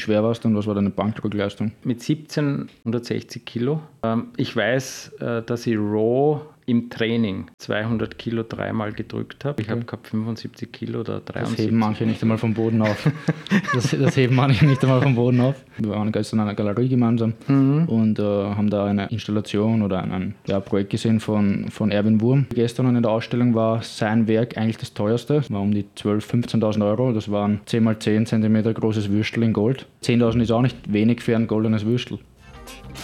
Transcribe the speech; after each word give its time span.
schwer 0.00 0.22
warst 0.22 0.44
und 0.44 0.56
was 0.56 0.66
war 0.66 0.74
deine 0.74 0.90
Bankdrückleistung? 0.90 1.72
Mit 1.84 2.02
17 2.02 2.68
160 2.84 3.44
Kilo. 3.44 3.80
Ähm, 4.02 4.28
ich 4.36 4.54
weiß, 4.54 5.12
äh, 5.20 5.42
dass 5.42 5.66
ich 5.66 5.76
Raw 5.76 6.40
im 6.70 6.88
Training 6.88 7.46
200 7.58 8.16
Kilo 8.16 8.44
dreimal 8.44 8.92
gedrückt 8.92 9.44
habe. 9.44 9.60
Ich 9.60 9.68
habe 9.68 9.80
gehabt 9.80 10.06
75 10.06 10.70
Kilo 10.70 11.00
oder 11.00 11.18
73. 11.20 11.56
Das 11.56 11.66
heben 11.66 11.78
manche 11.78 12.06
nicht 12.06 12.22
einmal 12.22 12.38
vom 12.38 12.54
Boden 12.54 12.80
auf. 12.80 13.10
das, 13.74 13.90
das, 13.90 14.16
heben 14.16 14.36
manche 14.36 14.64
nicht 14.64 14.80
einmal 14.84 15.02
vom 15.02 15.16
Boden 15.16 15.40
auf. 15.40 15.56
Wir 15.78 15.90
waren 15.90 16.12
gestern 16.12 16.38
in 16.38 16.42
einer 16.44 16.54
Galerie 16.54 16.88
gemeinsam 16.88 17.32
mhm. 17.48 17.86
und 17.88 18.20
äh, 18.20 18.22
haben 18.22 18.70
da 18.70 18.84
eine 18.84 19.06
Installation 19.06 19.82
oder 19.82 20.04
ein 20.04 20.36
ja, 20.46 20.60
Projekt 20.60 20.90
gesehen 20.90 21.18
von, 21.18 21.66
von 21.70 21.90
Erwin 21.90 22.20
Wurm. 22.20 22.46
Gestern 22.54 22.94
in 22.94 23.02
der 23.02 23.10
Ausstellung 23.10 23.54
war 23.56 23.82
sein 23.82 24.28
Werk 24.28 24.56
eigentlich 24.56 24.78
das 24.78 24.94
teuerste. 24.94 25.42
War 25.48 25.60
um 25.62 25.74
die 25.74 25.86
12.000, 25.98 26.60
15.000 26.60 26.86
Euro. 26.86 27.12
Das 27.12 27.32
waren 27.32 27.60
10 27.66 27.84
x 27.88 28.04
10 28.04 28.26
cm 28.26 28.74
großes 28.74 29.10
Würstel 29.10 29.42
in 29.42 29.52
Gold. 29.52 29.86
10.000 30.04 30.42
ist 30.42 30.52
auch 30.52 30.62
nicht 30.62 30.92
wenig 30.92 31.20
für 31.20 31.34
ein 31.34 31.48
goldenes 31.48 31.84
Würstel. 31.84 32.20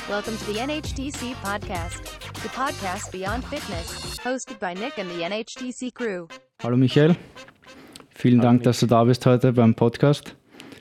Welcome 0.08 0.36
to 0.38 0.52
the 0.52 0.58
NHTC 0.58 1.34
podcast, 1.42 2.02
the 2.42 2.48
podcast 2.48 3.12
beyond 3.12 3.44
fitness, 3.44 4.18
hosted 4.18 4.58
by 4.58 4.74
Nick 4.74 4.98
and 4.98 5.08
the 5.10 5.22
NHTC 5.22 5.94
crew. 5.94 6.27
Hallo 6.60 6.77
Michael, 6.77 7.14
vielen 8.10 8.41
Hallo 8.41 8.48
Dank, 8.48 8.58
Nick. 8.58 8.64
dass 8.64 8.80
du 8.80 8.86
da 8.86 9.04
bist 9.04 9.24
heute 9.27 9.52
beim 9.52 9.74
Podcast. 9.74 10.34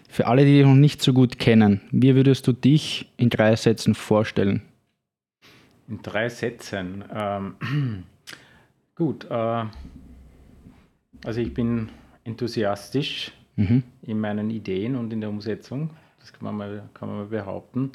Für 0.09 0.25
alle, 0.25 0.43
die 0.43 0.57
dich 0.57 0.65
noch 0.65 0.73
nicht 0.73 1.03
so 1.03 1.13
gut 1.13 1.37
kennen, 1.37 1.81
wie 1.91 2.15
würdest 2.15 2.47
du 2.47 2.51
dich 2.51 3.11
in 3.17 3.29
drei 3.29 3.55
Sätzen 3.55 3.93
vorstellen? 3.93 4.63
In 5.87 6.01
drei 6.01 6.29
Sätzen. 6.29 7.03
Ähm, 7.13 8.05
gut, 8.95 9.25
äh, 9.29 9.65
also 11.25 11.41
ich 11.41 11.53
bin 11.53 11.89
enthusiastisch 12.23 13.31
mhm. 13.55 13.83
in 14.01 14.19
meinen 14.19 14.49
Ideen 14.49 14.95
und 14.95 15.13
in 15.13 15.21
der 15.21 15.29
Umsetzung. 15.29 15.91
Das 16.19 16.33
kann 16.33 16.43
man 16.43 16.57
mal, 16.57 16.89
kann 16.95 17.07
man 17.07 17.17
mal 17.19 17.27
behaupten. 17.27 17.91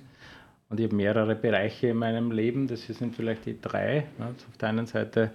Und 0.71 0.79
ich 0.79 0.87
habe 0.87 0.95
mehrere 0.95 1.35
Bereiche 1.35 1.89
in 1.89 1.97
meinem 1.97 2.31
Leben. 2.31 2.69
Das 2.69 2.85
hier 2.85 2.95
sind 2.95 3.15
vielleicht 3.15 3.45
die 3.45 3.61
drei. 3.61 4.07
Auf 4.21 4.57
der 4.59 4.69
einen 4.69 4.87
Seite 4.87 5.33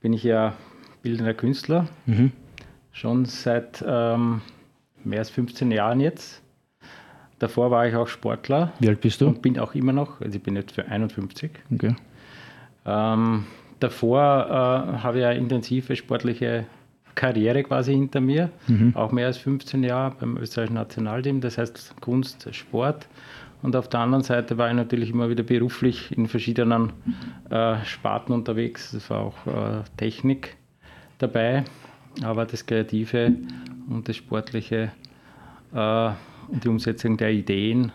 bin 0.00 0.12
ich 0.12 0.24
ja 0.24 0.54
bildender 1.02 1.32
Künstler, 1.32 1.88
mhm. 2.06 2.32
schon 2.92 3.24
seit 3.24 3.82
ähm, 3.86 4.40
mehr 5.04 5.20
als 5.20 5.30
15 5.30 5.70
Jahren 5.70 6.00
jetzt. 6.00 6.42
Davor 7.38 7.70
war 7.70 7.86
ich 7.86 7.94
auch 7.94 8.08
Sportler. 8.08 8.72
Wie 8.80 8.88
alt 8.88 9.00
bist 9.00 9.20
du? 9.20 9.28
Und 9.28 9.42
bin 9.42 9.60
auch 9.60 9.76
immer 9.76 9.92
noch, 9.92 10.20
also 10.20 10.36
ich 10.36 10.42
bin 10.42 10.56
jetzt 10.56 10.72
für 10.72 10.86
51. 10.86 11.52
Okay. 11.72 11.94
Ähm, 12.84 13.44
davor 13.78 14.46
äh, 14.48 14.98
habe 14.98 15.20
ich 15.20 15.24
eine 15.24 15.38
intensive 15.38 15.94
sportliche 15.94 16.66
Karriere 17.14 17.62
quasi 17.62 17.92
hinter 17.92 18.20
mir, 18.20 18.50
mhm. 18.66 18.94
auch 18.96 19.12
mehr 19.12 19.26
als 19.26 19.38
15 19.38 19.84
Jahre 19.84 20.16
beim 20.18 20.36
österreichischen 20.36 20.74
Nationalteam, 20.74 21.40
das 21.40 21.58
heißt 21.58 21.94
Kunst, 22.00 22.52
Sport. 22.52 23.06
Und 23.62 23.74
auf 23.74 23.88
der 23.88 24.00
anderen 24.00 24.22
Seite 24.22 24.56
war 24.56 24.68
ich 24.68 24.76
natürlich 24.76 25.10
immer 25.10 25.28
wieder 25.28 25.42
beruflich 25.42 26.16
in 26.16 26.28
verschiedenen 26.28 26.92
äh, 27.50 27.84
Sparten 27.84 28.32
unterwegs. 28.32 28.92
Das 28.92 29.10
war 29.10 29.20
auch 29.20 29.46
äh, 29.46 29.82
Technik 29.96 30.56
dabei, 31.18 31.64
aber 32.22 32.46
das 32.46 32.64
Kreative 32.64 33.34
und 33.88 34.08
das 34.08 34.16
Sportliche 34.16 34.92
äh, 35.74 36.10
und 36.48 36.64
die 36.64 36.68
Umsetzung 36.68 37.16
der 37.16 37.32
Ideen, 37.32 37.92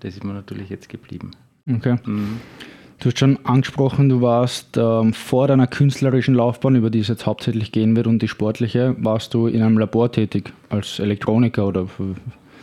das 0.00 0.14
ist 0.14 0.24
mir 0.24 0.34
natürlich 0.34 0.68
jetzt 0.68 0.88
geblieben. 0.88 1.30
Okay. 1.68 1.96
Mhm. 2.04 2.40
Du 2.98 3.10
hast 3.10 3.18
schon 3.18 3.38
angesprochen, 3.44 4.08
du 4.08 4.22
warst 4.22 4.78
ähm, 4.78 5.12
vor 5.12 5.48
deiner 5.48 5.66
künstlerischen 5.66 6.34
Laufbahn, 6.34 6.76
über 6.76 6.88
die 6.88 7.00
es 7.00 7.08
jetzt 7.08 7.26
hauptsächlich 7.26 7.70
gehen 7.70 7.94
wird, 7.94 8.06
und 8.06 8.22
die 8.22 8.28
sportliche, 8.28 8.96
warst 8.98 9.34
du 9.34 9.48
in 9.48 9.62
einem 9.62 9.76
Labor 9.76 10.10
tätig 10.10 10.52
als 10.70 10.98
Elektroniker 10.98 11.66
oder 11.66 11.86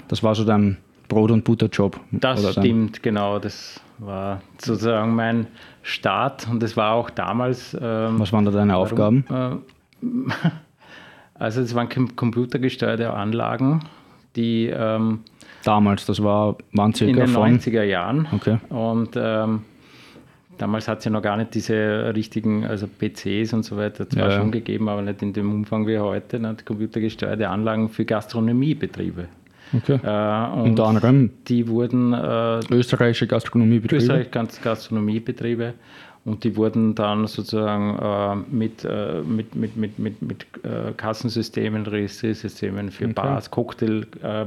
das 0.07 0.23
war 0.23 0.33
so 0.33 0.43
dein 0.43 0.77
Brot- 1.13 1.31
und 1.31 1.43
Butterjob. 1.43 1.99
Das 2.11 2.51
stimmt, 2.51 3.03
genau. 3.03 3.39
Das 3.39 3.79
war 3.99 4.41
sozusagen 4.57 5.15
mein 5.15 5.47
Start 5.81 6.47
und 6.49 6.61
das 6.61 6.75
war 6.75 6.93
auch 6.93 7.09
damals. 7.09 7.77
Ähm, 7.79 8.19
Was 8.19 8.33
waren 8.33 8.45
da 8.45 8.51
deine 8.51 8.73
warum, 8.73 8.83
Aufgaben? 8.83 9.25
Äh, 9.29 10.01
also 11.35 11.61
es 11.61 11.75
waren 11.75 11.89
computergesteuerte 12.15 13.13
Anlagen, 13.13 13.81
die 14.35 14.67
ähm, 14.67 15.19
damals, 15.63 16.05
das 16.05 16.23
war 16.23 16.57
wann 16.71 16.93
circa 16.93 17.11
in 17.11 17.17
den 17.17 17.27
von? 17.27 17.59
90er 17.59 17.83
Jahren. 17.83 18.27
Okay. 18.33 18.57
Und 18.69 19.11
ähm, 19.15 19.61
damals 20.57 20.87
hat 20.87 20.99
es 20.99 21.05
ja 21.05 21.11
noch 21.11 21.21
gar 21.21 21.37
nicht 21.37 21.53
diese 21.53 22.13
richtigen, 22.15 22.65
also 22.65 22.87
PCs 22.87 23.53
und 23.53 23.63
so 23.63 23.77
weiter, 23.77 24.09
zwar 24.09 24.29
ja, 24.29 24.37
schon 24.37 24.51
gegeben, 24.51 24.89
aber 24.89 25.01
nicht 25.01 25.21
in 25.21 25.33
dem 25.33 25.51
Umfang 25.51 25.87
wie 25.87 25.99
heute, 25.99 26.39
ne, 26.39 26.55
computergesteuerte 26.65 27.49
Anlagen 27.49 27.89
für 27.89 28.05
Gastronomiebetriebe. 28.05 29.27
Okay. 29.73 29.99
Äh, 30.03 30.61
Unter 30.61 30.85
anderem? 30.85 31.31
Die 31.47 31.67
wurden. 31.67 32.13
Äh, 32.13 32.59
österreichische 32.69 33.27
Gastronomiebetriebe. 33.27 34.01
Österreichische 34.03 34.61
Gastronomiebetriebe. 34.61 35.73
Und 36.25 36.45
die 36.45 36.55
wurden 36.55 36.95
dann 36.95 37.27
sozusagen 37.27 37.97
äh, 37.99 38.55
mit, 38.55 38.85
äh, 38.85 39.21
mit, 39.23 39.55
mit, 39.55 39.75
mit, 39.75 39.99
mit, 39.99 40.21
mit 40.21 40.45
äh, 40.63 40.93
Kassensystemen, 40.95 41.85
Registriersystemen 41.85 42.91
für 42.91 43.05
okay. 43.05 43.13
Bars, 43.13 43.51
Cocktail, 43.51 44.05
äh, 44.21 44.45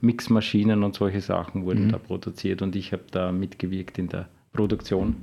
Mixmaschinen 0.00 0.84
und 0.84 0.94
solche 0.94 1.20
Sachen 1.20 1.64
wurden 1.64 1.86
mhm. 1.86 1.92
da 1.92 1.98
produziert. 1.98 2.62
Und 2.62 2.76
ich 2.76 2.92
habe 2.92 3.02
da 3.10 3.32
mitgewirkt 3.32 3.98
in 3.98 4.08
der 4.08 4.28
Produktion 4.52 5.16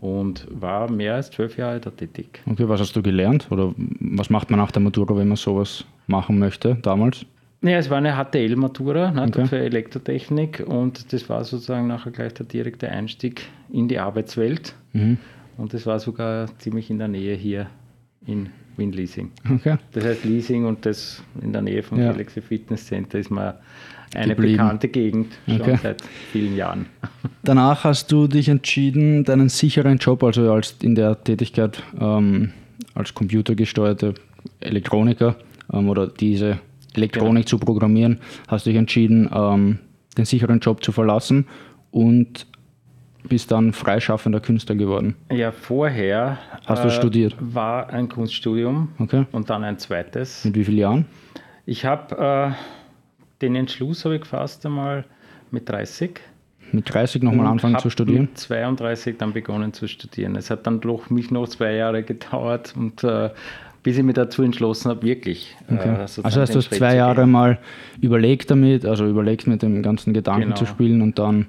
und 0.00 0.46
war 0.50 0.90
mehr 0.90 1.14
als 1.14 1.30
zwölf 1.30 1.56
Jahre 1.56 1.80
da 1.80 1.90
tätig. 1.90 2.42
Okay, 2.46 2.68
was 2.68 2.80
hast 2.80 2.94
du 2.94 3.02
gelernt? 3.02 3.48
Oder 3.50 3.74
was 3.76 4.30
macht 4.30 4.50
man 4.50 4.60
nach 4.60 4.70
der 4.70 4.82
Matura, 4.82 5.16
wenn 5.16 5.28
man 5.28 5.36
sowas 5.36 5.84
machen 6.06 6.38
möchte 6.38 6.76
damals? 6.82 7.26
Ja, 7.64 7.78
es 7.78 7.88
war 7.88 7.96
eine 7.96 8.12
HTL-Matura 8.12 9.12
ne, 9.12 9.22
okay. 9.22 9.46
für 9.46 9.58
Elektrotechnik 9.58 10.62
und 10.66 11.12
das 11.14 11.28
war 11.30 11.44
sozusagen 11.44 11.86
nachher 11.86 12.12
gleich 12.12 12.34
der 12.34 12.44
direkte 12.44 12.90
Einstieg 12.90 13.46
in 13.72 13.88
die 13.88 13.98
Arbeitswelt. 13.98 14.74
Mhm. 14.92 15.16
Und 15.56 15.72
das 15.72 15.86
war 15.86 15.98
sogar 15.98 16.46
ziemlich 16.58 16.90
in 16.90 16.98
der 16.98 17.08
Nähe 17.08 17.34
hier 17.34 17.68
in 18.26 18.50
Wien 18.76 18.92
Leasing. 18.92 19.30
Okay. 19.50 19.76
Das 19.92 20.04
heißt, 20.04 20.24
Leasing 20.24 20.66
und 20.66 20.84
das 20.84 21.22
in 21.40 21.54
der 21.54 21.62
Nähe 21.62 21.82
vom 21.82 21.98
ja. 21.98 22.12
Galaxy 22.12 22.42
Fitness 22.42 22.86
Center 22.86 23.18
ist 23.18 23.30
mal 23.30 23.58
eine 24.14 24.34
Geblieben. 24.34 24.58
bekannte 24.58 24.88
Gegend 24.88 25.32
schon 25.46 25.60
okay. 25.62 25.78
seit 25.82 26.02
vielen 26.32 26.56
Jahren. 26.56 26.86
Danach 27.44 27.84
hast 27.84 28.12
du 28.12 28.26
dich 28.26 28.50
entschieden, 28.50 29.24
deinen 29.24 29.48
sicheren 29.48 29.96
Job, 29.96 30.22
also 30.22 30.52
als 30.52 30.76
in 30.82 30.94
der 30.96 31.22
Tätigkeit 31.24 31.82
ähm, 31.98 32.52
als 32.94 33.14
computergesteuerte 33.14 34.14
Elektroniker 34.60 35.36
ähm, 35.72 35.88
oder 35.88 36.06
diese 36.08 36.58
Elektronik 36.94 37.46
genau. 37.46 37.48
zu 37.48 37.58
programmieren, 37.58 38.20
hast 38.48 38.66
du 38.66 38.70
dich 38.70 38.78
entschieden, 38.78 39.30
ähm, 39.32 39.78
den 40.16 40.24
sicheren 40.24 40.60
Job 40.60 40.84
zu 40.84 40.92
verlassen 40.92 41.46
und 41.90 42.46
bist 43.28 43.50
dann 43.50 43.72
freischaffender 43.72 44.40
Künstler 44.40 44.74
geworden. 44.74 45.16
Ja, 45.30 45.50
vorher 45.50 46.38
hast 46.66 46.84
du 46.84 46.88
äh, 46.88 46.90
studiert. 46.90 47.34
War 47.40 47.88
ein 47.90 48.08
Kunststudium 48.08 48.88
okay. 48.98 49.26
und 49.32 49.50
dann 49.50 49.64
ein 49.64 49.78
zweites. 49.78 50.44
Mit 50.44 50.56
wie 50.56 50.64
vielen 50.64 50.78
Jahren? 50.78 51.06
Ich 51.66 51.84
habe 51.84 52.52
äh, 52.52 53.40
den 53.40 53.56
Entschluss 53.56 54.04
habe 54.04 54.16
ich 54.16 54.20
gefasst 54.20 54.64
einmal 54.66 55.04
mit 55.50 55.68
30. 55.68 56.20
Mit 56.72 56.92
30 56.92 57.22
nochmal 57.22 57.46
anfangen 57.46 57.78
zu 57.78 57.88
studieren? 57.88 58.22
Mit 58.22 58.38
32 58.38 59.16
dann 59.16 59.32
begonnen 59.32 59.72
zu 59.72 59.86
studieren. 59.86 60.34
Es 60.34 60.50
hat 60.50 60.66
dann 60.66 60.80
doch 60.80 61.08
mich 61.08 61.30
noch 61.30 61.46
zwei 61.46 61.74
Jahre 61.74 62.02
gedauert 62.02 62.74
und 62.76 63.04
äh, 63.04 63.30
bis 63.84 63.98
ich 63.98 64.02
mich 64.02 64.14
dazu 64.14 64.42
entschlossen 64.42 64.90
habe, 64.90 65.02
wirklich. 65.02 65.54
Äh, 65.68 65.74
okay. 65.74 65.88
Äh, 65.94 66.22
also 66.22 66.40
hast 66.40 66.54
du 66.54 66.60
zwei 66.60 66.96
Jahre 66.96 67.26
mal 67.26 67.58
überlegt 68.00 68.50
damit, 68.50 68.84
also 68.84 69.06
überlegt 69.06 69.46
mit 69.46 69.62
dem 69.62 69.82
ganzen 69.82 70.12
Gedanken 70.12 70.46
genau. 70.46 70.56
zu 70.56 70.66
spielen 70.66 71.02
und 71.02 71.18
dann. 71.20 71.46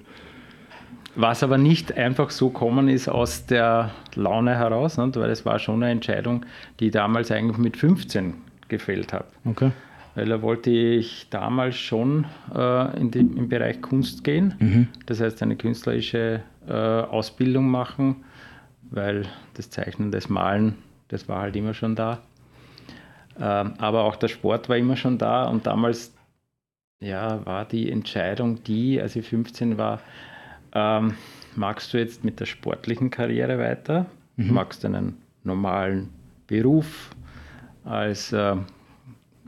Was 1.16 1.44
aber 1.44 1.58
nicht 1.58 1.98
einfach 1.98 2.30
so 2.30 2.50
kommen 2.50 2.90
ist 2.90 3.08
aus 3.08 3.46
der 3.46 3.92
Laune 4.16 4.56
heraus, 4.56 4.98
nicht? 4.98 5.16
weil 5.16 5.30
es 5.30 5.46
war 5.46 5.60
schon 5.60 5.82
eine 5.82 5.94
Entscheidung, 5.94 6.46
die 6.80 6.88
ich 6.88 6.92
damals 6.92 7.32
eigentlich 7.32 7.58
mit 7.58 7.78
15 7.78 8.34
gefällt 8.68 9.14
habe. 9.14 9.26
Okay. 9.46 9.72
Weil 10.16 10.26
da 10.26 10.42
wollte 10.42 10.72
ich 10.72 11.28
damals 11.30 11.78
schon 11.78 12.26
äh, 12.54 13.00
in 13.00 13.12
den, 13.12 13.38
im 13.38 13.48
Bereich 13.48 13.82
Kunst 13.82 14.26
gehen, 14.26 14.56
mhm. 14.60 14.88
das 15.06 15.22
heißt 15.22 15.42
eine 15.42 15.56
künstlerische 15.56 16.42
äh, 16.68 16.74
Ausbildung 16.74 17.70
machen, 17.70 18.18
weil 18.92 19.24
das 19.54 19.70
Zeichnen, 19.70 20.12
das 20.12 20.28
Malen 20.28 20.76
das 21.16 21.30
war 21.30 21.42
halt 21.42 21.56
immer 21.56 21.74
schon 21.74 21.96
da. 21.96 22.20
Ähm, 23.40 23.74
aber 23.78 24.04
auch 24.04 24.16
der 24.16 24.28
Sport 24.28 24.70
war 24.70 24.78
immer 24.78 24.96
schon 24.96 25.18
da 25.18 25.46
und 25.46 25.66
damals 25.66 26.14
ja, 27.00 27.46
war 27.46 27.66
die 27.66 27.92
Entscheidung 27.92 28.64
die, 28.64 29.02
als 29.02 29.16
ich 29.16 29.28
15 29.28 29.78
war, 29.78 30.02
ähm, 30.74 31.16
magst 31.56 31.94
du 31.94 31.98
jetzt 31.98 32.24
mit 32.24 32.40
der 32.40 32.46
sportlichen 32.46 33.10
Karriere 33.10 33.60
weiter? 33.60 34.06
Mhm. 34.36 34.54
Magst 34.54 34.84
du 34.84 34.88
einen 34.88 35.18
normalen 35.44 36.10
Beruf 36.48 37.12
als 37.84 38.32
äh, 38.34 38.56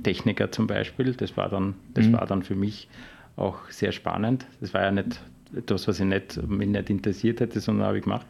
Techniker 0.03 0.51
zum 0.51 0.67
Beispiel? 0.67 1.13
Das 1.13 1.35
war 1.35 1.49
dann, 1.49 1.75
das 1.93 2.07
mhm. 2.07 2.13
war 2.13 2.25
dann 2.25 2.43
für 2.43 2.55
mich 2.55 2.87
auch 3.35 3.57
sehr 3.69 3.91
spannend. 3.91 4.45
Das 4.61 4.73
war 4.73 4.83
ja 4.83 4.91
nicht 4.91 5.21
etwas, 5.55 5.87
was 5.87 5.99
ich 5.99 6.05
nicht, 6.05 6.41
mich 6.47 6.67
nicht 6.67 6.89
interessiert 6.89 7.39
hätte, 7.39 7.59
sondern 7.59 7.87
habe 7.87 7.97
ich 7.97 8.03
gemacht. 8.03 8.27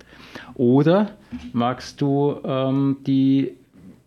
Oder 0.56 1.12
magst 1.54 2.02
du 2.02 2.40
ähm, 2.44 2.98
die, 3.06 3.54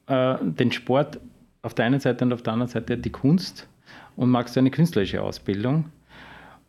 äh, 0.07 0.37
den 0.41 0.73
Sport 0.73 1.21
auf 1.63 1.75
der 1.75 1.87
einen 1.87 2.01
Seite 2.01 2.25
und 2.25 2.33
auf 2.33 2.43
der 2.43 2.53
anderen 2.53 2.71
Seite 2.71 2.97
die 2.97 3.11
Kunst 3.11 3.69
und 4.17 4.31
magst 4.31 4.57
du 4.57 4.61
eine 4.61 4.71
künstlerische 4.71 5.23
Ausbildung? 5.23 5.87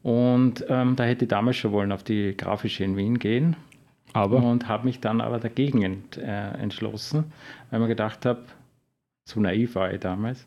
Und 0.04 0.66
ähm, 0.68 0.96
da 0.96 1.04
hätte 1.04 1.26
ich 1.26 1.30
damals 1.30 1.58
schon 1.58 1.72
wollen 1.72 1.92
auf 1.92 2.04
die 2.04 2.36
grafische 2.36 2.84
in 2.84 2.98
Wien 2.98 3.20
gehen. 3.20 3.56
Aber? 4.14 4.44
Und 4.44 4.68
habe 4.68 4.86
mich 4.86 5.00
dann 5.00 5.22
aber 5.22 5.40
dagegen 5.40 5.84
ent, 5.84 6.18
äh, 6.18 6.52
entschlossen, 6.54 7.26
weil 7.70 7.80
man 7.80 7.88
gedacht 7.88 8.26
habe, 8.26 8.42
so 9.24 9.40
naiv 9.40 9.76
war 9.76 9.94
ich 9.94 10.00
damals, 10.00 10.46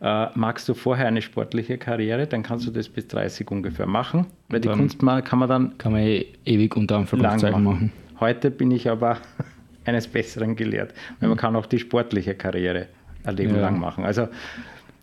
äh, 0.00 0.26
magst 0.34 0.68
du 0.68 0.74
vorher 0.74 1.06
eine 1.06 1.22
sportliche 1.22 1.78
Karriere, 1.78 2.26
dann 2.26 2.42
kannst 2.42 2.66
du 2.66 2.70
das 2.70 2.88
bis 2.88 3.08
30 3.08 3.50
ungefähr 3.50 3.86
machen, 3.86 4.26
weil 4.48 4.60
die 4.60 4.68
Kunst 4.68 4.98
kann 5.00 5.38
man 5.38 5.48
dann 5.48 5.78
kann 5.78 5.92
man 5.92 6.02
eh 6.02 6.26
ewig 6.44 6.76
unter 6.76 6.96
Anführungszeichen 6.96 7.62
machen. 7.62 7.64
machen. 7.64 7.92
Heute 8.20 8.50
bin 8.50 8.70
ich 8.70 8.88
aber 8.88 9.18
eines 9.84 10.06
Besseren 10.06 10.56
gelehrt, 10.56 10.94
weil 11.20 11.28
man 11.28 11.38
kann 11.38 11.56
auch 11.56 11.66
die 11.66 11.78
sportliche 11.78 12.34
Karriere 12.34 12.86
ein 13.24 13.36
Leben 13.36 13.56
ja. 13.56 13.62
lang 13.62 13.78
machen. 13.78 14.04
Also 14.04 14.28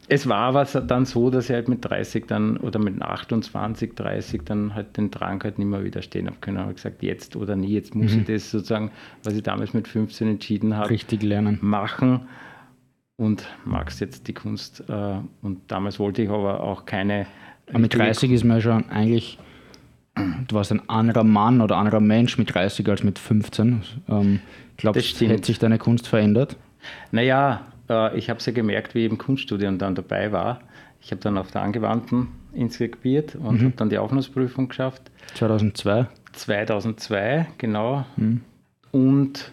es 0.07 0.27
war 0.27 0.39
aber 0.39 0.65
dann 0.65 1.05
so, 1.05 1.29
dass 1.29 1.49
ich 1.49 1.53
halt 1.53 1.69
mit 1.69 1.85
30 1.85 2.25
dann 2.27 2.57
oder 2.57 2.79
mit 2.79 3.01
28, 3.01 3.93
30 3.95 4.41
dann 4.43 4.73
halt 4.73 4.97
den 4.97 5.11
Drang 5.11 5.43
halt 5.43 5.57
nicht 5.57 5.67
mehr 5.67 5.83
widerstehen 5.83 6.27
habe 6.27 6.37
können. 6.41 6.57
Ich 6.57 6.63
habe 6.63 6.73
gesagt, 6.73 7.03
jetzt 7.03 7.35
oder 7.35 7.55
nie, 7.55 7.73
jetzt 7.73 7.93
muss 7.93 8.13
mhm. 8.13 8.21
ich 8.21 8.25
das 8.25 8.51
sozusagen, 8.51 8.91
was 9.23 9.35
ich 9.35 9.43
damals 9.43 9.73
mit 9.73 9.87
15 9.87 10.27
entschieden 10.27 10.75
habe, 10.75 10.89
richtig 10.89 11.23
lernen, 11.23 11.59
machen 11.61 12.21
und 13.21 13.47
magst 13.65 14.01
jetzt 14.01 14.27
die 14.27 14.33
Kunst. 14.33 14.83
Äh, 14.89 14.93
und 15.43 15.59
damals 15.67 15.99
wollte 15.99 16.23
ich 16.23 16.29
aber 16.29 16.61
auch 16.61 16.87
keine. 16.87 17.27
Aber 17.69 17.77
mit 17.77 17.93
30 17.93 18.31
ist 18.31 18.43
man 18.43 18.59
schon 18.61 18.89
eigentlich, 18.89 19.37
du 20.15 20.55
warst 20.55 20.71
ein 20.71 20.89
anderer 20.89 21.23
Mann 21.23 21.61
oder 21.61 21.77
anderer 21.77 21.99
Mensch 21.99 22.39
mit 22.39 22.51
30 22.51 22.89
als 22.89 23.03
mit 23.03 23.19
15. 23.19 23.83
Ähm, 24.09 24.39
glaubst 24.75 25.21
du, 25.21 25.27
hätte 25.27 25.45
sich 25.45 25.59
deine 25.59 25.77
Kunst 25.77 26.07
verändert? 26.07 26.57
Naja, 27.11 27.67
äh, 27.89 28.17
ich 28.17 28.31
habe 28.31 28.39
es 28.39 28.45
ja 28.47 28.53
gemerkt, 28.53 28.95
wie 28.95 29.05
ich 29.05 29.11
im 29.11 29.19
Kunststudium 29.19 29.77
dann 29.77 29.93
dabei 29.93 30.31
war. 30.31 30.59
Ich 30.99 31.11
habe 31.11 31.21
dann 31.21 31.37
auf 31.37 31.51
der 31.51 31.61
Angewandten 31.61 32.29
inskribiert 32.53 33.35
und 33.35 33.61
mhm. 33.61 33.65
habe 33.65 33.75
dann 33.75 33.89
die 33.89 33.99
Aufnahmeprüfung 33.99 34.69
geschafft. 34.69 35.03
2002? 35.35 36.07
2002, 36.33 37.47
genau. 37.59 38.03
Mhm. 38.17 38.41
Und 38.91 39.51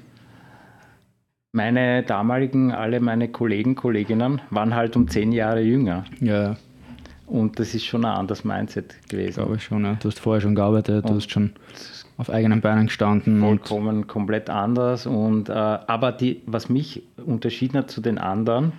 meine 1.58 2.04
damaligen, 2.04 2.70
alle 2.72 3.00
meine 3.00 3.28
Kollegen, 3.28 3.74
Kolleginnen 3.74 4.40
waren 4.50 4.76
halt 4.76 4.94
um 4.94 5.08
zehn 5.08 5.32
Jahre 5.32 5.60
jünger. 5.60 6.04
Ja. 6.20 6.56
Und 7.26 7.58
das 7.58 7.74
ist 7.74 7.84
schon 7.84 8.04
ein 8.04 8.14
anderes 8.14 8.44
Mindset 8.44 8.94
gewesen. 9.08 9.34
Glaube 9.34 9.56
ich 9.56 9.64
schon, 9.64 9.84
ja. 9.84 9.94
Du 10.00 10.08
hast 10.08 10.20
vorher 10.20 10.40
schon 10.40 10.54
gearbeitet, 10.54 11.04
und 11.04 11.10
du 11.10 11.16
hast 11.16 11.30
schon 11.30 11.50
auf 12.16 12.30
eigenen 12.30 12.60
Beinen 12.60 12.86
gestanden. 12.86 13.40
Vollkommen 13.40 14.06
komplett 14.06 14.48
anders. 14.48 15.06
Und, 15.06 15.48
äh, 15.48 15.52
aber 15.52 16.12
die, 16.12 16.42
was 16.46 16.68
mich 16.68 17.02
unterschieden 17.26 17.76
hat 17.76 17.90
zu 17.90 18.00
den 18.00 18.18
anderen, 18.18 18.72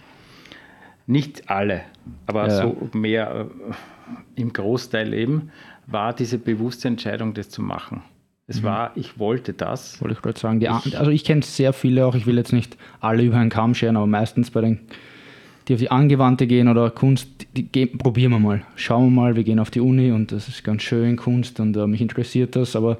nicht 1.05 1.49
alle, 1.49 1.81
aber 2.27 2.47
ja. 2.47 2.61
so 2.61 2.89
mehr 2.93 3.47
äh, 4.37 4.41
im 4.41 4.53
Großteil 4.53 5.13
eben, 5.13 5.51
war 5.85 6.13
diese 6.13 6.37
bewusste 6.37 6.87
Entscheidung, 6.87 7.33
das 7.33 7.49
zu 7.49 7.61
machen. 7.61 8.03
Es 8.49 8.61
mhm. 8.61 8.65
war, 8.65 8.91
ich 8.95 9.19
wollte 9.19 9.53
das. 9.53 10.01
Wollte 10.01 10.15
ich 10.15 10.21
gerade 10.23 10.39
sagen. 10.39 10.59
Ich, 10.59 10.97
also 10.97 11.11
ich 11.11 11.23
kenne 11.23 11.43
sehr 11.43 11.71
viele 11.71 12.05
auch, 12.05 12.15
ich 12.15 12.25
will 12.25 12.35
jetzt 12.35 12.51
nicht 12.51 12.77
alle 12.99 13.21
über 13.23 13.37
einen 13.37 13.51
Kamm 13.51 13.75
scheren, 13.75 13.95
aber 13.95 14.07
meistens 14.07 14.49
bei 14.49 14.61
den, 14.61 14.79
die 15.67 15.75
auf 15.75 15.79
die 15.79 15.91
Angewandte 15.91 16.47
gehen 16.47 16.67
oder 16.67 16.89
Kunst, 16.89 17.29
die, 17.55 17.63
die, 17.63 17.85
probieren 17.85 18.31
wir 18.31 18.39
mal. 18.39 18.63
Schauen 18.75 19.05
wir 19.05 19.21
mal, 19.21 19.35
wir 19.35 19.43
gehen 19.43 19.59
auf 19.59 19.69
die 19.69 19.81
Uni 19.81 20.11
und 20.11 20.31
das 20.31 20.47
ist 20.47 20.63
ganz 20.63 20.81
schön 20.81 21.15
Kunst 21.15 21.59
und 21.59 21.77
uh, 21.77 21.85
mich 21.85 22.01
interessiert 22.01 22.55
das, 22.55 22.75
aber 22.75 22.97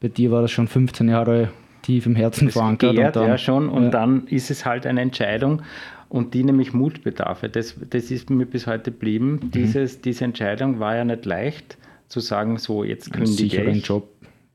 bei 0.00 0.06
dir 0.06 0.30
war 0.30 0.42
das 0.42 0.52
schon 0.52 0.68
15 0.68 1.08
Jahre 1.08 1.50
tief 1.82 2.06
im 2.06 2.14
Herzen 2.14 2.46
das 2.46 2.54
verankert. 2.54 2.94
Gärt, 2.94 3.16
dann, 3.16 3.26
ja, 3.26 3.36
schon. 3.36 3.68
Und 3.68 3.84
ja. 3.84 3.90
dann 3.90 4.28
ist 4.28 4.52
es 4.52 4.64
halt 4.64 4.86
eine 4.86 5.00
Entscheidung 5.00 5.62
und 6.08 6.34
die 6.34 6.44
nämlich 6.44 6.72
Mut 6.72 7.02
bedarf. 7.02 7.44
Das, 7.50 7.74
das 7.90 8.12
ist 8.12 8.30
mir 8.30 8.46
bis 8.46 8.68
heute 8.68 8.92
geblieben. 8.92 9.40
Mhm. 9.42 9.50
Dieses, 9.50 10.00
diese 10.00 10.24
Entscheidung 10.24 10.78
war 10.78 10.94
ja 10.94 11.04
nicht 11.04 11.24
leicht, 11.24 11.78
zu 12.06 12.20
sagen, 12.20 12.58
so 12.58 12.84
jetzt 12.84 13.12
kündige 13.12 13.64
ich. 13.64 13.86
Job 13.86 14.08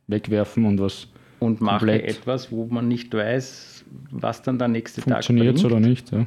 wegwerfen 0.09 0.65
und 0.65 0.79
was. 0.79 1.07
Und 1.39 1.61
mache 1.61 2.03
etwas, 2.03 2.51
wo 2.51 2.65
man 2.65 2.87
nicht 2.87 3.13
weiß, 3.13 3.85
was 4.11 4.41
dann 4.41 4.59
der 4.59 4.67
nächste 4.67 5.01
Tag 5.01 5.25
bringt. 5.25 5.25
Funktioniert 5.25 5.63
oder 5.63 5.79
nicht, 5.79 6.11
ja. 6.11 6.25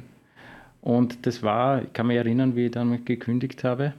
Und 0.81 1.27
das 1.27 1.43
war, 1.43 1.83
ich 1.83 1.93
kann 1.93 2.09
mich 2.09 2.17
erinnern, 2.17 2.57
wie 2.57 2.67
ich 2.67 2.73
dann 2.73 3.05
gekündigt 3.05 3.63
habe. 3.63 3.95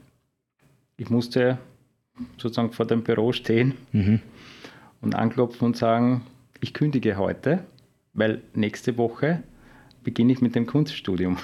Ich 0.97 1.09
musste 1.09 1.57
sozusagen 2.37 2.71
vor 2.71 2.85
dem 2.85 3.03
Büro 3.03 3.31
stehen 3.31 3.73
mhm. 3.93 4.19
und 5.01 5.15
anklopfen 5.15 5.67
und 5.67 5.77
sagen, 5.77 6.23
ich 6.59 6.73
kündige 6.73 7.17
heute, 7.17 7.63
weil 8.13 8.41
nächste 8.53 8.97
Woche 8.97 9.43
beginne 10.03 10.33
ich 10.33 10.41
mit 10.41 10.55
dem 10.55 10.65
Kunststudium. 10.65 11.37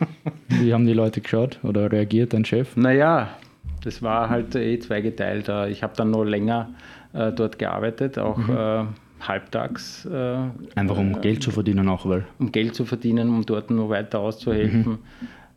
Wie 0.48 0.72
haben 0.72 0.86
die 0.86 0.92
Leute 0.92 1.20
geschaut 1.20 1.60
oder 1.62 1.90
reagiert, 1.92 2.32
dein 2.32 2.44
Chef? 2.44 2.76
Naja, 2.76 3.36
das 3.84 4.02
war 4.02 4.30
halt 4.30 4.54
eh 4.54 4.78
zweigeteilt. 4.78 5.48
Ich 5.70 5.82
habe 5.82 5.94
dann 5.96 6.10
noch 6.10 6.24
länger 6.24 6.70
äh, 7.16 7.32
dort 7.32 7.58
gearbeitet, 7.58 8.18
auch 8.18 8.36
mhm. 8.36 8.56
äh, 8.56 8.84
halbtags. 9.20 10.04
Äh, 10.04 10.36
Einfach 10.74 10.98
um 10.98 11.20
Geld 11.20 11.42
zu 11.42 11.50
verdienen 11.50 11.88
auch, 11.88 12.06
weil? 12.06 12.26
Um 12.38 12.52
Geld 12.52 12.74
zu 12.74 12.84
verdienen, 12.84 13.30
um 13.30 13.46
dort 13.46 13.70
noch 13.70 13.88
weiter 13.88 14.20
auszuhelfen. 14.20 14.98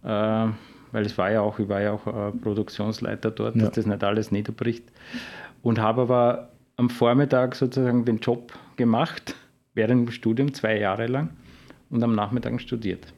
Mhm. 0.04 0.10
Äh, 0.10 0.48
weil 0.92 1.06
es 1.06 1.18
war 1.18 1.30
ja 1.32 1.42
auch, 1.42 1.60
ich 1.60 1.70
war 1.70 1.82
ja 1.82 1.92
auch 1.92 2.08
äh, 2.08 2.32
Produktionsleiter 2.32 3.32
dort, 3.32 3.56
ja. 3.56 3.64
dass 3.64 3.74
das 3.74 3.86
nicht 3.86 4.04
alles 4.04 4.32
niederbricht. 4.32 4.86
Und 5.62 5.80
habe 5.80 6.04
aber 6.04 6.50
am 6.78 6.90
Vormittag 6.90 7.56
sozusagen 7.56 8.06
den 8.06 8.20
Job 8.20 8.54
gemacht, 8.78 9.36
während 9.74 10.08
dem 10.08 10.12
Studium, 10.12 10.54
zwei 10.54 10.80
Jahre 10.80 11.08
lang, 11.08 11.32
und 11.90 12.02
am 12.02 12.16
Nachmittag 12.16 12.60
studiert. 12.62 13.14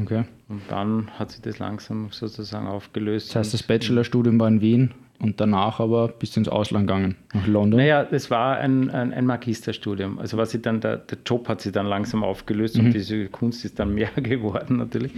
Okay. 0.00 0.24
Und 0.48 0.62
dann 0.68 1.10
hat 1.18 1.32
sich 1.32 1.42
das 1.42 1.58
langsam 1.58 2.08
sozusagen 2.10 2.66
aufgelöst. 2.66 3.28
Das 3.28 3.36
heißt, 3.36 3.54
das 3.54 3.62
Bachelorstudium 3.62 4.40
war 4.40 4.48
in 4.48 4.62
Wien 4.62 4.94
und 5.22 5.40
danach 5.40 5.78
aber 5.78 6.08
bis 6.08 6.36
ins 6.36 6.48
Ausland 6.48 6.88
gegangen, 6.88 7.16
nach 7.32 7.46
London? 7.46 7.78
Naja, 7.78 8.04
das 8.04 8.30
war 8.30 8.58
ein, 8.58 8.90
ein, 8.90 9.14
ein 9.14 9.24
Magisterstudium. 9.24 10.18
Also 10.18 10.36
was 10.36 10.52
ich 10.52 10.62
dann, 10.62 10.80
der, 10.80 10.96
der 10.96 11.18
Job 11.24 11.48
hat 11.48 11.60
sich 11.60 11.72
dann 11.72 11.86
langsam 11.86 12.24
aufgelöst 12.24 12.76
mhm. 12.76 12.86
und 12.86 12.92
diese 12.92 13.28
Kunst 13.28 13.64
ist 13.64 13.78
dann 13.78 13.94
mehr 13.94 14.10
geworden 14.16 14.78
natürlich. 14.78 15.12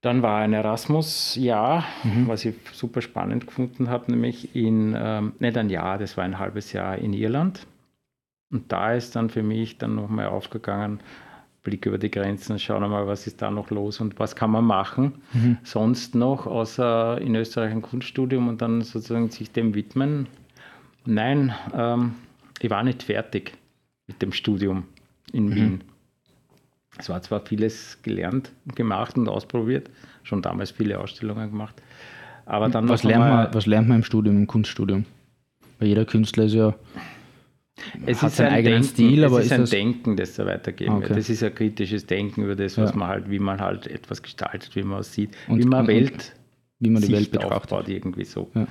Dann 0.00 0.22
war 0.22 0.40
ein 0.40 0.52
Erasmus-Jahr, 0.52 1.84
mhm. 2.02 2.28
was 2.28 2.44
ich 2.44 2.54
super 2.72 3.00
spannend 3.00 3.46
gefunden 3.46 3.90
habe, 3.90 4.10
nämlich 4.10 4.54
in, 4.54 4.94
ähm, 4.98 5.32
nicht 5.38 5.56
ein 5.56 5.70
Jahr, 5.70 5.98
das 5.98 6.16
war 6.16 6.24
ein 6.24 6.38
halbes 6.38 6.72
Jahr 6.72 6.98
in 6.98 7.12
Irland. 7.12 7.66
Und 8.50 8.72
da 8.72 8.92
ist 8.92 9.14
dann 9.14 9.30
für 9.30 9.42
mich 9.42 9.78
dann 9.78 9.94
nochmal 9.94 10.26
aufgegangen, 10.26 11.00
Blick 11.68 11.84
über 11.84 11.98
die 11.98 12.10
Grenzen, 12.10 12.58
schauen 12.58 12.80
wir 12.80 12.88
mal, 12.88 13.06
was 13.06 13.26
ist 13.26 13.42
da 13.42 13.50
noch 13.50 13.70
los 13.70 14.00
und 14.00 14.18
was 14.18 14.34
kann 14.34 14.50
man 14.50 14.64
machen. 14.64 15.20
Mhm. 15.34 15.58
Sonst 15.62 16.14
noch, 16.14 16.46
außer 16.46 17.20
in 17.20 17.34
Österreich 17.34 17.72
ein 17.72 17.82
Kunststudium 17.82 18.48
und 18.48 18.62
dann 18.62 18.80
sozusagen 18.80 19.30
sich 19.30 19.52
dem 19.52 19.74
widmen. 19.74 20.28
Nein, 21.04 21.54
ähm, 21.74 22.14
ich 22.60 22.70
war 22.70 22.82
nicht 22.82 23.02
fertig 23.02 23.52
mit 24.06 24.22
dem 24.22 24.32
Studium 24.32 24.84
in 25.32 25.46
mhm. 25.46 25.54
Wien. 25.54 25.84
Es 26.96 27.10
war 27.10 27.20
zwar 27.20 27.44
vieles 27.44 27.98
gelernt, 28.02 28.50
gemacht 28.74 29.18
und 29.18 29.28
ausprobiert, 29.28 29.90
schon 30.22 30.40
damals 30.40 30.70
viele 30.70 30.98
Ausstellungen 30.98 31.50
gemacht. 31.50 31.82
Aber 32.46 32.70
dann 32.70 32.88
was, 32.88 33.04
lernt 33.04 33.28
man, 33.28 33.48
was 33.52 33.66
lernt 33.66 33.88
man 33.88 33.98
im 33.98 34.04
Studium, 34.04 34.38
im 34.38 34.46
Kunststudium? 34.46 35.04
Weil 35.78 35.88
jeder 35.88 36.06
Künstler 36.06 36.44
ist 36.44 36.54
ja 36.54 36.74
es 38.06 38.22
ist 38.22 38.40
ein 38.40 38.64
Denken, 38.64 38.84
Stil, 38.84 39.24
aber 39.24 39.38
es 39.38 39.46
ist, 39.46 39.52
ist 39.52 39.52
ein 39.52 39.60
das 39.62 39.70
Denken, 39.70 40.16
das 40.16 40.38
er 40.38 40.46
weitergeben 40.46 40.96
okay. 40.96 41.08
wird. 41.08 41.18
Das 41.18 41.30
ist 41.30 41.42
ein 41.42 41.54
kritisches 41.54 42.06
Denken 42.06 42.44
über 42.44 42.56
das, 42.56 42.78
was 42.78 42.90
ja. 42.90 42.96
man 42.96 43.08
halt, 43.08 43.30
wie 43.30 43.38
man 43.38 43.60
halt 43.60 43.86
etwas 43.86 44.22
gestaltet, 44.22 44.74
wie 44.76 44.82
man 44.82 45.00
es 45.00 45.12
sieht, 45.12 45.30
und, 45.48 45.58
wie 45.58 45.64
man 45.64 45.80
und, 45.80 45.88
Welt, 45.88 46.32
wie 46.80 46.90
man 46.90 47.02
die 47.02 47.12
Welt 47.12 47.30
betrachtet. 47.30 47.72
aufbaut 47.72 47.88
irgendwie 47.88 48.24
so. 48.24 48.50
Ja. 48.54 48.66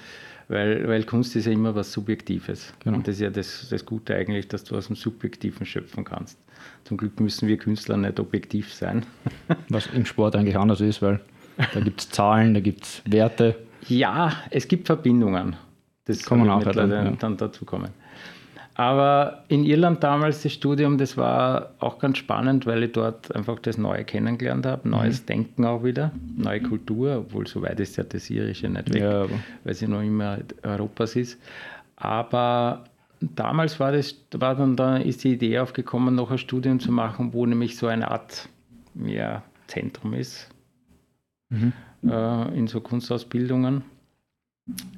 Weil, 0.50 0.88
weil 0.88 1.04
Kunst 1.04 1.36
ist 1.36 1.46
ja 1.46 1.52
immer 1.52 1.76
was 1.76 1.92
Subjektives. 1.92 2.74
Genau. 2.80 2.98
Und 2.98 3.08
das 3.08 3.16
ist 3.16 3.22
ja 3.22 3.30
das, 3.30 3.68
das 3.70 3.86
Gute 3.86 4.16
eigentlich, 4.16 4.48
dass 4.48 4.64
du 4.64 4.78
aus 4.78 4.88
dem 4.88 4.96
Subjektiven 4.96 5.66
schöpfen 5.66 6.06
kannst. 6.06 6.40
Zum 6.86 6.96
Glück 6.96 7.20
müssen 7.20 7.50
wir 7.50 7.58
Künstler 7.58 7.98
nicht 7.98 8.20
objektiv 8.20 8.74
sein. 8.74 9.06
Was 9.70 9.88
im 9.88 10.06
Sport 10.06 10.38
eigentlich 10.38 10.58
anders 10.58 10.80
ist, 10.80 11.02
weil 11.02 11.20
da 11.58 11.80
gibt 11.82 12.00
es 12.00 12.10
Zahlen, 12.10 12.54
da 12.54 12.62
gibt 12.62 12.84
es 12.84 13.02
Werte. 13.06 13.56
Ja, 13.90 14.32
es 14.50 14.68
gibt 14.68 14.88
Verbindungen. 14.88 15.58
Das 16.06 16.24
kann 16.24 16.40
man 16.40 16.50
auch 16.50 16.64
dann, 16.64 16.90
ja. 16.90 17.12
dann 17.12 17.36
dazu 17.36 17.66
kommen. 17.66 17.90
Aber 18.80 19.44
in 19.48 19.64
Irland 19.64 20.04
damals 20.04 20.44
das 20.44 20.54
Studium, 20.54 21.00
das 21.00 21.18
war 21.18 21.72
auch 21.80 21.98
ganz 21.98 22.20
spannend, 22.20 22.68
weil 22.68 22.84
ich 22.84 22.92
dort 22.92 23.36
einfach 23.36 23.58
das 23.58 23.80
Neue 23.80 24.04
kennengelernt 24.06 24.68
habe, 24.68 24.88
neues 24.88 25.22
mhm. 25.22 25.26
Denken 25.26 25.66
auch 25.66 25.84
wieder, 25.84 26.12
neue 26.36 26.62
Kultur, 26.62 27.18
obwohl 27.18 27.48
so 27.48 27.64
weit 27.64 27.80
ist 27.80 27.98
ja 27.98 28.04
das 28.04 28.30
Irische 28.30 28.70
nicht 28.70 28.94
weg, 28.94 29.02
ja, 29.02 29.26
weil 29.64 29.74
sie 29.74 29.88
noch 29.88 30.04
immer 30.04 30.38
Europas 30.62 31.16
ist. 31.16 31.42
Aber 31.96 32.84
damals 33.20 33.80
war 33.80 33.94
das, 33.94 34.16
war 34.34 34.54
dann, 34.54 34.76
dann 34.76 35.02
ist 35.02 35.24
die 35.24 35.34
Idee 35.34 35.58
aufgekommen, 35.58 36.14
noch 36.14 36.30
ein 36.30 36.38
Studium 36.38 36.80
zu 36.80 36.92
machen, 36.92 37.34
wo 37.34 37.48
nämlich 37.48 37.78
so 37.78 37.88
eine 37.88 38.12
Art 38.12 38.48
ja, 38.94 39.42
Zentrum 39.66 40.14
ist 40.14 40.52
mhm. 41.50 41.74
äh, 42.04 42.56
in 42.56 42.68
so 42.68 42.80
Kunstausbildungen. 42.80 43.82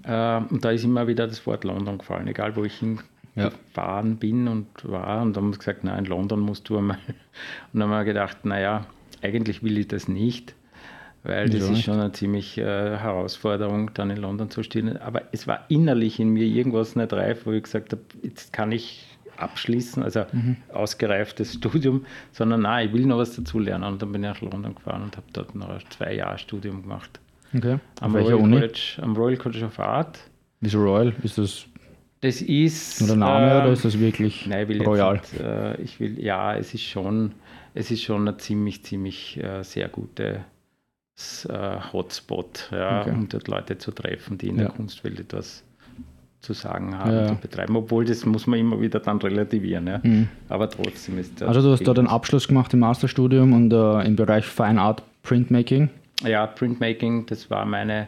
Äh, 0.04 0.38
und 0.50 0.66
da 0.66 0.72
ist 0.72 0.84
immer 0.84 1.08
wieder 1.08 1.28
das 1.28 1.48
Wort 1.48 1.64
London 1.64 1.98
gefallen, 1.98 2.28
egal 2.28 2.58
wo 2.58 2.66
ich 2.66 2.76
hin 2.76 3.00
ja. 3.36 3.50
gefahren 3.50 4.18
bin 4.18 4.48
und 4.48 4.68
war. 4.84 5.22
Und 5.22 5.36
dann 5.36 5.44
haben 5.44 5.52
wir 5.52 5.58
gesagt, 5.58 5.84
nein, 5.84 6.00
in 6.00 6.06
London 6.06 6.40
musst 6.40 6.70
du 6.70 6.78
einmal. 6.78 6.98
Und 7.74 7.80
dann 7.80 7.90
haben 7.90 7.98
wir 7.98 8.06
gedacht, 8.06 8.46
naja, 8.46 8.86
eigentlich 9.22 9.64
will 9.64 9.78
ich 9.78 9.88
das 9.88 10.08
nicht. 10.08 10.56
weil 11.24 11.50
das 11.50 11.70
ist 11.70 11.84
schon 11.84 12.00
eine 12.00 12.12
ziemlich 12.12 12.58
äh, 12.58 12.98
Herausforderung, 12.98 13.92
dann 13.94 14.10
in 14.10 14.18
London 14.18 14.50
zu 14.50 14.64
stehen. 14.64 14.98
Aber 14.98 15.24
es 15.32 15.48
war 15.48 15.66
innerlich 15.70 16.20
in 16.20 16.30
mir 16.30 16.46
irgendwas 16.46 16.96
nicht 16.96 17.14
reif, 17.14 17.46
wo 17.46 17.52
ich 17.52 17.64
gesagt 17.64 17.92
habe, 17.92 18.02
jetzt 18.24 18.54
kann 18.54 18.72
ich 18.72 19.06
abschließen, 19.38 20.04
also 20.04 20.26
mhm. 20.32 20.58
ausgereiftes 20.74 21.54
Studium, 21.56 22.06
sondern 22.32 22.62
nein, 22.62 22.88
ich 22.88 22.94
will 22.94 23.06
noch 23.06 23.18
was 23.18 23.36
dazu 23.36 23.60
lernen. 23.60 23.86
Und 23.86 24.02
dann 24.02 24.12
bin 24.12 24.24
ich 24.24 24.30
nach 24.30 24.42
London 24.42 24.76
gefahren 24.76 25.04
und 25.04 25.18
habe 25.18 25.28
dort 25.34 25.56
noch 25.56 25.70
ein 25.70 25.82
zwei 25.90 26.14
Jahre 26.16 26.38
Studium 26.38 26.82
gemacht. 26.82 27.20
Okay. 27.56 27.80
Am 28.02 28.16
Royal, 28.16 28.38
College, 28.38 28.98
am 29.02 29.16
Royal 29.16 29.38
College 29.38 29.66
of 29.66 29.80
Art. 29.80 30.20
Wieso 30.62 30.80
Royal? 30.84 31.14
Ist 31.24 31.38
das 31.38 31.66
das 32.22 32.42
ist. 32.42 33.00
Nur 33.02 33.08
der 33.10 33.18
Name 33.18 33.52
äh, 33.52 33.58
oder 33.62 33.72
ist 33.72 33.86
das 33.86 34.00
wirklich 34.00 34.46
nein, 34.48 34.64
ich 34.64 34.70
will 34.70 34.84
Royal? 34.84 35.14
Nicht, 35.14 35.40
äh, 35.40 35.82
ich 35.82 36.00
will, 36.00 36.20
ja, 36.20 36.56
es 36.56 36.74
ist 36.74 36.84
schon, 36.84 37.34
es 37.74 37.92
ist 37.92 38.04
schon 38.04 38.28
ein 38.28 38.38
ziemlich, 38.40 38.84
ziemlich 38.84 39.42
äh, 39.42 39.64
sehr 39.64 39.88
gutes 39.88 40.40
äh, 41.50 41.78
Hotspot, 41.94 42.70
ja, 42.72 43.02
okay. 43.02 43.12
um 43.12 43.30
dort 43.30 43.48
Leute 43.48 43.78
zu 43.78 43.92
treffen, 43.92 44.38
die 44.38 44.48
in 44.48 44.58
ja. 44.58 44.64
der 44.64 44.72
Kunstwelt 44.72 45.20
etwas 45.20 45.64
zu 46.42 46.54
sagen 46.54 46.98
haben 46.98 47.12
ja. 47.12 47.30
und 47.30 47.42
betreiben. 47.42 47.76
Obwohl, 47.76 48.06
das 48.06 48.26
muss 48.26 48.48
man 48.48 48.60
immer 48.60 48.80
wieder 48.80 49.00
dann 49.00 49.18
relativieren. 49.18 49.88
Ja. 49.88 50.00
Mhm. 50.02 50.30
Aber 50.48 50.70
trotzdem 50.70 51.18
ist 51.20 51.42
das. 51.42 51.48
Also, 51.50 51.62
du 51.62 51.72
hast 51.72 51.86
dort 51.86 52.00
einen 52.00 52.08
Abschluss 52.08 52.48
gemacht 52.48 52.74
im 52.74 52.80
Masterstudium 52.80 53.54
und 53.54 53.74
äh, 53.74 54.06
im 54.06 54.16
Bereich 54.16 54.46
Fine 54.46 54.82
Art 54.82 55.04
Printmaking? 55.24 55.90
Ja, 56.24 56.48
Printmaking, 56.48 57.26
das 57.26 57.50
war 57.50 57.66
meine. 57.66 58.08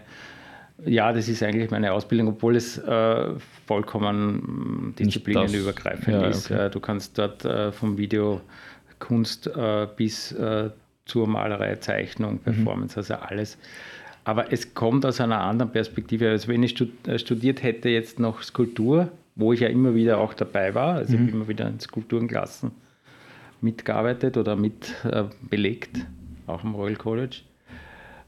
Ja, 0.86 1.14
das 1.14 1.28
ist 1.28 1.44
eigentlich 1.44 1.70
meine 1.70 1.94
Ausbildung, 1.94 2.30
obwohl 2.30 2.56
es 2.56 2.78
äh, 2.78 3.30
vollkommen 3.68 4.96
disziplinenübergreifend 4.98 6.22
ja, 6.22 6.28
ist. 6.28 6.50
Okay. 6.52 6.70
Du 6.72 6.80
kannst 6.80 7.18
dort 7.18 7.46
äh, 7.46 7.72
vom 7.72 7.98
Video 7.98 8.42
Kunst 9.00 9.48
äh, 9.48 9.88
bis 9.96 10.32
äh, 10.32 10.70
zur 11.06 11.28
Malerei, 11.28 11.76
Zeichnung, 11.76 12.34
mhm. 12.34 12.40
Performance, 12.40 12.96
mhm. 12.96 13.00
also 13.00 13.14
alles 13.16 13.58
aber 14.24 14.52
es 14.52 14.74
kommt 14.74 15.06
aus 15.06 15.20
einer 15.20 15.42
anderen 15.42 15.72
Perspektive. 15.72 16.30
Also 16.30 16.48
wenn 16.48 16.64
ich 16.64 16.80
äh, 17.08 17.18
studiert 17.18 17.64
hätte 17.64 17.90
jetzt 17.90 18.20
noch 18.20 18.44
Skulptur, 18.44 19.10
wo 19.36 19.54
ich 19.54 19.62
ja 19.62 19.68
immer 19.68 19.96
wieder 19.96 20.20
auch 20.20 20.34
dabei 20.34 20.76
war, 20.76 20.96
also 20.96 21.14
mhm. 21.14 21.16
ich 21.16 21.28
habe 21.28 21.38
immer 21.38 21.48
wieder 21.48 21.68
in 21.68 21.80
Skulpturenklassen 21.80 22.72
mitgearbeitet 23.62 24.38
oder 24.38 24.56
mit 24.56 24.94
äh, 25.06 25.26
belegt, 25.50 26.06
auch 26.48 26.64
am 26.64 26.76
Royal 26.76 26.96
College. 26.96 27.42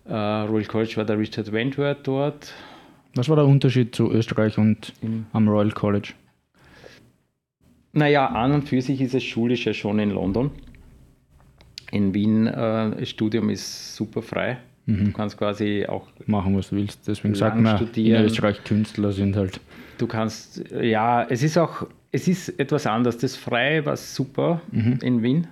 Äh, 0.05 0.13
Royal 0.13 0.65
College 0.65 0.93
war 0.97 1.05
der 1.05 1.17
Richard 1.17 1.51
Wentworth 1.51 1.99
dort. 2.03 2.53
Was 3.15 3.29
war 3.29 3.35
der 3.35 3.45
Unterschied 3.45 3.95
zu 3.95 4.11
Österreich 4.11 4.57
und 4.57 4.93
in, 5.01 5.25
am 5.33 5.47
Royal 5.47 5.71
College? 5.71 6.13
Naja, 7.93 8.25
an 8.27 8.51
und 8.53 8.67
für 8.67 8.81
sich 8.81 8.99
ist 9.01 9.13
es 9.13 9.23
schulisch 9.23 9.65
ja 9.65 9.73
schon 9.73 9.99
in 9.99 10.09
London. 10.09 10.51
In 11.91 12.13
Wien, 12.13 12.47
äh, 12.47 12.91
das 12.99 13.09
Studium 13.09 13.49
ist 13.49 13.95
super 13.95 14.23
frei. 14.23 14.57
Mhm. 14.87 15.05
Du 15.05 15.11
kannst 15.13 15.37
quasi 15.37 15.85
auch 15.87 16.07
machen, 16.25 16.57
was 16.57 16.69
du 16.69 16.75
willst. 16.75 17.07
Deswegen 17.07 17.35
sagt 17.35 17.57
man, 17.57 17.77
studieren. 17.77 18.21
in 18.21 18.25
Österreich 18.25 18.63
Künstler 18.63 19.11
sind 19.11 19.35
halt. 19.35 19.59
Du 19.99 20.07
kannst, 20.07 20.63
ja, 20.71 21.23
es 21.23 21.43
ist 21.43 21.57
auch, 21.57 21.87
es 22.11 22.27
ist 22.27 22.49
etwas 22.59 22.87
anders. 22.87 23.19
Das 23.19 23.35
Freie 23.35 23.85
war 23.85 23.95
super 23.95 24.61
mhm. 24.71 24.99
in 25.01 25.21
Wien, 25.21 25.47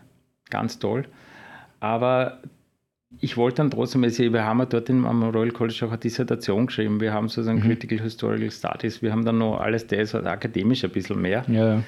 ganz 0.49 0.79
toll. 0.79 1.05
Aber 1.79 2.41
ich 3.19 3.37
wollte 3.37 3.57
dann 3.57 3.71
trotzdem, 3.71 4.03
also 4.03 4.23
wir 4.23 4.45
haben 4.45 4.59
ja 4.59 4.65
dort 4.65 4.89
am 4.89 5.23
Royal 5.23 5.51
College 5.51 5.85
auch 5.85 5.89
eine 5.89 5.97
Dissertation 5.97 6.67
geschrieben. 6.67 6.99
Wir 7.01 7.13
haben 7.13 7.27
sozusagen 7.27 7.59
mhm. 7.59 7.63
Critical 7.63 7.99
Historical 7.99 8.49
Studies, 8.49 9.01
wir 9.01 9.11
haben 9.11 9.25
dann 9.25 9.37
noch 9.37 9.59
alles 9.59 9.85
das, 9.87 10.15
also 10.15 10.27
akademisch 10.27 10.83
ein 10.83 10.91
bisschen 10.91 11.21
mehr. 11.21 11.43
Ja 11.47 11.83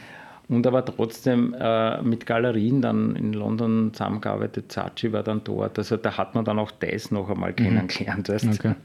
und 0.50 0.68
aber 0.68 0.84
trotzdem 0.86 1.56
äh, 1.60 2.02
mit 2.02 2.26
Galerien 2.26 2.82
dann 2.82 3.16
in 3.16 3.34
London 3.34 3.92
zusammengearbeitet. 3.94 4.72
Zachi 4.72 5.12
war 5.14 5.24
dann 5.24 5.42
dort. 5.44 5.78
Also 5.78 5.98
da 5.98 6.18
hat 6.18 6.36
man 6.36 6.46
dann 6.46 6.60
auch 6.60 6.72
das 6.72 7.12
noch 7.12 7.30
einmal 7.30 7.52
mhm. 7.52 7.56
kennengelernt. 7.56 8.30
Weißt? 8.30 8.48
Okay. 8.48 8.76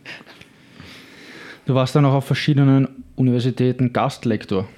Du 1.67 1.75
warst 1.75 1.95
dann 1.95 2.05
auch 2.05 2.15
auf 2.15 2.25
verschiedenen 2.25 3.05
Universitäten 3.17 3.93
Gastlektor. 3.93 4.69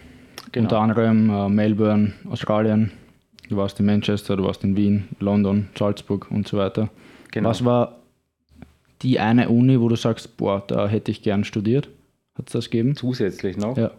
Genau. 0.53 0.65
Unter 0.65 0.81
anderem 0.81 1.31
äh, 1.31 1.49
Melbourne, 1.49 2.13
Australien. 2.29 2.91
Du 3.49 3.57
warst 3.57 3.79
in 3.81 3.87
Manchester, 3.87 4.37
du 4.37 4.45
warst 4.45 4.65
in 4.65 4.77
Wien, 4.77 5.09
London, 5.19 5.69
Salzburg 5.79 6.31
und 6.31 6.49
so 6.49 6.57
weiter. 6.59 6.89
Genau. 7.33 7.49
Was 7.49 7.65
war 7.65 8.01
die 9.03 9.21
eine 9.21 9.49
Uni, 9.49 9.81
wo 9.81 9.89
du 9.89 9.97
sagst, 9.97 10.37
boah, 10.37 10.63
da 10.67 10.89
hätte 10.89 11.11
ich 11.11 11.23
gern 11.23 11.45
studiert? 11.45 11.89
Hat 12.37 12.49
es 12.49 12.53
das 12.53 12.65
gegeben? 12.71 12.97
Zusätzlich 12.97 13.57
noch? 13.57 13.77
Ja. 13.77 13.93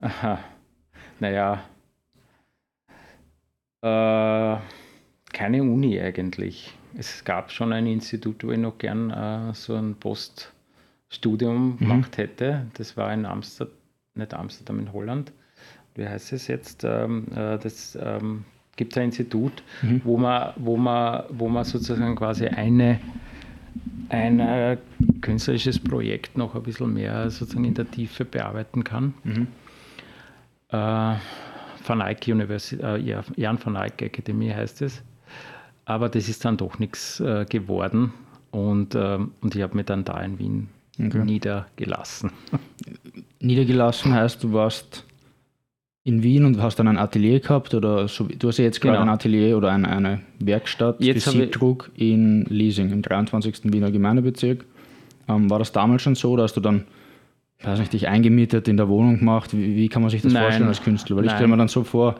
Aha. 0.00 0.38
Naja, 1.20 1.62
äh, 3.82 4.56
keine 5.32 5.62
Uni 5.62 6.00
eigentlich. 6.00 6.72
Es 6.96 7.24
gab 7.24 7.50
schon 7.50 7.72
ein 7.72 7.86
Institut, 7.86 8.44
wo 8.44 8.52
ich 8.52 8.58
noch 8.58 8.78
gern 8.78 9.10
äh, 9.10 9.54
so 9.54 9.74
ein 9.74 9.96
Poststudium 9.96 11.72
mhm. 11.72 11.78
gemacht 11.78 12.16
hätte. 12.16 12.66
Das 12.74 12.96
war 12.96 13.12
in 13.12 13.26
Amsterdam, 13.26 13.74
nicht 14.14 14.34
Amsterdam, 14.34 14.78
in 14.78 14.92
Holland. 14.92 15.32
Wie 15.94 16.06
heißt 16.06 16.32
es 16.32 16.46
jetzt? 16.46 16.84
Ähm, 16.84 17.26
äh, 17.34 17.58
das 17.58 17.98
ähm, 18.00 18.44
gibt 18.82 18.98
ein 18.98 19.04
Institut, 19.04 19.62
mhm. 19.82 20.00
wo, 20.02 20.16
man, 20.16 20.52
wo, 20.56 20.76
man, 20.76 21.22
wo 21.28 21.48
man 21.48 21.62
sozusagen 21.62 22.16
quasi 22.16 22.46
eine, 22.46 22.98
ein 24.08 24.40
äh, 24.40 24.76
künstlerisches 25.20 25.78
Projekt 25.78 26.36
noch 26.36 26.56
ein 26.56 26.64
bisschen 26.64 26.92
mehr 26.92 27.30
sozusagen 27.30 27.64
in 27.64 27.74
der 27.74 27.88
Tiefe 27.88 28.24
bearbeiten 28.24 28.82
kann. 28.82 29.14
Mhm. 29.22 29.46
Äh, 30.70 31.14
Van 31.84 32.00
Eyck 32.00 32.26
University, 32.26 32.82
äh, 32.82 32.98
ja, 32.98 33.22
Jan 33.36 33.58
van 33.64 33.76
Eyck 33.76 34.02
Akademie 34.02 34.52
heißt 34.52 34.82
es. 34.82 35.00
Aber 35.84 36.08
das 36.08 36.28
ist 36.28 36.44
dann 36.44 36.56
doch 36.56 36.80
nichts 36.80 37.20
äh, 37.20 37.44
geworden 37.48 38.12
und, 38.50 38.96
äh, 38.96 39.18
und 39.40 39.54
ich 39.54 39.62
habe 39.62 39.76
mich 39.76 39.86
dann 39.86 40.04
da 40.04 40.20
in 40.20 40.40
Wien 40.40 40.68
okay. 40.98 41.24
niedergelassen. 41.24 42.32
Niedergelassen 43.40 44.12
heißt, 44.12 44.42
du 44.42 44.52
warst 44.52 45.04
in 46.04 46.22
Wien 46.22 46.44
und 46.44 46.60
hast 46.60 46.78
dann 46.78 46.88
ein 46.88 46.98
Atelier 46.98 47.40
gehabt 47.40 47.74
oder 47.74 48.08
so, 48.08 48.24
du 48.24 48.48
hast 48.48 48.58
ja 48.58 48.64
jetzt 48.64 48.80
gerade 48.80 48.98
genau. 48.98 49.08
ein 49.08 49.14
Atelier 49.14 49.56
oder 49.56 49.70
eine, 49.70 49.88
eine 49.88 50.20
Werkstatt 50.40 51.00
jetzt 51.00 51.24
für 51.24 51.30
Siebdruck 51.30 51.90
in 51.94 52.44
Leasing 52.48 52.90
im 52.90 53.02
23. 53.02 53.72
Wiener 53.72 53.90
Gemeindebezirk. 53.90 54.64
Ähm, 55.28 55.48
war 55.48 55.60
das 55.60 55.70
damals 55.70 56.02
schon 56.02 56.16
so, 56.16 56.36
dass 56.36 56.54
du 56.54 56.60
dann 56.60 56.84
weiß 57.62 57.78
nicht, 57.78 57.92
dich 57.92 58.08
eingemietet 58.08 58.68
in 58.68 58.76
der 58.76 58.88
Wohnung 58.88 59.18
gemacht? 59.18 59.56
Wie, 59.56 59.76
wie 59.76 59.88
kann 59.88 60.02
man 60.02 60.10
sich 60.10 60.22
das 60.22 60.32
Nein. 60.32 60.42
vorstellen 60.42 60.68
als 60.68 60.82
Künstler? 60.82 61.16
Weil 61.16 61.24
Nein. 61.24 61.32
ich 61.32 61.36
stelle 61.36 61.48
mir 61.48 61.56
dann 61.56 61.68
so 61.68 61.84
vor, 61.84 62.16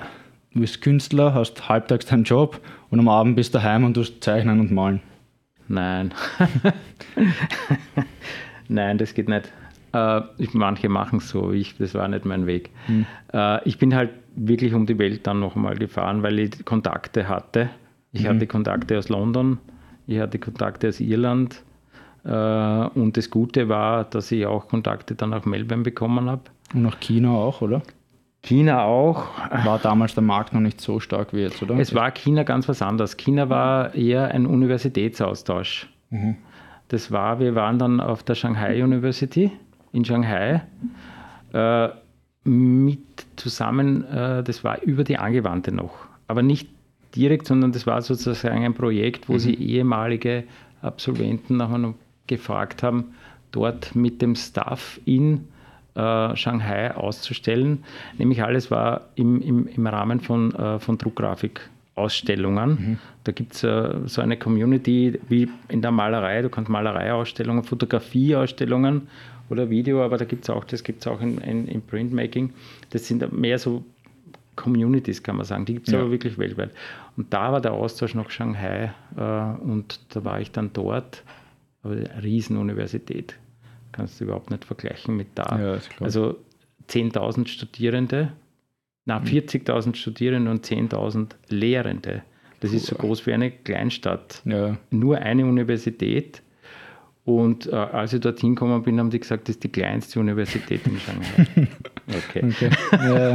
du 0.53 0.61
bist 0.61 0.81
Künstler, 0.83 1.35
hast 1.35 1.69
halbtags 1.69 2.07
deinen 2.07 2.25
Job 2.25 2.61
und 2.91 3.01
am 3.01 3.09
Abend 3.09 3.37
bist 3.37 3.55
du 3.55 3.59
daheim 3.59 3.85
und 3.85 3.97
du 3.97 4.05
zeichnen 4.05 4.61
und 4.61 4.71
malen. 4.71 5.01
Nein. 5.69 6.13
Nein, 8.69 8.99
das 8.99 9.15
geht 9.15 9.29
nicht. 9.29 9.53
Äh, 9.93 10.21
manche 10.53 10.89
machen 10.89 11.19
es 11.19 11.29
so, 11.29 11.53
ich, 11.53 11.77
das 11.77 11.95
war 11.95 12.09
nicht 12.09 12.25
mein 12.25 12.47
Weg. 12.47 12.71
Hm. 12.87 13.07
Äh, 13.33 13.69
ich 13.69 13.79
bin 13.79 13.95
halt 13.95 14.11
wirklich 14.35 14.75
um 14.75 14.87
die 14.87 14.99
Welt 14.99 15.27
dann 15.27 15.41
nochmal 15.41 15.77
gefahren, 15.77 16.23
weil 16.23 16.39
ich 16.39 16.65
Kontakte 16.65 17.29
hatte. 17.29 17.71
Ich 18.13 18.25
mhm. 18.25 18.29
hatte 18.29 18.47
Kontakte 18.47 18.99
aus 18.99 19.09
London, 19.09 19.59
ich 20.07 20.19
hatte 20.19 20.39
Kontakte 20.39 20.89
aus 20.89 21.01
Irland, 21.01 21.63
äh, 22.25 22.29
und 22.31 23.17
das 23.17 23.31
Gute 23.31 23.69
war, 23.69 24.05
dass 24.05 24.31
ich 24.33 24.47
auch 24.47 24.69
Kontakte 24.69 25.15
dann 25.15 25.31
nach 25.31 25.45
Melbourne 25.45 25.83
bekommen 25.83 26.31
habe. 26.31 26.43
Und 26.75 26.83
nach 26.83 27.01
China 27.01 27.31
auch, 27.31 27.63
oder? 27.63 27.83
China 28.43 28.85
auch. 28.85 29.27
War 29.65 29.79
damals 29.79 30.15
der 30.15 30.23
Markt 30.23 30.53
noch 30.53 30.61
nicht 30.61 30.81
so 30.81 30.99
stark 31.01 31.33
wie 31.33 31.41
jetzt, 31.41 31.63
oder? 31.63 31.79
Es 31.79 31.95
war 31.95 32.11
China 32.11 32.43
ganz 32.43 32.69
was 32.69 32.83
anderes. 32.83 33.17
China 33.17 33.49
war 33.49 33.95
eher 33.95 34.33
ein 34.33 34.47
Universitätsaustausch. 34.47 35.89
Mhm. 36.11 36.37
Das 36.89 37.11
war, 37.11 37.39
wir 37.39 37.55
waren 37.55 37.79
dann 37.79 38.01
auf 38.01 38.23
der 38.23 38.35
Shanghai 38.35 38.83
University 38.83 39.53
in 39.93 40.05
Shanghai 40.05 40.63
äh, 41.53 41.89
mit 42.45 43.27
zusammen, 43.37 44.05
äh, 44.05 44.43
das 44.43 44.65
war 44.65 44.83
über 44.83 45.05
die 45.05 45.19
Angewandte 45.19 45.73
noch, 45.73 45.93
aber 46.29 46.43
nicht 46.43 46.69
direkt, 47.15 47.47
sondern 47.47 47.73
das 47.73 47.87
war 47.87 48.03
sozusagen 48.03 48.65
ein 48.65 48.75
Projekt, 48.75 49.29
wo 49.29 49.35
mhm. 49.35 49.39
sie 49.39 49.55
ehemalige 49.55 50.45
Absolventen 50.81 51.57
nach 51.57 51.71
einem 51.71 51.95
gefragt 52.27 52.83
haben, 52.83 53.15
dort 53.53 53.95
mit 53.95 54.23
dem 54.23 54.35
Staff 54.35 55.01
in 55.05 55.49
äh, 55.95 56.35
Shanghai 56.37 56.95
auszustellen. 56.95 57.85
Nämlich 58.19 58.43
alles 58.43 58.71
war 58.71 59.03
im, 59.15 59.41
im, 59.43 59.67
im 59.67 59.87
Rahmen 59.87 60.21
von, 60.21 60.55
äh, 60.55 60.79
von 60.79 60.97
Druckgrafik-Ausstellungen. 60.97 62.71
Mhm. 62.71 62.99
Da 63.25 63.33
gibt 63.33 63.55
es 63.55 63.63
äh, 63.63 63.91
so 64.07 64.23
eine 64.23 64.39
Community 64.39 65.21
wie 65.29 65.51
in 65.69 65.83
der 65.83 65.91
Malerei. 65.91 66.41
Du 66.41 66.49
kannst 66.49 66.71
Malereiausstellungen, 66.71 67.63
Fotografieausstellungen 67.63 69.09
oder 69.51 69.71
Video, 69.71 70.03
aber 70.03 70.17
da 70.17 70.25
gibt 70.25 70.45
es 70.45 70.51
auch, 70.51 70.65
das 70.65 70.85
gibt 70.85 71.01
es 71.01 71.07
auch 71.07 71.21
in, 71.21 71.39
in, 71.39 71.69
in, 71.69 71.83
Printmaking. 71.83 72.53
Das 72.91 73.07
sind 73.07 73.33
mehr 73.33 73.59
so 73.59 73.85
Communities, 74.57 75.23
kann 75.23 75.37
man 75.37 75.45
sagen. 75.45 75.65
Die 75.65 75.75
gibt 75.75 75.89
es 75.89 75.95
ja. 75.95 76.01
aber 76.01 76.11
wirklich 76.11 76.39
weltweit. 76.39 76.71
Und 77.17 77.33
da 77.33 77.53
war 77.53 77.61
der 77.61 77.73
Austausch 77.73 78.15
nach 78.15 78.31
Shanghai 78.31 78.93
äh, 79.17 79.63
und 79.63 80.01
da 80.15 80.25
war 80.25 80.41
ich 80.41 80.51
dann 80.51 80.73
dort 80.73 81.23
aber 81.83 81.95
eine 81.95 82.23
Riesenuniversität. 82.23 83.37
Kannst 83.93 84.21
du 84.21 84.25
überhaupt 84.25 84.51
nicht 84.51 84.65
vergleichen 84.65 85.17
mit 85.17 85.29
da. 85.35 85.59
Ja, 85.59 85.79
also 86.01 86.39
10.000 86.89 87.47
Studierende, 87.49 88.33
na 89.05 89.19
40.000 89.19 89.87
mhm. 89.89 89.95
Studierende 89.95 90.51
und 90.51 90.65
10.000 90.67 91.31
Lehrende. 91.49 92.23
Das 92.61 92.73
ist 92.73 92.87
so 92.87 92.95
groß 92.95 93.27
wie 93.27 93.33
eine 93.33 93.51
Kleinstadt. 93.51 94.41
Ja. 94.45 94.79
Nur 94.91 95.19
eine 95.19 95.45
Universität 95.45 96.43
Und 97.25 97.67
äh, 97.69 97.77
als 97.77 98.13
ich 98.13 98.21
dorthin 98.21 98.55
gekommen 98.55 98.83
bin, 98.83 98.99
haben 98.99 99.11
die 99.11 99.21
gesagt, 99.21 99.49
das 99.49 99.55
ist 99.57 99.63
die 99.63 99.69
kleinste 99.69 100.19
Universität 100.19 100.81
in 100.87 100.99
Shanghai. 100.99 101.69
Okay. 102.29 102.43
okay. 102.45 102.71
Ja. 102.91 103.33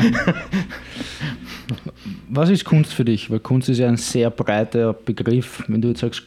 Was 2.30 2.50
ist 2.50 2.66
Kunst 2.66 2.94
für 2.94 3.06
dich? 3.06 3.32
Weil 3.32 3.40
Kunst 3.40 3.70
ist 3.70 3.78
ja 3.78 3.88
ein 3.88 3.96
sehr 3.96 4.30
breiter 4.30 4.92
Begriff. 4.92 5.64
Wenn 5.70 5.82
du 5.82 5.88
jetzt 5.88 6.02
sagst, 6.02 6.24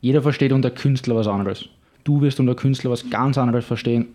jeder 0.00 0.22
versteht 0.22 0.52
unter 0.52 0.70
Künstler 0.70 1.16
was 1.16 1.28
anderes. 1.28 1.68
Du 2.04 2.22
wirst 2.22 2.40
unter 2.40 2.54
Künstler 2.54 2.90
was 2.90 3.10
ganz 3.10 3.36
anderes 3.36 3.66
verstehen, 3.66 4.08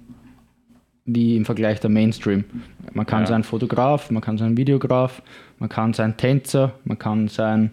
wie 1.06 1.38
im 1.38 1.46
Vergleich 1.46 1.80
der 1.80 1.92
Mainstream. 1.92 2.44
Man 2.92 3.06
kann 3.06 3.22
ja. 3.22 3.28
sein 3.28 3.44
Fotograf, 3.44 4.10
man 4.10 4.22
kann 4.22 4.40
sein 4.40 4.58
Videograf, 4.58 5.22
man 5.60 5.70
kann 5.70 5.94
sein 5.94 6.18
Tänzer, 6.18 6.74
man 6.86 6.98
kann 6.98 7.28
sein 7.28 7.70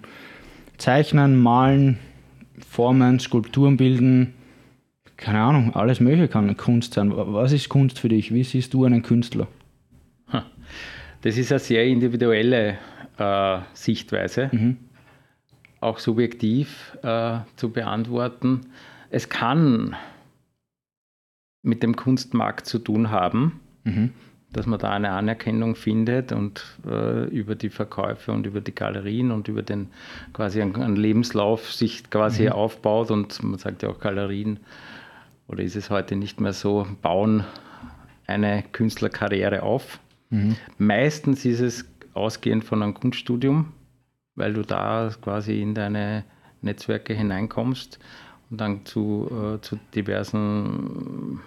Zeichnen, 0.76 1.40
Malen, 1.40 1.98
Formen, 2.68 3.18
Skulpturen 3.18 3.78
bilden, 3.78 4.34
keine 5.22 5.40
Ahnung, 5.40 5.74
alles 5.74 6.00
Mögliche 6.00 6.28
kann 6.28 6.56
Kunst 6.56 6.94
sein. 6.94 7.12
Was 7.14 7.52
ist 7.52 7.68
Kunst 7.68 7.98
für 7.98 8.08
dich? 8.08 8.34
Wie 8.34 8.44
siehst 8.44 8.74
du 8.74 8.84
einen 8.84 9.02
Künstler? 9.02 9.46
Das 11.22 11.38
ist 11.38 11.52
eine 11.52 11.60
sehr 11.60 11.84
individuelle 11.84 12.78
äh, 13.16 13.58
Sichtweise, 13.74 14.50
mhm. 14.52 14.76
auch 15.80 15.98
subjektiv 15.98 16.98
äh, 17.02 17.38
zu 17.54 17.70
beantworten. 17.70 18.62
Es 19.10 19.28
kann 19.28 19.94
mit 21.62 21.84
dem 21.84 21.94
Kunstmarkt 21.94 22.66
zu 22.66 22.80
tun 22.80 23.10
haben, 23.10 23.60
mhm. 23.84 24.10
dass 24.52 24.66
man 24.66 24.80
da 24.80 24.90
eine 24.90 25.10
Anerkennung 25.10 25.76
findet 25.76 26.32
und 26.32 26.64
äh, 26.84 27.26
über 27.26 27.54
die 27.54 27.70
Verkäufe 27.70 28.32
und 28.32 28.44
über 28.44 28.60
die 28.60 28.74
Galerien 28.74 29.30
und 29.30 29.46
über 29.46 29.62
den 29.62 29.90
quasi 30.32 30.60
einen, 30.60 30.96
Lebenslauf 30.96 31.72
sich 31.72 32.10
quasi 32.10 32.46
mhm. 32.46 32.52
aufbaut 32.52 33.12
und 33.12 33.40
man 33.44 33.60
sagt 33.60 33.84
ja 33.84 33.90
auch 33.90 34.00
Galerien 34.00 34.58
oder 35.48 35.62
ist 35.62 35.76
es 35.76 35.90
heute 35.90 36.16
nicht 36.16 36.40
mehr 36.40 36.52
so, 36.52 36.86
bauen 37.02 37.44
eine 38.26 38.62
Künstlerkarriere 38.72 39.62
auf. 39.62 39.98
Mhm. 40.30 40.56
Meistens 40.78 41.44
ist 41.44 41.60
es 41.60 41.84
ausgehend 42.14 42.64
von 42.64 42.82
einem 42.82 42.94
Kunststudium, 42.94 43.72
weil 44.34 44.54
du 44.54 44.62
da 44.62 45.10
quasi 45.20 45.60
in 45.60 45.74
deine 45.74 46.24
Netzwerke 46.62 47.14
hineinkommst 47.14 47.98
und 48.50 48.60
dann 48.60 48.84
zu, 48.84 49.28
äh, 49.30 49.60
zu 49.60 49.78
diversen 49.94 51.40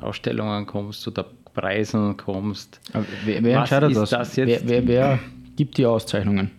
Ausstellungen 0.00 0.66
kommst, 0.66 1.02
zu 1.02 1.10
der 1.10 1.26
Preisen 1.54 2.16
kommst. 2.16 2.80
Aber 2.92 3.06
wer, 3.24 3.42
wer 3.42 3.58
entscheidet 3.58 3.96
das? 3.96 4.10
das 4.10 4.36
wer, 4.36 4.46
wer, 4.46 4.86
wer, 4.86 5.18
gibt 5.56 5.78
die 5.78 5.86
Auszeichnungen? 5.86 6.50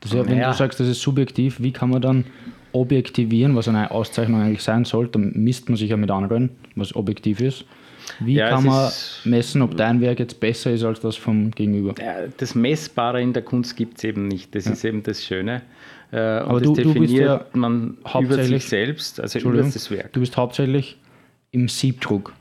Das 0.00 0.12
ja, 0.12 0.24
wenn 0.26 0.36
naja. 0.36 0.50
du 0.50 0.56
sagst, 0.56 0.80
das 0.80 0.88
ist 0.88 1.00
subjektiv, 1.00 1.60
wie 1.60 1.72
kann 1.72 1.90
man 1.90 2.02
dann 2.02 2.24
objektivieren, 2.72 3.56
was 3.56 3.68
eine 3.68 3.90
Auszeichnung 3.90 4.40
eigentlich 4.40 4.62
sein 4.62 4.84
sollte, 4.84 5.12
dann 5.12 5.32
misst 5.34 5.68
man 5.68 5.76
sich 5.76 5.90
ja 5.90 5.96
mit 5.96 6.10
anderen, 6.10 6.50
was 6.76 6.94
objektiv 6.94 7.40
ist. 7.40 7.64
Wie 8.18 8.34
ja, 8.34 8.50
kann 8.50 8.64
man 8.64 8.90
messen, 9.24 9.62
ob 9.62 9.76
dein 9.76 10.00
Werk 10.00 10.18
jetzt 10.18 10.40
besser 10.40 10.72
ist 10.72 10.84
als 10.84 11.00
das 11.00 11.16
vom 11.16 11.50
Gegenüber? 11.50 11.94
Das 12.36 12.54
Messbare 12.54 13.22
in 13.22 13.32
der 13.32 13.42
Kunst 13.42 13.76
gibt 13.76 13.98
es 13.98 14.04
eben 14.04 14.26
nicht. 14.26 14.54
Das 14.54 14.64
ja. 14.64 14.72
ist 14.72 14.84
eben 14.84 15.02
das 15.02 15.24
Schöne. 15.24 15.62
Äh, 16.12 16.18
Aber 16.18 16.60
du, 16.60 16.74
du 16.74 16.94
bist 16.94 17.14
ja 17.14 17.44
man 17.52 17.98
über 18.20 18.42
sich 18.42 18.64
selbst, 18.64 19.20
also 19.20 19.38
über 19.38 19.58
das 19.58 19.90
Werk. 19.90 20.12
Du 20.12 20.20
bist 20.20 20.36
hauptsächlich 20.36 20.98
im 21.52 21.68
Siebdruck 21.68 22.34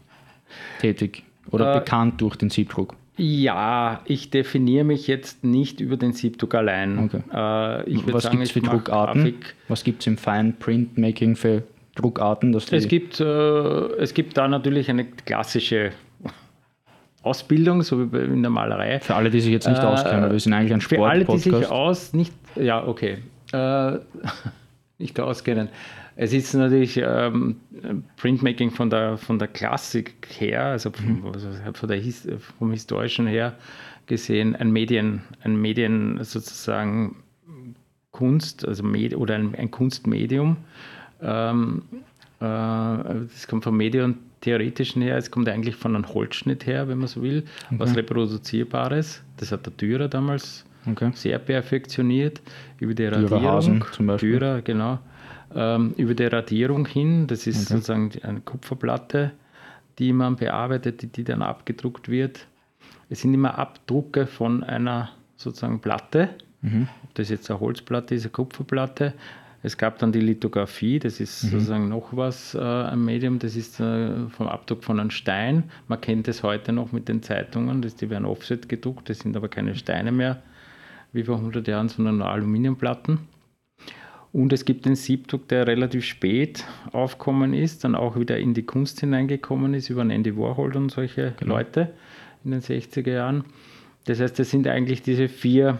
tätig 0.79 1.23
oder 1.51 1.75
äh, 1.75 1.79
bekannt 1.79 2.21
durch 2.21 2.35
den 2.35 2.49
Siebdruck. 2.49 2.95
Ja, 3.19 4.01
ich 4.05 4.29
definiere 4.29 4.85
mich 4.85 5.07
jetzt 5.07 5.43
nicht 5.43 5.81
über 5.81 5.97
den 5.97 6.13
Siebdruck 6.13 6.55
allein. 6.55 6.99
Okay. 6.99 7.21
Äh, 7.33 7.89
ich 7.89 8.13
Was 8.13 8.29
gibt 8.31 8.43
es 8.43 8.51
für 8.51 8.61
Druckarten? 8.61 9.23
Grafik. 9.23 9.55
Was 9.67 9.83
gibt 9.83 10.01
es 10.01 10.07
im 10.07 10.17
Fine 10.17 10.53
Printmaking 10.57 11.35
für 11.35 11.63
Druckarten? 11.95 12.53
Dass 12.53 12.71
es, 12.71 12.87
gibt, 12.87 13.19
äh, 13.19 13.23
es 13.23 14.13
gibt 14.13 14.37
da 14.37 14.47
natürlich 14.47 14.89
eine 14.89 15.03
klassische 15.03 15.91
Ausbildung, 17.21 17.81
so 17.83 18.11
wie 18.13 18.17
in 18.17 18.41
der 18.41 18.51
Malerei. 18.51 19.01
Für 19.01 19.15
alle, 19.15 19.29
die 19.29 19.41
sich 19.41 19.51
jetzt 19.51 19.67
nicht 19.67 19.83
äh, 19.83 19.85
auskennen, 19.85 20.31
wir 20.31 20.39
sind 20.39 20.53
eigentlich 20.53 20.73
ein 20.73 20.81
Sport 20.81 21.01
Für 21.01 21.09
alle, 21.09 21.25
die 21.25 21.37
sich 21.37 21.67
aus 21.67 22.13
nicht, 22.13 22.33
ja, 22.55 22.87
okay, 22.87 23.17
äh, 23.51 23.97
nicht 24.97 25.19
auskennen. 25.19 25.67
Es 26.21 26.33
ist 26.33 26.53
natürlich 26.53 26.97
ähm, 26.97 27.55
Printmaking 28.17 28.71
von 28.71 28.89
der, 28.89 29.17
von 29.17 29.39
der 29.39 29.47
Klassik 29.47 30.27
her, 30.37 30.65
also 30.65 30.91
vom, 30.91 31.21
mhm. 31.21 31.27
also 31.27 31.47
von 31.73 31.87
der, 31.87 32.01
vom 32.57 32.71
historischen 32.71 33.25
her 33.25 33.55
gesehen, 34.05 34.53
ein 34.57 34.69
Medien, 34.69 35.21
ein 35.43 35.55
Medien 35.55 36.21
sozusagen 36.21 37.15
Kunst, 38.11 38.67
also 38.67 38.83
Med 38.83 39.15
oder 39.15 39.35
ein, 39.35 39.55
ein 39.55 39.71
Kunstmedium. 39.71 40.57
Ähm, 41.21 41.83
äh, 42.41 42.43
das 42.43 43.47
kommt 43.47 43.63
vom 43.63 43.77
Medium 43.77 44.15
theoretischen 44.41 45.01
her, 45.01 45.15
es 45.15 45.31
kommt 45.31 45.47
eigentlich 45.47 45.77
von 45.77 45.95
einem 45.95 46.13
Holzschnitt 46.13 46.65
her, 46.65 46.89
wenn 46.89 46.97
man 46.97 47.07
so 47.07 47.23
will, 47.23 47.45
okay. 47.67 47.75
was 47.79 47.95
reproduzierbares. 47.95 49.23
Das 49.37 49.53
hat 49.53 49.65
der 49.65 49.71
Dürer 49.71 50.09
damals 50.09 50.65
okay. 50.85 51.11
sehr 51.13 51.39
perfektioniert 51.39 52.41
über 52.77 52.93
die 52.93 53.05
Radierung. 53.05 53.85
zum 53.93 54.07
Beispiel. 54.07 54.31
Dürer, 54.31 54.61
genau 54.61 54.99
ähm, 55.55 55.93
über 55.97 56.13
die 56.13 56.25
Radierung 56.25 56.85
hin. 56.85 57.27
Das 57.27 57.47
ist 57.47 57.65
okay. 57.65 57.75
sozusagen 57.75 58.11
eine 58.23 58.41
Kupferplatte, 58.41 59.31
die 59.97 60.13
man 60.13 60.35
bearbeitet, 60.35 61.01
die, 61.01 61.07
die 61.07 61.23
dann 61.23 61.41
abgedruckt 61.41 62.09
wird. 62.09 62.47
Es 63.09 63.21
sind 63.21 63.33
immer 63.33 63.57
Abdrucke 63.57 64.27
von 64.27 64.63
einer 64.63 65.09
sozusagen 65.35 65.79
Platte. 65.79 66.29
Mhm. 66.61 66.87
Ob 67.03 67.15
das 67.15 67.29
jetzt 67.29 67.49
eine 67.49 67.59
Holzplatte 67.59 68.15
ist, 68.15 68.23
eine 68.23 68.31
Kupferplatte. 68.31 69.13
Es 69.61 69.77
gab 69.77 69.97
dann 69.99 70.13
die 70.13 70.21
Lithografie, 70.21 70.99
das 70.99 71.19
ist 71.19 71.43
mhm. 71.43 71.49
sozusagen 71.49 71.89
noch 71.89 72.15
was, 72.15 72.55
äh, 72.55 72.59
ein 72.59 73.03
Medium, 73.03 73.39
das 73.39 73.57
ist 73.57 73.79
äh, 73.79 74.27
vom 74.29 74.47
Abdruck 74.47 74.85
von 74.85 74.99
einem 74.99 75.09
Stein. 75.09 75.63
Man 75.89 75.99
kennt 75.99 76.29
es 76.29 76.43
heute 76.43 76.71
noch 76.71 76.93
mit 76.93 77.09
den 77.09 77.21
Zeitungen, 77.23 77.81
das, 77.81 77.95
die 77.95 78.09
werden 78.09 78.25
offset 78.25 78.69
gedruckt, 78.69 79.09
das 79.09 79.19
sind 79.19 79.35
aber 79.35 79.49
keine 79.49 79.75
Steine 79.75 80.13
mehr 80.13 80.41
wie 81.11 81.23
vor 81.23 81.37
100 81.37 81.67
Jahren, 81.67 81.89
sondern 81.89 82.19
nur 82.19 82.29
Aluminiumplatten. 82.29 83.19
Und 84.31 84.53
es 84.53 84.63
gibt 84.63 84.85
den 84.85 84.95
Siebdruck, 84.95 85.47
der 85.47 85.65
relativ 85.65 86.05
spät 86.05 86.63
aufgekommen 86.91 87.53
ist, 87.53 87.83
dann 87.83 87.95
auch 87.95 88.19
wieder 88.19 88.37
in 88.37 88.53
die 88.53 88.63
Kunst 88.63 88.99
hineingekommen 88.99 89.73
ist, 89.73 89.89
über 89.89 90.01
Andy 90.01 90.37
Warhol 90.37 90.75
und 90.75 90.91
solche 90.91 91.33
genau. 91.39 91.55
Leute 91.55 91.93
in 92.43 92.51
den 92.51 92.61
60er 92.61 93.11
Jahren. 93.11 93.43
Das 94.05 94.19
heißt, 94.19 94.37
das 94.37 94.49
sind 94.49 94.67
eigentlich 94.67 95.01
diese 95.01 95.27
vier 95.27 95.79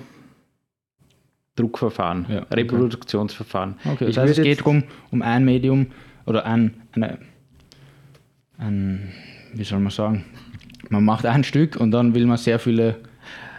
Druckverfahren, 1.56 2.26
ja, 2.30 2.42
okay. 2.42 2.56
Reproduktionsverfahren. 2.56 3.76
Okay, 3.86 4.06
das 4.08 4.18
heißt, 4.18 4.40
es 4.40 4.44
geht 4.44 4.60
darum, 4.62 4.84
um 5.12 5.22
ein 5.22 5.46
Medium 5.46 5.88
oder 6.26 6.46
ein, 6.46 6.82
eine, 6.94 7.20
ein, 8.58 9.10
wie 9.54 9.64
soll 9.64 9.80
man 9.80 9.92
sagen, 9.92 10.26
man 10.90 11.04
macht 11.04 11.26
ein 11.26 11.44
Stück 11.44 11.76
und 11.76 11.92
dann 11.92 12.16
will 12.16 12.26
man 12.26 12.38
sehr 12.38 12.60
viele 12.60 12.96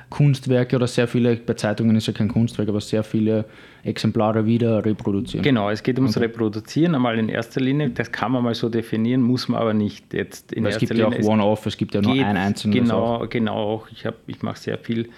Kunstwerke 0.09 0.77
oder 0.77 0.87
sehr 0.87 1.07
viele, 1.07 1.37
bei 1.37 1.55
Zeitungen 1.55 1.95
ist 1.95 2.07
ja 2.07 2.13
kein 2.13 2.29
Kunstwerk, 2.29 2.69
aber 2.69 2.81
sehr 2.81 3.05
viele 3.05 3.45
Exemplare 3.83 4.45
wieder 4.45 4.85
reproduzieren. 4.85 5.43
Genau, 5.43 5.71
es 5.71 5.83
geht 5.83 5.99
ums 5.99 6.17
okay. 6.17 6.27
Reproduzieren 6.27 6.95
einmal 6.95 7.19
in 7.19 7.29
erster 7.29 7.61
Linie, 7.61 7.91
das 7.91 8.13
kann 8.13 8.33
man 8.33 8.45
mal 8.45 8.55
so 8.55 8.69
definieren, 8.69 9.23
muss 9.23 9.49
man 9.49 9.61
aber 9.61 9.75
nicht 9.75 10.13
jetzt 10.13 10.53
in 10.53 10.65
Weil 10.65 10.73
erster 10.73 10.95
Linie. 10.95 11.05
Es 11.05 11.11
gibt 11.13 11.25
ja 11.25 11.29
auch 11.29 11.33
One-Off, 11.33 11.67
es 11.67 11.77
gibt 11.77 11.95
ja 11.95 12.03
nur 12.03 12.13
ein 12.13 12.37
einzelnes. 12.37 12.79
Genau, 12.79 13.27
genau 13.29 13.55
auch. 13.55 13.89
Ich, 13.91 14.05
ich 14.27 14.43
mache 14.43 14.59
sehr 14.59 14.79
viel, 14.79 15.09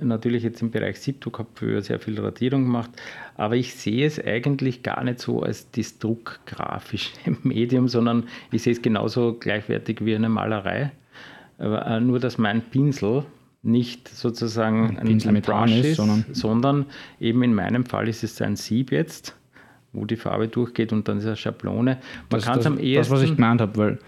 natürlich 0.00 0.42
jetzt 0.42 0.60
im 0.62 0.70
Bereich 0.70 0.98
Siebdruck, 0.98 1.38
habe 1.38 1.48
früher 1.54 1.80
sehr 1.82 1.98
viel 1.98 2.18
Radierung 2.20 2.64
gemacht, 2.64 2.90
aber 3.36 3.56
ich 3.56 3.74
sehe 3.74 4.06
es 4.06 4.22
eigentlich 4.22 4.82
gar 4.82 5.02
nicht 5.04 5.20
so 5.20 5.42
als 5.42 5.70
das 5.70 5.98
druckgrafische 5.98 7.12
Medium, 7.42 7.88
sondern 7.88 8.24
ich 8.52 8.62
sehe 8.62 8.72
es 8.72 8.82
genauso 8.82 9.34
gleichwertig 9.34 10.04
wie 10.04 10.14
eine 10.14 10.28
Malerei. 10.28 10.92
Äh, 11.58 12.00
nur, 12.00 12.18
dass 12.18 12.36
mein 12.36 12.62
Pinsel 12.62 13.24
nicht 13.64 14.08
sozusagen 14.08 14.98
ein, 14.98 15.08
ein, 15.08 15.36
ein 15.36 15.42
Brush 15.42 15.72
ist, 15.72 15.96
sondern, 15.96 16.24
sondern 16.32 16.86
eben 17.20 17.42
in 17.42 17.54
meinem 17.54 17.86
Fall 17.86 18.08
ist 18.08 18.22
es 18.22 18.40
ein 18.42 18.56
Sieb 18.56 18.92
jetzt, 18.92 19.34
wo 19.92 20.04
die 20.04 20.16
Farbe 20.16 20.48
durchgeht 20.48 20.92
und 20.92 21.08
dann 21.08 21.18
ist 21.18 21.26
eine 21.26 21.36
Schablone. 21.36 21.98
Man 22.30 22.40
kann 22.40 22.58
es 22.58 22.66
am 22.66 22.78
ehesten. 22.78 23.10
Das, 23.10 23.10
was 23.10 23.22
ich 23.22 23.34
gemeint 23.36 23.60
habe, 23.60 23.76
weil 23.76 23.98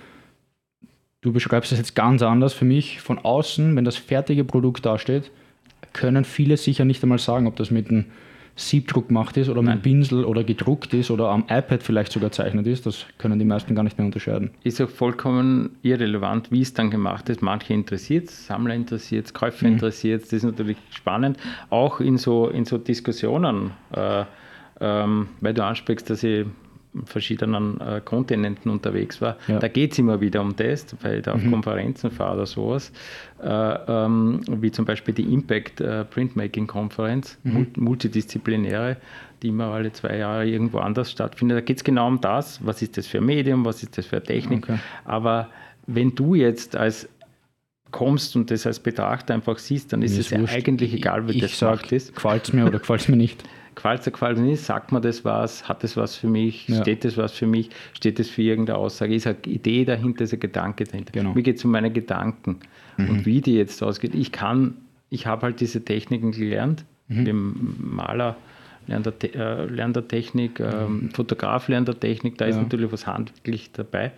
du 1.22 1.32
beschreibst 1.32 1.72
es 1.72 1.78
jetzt 1.78 1.94
ganz 1.94 2.22
anders 2.22 2.52
für 2.52 2.64
mich. 2.64 3.00
Von 3.00 3.18
außen, 3.18 3.74
wenn 3.74 3.84
das 3.84 3.96
fertige 3.96 4.44
Produkt 4.44 4.84
dasteht, 4.84 5.30
können 5.92 6.24
viele 6.24 6.56
sicher 6.56 6.84
nicht 6.84 7.02
einmal 7.02 7.18
sagen, 7.18 7.46
ob 7.46 7.56
das 7.56 7.70
mit 7.70 7.90
einem 7.90 8.06
Siebdruck 8.58 9.08
gemacht 9.08 9.36
ist 9.36 9.50
oder 9.50 9.60
mit 9.60 9.82
Pinsel 9.82 10.24
oder 10.24 10.42
gedruckt 10.42 10.94
ist 10.94 11.10
oder 11.10 11.28
am 11.28 11.42
iPad 11.42 11.82
vielleicht 11.82 12.10
sogar 12.10 12.32
zeichnet 12.32 12.66
ist. 12.66 12.86
Das 12.86 13.04
können 13.18 13.38
die 13.38 13.44
meisten 13.44 13.74
gar 13.74 13.82
nicht 13.82 13.98
mehr 13.98 14.06
unterscheiden. 14.06 14.50
Ist 14.64 14.80
auch 14.80 14.88
vollkommen 14.88 15.76
irrelevant, 15.82 16.50
wie 16.50 16.62
es 16.62 16.72
dann 16.72 16.90
gemacht 16.90 17.28
ist. 17.28 17.42
Manche 17.42 17.74
interessiert 17.74 18.30
es, 18.30 18.46
Sammler 18.46 18.74
interessiert 18.74 19.26
es, 19.26 19.34
Käufer 19.34 19.66
mhm. 19.66 19.74
interessiert 19.74 20.22
es. 20.22 20.28
Das 20.30 20.38
ist 20.38 20.44
natürlich 20.44 20.78
spannend. 20.90 21.38
Auch 21.68 22.00
in 22.00 22.16
so, 22.16 22.48
in 22.48 22.64
so 22.64 22.78
Diskussionen, 22.78 23.72
äh, 23.94 24.24
ähm, 24.80 25.28
weil 25.42 25.52
du 25.52 25.62
ansprichst, 25.62 26.08
dass 26.08 26.22
ich 26.22 26.46
verschiedenen 27.04 27.80
äh, 27.80 28.00
Kontinenten 28.04 28.70
unterwegs 28.70 29.20
war. 29.20 29.36
Ja. 29.48 29.58
Da 29.58 29.68
geht 29.68 29.92
es 29.92 29.98
immer 29.98 30.20
wieder 30.20 30.40
um 30.40 30.56
das, 30.56 30.86
weil 31.02 31.18
ich 31.18 31.22
da 31.22 31.32
auf 31.32 31.42
mhm. 31.42 31.52
Konferenzen 31.52 32.10
fahre 32.10 32.36
oder 32.36 32.46
sowas, 32.46 32.92
äh, 33.42 33.48
ähm, 33.48 34.40
wie 34.48 34.70
zum 34.70 34.84
Beispiel 34.84 35.14
die 35.14 35.32
Impact 35.32 35.80
äh, 35.80 36.04
Printmaking 36.04 36.66
Konferenz, 36.66 37.38
mhm. 37.44 37.68
multidisziplinäre, 37.76 38.96
die 39.42 39.48
immer 39.48 39.66
alle 39.66 39.92
zwei 39.92 40.16
Jahre 40.16 40.46
irgendwo 40.46 40.78
anders 40.78 41.10
stattfindet. 41.10 41.58
Da 41.58 41.60
geht 41.60 41.76
es 41.78 41.84
genau 41.84 42.08
um 42.08 42.20
das, 42.20 42.64
was 42.64 42.82
ist 42.82 42.96
das 42.96 43.06
für 43.06 43.20
Medium, 43.20 43.64
was 43.64 43.82
ist 43.82 43.98
das 43.98 44.06
für 44.06 44.22
Technik. 44.22 44.64
Okay. 44.64 44.78
Aber 45.04 45.50
wenn 45.86 46.14
du 46.14 46.34
jetzt 46.34 46.76
als 46.76 47.08
kommst 47.90 48.36
und 48.36 48.50
das 48.50 48.66
als 48.66 48.80
Betrachter 48.80 49.34
einfach 49.34 49.58
siehst, 49.58 49.92
dann 49.92 50.02
ist 50.02 50.18
es 50.18 50.30
ja 50.30 50.38
eigentlich 50.44 50.92
egal, 50.92 51.28
wie 51.28 51.32
ich 51.32 51.40
das 51.40 51.58
sag, 51.58 51.92
ist. 51.92 52.14
Gefällt 52.14 52.44
es 52.44 52.52
mir 52.52 52.66
oder 52.66 52.78
gefällt 52.78 53.02
es 53.02 53.08
mir 53.08 53.16
nicht? 53.16 53.42
Gefällt 53.76 54.38
nicht, 54.38 54.62
sagt 54.62 54.90
mir 54.90 55.02
das 55.02 55.24
was, 55.24 55.68
hat 55.68 55.84
das 55.84 55.96
was 55.96 56.16
für 56.16 56.28
mich, 56.28 56.66
ja. 56.66 56.80
steht 56.80 57.04
das 57.04 57.16
was 57.16 57.32
für 57.32 57.46
mich, 57.46 57.68
steht 57.92 58.18
das 58.18 58.28
für 58.28 58.42
irgendeine 58.42 58.78
Aussage, 58.78 59.14
ist 59.14 59.26
eine 59.26 59.36
Idee 59.46 59.84
dahinter, 59.84 60.24
ist 60.24 60.32
ein 60.32 60.40
Gedanke 60.40 60.84
dahinter. 60.84 61.12
Genau. 61.12 61.34
Mir 61.34 61.42
geht 61.42 61.58
es 61.58 61.64
um 61.64 61.70
meine 61.72 61.92
Gedanken 61.92 62.60
mhm. 62.96 63.10
und 63.10 63.26
wie 63.26 63.42
die 63.42 63.54
jetzt 63.54 63.82
ausgeht. 63.82 64.14
Ich 64.14 64.32
kann, 64.32 64.78
ich 65.10 65.26
habe 65.26 65.42
halt 65.42 65.60
diese 65.60 65.84
Techniken 65.84 66.32
gelernt, 66.32 66.84
mhm. 67.08 67.24
dem 67.26 67.76
Maler 67.78 68.36
lernt 68.86 69.06
der, 69.06 69.34
äh, 69.34 69.66
lernt 69.66 69.94
der 69.94 70.08
Technik, 70.08 70.58
ähm, 70.58 71.02
mhm. 71.02 71.10
Fotograf 71.10 71.68
lernt 71.68 71.86
der 71.86 72.00
Technik, 72.00 72.38
da 72.38 72.46
ja. 72.46 72.52
ist 72.52 72.56
natürlich 72.56 72.90
was 72.90 73.06
handwerklich 73.06 73.72
dabei. 73.72 74.12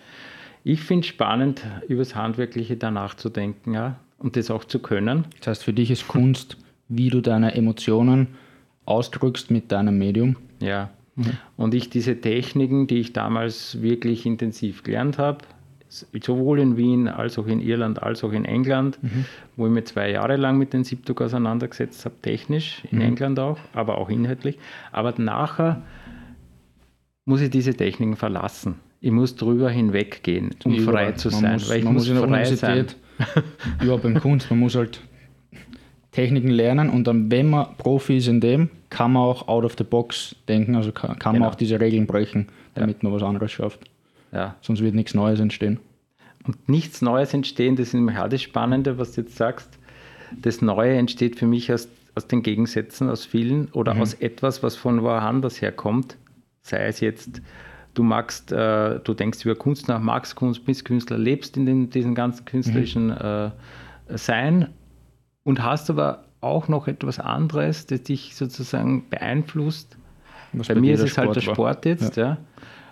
Ich 0.63 0.83
finde 0.83 1.01
es 1.01 1.09
spannend, 1.09 1.63
über 1.89 2.03
das 2.03 2.15
Handwerkliche 2.15 2.77
da 2.77 2.91
nachzudenken 2.91 3.75
ja, 3.75 3.97
und 4.19 4.37
das 4.37 4.51
auch 4.51 4.65
zu 4.65 4.79
können. 4.79 5.25
Das 5.39 5.49
heißt, 5.49 5.65
für 5.65 5.73
dich 5.73 5.91
ist 5.91 6.07
Kunst, 6.07 6.59
wie 6.89 7.11
du 7.11 7.21
deine 7.21 7.55
Emotionen 7.55 8.29
ausdrückst 8.89 9.51
mit 9.51 9.71
deinem 9.71 9.99
Medium. 9.99 10.37
Ja. 10.61 10.91
Mhm. 11.17 11.33
Und 11.57 11.75
ich 11.75 11.91
diese 11.91 12.21
Techniken, 12.21 12.87
die 12.87 12.99
ich 12.99 13.13
damals 13.13 13.83
wirklich 13.83 14.27
intensiv 14.27 14.83
gelernt 14.83 15.19
habe, 15.19 15.39
sowohl 15.89 16.61
in 16.61 16.77
Wien 16.77 17.09
als 17.09 17.39
auch 17.39 17.47
in 17.47 17.61
Irland 17.61 18.03
als 18.03 18.23
auch 18.23 18.33
in 18.33 18.45
England, 18.45 18.99
mhm. 19.03 19.25
wo 19.57 19.67
ich 19.67 19.73
mir 19.73 19.85
zwei 19.85 20.11
Jahre 20.11 20.37
lang 20.37 20.59
mit 20.59 20.73
den 20.73 20.85
Siebdruck 20.85 21.23
auseinandergesetzt 21.23 22.05
habe, 22.05 22.15
technisch, 22.21 22.83
in 22.91 22.99
mhm. 22.99 23.05
England 23.05 23.39
auch, 23.39 23.59
aber 23.73 23.99
auch 23.99 24.11
inhaltlich. 24.11 24.59
Aber 24.93 25.15
nachher 25.17 25.83
muss 27.25 27.41
ich 27.41 27.51
diese 27.51 27.75
Techniken 27.75 28.17
verlassen. 28.17 28.77
Ich 29.01 29.13
muss 29.13 29.37
drüber 29.37 29.71
hinweggehen, 29.71 30.55
um 30.65 30.75
Überall. 30.75 31.07
frei 31.07 31.13
zu 31.13 31.31
sein. 31.31 31.55
Muss, 31.55 31.71
weil 31.71 31.79
ich 31.79 31.85
man 31.85 31.95
muss, 31.95 32.09
muss 32.09 32.19
frei 32.19 32.45
sein. 32.45 32.87
ja, 33.85 33.97
beim 33.97 34.21
Kunst, 34.21 34.51
man 34.51 34.61
muss 34.61 34.75
halt 34.75 35.01
Techniken 36.13 36.49
lernen 36.49 36.91
und 36.91 37.07
dann, 37.07 37.31
wenn 37.31 37.51
man 37.51 37.77
Profi 37.77 38.17
ist 38.17 38.29
in 38.29 38.41
dem, 38.41 38.71
kann 38.91 39.13
man 39.13 39.23
auch 39.23 39.49
out 39.49 39.65
of 39.65 39.75
the 39.77 39.85
box 39.85 40.35
denken, 40.49 40.75
also 40.75 40.91
kann, 40.93 41.19
kann 41.19 41.35
genau. 41.35 41.45
man 41.45 41.53
auch 41.53 41.57
diese 41.57 41.79
Regeln 41.81 42.07
brechen, 42.07 42.49
damit 42.75 43.03
ja. 43.03 43.09
man 43.09 43.13
was 43.13 43.23
anderes 43.23 43.53
schafft. 43.53 43.81
Ja. 44.33 44.57
Sonst 44.63 44.83
wird 44.83 44.95
nichts 44.95 45.15
Neues 45.15 45.41
entstehen. 45.41 45.81
Und 46.47 46.69
nichts 46.69 47.03
Neues 47.03 47.35
entstehen, 47.35 47.77
das 47.77 47.89
ist 47.89 47.95
nämlich 47.95 48.19
auch 48.19 48.29
das 48.29 48.41
Spannende, 48.41 48.99
was 48.99 49.13
du 49.13 49.21
jetzt 49.21 49.37
sagst. 49.37 49.79
Das 50.41 50.63
Neue 50.63 50.95
entsteht 50.97 51.37
für 51.37 51.47
mich 51.47 51.73
aus, 51.73 51.89
aus 52.15 52.27
den 52.27 52.43
Gegensätzen, 52.43 53.11
aus 53.11 53.27
vielen 53.27 53.69
oder 53.73 53.95
mhm. 53.95 54.03
aus 54.03 54.15
etwas, 54.15 54.63
was 54.63 54.77
von 54.77 55.03
woanders 55.03 55.61
herkommt. 55.61 56.17
Sei 56.63 56.87
es 56.87 57.01
jetzt, 57.01 57.43
du 57.95 58.03
magst, 58.03 58.51
äh, 58.53 59.01
du 59.01 59.15
denkst 59.15 59.45
über 59.45 59.57
Kunst 59.57 59.89
nach, 59.89 60.01
magst 60.01 60.37
Kunst, 60.37 60.65
bist 60.65 60.85
Künstler, 60.85 61.19
lebst 61.19 61.57
in 61.57 61.67
den, 61.67 61.91
diesem 61.91 62.15
ganzen 62.15 62.45
künstlerischen 62.45 63.07
mhm. 63.09 63.13
äh, 63.13 63.51
Sein 64.17 64.69
und 65.45 65.63
hast 65.63 65.91
aber 65.91 66.25
auch 66.41 66.69
noch 66.69 66.89
etwas 66.89 67.19
anderes, 67.19 67.87
das 67.87 68.03
dich 68.03 68.37
sozusagen 68.37 69.09
beeinflusst. 69.09 69.97
Was 70.53 70.69
bei, 70.69 70.75
bei 70.75 70.81
mir 70.81 70.95
ist 70.95 71.01
es 71.01 71.19
halt 71.19 71.35
der 71.35 71.41
Sport 71.41 71.85
jetzt, 71.85 72.17
ja. 72.17 72.25
ja. 72.27 72.39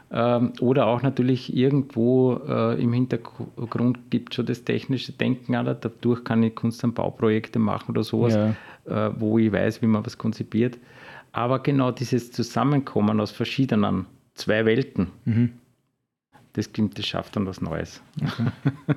Ähm, 0.09 0.53
oder 0.61 0.87
auch 0.87 1.03
natürlich 1.03 1.55
irgendwo 1.55 2.41
äh, 2.49 2.81
im 2.81 2.93
Hintergrund 2.93 4.11
gibt 4.11 4.33
es 4.33 4.37
schon 4.37 4.47
das 4.47 4.63
technische 4.63 5.13
Denken, 5.13 5.57
Alter. 5.57 5.75
dadurch 5.75 6.23
kann 6.23 6.43
ich 6.45 6.55
Kunst- 6.55 6.85
und 6.85 6.95
Bauprojekte 6.95 7.59
machen 7.59 7.91
oder 7.91 8.05
sowas, 8.05 8.35
ja. 8.35 9.09
äh, 9.09 9.13
wo 9.19 9.39
ich 9.39 9.51
weiß, 9.51 9.83
wie 9.83 9.87
man 9.87 10.07
was 10.07 10.17
konzipiert. 10.17 10.79
Aber 11.33 11.59
genau 11.59 11.91
dieses 11.91 12.31
Zusammenkommen 12.31 13.21
aus 13.21 13.33
verschiedenen 13.33 14.07
zwei 14.35 14.65
Welten, 14.65 15.09
mhm. 15.25 15.53
das 16.53 16.73
klingt, 16.73 16.97
das 16.99 17.07
schafft 17.07 17.35
dann 17.35 17.47
was 17.47 17.61
Neues. 17.61 18.01
Okay. 18.23 18.45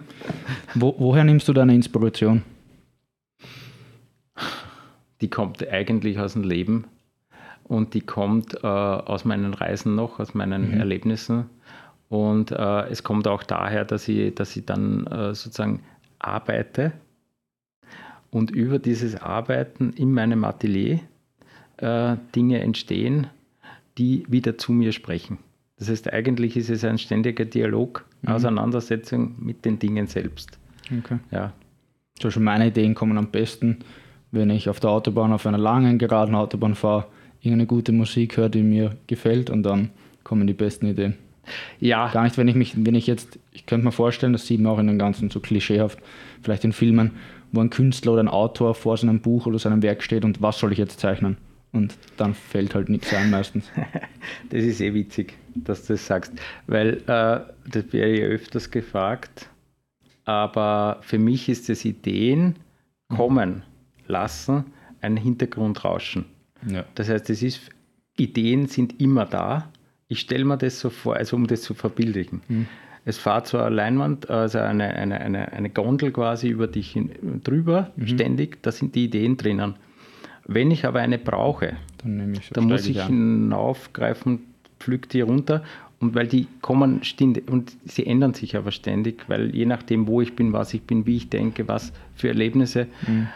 Wo, 0.75 0.95
woher 0.99 1.23
nimmst 1.23 1.47
du 1.47 1.53
deine 1.53 1.73
Inspiration? 1.73 2.43
Die 5.21 5.29
kommt 5.29 5.67
eigentlich 5.67 6.19
aus 6.19 6.33
dem 6.33 6.43
Leben 6.43 6.85
und 7.63 7.93
die 7.93 8.01
kommt 8.01 8.55
äh, 8.63 8.67
aus 8.67 9.25
meinen 9.25 9.53
Reisen 9.53 9.95
noch, 9.95 10.19
aus 10.19 10.33
meinen 10.33 10.71
mhm. 10.71 10.79
Erlebnissen. 10.79 11.45
Und 12.09 12.51
äh, 12.51 12.87
es 12.89 13.03
kommt 13.03 13.27
auch 13.27 13.43
daher, 13.43 13.85
dass 13.85 14.07
ich, 14.07 14.33
dass 14.33 14.55
ich 14.55 14.65
dann 14.65 15.05
äh, 15.07 15.35
sozusagen 15.35 15.81
arbeite 16.17 16.91
und 18.31 18.51
über 18.51 18.79
dieses 18.79 19.15
Arbeiten 19.15 19.93
in 19.93 20.11
meinem 20.11 20.43
Atelier 20.43 20.99
äh, 21.77 22.15
Dinge 22.35 22.61
entstehen, 22.61 23.27
die 23.97 24.25
wieder 24.27 24.57
zu 24.57 24.71
mir 24.71 24.91
sprechen. 24.91 25.37
Das 25.77 25.89
heißt, 25.89 26.11
eigentlich 26.11 26.57
ist 26.57 26.69
es 26.69 26.83
ein 26.83 26.97
ständiger 26.97 27.45
Dialog, 27.45 28.05
mhm. 28.21 28.29
Auseinandersetzung 28.29 29.35
mit 29.37 29.63
den 29.63 29.79
Dingen 29.79 30.07
selbst. 30.07 30.57
Okay. 30.97 31.19
Ja. 31.31 31.53
So 32.21 32.31
schon 32.31 32.43
meine 32.43 32.67
Ideen 32.67 32.95
kommen 32.95 33.17
am 33.17 33.27
besten 33.27 33.79
wenn 34.31 34.49
ich 34.49 34.69
auf 34.69 34.79
der 34.79 34.91
Autobahn, 34.91 35.33
auf 35.33 35.45
einer 35.45 35.57
langen, 35.57 35.97
geraden 35.97 36.35
Autobahn 36.35 36.75
fahre, 36.75 37.05
irgendeine 37.41 37.67
gute 37.67 37.91
Musik 37.91 38.37
höre, 38.37 38.49
die 38.49 38.63
mir 38.63 38.95
gefällt 39.07 39.49
und 39.49 39.63
dann 39.63 39.89
kommen 40.23 40.47
die 40.47 40.53
besten 40.53 40.87
Ideen. 40.87 41.15
Ja. 41.79 42.11
Gar 42.11 42.23
nicht, 42.23 42.37
wenn 42.37 42.47
ich 42.47 42.55
mich, 42.55 42.73
wenn 42.77 42.95
ich 42.95 43.07
jetzt, 43.07 43.39
ich 43.51 43.65
könnte 43.65 43.85
mir 43.85 43.91
vorstellen, 43.91 44.33
das 44.33 44.45
sieht 44.45 44.59
man 44.59 44.73
auch 44.73 44.79
in 44.79 44.87
den 44.87 44.99
ganzen 44.99 45.29
so 45.29 45.39
klischeehaft, 45.39 45.99
vielleicht 46.41 46.63
in 46.63 46.73
Filmen, 46.73 47.11
wo 47.51 47.61
ein 47.61 47.69
Künstler 47.71 48.13
oder 48.13 48.23
ein 48.23 48.27
Autor 48.27 48.75
vor 48.75 48.97
seinem 48.97 49.19
Buch 49.19 49.47
oder 49.47 49.57
seinem 49.57 49.81
Werk 49.81 50.03
steht 50.03 50.25
und 50.25 50.41
was 50.41 50.59
soll 50.59 50.71
ich 50.71 50.77
jetzt 50.77 50.99
zeichnen? 50.99 51.37
Und 51.71 51.95
dann 52.17 52.33
fällt 52.33 52.73
halt 52.73 52.89
nichts 52.89 53.13
ein 53.13 53.29
meistens. 53.29 53.65
das 54.49 54.63
ist 54.63 54.81
eh 54.81 54.93
witzig, 54.93 55.33
dass 55.55 55.85
du 55.85 55.93
das 55.93 56.05
sagst, 56.05 56.33
weil 56.67 56.97
äh, 57.07 57.39
das 57.69 57.91
wäre 57.91 58.09
ja 58.09 58.25
öfters 58.25 58.69
gefragt, 58.71 59.49
aber 60.25 60.97
für 61.01 61.19
mich 61.19 61.49
ist 61.49 61.69
es 61.69 61.85
Ideen 61.85 62.55
kommen 63.15 63.63
lassen 64.09 64.65
ein 65.01 65.15
Hintergrundrauschen. 65.15 66.25
Ja. 66.67 66.83
Das 66.95 67.09
heißt, 67.09 67.29
es 67.29 67.41
ist, 67.41 67.61
Ideen 68.17 68.67
sind 68.67 68.99
immer 68.99 69.25
da. 69.25 69.71
Ich 70.07 70.19
stelle 70.19 70.43
mir 70.43 70.57
das 70.57 70.79
so 70.79 70.89
vor, 70.89 71.15
also 71.15 71.35
um 71.35 71.47
das 71.47 71.61
zu 71.61 71.73
verbildlichen. 71.73 72.41
Mhm. 72.47 72.65
Es 73.05 73.17
fährt 73.17 73.47
so 73.47 73.57
eine 73.57 73.73
Leinwand, 73.73 74.29
also 74.29 74.59
eine, 74.59 74.93
eine, 74.93 75.21
eine, 75.21 75.53
eine 75.53 75.69
Gondel 75.69 76.11
quasi 76.11 76.49
über 76.49 76.67
dich 76.67 76.91
hin, 76.91 77.11
drüber, 77.43 77.91
mhm. 77.95 78.07
ständig, 78.07 78.61
da 78.61 78.71
sind 78.71 78.93
die 78.93 79.05
Ideen 79.05 79.37
drinnen. 79.37 79.75
Wenn 80.45 80.69
ich 80.71 80.85
aber 80.85 80.99
eine 80.99 81.17
brauche, 81.17 81.77
dann, 82.03 82.33
ich, 82.33 82.49
dann 82.49 82.65
muss 82.65 82.87
ich, 82.87 82.97
ich 82.97 83.03
hinaufgreifen, 83.03 84.41
pflück 84.79 85.07
die 85.09 85.21
runter 85.21 85.63
und 85.99 86.15
weil 86.15 86.27
die 86.27 86.47
kommen 86.61 87.03
ständig 87.03 87.49
und 87.49 87.71
sie 87.85 88.05
ändern 88.05 88.33
sich 88.33 88.57
aber 88.57 88.71
ständig, 88.71 89.29
weil 89.29 89.55
je 89.55 89.65
nachdem, 89.65 90.07
wo 90.07 90.21
ich 90.21 90.35
bin, 90.35 90.51
was 90.51 90.73
ich 90.73 90.81
bin, 90.81 91.05
wie 91.05 91.17
ich 91.17 91.29
denke, 91.29 91.67
was 91.67 91.93
für 92.15 92.27
Erlebnisse, 92.27 92.87
mhm 93.07 93.27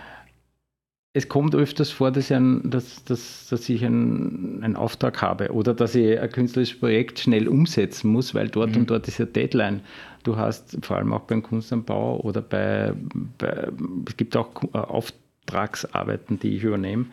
es 1.16 1.30
kommt 1.30 1.54
öfters 1.54 1.92
vor, 1.92 2.12
dass 2.12 2.32
ich, 2.32 2.36
ein, 2.36 2.70
dass, 2.70 3.04
dass, 3.04 3.48
dass 3.48 3.70
ich 3.70 3.86
einen, 3.86 4.64
einen, 4.64 4.76
Auftrag 4.76 5.22
habe 5.22 5.52
oder 5.54 5.76
dass 5.76 5.94
ich 5.94 6.20
ein 6.20 6.30
künstlerisches 6.30 6.80
Projekt 6.80 7.20
schnell 7.20 7.48
umsetzen 7.48 8.12
muss, 8.12 8.34
weil 8.34 8.50
dort 8.50 8.72
mhm. 8.72 8.82
und 8.82 8.90
dort 8.90 9.08
ist 9.08 9.22
eine 9.22 9.30
Deadline. 9.30 9.82
Du 10.24 10.38
hast 10.38 10.84
vor 10.84 10.98
allem 10.98 11.14
auch 11.14 11.22
beim 11.22 11.44
Kunst 11.44 11.72
am 11.72 11.84
Bau 11.84 12.20
oder 12.22 12.42
bei, 12.42 12.94
bei 13.38 13.70
es 14.08 14.18
gibt 14.18 14.36
auch 14.36 14.50
äh, 14.74 14.78
Auftragsarbeiten, 14.78 16.40
die 16.40 16.58
ich 16.58 16.64
übernehme. 16.64 17.06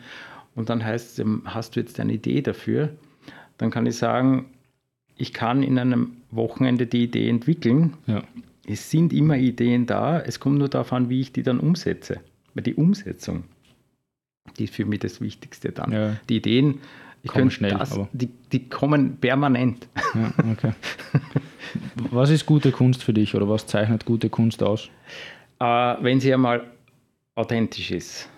Und 0.55 0.69
dann 0.69 0.83
heißt 0.83 1.19
es, 1.19 1.25
hast 1.45 1.75
du 1.75 1.79
jetzt 1.79 1.99
eine 1.99 2.13
Idee 2.13 2.41
dafür? 2.41 2.89
Dann 3.59 3.69
kann 3.69 3.85
ich 3.85 3.97
sagen, 3.97 4.45
ich 5.15 5.31
kann 5.31 5.61
in 5.61 5.77
einem 5.77 6.13
Wochenende 6.31 6.87
die 6.87 7.03
Idee 7.03 7.29
entwickeln. 7.29 7.93
Ja. 8.07 8.23
Es 8.65 8.89
sind 8.89 9.13
immer 9.13 9.37
Ideen 9.37 9.85
da, 9.85 10.19
es 10.19 10.39
kommt 10.39 10.57
nur 10.57 10.69
darauf 10.69 10.91
an, 10.91 11.09
wie 11.09 11.21
ich 11.21 11.31
die 11.31 11.43
dann 11.43 11.59
umsetze. 11.59 12.19
Weil 12.53 12.63
die 12.63 12.75
Umsetzung 12.75 13.43
die 14.57 14.65
ist 14.65 14.75
für 14.75 14.85
mich 14.85 14.99
das 14.99 15.21
Wichtigste 15.21 15.71
dann. 15.71 15.91
Ja. 15.91 16.17
Die 16.29 16.37
Ideen, 16.37 16.79
ich 17.23 17.31
kommen 17.31 17.51
schnell, 17.51 17.71
das, 17.71 17.99
die, 18.13 18.29
die 18.51 18.67
kommen 18.67 19.17
permanent. 19.17 19.87
Ja, 20.15 20.33
okay. 20.51 20.73
was 22.11 22.29
ist 22.29 22.45
gute 22.45 22.71
Kunst 22.71 23.03
für 23.03 23.13
dich 23.13 23.35
oder 23.35 23.47
was 23.47 23.67
zeichnet 23.67 24.05
gute 24.05 24.29
Kunst 24.29 24.63
aus? 24.63 24.89
Äh, 25.59 25.65
wenn 25.65 26.19
sie 26.19 26.33
einmal 26.33 26.65
authentisch 27.35 27.91
ist. 27.91 28.29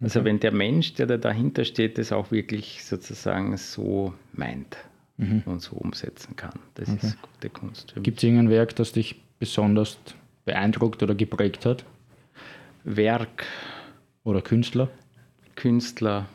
Also 0.00 0.20
okay. 0.20 0.28
wenn 0.28 0.40
der 0.40 0.52
Mensch, 0.52 0.94
der 0.94 1.06
da 1.06 1.18
dahinter 1.18 1.64
steht, 1.64 1.98
das 1.98 2.10
auch 2.10 2.30
wirklich 2.30 2.84
sozusagen 2.84 3.54
so 3.58 4.14
meint 4.32 4.78
mhm. 5.18 5.42
und 5.44 5.60
so 5.60 5.76
umsetzen 5.76 6.36
kann. 6.36 6.58
Das 6.74 6.88
okay. 6.88 7.06
ist 7.06 7.18
gute 7.20 7.50
Kunst. 7.50 7.94
Gibt 7.96 8.18
es 8.18 8.24
irgendein 8.24 8.48
Werk, 8.48 8.74
das 8.76 8.92
dich 8.92 9.20
besonders 9.38 9.98
beeindruckt 10.46 11.02
oder 11.02 11.14
geprägt 11.14 11.66
hat? 11.66 11.84
Werk. 12.84 13.44
Oder 14.24 14.42
Künstler? 14.42 14.88
Künstler? 15.60 16.26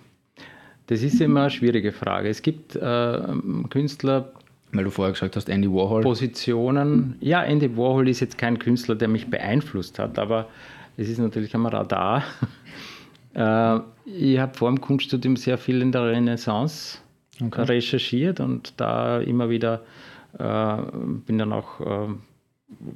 Das 0.88 1.02
ist 1.02 1.20
immer 1.20 1.42
eine 1.42 1.50
schwierige 1.50 1.92
Frage. 1.92 2.30
Es 2.30 2.42
gibt 2.44 2.76
äh, 2.76 3.20
Künstler, 3.70 4.32
Weil 4.72 4.84
du 4.84 4.92
vorher 4.92 5.14
gesagt 5.14 5.36
hast, 5.36 5.50
Andy 5.50 5.68
Warhol. 5.68 6.04
Positionen. 6.04 7.16
Ja, 7.22 7.44
Andy 7.44 7.76
Warhol 7.76 8.08
ist 8.08 8.20
jetzt 8.20 8.38
kein 8.38 8.60
Künstler, 8.60 8.94
der 8.94 9.08
mich 9.08 9.28
beeinflusst 9.28 9.98
hat, 9.98 10.20
aber 10.20 10.48
es 10.96 11.10
ist 11.10 11.18
natürlich 11.18 11.56
am 11.56 11.66
Radar. 11.66 12.24
Äh, 13.38 13.80
ich 14.06 14.40
habe 14.40 14.54
vor 14.58 14.70
dem 14.70 14.80
Kunststudium 14.80 15.36
sehr 15.36 15.58
viel 15.58 15.82
in 15.82 15.92
der 15.92 16.06
Renaissance 16.06 17.00
okay. 17.44 17.64
recherchiert 17.64 18.40
und 18.40 18.74
da 18.78 19.20
immer 19.20 19.50
wieder 19.50 19.82
äh, 20.40 20.78
bin 21.26 21.38
dann 21.38 21.52
auch 21.52 21.82
äh, 21.82 22.14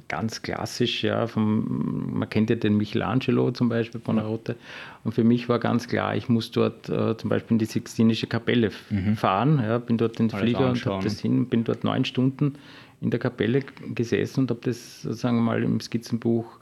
ganz 0.08 0.42
klassisch, 0.42 1.04
ja, 1.04 1.26
vom, 1.26 2.18
man 2.18 2.28
kennt 2.28 2.50
ja 2.50 2.56
den 2.56 2.76
Michelangelo 2.76 3.50
zum 3.52 3.68
Beispiel 3.68 4.00
von 4.00 4.16
der 4.16 4.24
Rote. 4.24 4.56
Und 5.04 5.12
für 5.12 5.22
mich 5.22 5.48
war 5.48 5.58
ganz 5.58 5.86
klar, 5.86 6.16
ich 6.16 6.28
muss 6.28 6.50
dort 6.50 6.88
äh, 6.88 7.16
zum 7.16 7.30
Beispiel 7.30 7.54
in 7.54 7.58
die 7.58 7.66
Sixtinische 7.66 8.26
Kapelle 8.26 8.70
mhm. 8.90 9.16
fahren. 9.16 9.60
Ja, 9.62 9.78
bin 9.78 9.96
dort 9.96 10.18
in 10.18 10.28
den 10.28 10.38
Flieger 10.38 10.70
und 10.70 10.84
habe 10.84 11.04
das 11.04 11.20
hin, 11.20 11.46
bin 11.46 11.64
dort 11.64 11.84
neun 11.84 12.04
Stunden 12.04 12.56
in 13.00 13.10
der 13.10 13.20
Kapelle 13.20 13.62
gesessen 13.94 14.40
und 14.40 14.50
habe 14.50 14.60
das, 14.64 15.02
sagen 15.02 15.36
wir 15.36 15.42
mal, 15.42 15.62
im 15.62 15.80
Skizzenbuch 15.80 16.58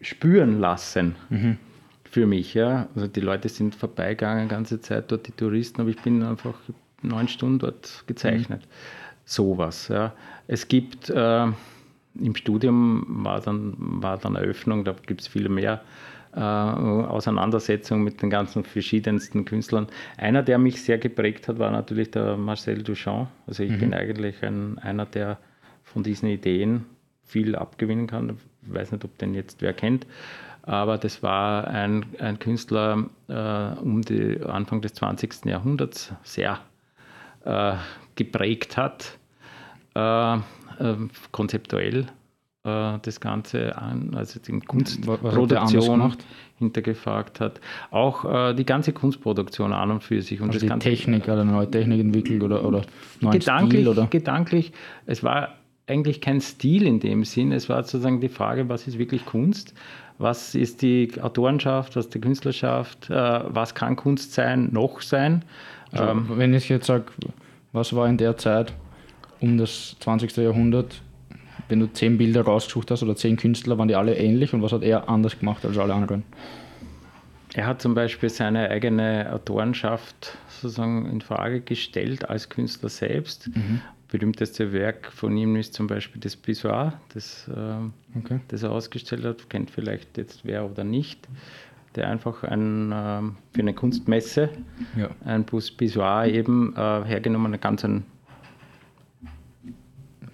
spüren 0.00 0.60
lassen. 0.60 1.14
Mhm. 1.28 1.58
Für 2.10 2.26
mich, 2.26 2.54
ja. 2.54 2.88
Also 2.94 3.06
die 3.06 3.20
Leute 3.20 3.48
sind 3.48 3.74
vorbeigegangen, 3.74 4.48
die 4.48 4.54
ganze 4.54 4.80
Zeit 4.80 5.10
dort, 5.10 5.26
die 5.26 5.32
Touristen, 5.32 5.80
aber 5.80 5.90
ich 5.90 6.00
bin 6.00 6.22
einfach 6.22 6.54
neun 7.02 7.28
Stunden 7.28 7.58
dort 7.58 8.04
gezeichnet. 8.06 8.62
Mhm. 8.62 9.03
Sowas, 9.24 9.88
ja. 9.88 10.12
Es 10.46 10.68
gibt 10.68 11.10
äh, 11.10 11.46
im 12.20 12.34
Studium 12.36 13.04
war 13.24 13.40
dann, 13.40 13.74
war 13.78 14.18
dann 14.18 14.36
Eröffnung, 14.36 14.84
da 14.84 14.94
gibt 15.06 15.22
es 15.22 15.28
viel 15.28 15.48
mehr 15.48 15.82
äh, 16.34 16.40
Auseinandersetzungen 16.40 18.04
mit 18.04 18.22
den 18.22 18.30
ganzen 18.30 18.64
verschiedensten 18.64 19.44
Künstlern. 19.44 19.88
Einer, 20.16 20.42
der 20.42 20.58
mich 20.58 20.82
sehr 20.82 20.98
geprägt 20.98 21.48
hat, 21.48 21.58
war 21.58 21.70
natürlich 21.70 22.10
der 22.10 22.36
Marcel 22.36 22.82
Duchamp. 22.82 23.28
Also 23.46 23.62
ich 23.62 23.72
mhm. 23.72 23.78
bin 23.78 23.94
eigentlich 23.94 24.42
ein, 24.42 24.78
einer, 24.78 25.06
der 25.06 25.38
von 25.82 26.02
diesen 26.02 26.28
Ideen 26.28 26.86
viel 27.24 27.56
abgewinnen 27.56 28.06
kann. 28.06 28.38
Ich 28.62 28.74
weiß 28.74 28.92
nicht, 28.92 29.04
ob 29.04 29.16
den 29.18 29.34
jetzt 29.34 29.62
wer 29.62 29.72
kennt, 29.72 30.06
aber 30.62 30.98
das 30.98 31.22
war 31.22 31.66
ein, 31.68 32.06
ein 32.18 32.38
Künstler 32.38 33.04
äh, 33.28 33.80
um 33.80 34.02
die 34.02 34.40
Anfang 34.42 34.80
des 34.80 34.94
20. 34.94 35.46
Jahrhunderts, 35.46 36.12
sehr 36.22 36.60
äh, 37.44 37.74
geprägt 38.14 38.76
hat. 38.76 39.18
Äh, 39.94 40.38
äh, 40.78 40.96
konzeptuell 41.30 42.06
äh, 42.64 42.98
das 43.02 43.20
Ganze 43.20 43.76
an, 43.78 44.14
also 44.14 44.40
die 44.40 44.58
Kunstproduktion 44.60 46.16
hintergefragt 46.58 47.40
hat. 47.40 47.60
Auch 47.90 48.24
äh, 48.24 48.54
die 48.54 48.64
ganze 48.64 48.92
Kunstproduktion 48.92 49.72
an 49.72 49.90
und 49.90 50.02
für 50.02 50.22
sich. 50.22 50.40
Und 50.40 50.52
also 50.52 50.66
die 50.66 50.78
Technik, 50.78 51.24
oder 51.24 51.44
neue 51.44 51.70
Technik 51.70 52.00
entwickelt 52.00 52.42
oder, 52.42 52.64
oder 52.64 52.82
neuen 53.20 53.38
gedanklich, 53.38 53.82
Stil? 53.82 53.88
Oder? 53.88 54.06
Gedanklich, 54.06 54.72
es 55.06 55.22
war 55.22 55.54
eigentlich 55.86 56.20
kein 56.20 56.40
Stil 56.40 56.86
in 56.86 57.00
dem 57.00 57.24
Sinn, 57.24 57.52
es 57.52 57.68
war 57.68 57.82
sozusagen 57.82 58.20
die 58.20 58.28
Frage, 58.28 58.68
was 58.68 58.86
ist 58.86 58.98
wirklich 58.98 59.26
Kunst? 59.26 59.74
Was 60.16 60.54
ist 60.54 60.80
die 60.82 61.10
Autorenschaft, 61.20 61.96
was 61.96 62.06
ist 62.06 62.14
die 62.14 62.20
Künstlerschaft, 62.20 63.10
äh, 63.10 63.40
was 63.48 63.74
kann 63.74 63.96
Kunst 63.96 64.32
sein, 64.32 64.68
noch 64.72 65.02
sein? 65.02 65.44
Also, 65.90 66.04
ähm, 66.04 66.26
wenn 66.36 66.54
ich 66.54 66.68
jetzt 66.68 66.86
sage, 66.86 67.06
was 67.74 67.94
war 67.94 68.08
in 68.08 68.16
der 68.16 68.38
Zeit 68.38 68.72
um 69.40 69.58
das 69.58 69.96
20. 70.00 70.34
Jahrhundert, 70.38 71.02
wenn 71.68 71.80
du 71.80 71.92
zehn 71.92 72.16
Bilder 72.16 72.42
rausgesucht 72.42 72.90
hast 72.90 73.02
oder 73.02 73.16
zehn 73.16 73.36
Künstler, 73.36 73.76
waren 73.76 73.88
die 73.88 73.96
alle 73.96 74.16
ähnlich 74.16 74.54
und 74.54 74.62
was 74.62 74.72
hat 74.72 74.82
er 74.82 75.08
anders 75.08 75.38
gemacht 75.38 75.64
als 75.66 75.76
alle 75.76 75.92
anderen? 75.92 76.22
Er 77.54 77.66
hat 77.66 77.82
zum 77.82 77.94
Beispiel 77.94 78.30
seine 78.30 78.70
eigene 78.70 79.30
Autorenschaft 79.32 80.36
sozusagen 80.48 81.06
in 81.10 81.20
Frage 81.20 81.60
gestellt 81.60 82.28
als 82.28 82.48
Künstler 82.48 82.88
selbst. 82.88 83.48
Mhm. 83.48 83.80
Berühmteste 84.08 84.72
Werk 84.72 85.10
von 85.12 85.36
ihm 85.36 85.56
ist 85.56 85.74
zum 85.74 85.86
Beispiel 85.86 86.20
das 86.20 86.36
Pissoir, 86.36 87.00
das, 87.12 87.48
äh, 87.48 88.18
okay. 88.18 88.40
das 88.48 88.62
er 88.62 88.70
ausgestellt 88.70 89.24
hat. 89.24 89.50
Kennt 89.50 89.70
vielleicht 89.70 90.16
jetzt 90.16 90.44
wer 90.44 90.64
oder 90.64 90.84
nicht. 90.84 91.28
Der 91.96 92.08
einfach 92.08 92.42
ein, 92.42 92.92
äh, 92.92 93.20
für 93.52 93.60
eine 93.60 93.74
Kunstmesse 93.74 94.50
ja. 94.96 95.08
ein 95.24 95.44
Pissoir 95.44 96.26
eben 96.26 96.74
äh, 96.76 97.04
hergenommen, 97.04 97.52
hat, 97.52 97.60
ganz 97.60 97.84
ein 97.84 98.04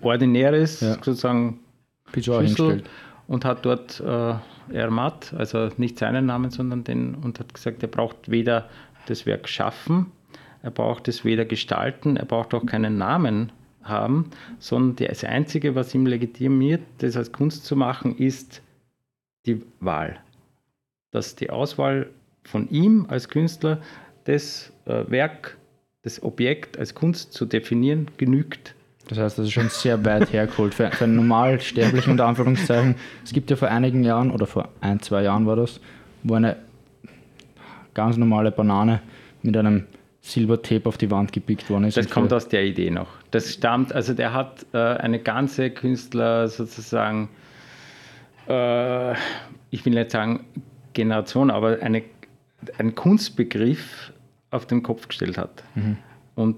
ordinäres 0.01 0.81
ja. 0.81 0.95
sozusagen 0.95 1.61
Schüssel 2.13 2.83
und 3.29 3.45
hat 3.45 3.65
dort 3.65 4.01
äh, 4.01 4.35
Ermat, 4.73 5.35
also 5.37 5.69
nicht 5.77 5.99
seinen 5.99 6.27
Namen, 6.27 6.51
sondern 6.51 6.85
den, 6.85 7.15
und 7.15 7.39
hat 7.39 7.53
gesagt, 7.55 7.83
er 7.83 7.89
braucht 7.89 8.31
weder 8.31 8.69
das 9.07 9.27
Werk 9.27 9.49
schaffen, 9.49 10.07
er 10.63 10.71
braucht 10.71 11.09
es 11.09 11.25
weder 11.25 11.45
gestalten, 11.45 12.17
er 12.17 12.25
braucht 12.25 12.55
auch 12.55 12.67
keinen 12.67 12.99
Namen 12.99 13.53
haben, 13.83 14.31
sondern 14.59 15.09
das 15.09 15.25
Einzige, 15.25 15.75
was 15.75 15.95
ihm 15.95 16.07
legitimiert, 16.07 16.83
das 16.99 17.17
als 17.17 17.33
Kunst 17.33 17.65
zu 17.65 17.77
machen, 17.77 18.17
ist 18.17 18.63
die 19.47 19.63
Wahl. 19.81 20.19
Dass 21.11 21.35
die 21.37 21.51
Auswahl 21.51 22.09
von 22.45 22.69
ihm 22.71 23.07
als 23.09 23.29
Künstler 23.29 23.81
das 24.25 24.73
äh, 24.87 25.05
Werk, 25.09 25.57
das 26.03 26.23
Objekt 26.23 26.79
als 26.79 26.95
Kunst 26.95 27.33
zu 27.33 27.47
definieren, 27.47 28.09
genügt. 28.17 28.75
Das 29.09 29.19
heißt, 29.19 29.39
das 29.39 29.47
ist 29.47 29.53
schon 29.53 29.69
sehr 29.69 30.05
weit 30.05 30.33
hergeholt 30.33 30.73
für, 30.73 30.91
für 30.91 31.05
einen 31.05 31.17
Normalsterblichen 31.17 32.13
unter 32.13 32.27
Anführungszeichen. 32.27 32.95
Es 33.25 33.33
gibt 33.33 33.51
ja 33.51 33.57
vor 33.57 33.69
einigen 33.69 34.05
Jahren, 34.05 34.31
oder 34.31 34.47
vor 34.47 34.69
ein, 34.81 35.01
zwei 35.01 35.23
Jahren 35.23 35.47
war 35.47 35.57
das, 35.57 35.81
wo 36.23 36.35
eine 36.35 36.57
ganz 37.95 38.17
normale 38.17 38.53
Banane 38.53 39.01
mit 39.43 39.57
einem 39.57 39.87
Silbertape 40.21 40.89
auf 40.89 40.99
die 40.99 41.11
Wand 41.11 41.33
gepickt 41.33 41.69
worden 41.71 41.85
ist. 41.85 41.97
Das 41.97 42.09
kommt 42.09 42.33
aus 42.33 42.47
der 42.49 42.65
Idee 42.65 42.91
noch. 42.91 43.09
Das 43.31 43.53
stammt, 43.53 43.93
also 43.93 44.15
der 44.15 44.33
hat 44.33 44.67
äh, 44.73 44.79
eine 44.79 45.19
ganze 45.19 45.71
Künstler 45.71 46.47
sozusagen, 46.49 47.31
äh, 48.47 49.13
ich 49.71 49.85
will 49.85 49.95
nicht 49.95 50.11
sagen 50.11 50.45
Generation, 50.93 51.51
aber 51.51 51.79
eine, 51.81 52.03
einen 52.79 52.95
Kunstbegriff 52.95 54.13
auf 54.51 54.67
den 54.67 54.83
Kopf 54.83 55.09
gestellt 55.09 55.39
hat. 55.39 55.63
Mhm. 55.75 55.97
Und 56.35 56.57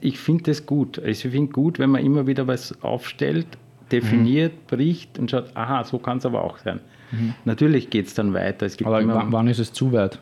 ich 0.00 0.18
finde 0.18 0.44
das 0.44 0.66
gut. 0.66 0.98
Ich 0.98 1.22
finde 1.22 1.52
gut, 1.52 1.78
wenn 1.78 1.90
man 1.90 2.04
immer 2.04 2.26
wieder 2.26 2.46
was 2.46 2.82
aufstellt, 2.82 3.46
definiert, 3.92 4.52
mhm. 4.52 4.76
bricht 4.76 5.18
und 5.18 5.30
schaut, 5.30 5.54
aha, 5.54 5.84
so 5.84 5.98
kann 5.98 6.18
es 6.18 6.26
aber 6.26 6.42
auch 6.42 6.58
sein. 6.58 6.80
Mhm. 7.10 7.34
Natürlich 7.44 7.90
geht 7.90 8.06
es 8.06 8.14
dann 8.14 8.32
weiter. 8.32 8.66
Es 8.66 8.82
aber 8.82 9.26
wann 9.30 9.48
ist 9.48 9.58
es 9.58 9.72
zu 9.72 9.92
weit? 9.92 10.20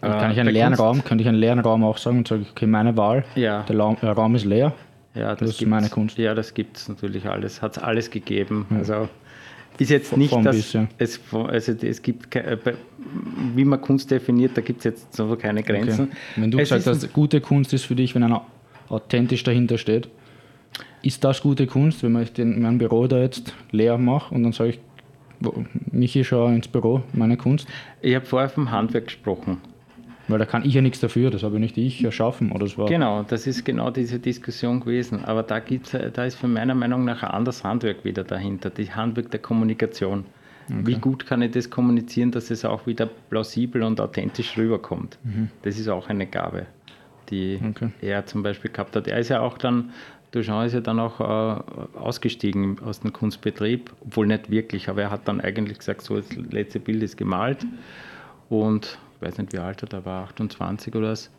Also 0.00 0.16
kann 0.16 0.30
ich 0.30 0.38
einen 0.38 0.50
leeren 0.50 0.74
Raum, 0.74 1.02
könnte 1.02 1.22
ich 1.22 1.28
einen 1.28 1.38
leeren 1.38 1.58
Raum 1.58 1.82
auch 1.82 1.98
sagen 1.98 2.18
und 2.18 2.28
sage, 2.28 2.46
okay, 2.48 2.66
meine 2.66 2.96
Wahl, 2.96 3.24
ja. 3.34 3.62
der 3.62 3.76
Raum, 3.76 3.96
der 4.00 4.12
Raum 4.12 4.36
ist 4.36 4.44
leer. 4.44 4.72
Ja, 5.14 5.30
das, 5.30 5.40
das 5.40 5.60
ist 5.60 5.66
meine 5.66 5.88
Kunst. 5.88 6.18
Ja, 6.18 6.34
das 6.34 6.54
gibt 6.54 6.76
es 6.76 6.88
natürlich 6.88 7.26
alles, 7.26 7.60
hat 7.62 7.76
es 7.76 7.82
alles 7.82 8.10
gegeben. 8.10 8.66
Ja. 8.70 8.76
Also 8.78 9.08
ist 9.80 9.90
jetzt 9.90 10.16
nicht, 10.16 10.32
dass 10.32 10.74
es, 10.98 11.20
also 11.32 11.72
es 11.72 12.02
gibt, 12.02 12.28
wie 13.54 13.64
man 13.64 13.80
Kunst 13.80 14.10
definiert, 14.10 14.56
da 14.56 14.60
gibt 14.60 14.78
es 14.78 14.84
jetzt 14.84 15.14
so 15.14 15.36
keine 15.36 15.62
Grenzen. 15.62 16.04
Okay. 16.04 16.16
Wenn 16.36 16.50
du 16.50 16.58
es 16.58 16.68
gesagt 16.70 16.86
hast, 16.86 17.12
gute 17.12 17.40
Kunst 17.40 17.72
ist 17.72 17.84
für 17.84 17.94
dich, 17.94 18.14
wenn 18.14 18.22
einer 18.22 18.44
authentisch 18.88 19.44
dahinter 19.44 19.78
steht. 19.78 20.08
Ist 21.02 21.22
das 21.24 21.42
gute 21.42 21.66
Kunst, 21.66 22.02
wenn 22.02 22.20
ich 22.20 22.32
den, 22.32 22.60
mein 22.60 22.78
Büro 22.78 23.06
da 23.06 23.18
jetzt 23.18 23.54
leer 23.70 23.98
mache 23.98 24.34
und 24.34 24.42
dann 24.42 24.52
sage 24.52 24.70
ich, 24.70 24.80
Michi, 25.92 26.24
schau 26.24 26.48
ins 26.48 26.66
Büro, 26.66 27.02
meine 27.12 27.36
Kunst? 27.36 27.68
Ich 28.00 28.14
habe 28.14 28.26
vorher 28.26 28.48
vom 28.48 28.70
Handwerk 28.70 29.06
gesprochen. 29.06 29.58
Weil 30.28 30.38
da 30.38 30.44
kann 30.44 30.64
ich 30.64 30.74
ja 30.74 30.82
nichts 30.82 31.00
dafür, 31.00 31.30
das 31.30 31.42
habe 31.42 31.58
nicht 31.58 31.76
ich 31.78 32.04
erschaffen. 32.04 32.52
Oder 32.52 32.66
das 32.66 32.76
war 32.76 32.86
genau, 32.86 33.22
das 33.22 33.46
ist 33.46 33.64
genau 33.64 33.90
diese 33.90 34.18
Diskussion 34.18 34.80
gewesen. 34.80 35.24
Aber 35.24 35.42
da, 35.42 35.58
gibt's, 35.58 35.96
da 36.12 36.24
ist 36.24 36.36
von 36.36 36.52
meiner 36.52 36.74
Meinung 36.74 37.04
nach 37.04 37.22
ein 37.22 37.30
anderes 37.30 37.64
Handwerk 37.64 38.04
wieder 38.04 38.24
dahinter, 38.24 38.70
das 38.70 38.94
Handwerk 38.94 39.30
der 39.30 39.40
Kommunikation. 39.40 40.26
Okay. 40.66 40.80
Wie 40.84 40.94
gut 40.96 41.24
kann 41.24 41.40
ich 41.40 41.52
das 41.52 41.70
kommunizieren, 41.70 42.30
dass 42.30 42.50
es 42.50 42.66
auch 42.66 42.86
wieder 42.86 43.06
plausibel 43.06 43.82
und 43.82 44.00
authentisch 44.00 44.58
rüberkommt? 44.58 45.18
Mhm. 45.24 45.48
Das 45.62 45.78
ist 45.78 45.88
auch 45.88 46.08
eine 46.08 46.26
Gabe 46.26 46.66
die 47.30 47.60
okay. 47.62 47.90
er 48.00 48.26
zum 48.26 48.42
Beispiel 48.42 48.70
gehabt 48.70 48.96
hat. 48.96 49.06
Er 49.06 49.18
ist 49.18 49.28
ja 49.28 49.40
auch 49.40 49.58
dann, 49.58 49.90
Duchamp 50.32 50.66
ist 50.66 50.74
ja 50.74 50.80
dann 50.80 50.98
auch 51.00 51.20
äh, 51.20 51.98
ausgestiegen 51.98 52.78
aus 52.84 53.00
dem 53.00 53.12
Kunstbetrieb, 53.12 53.92
obwohl 54.04 54.26
nicht 54.26 54.50
wirklich, 54.50 54.88
aber 54.88 55.02
er 55.02 55.10
hat 55.10 55.26
dann 55.28 55.40
eigentlich 55.40 55.78
gesagt, 55.78 56.02
so 56.02 56.16
das 56.16 56.30
letzte 56.50 56.80
Bild 56.80 57.02
ist 57.02 57.16
gemalt 57.16 57.66
und 58.48 58.86
ich 58.86 59.07
weiß 59.20 59.38
nicht 59.38 59.52
wie 59.52 59.58
alt 59.58 59.82
er 59.82 59.88
da 59.88 60.04
war, 60.04 60.24
28 60.24 60.94
oder 60.94 61.10
was. 61.10 61.30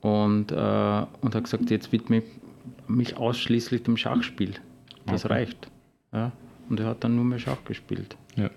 Und, 0.00 0.50
äh, 0.52 0.54
und 1.20 1.34
hat 1.34 1.44
gesagt, 1.44 1.70
jetzt 1.70 1.92
widme 1.92 2.18
ich 2.18 2.24
mich 2.88 3.16
ausschließlich 3.16 3.82
dem 3.82 3.96
Schachspiel. 3.96 4.54
Das 5.06 5.24
okay. 5.24 5.34
reicht. 5.34 5.70
Ja? 6.12 6.32
Und 6.68 6.80
er 6.80 6.86
hat 6.86 7.04
dann 7.04 7.16
nur 7.16 7.24
mehr 7.24 7.38
Schach 7.38 7.64
gespielt. 7.64 8.16
Ja. 8.36 8.50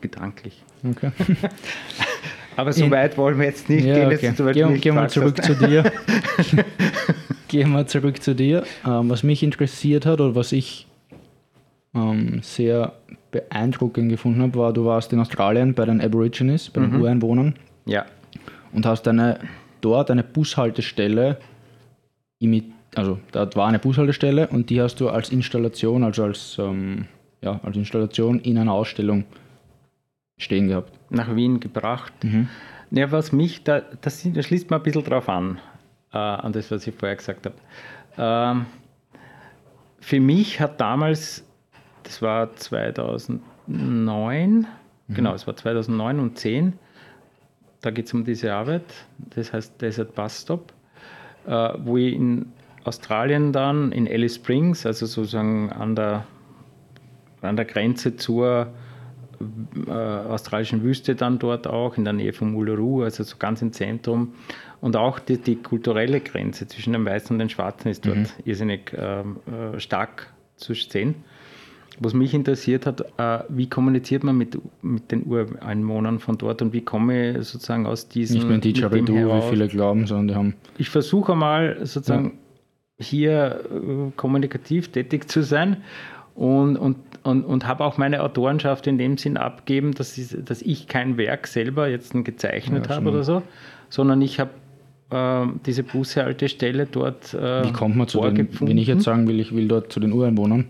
Gedanklich. 0.00 0.62
Okay. 0.82 1.12
Aber 2.56 2.72
so 2.72 2.90
weit 2.90 3.16
wollen 3.16 3.38
wir 3.38 3.46
jetzt 3.46 3.68
nicht 3.68 3.84
ja, 3.84 4.08
gehen. 4.08 4.34
Okay. 4.36 4.52
Gehen, 4.52 4.80
gehen 4.80 4.94
wir 4.94 5.08
zurück 5.08 5.42
zu 5.42 5.54
dir. 5.54 5.90
gehen 7.48 7.72
wir 7.72 7.86
zurück 7.86 8.22
zu 8.22 8.34
dir. 8.34 8.64
Ähm, 8.86 9.10
was 9.10 9.22
mich 9.22 9.42
interessiert 9.42 10.06
hat 10.06 10.20
oder 10.20 10.34
was 10.34 10.52
ich 10.52 10.86
ähm, 11.94 12.40
sehr 12.42 12.92
beeindruckend 13.34 14.08
gefunden 14.08 14.40
habe, 14.42 14.58
war, 14.58 14.72
du 14.72 14.84
warst 14.84 15.12
in 15.12 15.20
Australien 15.20 15.74
bei 15.74 15.84
den 15.84 16.00
Aborigines, 16.00 16.70
bei 16.70 16.80
den 16.80 16.92
mhm. 16.92 17.02
Ureinwohnern. 17.02 17.54
Ja. 17.84 18.06
Und 18.72 18.86
hast 18.86 19.06
eine, 19.06 19.40
dort 19.80 20.10
eine 20.10 20.24
Bushaltestelle 20.24 21.38
imitiert 22.38 22.74
also 22.94 23.18
da 23.32 23.48
war 23.54 23.68
eine 23.68 23.78
Bushaltestelle 23.78 24.48
und 24.48 24.70
die 24.70 24.80
hast 24.80 25.00
du 25.00 25.08
als 25.08 25.30
Installation, 25.30 26.04
also 26.04 26.24
als, 26.24 26.56
ähm, 26.58 27.06
ja, 27.40 27.60
als 27.62 27.76
Installation 27.76 28.40
in 28.40 28.58
einer 28.58 28.72
Ausstellung 28.72 29.24
stehen 30.38 30.68
gehabt. 30.68 30.92
Nach 31.10 31.34
Wien 31.34 31.60
gebracht. 31.60 32.12
Mhm. 32.22 32.48
Ja, 32.90 33.10
was 33.10 33.32
mich, 33.32 33.64
da, 33.64 33.80
das, 34.00 34.26
das 34.32 34.46
schließt 34.46 34.70
mal 34.70 34.76
ein 34.76 34.82
bisschen 34.82 35.04
drauf 35.04 35.28
an, 35.28 35.58
äh, 36.12 36.18
an 36.18 36.52
das, 36.52 36.70
was 36.70 36.86
ich 36.86 36.94
vorher 36.94 37.16
gesagt 37.16 37.46
habe. 37.46 37.56
Ähm, 38.16 38.66
für 40.00 40.20
mich 40.20 40.60
hat 40.60 40.80
damals, 40.80 41.44
das 42.04 42.22
war 42.22 42.54
2009, 42.54 44.50
mhm. 44.50 45.14
genau, 45.14 45.34
es 45.34 45.46
war 45.46 45.56
2009 45.56 46.20
und 46.20 46.38
10, 46.38 46.74
da 47.80 47.90
geht 47.90 48.06
es 48.06 48.14
um 48.14 48.24
diese 48.24 48.54
Arbeit, 48.54 48.84
das 49.18 49.52
heißt 49.52 49.82
Desert 49.82 50.14
Bus 50.14 50.42
Stop, 50.42 50.72
äh, 51.46 51.70
wo 51.78 51.96
ich 51.96 52.14
in 52.14 52.52
Australien 52.84 53.52
dann, 53.52 53.92
in 53.92 54.06
Alice 54.06 54.36
Springs, 54.36 54.86
also 54.86 55.06
sozusagen 55.06 55.72
an 55.72 55.96
der, 55.96 56.24
an 57.42 57.56
der 57.56 57.64
Grenze 57.64 58.16
zur 58.16 58.68
äh, 59.86 59.90
australischen 59.90 60.82
Wüste 60.82 61.14
dann 61.14 61.38
dort 61.38 61.66
auch, 61.66 61.96
in 61.96 62.04
der 62.04 62.12
Nähe 62.12 62.32
von 62.32 62.54
Uluru, 62.54 63.02
also 63.02 63.22
so 63.22 63.36
ganz 63.38 63.62
im 63.62 63.72
Zentrum. 63.72 64.34
Und 64.80 64.96
auch 64.96 65.18
die, 65.18 65.38
die 65.38 65.56
kulturelle 65.56 66.20
Grenze 66.20 66.68
zwischen 66.68 66.92
dem 66.92 67.04
Weißen 67.06 67.34
und 67.34 67.38
den 67.38 67.48
Schwarzen 67.48 67.88
ist 67.88 68.06
dort 68.06 68.16
mhm. 68.16 68.26
irrsinnig 68.44 68.92
ähm, 68.96 69.38
äh, 69.46 69.80
stark 69.80 70.32
zu 70.56 70.74
sehen. 70.74 71.24
Was 72.00 72.14
mich 72.14 72.34
interessiert 72.34 72.86
hat, 72.86 73.04
äh, 73.18 73.44
wie 73.48 73.68
kommuniziert 73.68 74.24
man 74.24 74.36
mit, 74.36 74.58
mit 74.82 75.12
den 75.12 75.24
Ureinwohnern 75.24 76.18
von 76.18 76.38
dort 76.38 76.60
und 76.62 76.72
wie 76.72 76.80
komme 76.80 77.38
ich 77.38 77.46
sozusagen 77.46 77.86
aus 77.86 78.08
diesem. 78.08 78.36
Nicht 78.36 78.48
mehr 78.48 78.58
die 78.58 78.72
Didgeridoo, 78.72 79.14
wie 79.14 79.50
viele 79.50 79.68
glauben, 79.68 80.06
sondern 80.06 80.28
die 80.28 80.34
haben. 80.34 80.54
Ich 80.78 80.90
versuche 80.90 81.36
mal 81.36 81.78
sozusagen 81.80 82.38
ja. 82.98 83.04
hier 83.04 83.60
äh, 83.70 84.10
kommunikativ 84.16 84.88
tätig 84.88 85.28
zu 85.28 85.42
sein 85.42 85.78
und, 86.34 86.76
und, 86.76 86.96
und, 87.22 87.44
und 87.44 87.66
habe 87.66 87.84
auch 87.84 87.96
meine 87.96 88.22
Autorenschaft 88.22 88.86
in 88.86 88.98
dem 88.98 89.16
Sinn 89.16 89.36
abgeben, 89.36 89.92
dass 89.92 90.18
ich, 90.18 90.36
dass 90.44 90.62
ich 90.62 90.88
kein 90.88 91.16
Werk 91.16 91.46
selber 91.46 91.88
jetzt 91.88 92.12
gezeichnet 92.24 92.88
ja, 92.88 92.96
habe 92.96 93.10
oder 93.10 93.22
so, 93.22 93.42
sondern 93.88 94.20
ich 94.20 94.40
habe 94.40 94.50
äh, 95.10 95.46
diese 95.64 95.84
Bushaltestelle 95.84 96.86
dort. 96.86 97.34
Äh, 97.34 97.64
wie 97.64 97.72
kommt 97.72 97.96
man 97.96 98.08
zu 98.08 98.20
den, 98.20 98.48
wenn 98.60 98.78
ich 98.78 98.88
jetzt 98.88 99.04
sagen 99.04 99.28
will, 99.28 99.38
ich 99.38 99.54
will 99.54 99.68
dort 99.68 99.92
zu 99.92 100.00
den 100.00 100.12
Ureinwohnern? 100.12 100.66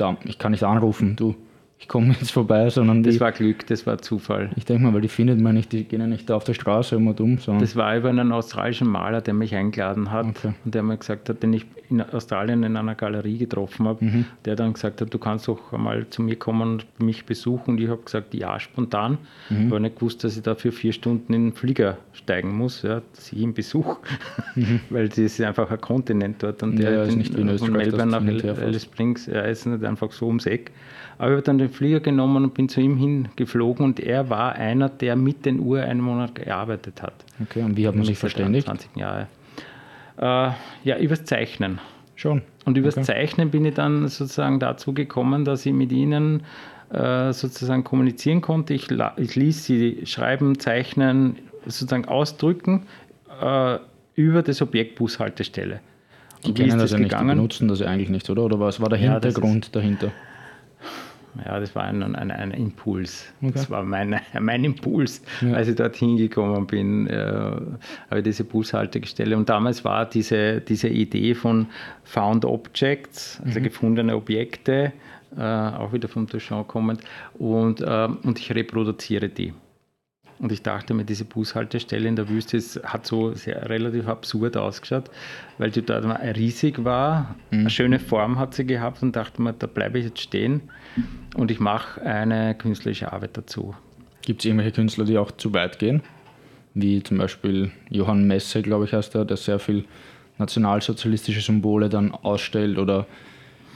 Da, 0.00 0.16
ich 0.24 0.38
kann 0.38 0.52
nicht 0.52 0.64
anrufen, 0.64 1.16
du, 1.16 1.34
ich 1.80 1.88
komme 1.88 2.14
jetzt 2.20 2.30
vorbei, 2.30 2.68
sondern 2.70 3.02
Das 3.02 3.14
die, 3.14 3.20
war 3.20 3.32
Glück, 3.32 3.66
das 3.66 3.86
war 3.86 3.98
Zufall. 3.98 4.50
Ich 4.56 4.66
denke 4.66 4.84
mal, 4.84 4.94
weil 4.94 5.00
die 5.00 5.08
findet 5.08 5.40
man 5.40 5.54
nicht, 5.54 5.72
die 5.72 5.84
gehen 5.84 6.00
ja 6.00 6.06
nicht 6.06 6.28
da 6.28 6.36
auf 6.36 6.44
der 6.44 6.54
Straße 6.54 6.94
immer 6.94 7.14
dumm, 7.14 7.38
sondern. 7.38 7.62
Das 7.62 7.74
war 7.74 7.96
über 7.96 8.10
einen 8.10 8.32
australischen 8.32 8.88
Maler, 8.88 9.22
der 9.22 9.34
mich 9.34 9.54
eingeladen 9.54 10.10
hat 10.10 10.26
okay. 10.26 10.52
und 10.64 10.74
der 10.74 10.82
mir 10.82 10.98
gesagt 10.98 11.28
hat, 11.28 11.42
den 11.42 11.54
ich 11.54 11.66
in 11.88 12.02
Australien 12.02 12.62
in 12.62 12.76
einer 12.76 12.94
Galerie 12.94 13.38
getroffen 13.38 13.88
habe, 13.88 14.04
mhm. 14.04 14.24
der 14.44 14.56
dann 14.56 14.74
gesagt 14.74 15.00
hat, 15.00 15.12
du 15.12 15.18
kannst 15.18 15.48
doch 15.48 15.72
einmal 15.72 16.08
zu 16.10 16.22
mir 16.22 16.36
kommen 16.36 16.62
und 16.62 17.00
mich 17.00 17.24
besuchen. 17.24 17.72
Und 17.72 17.80
ich 17.80 17.88
habe 17.88 18.02
gesagt, 18.02 18.32
ja, 18.34 18.60
spontan. 18.60 19.18
Mhm. 19.48 19.66
Aber 19.66 19.80
nicht 19.80 19.96
gewusst, 19.96 20.22
dass 20.22 20.36
ich 20.36 20.42
dafür 20.42 20.72
vier 20.72 20.92
Stunden 20.92 21.32
in 21.32 21.46
den 21.46 21.52
Flieger 21.52 21.96
steigen 22.12 22.56
muss, 22.56 22.82
ja, 22.82 23.02
dass 23.14 23.32
ich 23.32 23.38
ihn 23.38 23.54
besuche, 23.54 23.96
mhm. 24.54 24.80
weil 24.90 25.08
das 25.08 25.18
ist 25.18 25.40
einfach 25.40 25.70
ein 25.70 25.80
Kontinent 25.80 26.42
dort 26.42 26.62
und 26.62 26.76
der 26.76 26.92
ja, 26.92 27.02
ist 27.04 27.16
nicht 27.16 27.36
wie 27.36 27.58
von 27.58 27.72
Melbourne 27.72 28.06
nach 28.06 28.58
Alice 28.62 28.84
Springs, 28.84 29.26
er 29.26 29.48
ist 29.48 29.66
nicht 29.66 29.82
einfach 29.82 30.12
so 30.12 30.26
ums 30.26 30.46
Eck. 30.46 30.70
Aber 31.20 31.32
ich 31.32 31.32
habe 31.32 31.42
dann 31.42 31.58
den 31.58 31.68
Flieger 31.68 32.00
genommen 32.00 32.44
und 32.44 32.54
bin 32.54 32.70
zu 32.70 32.80
ihm 32.80 32.96
hingeflogen 32.96 33.84
und 33.84 34.00
er 34.00 34.30
war 34.30 34.54
einer, 34.54 34.88
der 34.88 35.16
mit 35.16 35.44
den 35.44 35.60
Ureinwohnern 35.60 36.32
gearbeitet 36.32 37.02
hat. 37.02 37.12
Okay, 37.42 37.62
und 37.62 37.76
wie 37.76 37.86
hat 37.86 37.94
man 37.94 38.06
sich 38.06 38.16
verständigt? 38.16 38.64
20 38.64 38.96
Jahre. 38.96 39.26
Äh, 40.16 40.52
ja, 40.82 40.96
übers 40.98 41.26
Zeichnen. 41.26 41.78
Schon. 42.16 42.40
Und 42.64 42.78
übers 42.78 42.96
okay. 42.96 43.04
Zeichnen 43.04 43.50
bin 43.50 43.66
ich 43.66 43.74
dann 43.74 44.08
sozusagen 44.08 44.60
dazu 44.60 44.94
gekommen, 44.94 45.44
dass 45.44 45.66
ich 45.66 45.74
mit 45.74 45.92
ihnen 45.92 46.42
äh, 46.90 47.34
sozusagen 47.34 47.84
kommunizieren 47.84 48.40
konnte. 48.40 48.72
Ich, 48.72 48.88
ich 49.18 49.36
ließ 49.36 49.66
sie 49.66 50.06
schreiben, 50.06 50.58
zeichnen, 50.58 51.36
sozusagen 51.66 52.06
ausdrücken 52.06 52.86
äh, 53.42 53.76
über 54.14 54.40
das 54.40 54.62
Objekt 54.62 54.94
Bushaltestelle. 54.94 55.80
Die 56.44 56.48
und 56.48 56.54
kennen 56.54 56.78
das 56.78 56.92
ja 56.92 56.98
nicht, 56.98 57.12
die 57.12 57.24
benutzen 57.26 57.68
das 57.68 57.80
ja 57.80 57.88
eigentlich 57.88 58.08
nicht, 58.08 58.30
oder? 58.30 58.42
Oder 58.46 58.58
was 58.58 58.80
war 58.80 58.88
der 58.88 58.98
ja, 58.98 59.12
Hintergrund 59.12 59.76
dahinter? 59.76 60.12
Ja, 61.44 61.60
das 61.60 61.74
war 61.74 61.84
ein, 61.84 62.02
ein, 62.02 62.30
ein 62.30 62.50
Impuls. 62.50 63.32
Okay. 63.40 63.52
Das 63.54 63.70
war 63.70 63.82
mein, 63.82 64.20
mein 64.40 64.64
Impuls, 64.64 65.22
ja. 65.40 65.52
als 65.54 65.68
ich 65.68 65.76
dort 65.76 65.96
hingekommen 65.96 66.66
bin, 66.66 67.06
äh, 67.06 67.16
habe 67.16 68.18
ich 68.18 68.24
diese 68.24 68.44
Bushaltestelle. 68.44 69.36
Und 69.36 69.48
damals 69.48 69.84
war 69.84 70.06
diese, 70.06 70.60
diese 70.60 70.88
Idee 70.88 71.34
von 71.34 71.66
Found 72.04 72.44
Objects, 72.44 73.40
also 73.44 73.60
mhm. 73.60 73.64
gefundene 73.64 74.16
Objekte, 74.16 74.92
äh, 75.36 75.40
auch 75.40 75.92
wieder 75.92 76.08
vom 76.08 76.26
Duchamp 76.26 76.66
kommend, 76.68 77.00
und, 77.38 77.80
äh, 77.80 78.08
und 78.22 78.38
ich 78.38 78.54
reproduziere 78.54 79.28
die. 79.28 79.52
Und 80.40 80.52
ich 80.52 80.62
dachte 80.62 80.94
mir, 80.94 81.04
diese 81.04 81.26
Bushaltestelle 81.26 82.08
in 82.08 82.16
der 82.16 82.28
Wüste 82.30 82.56
ist, 82.56 82.82
hat 82.82 83.06
so 83.06 83.34
sehr 83.34 83.68
relativ 83.68 84.08
absurd 84.08 84.56
ausgeschaut, 84.56 85.10
weil 85.58 85.70
die 85.70 85.82
dort 85.82 86.04
riesig 86.34 86.82
war, 86.82 87.36
mhm. 87.50 87.60
eine 87.60 87.70
schöne 87.70 87.98
Form 87.98 88.38
hat 88.38 88.54
sie 88.54 88.64
gehabt 88.64 89.02
und 89.02 89.14
dachte 89.14 89.42
mir, 89.42 89.52
da 89.52 89.66
bleibe 89.66 89.98
ich 89.98 90.06
jetzt 90.06 90.20
stehen 90.20 90.62
und 91.34 91.50
ich 91.50 91.60
mache 91.60 92.00
eine 92.00 92.54
künstlerische 92.54 93.12
Arbeit 93.12 93.36
dazu. 93.36 93.74
Gibt 94.22 94.40
es 94.40 94.46
irgendwelche 94.46 94.72
Künstler, 94.72 95.04
die 95.04 95.18
auch 95.18 95.30
zu 95.30 95.52
weit 95.52 95.78
gehen? 95.78 96.02
Wie 96.72 97.02
zum 97.02 97.18
Beispiel 97.18 97.70
Johann 97.90 98.26
Messe, 98.26 98.62
glaube 98.62 98.86
ich, 98.86 98.94
heißt 98.94 99.14
er, 99.16 99.26
der 99.26 99.36
sehr 99.36 99.58
viel 99.58 99.84
nationalsozialistische 100.38 101.42
Symbole 101.42 101.90
dann 101.90 102.12
ausstellt 102.12 102.78
oder 102.78 103.06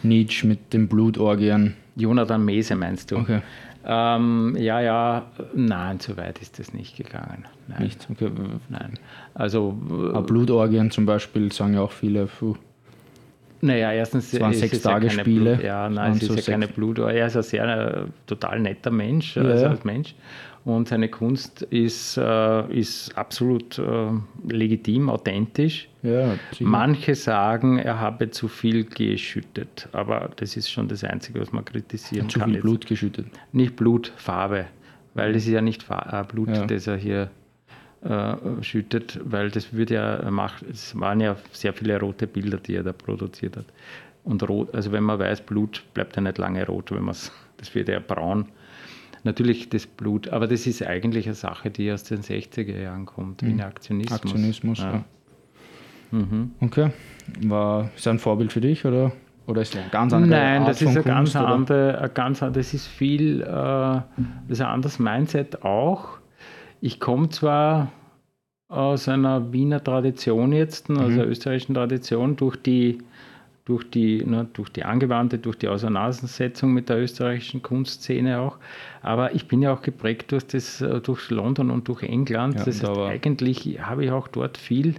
Nietzsche 0.03 0.47
mit 0.47 0.73
den 0.73 0.89
Blutorgien. 0.89 1.75
Jonathan 1.97 2.43
Mese 2.43 2.75
meinst 2.75 3.11
du? 3.11 3.19
Okay. 3.19 3.43
Ähm, 3.87 4.57
ja, 4.59 4.81
ja, 4.81 5.27
nein, 5.55 6.01
so 6.01 6.17
weit 6.17 6.41
ist 6.41 6.59
das 6.59 6.73
nicht 6.73 6.97
gegangen. 6.97 7.45
Nein. 7.69 7.83
Nicht? 7.83 8.09
Okay. 8.11 8.31
Nein. 8.69 8.99
Also. 9.35 9.77
Aber 10.11 10.23
Blutorgien 10.23 10.91
zum 10.91 11.07
Beispiel 11.07 11.53
sagen 11.53 11.75
ja 11.75 11.83
auch 11.83 11.93
viele. 11.93 12.27
Puh. 12.27 12.57
Naja, 13.61 13.93
erstens. 13.93 14.33
Es 14.33 14.41
waren 14.41 14.55
sechs 14.55 14.81
Tage 14.83 15.07
ja 15.07 15.13
Spiele. 15.13 15.55
Blut, 15.55 15.65
ja, 15.65 15.89
nein, 15.89 16.13
es 16.13 16.23
ist 16.23 16.29
so 16.29 16.35
ja 16.35 16.43
keine 16.43 16.69
Blutorgie. 16.69 17.17
Er 17.17 17.27
ist 17.27 17.37
ein 17.37 17.43
sehr 17.43 17.65
äh, 17.65 18.07
total 18.27 18.61
netter 18.61 18.91
Mensch, 18.91 19.37
ja, 19.37 19.43
also 19.43 19.67
als 19.67 19.85
Mensch 19.85 20.15
und 20.65 20.89
seine 20.89 21.09
Kunst 21.09 21.63
ist, 21.63 22.17
äh, 22.17 22.73
ist 22.73 23.17
absolut 23.19 23.79
äh, 23.79 24.09
legitim, 24.49 25.11
authentisch. 25.11 25.89
Ja, 26.03 26.39
Manche 26.61 27.15
sagen, 27.15 27.79
er 27.79 28.01
habe 28.01 28.31
zu 28.31 28.49
viel 28.49 28.85
geschüttet, 28.85 29.89
aber 29.93 30.31
das 30.37 30.57
ist 30.57 30.71
schon 30.71 30.89
das 30.89 31.05
Einzige, 31.05 31.41
was 31.41 31.53
man 31.53 31.65
kritisieren 31.65 32.31
zu 32.31 32.39
kann. 32.39 32.49
Zu 32.49 32.55
viel 32.55 32.63
Blut 32.63 32.87
geschüttet? 32.87 33.27
Nicht 33.53 33.77
Blut, 33.77 34.13
Farbe, 34.17 34.67
weil 35.13 35.35
das 35.35 35.43
ist 35.45 35.51
ja 35.51 35.61
nicht 35.61 35.85
äh, 35.91 36.25
Blut, 36.25 36.49
ja. 36.49 36.65
das 36.65 36.87
er 36.87 36.97
hier 36.97 37.31
äh, 38.03 38.35
schüttet, 38.63 39.21
weil 39.23 39.51
das 39.51 39.75
würde 39.75 39.95
ja 39.95 40.31
macht, 40.31 40.63
es 40.63 40.99
waren 40.99 41.21
ja 41.21 41.37
sehr 41.53 41.75
viele 41.75 42.01
rote 42.01 42.27
Bilder, 42.27 42.57
die 42.57 42.77
er 42.77 42.83
da 42.83 42.93
produziert 42.93 43.59
hat. 43.59 43.67
Und 44.25 44.49
rot, 44.49 44.75
also 44.75 44.93
wenn 44.93 45.05
man 45.05 45.19
weiß, 45.19 45.43
Blut 45.43 45.83
bleibt 45.93 46.17
ja 46.17 46.23
nicht 46.23 46.39
lange 46.39 46.67
rot, 46.67 46.91
wenn 46.91 47.03
man 47.03 47.13
es, 47.13 47.31
das 47.59 47.75
wird 47.75 47.89
ja 47.89 48.01
braun 48.01 48.47
natürlich 49.25 49.69
das 49.69 49.87
Blut, 49.87 50.29
aber 50.29 50.47
das 50.47 50.67
ist 50.67 50.83
eigentlich 50.83 51.27
eine 51.27 51.35
Sache, 51.35 51.71
die 51.71 51.91
aus 51.91 52.05
den 52.05 52.21
60er 52.21 52.79
Jahren 52.79 53.07
kommt, 53.07 53.43
wie 53.43 53.51
ein 53.51 53.61
Aktionismus. 53.61 54.21
Aktionismus, 54.21 54.79
ja. 54.79 54.93
ja. 54.93 55.05
Mhm. 56.13 56.53
Okay. 56.61 56.91
War 57.43 57.91
ist 57.97 58.07
ein 58.07 58.19
Vorbild 58.19 58.53
für 58.53 58.61
dich 58.61 58.85
oder, 58.85 59.13
oder 59.47 59.63
ist 59.63 59.77
eine 59.77 59.89
ganz 59.91 60.13
andere 60.13 60.31
Nein, 60.31 60.63
Art 60.63 60.69
das 60.69 60.83
ist 60.83 60.89
eine 60.89 61.03
ganz 61.03 61.35
andere, 61.35 61.99
eine 61.99 62.09
ganz 62.11 62.41
das 62.41 62.75
ist 62.75 62.87
viel, 62.87 63.41
äh, 63.41 63.45
das 63.45 64.05
ist 64.49 64.61
ein 64.61 64.69
anderes 64.69 64.99
Mindset 64.99 65.63
auch. 65.63 66.19
Ich 66.81 67.01
komme 67.01 67.31
zwar 67.31 67.91
aus 68.69 69.09
einer 69.09 69.53
Wiener 69.53 69.83
Tradition 69.83 70.53
jetzt, 70.53 70.91
also 70.91 71.23
mhm. 71.23 71.29
österreichischen 71.29 71.75
Tradition, 71.75 72.37
durch 72.37 72.57
die 72.57 72.99
durch 73.65 73.89
die, 73.91 74.25
ne, 74.25 74.47
durch 74.53 74.69
die 74.71 74.85
angewandte, 74.85 75.39
durch 75.39 75.57
die 75.57 75.69
Auseinandersetzung 75.69 76.73
mit 76.73 76.89
der 76.89 76.99
österreichischen 76.99 77.63
Kunstszene 77.63 78.39
auch. 78.39 78.59
Aber 79.03 79.35
ich 79.35 79.49
bin 79.49 79.63
ja 79.63 79.73
auch 79.73 79.81
geprägt 79.83 80.33
durch, 80.33 80.47
das, 80.47 80.81
äh, 80.81 81.01
durch 81.01 81.31
London 81.31 81.71
und 81.71 81.89
durch 81.89 82.03
England. 82.03 82.57
Ja, 82.59 82.65
das 82.65 82.83
heißt, 82.83 82.99
eigentlich 82.99 83.79
habe 83.81 84.05
ich 84.05 84.11
auch 84.11 84.29
dort 84.29 84.59
viel 84.59 84.97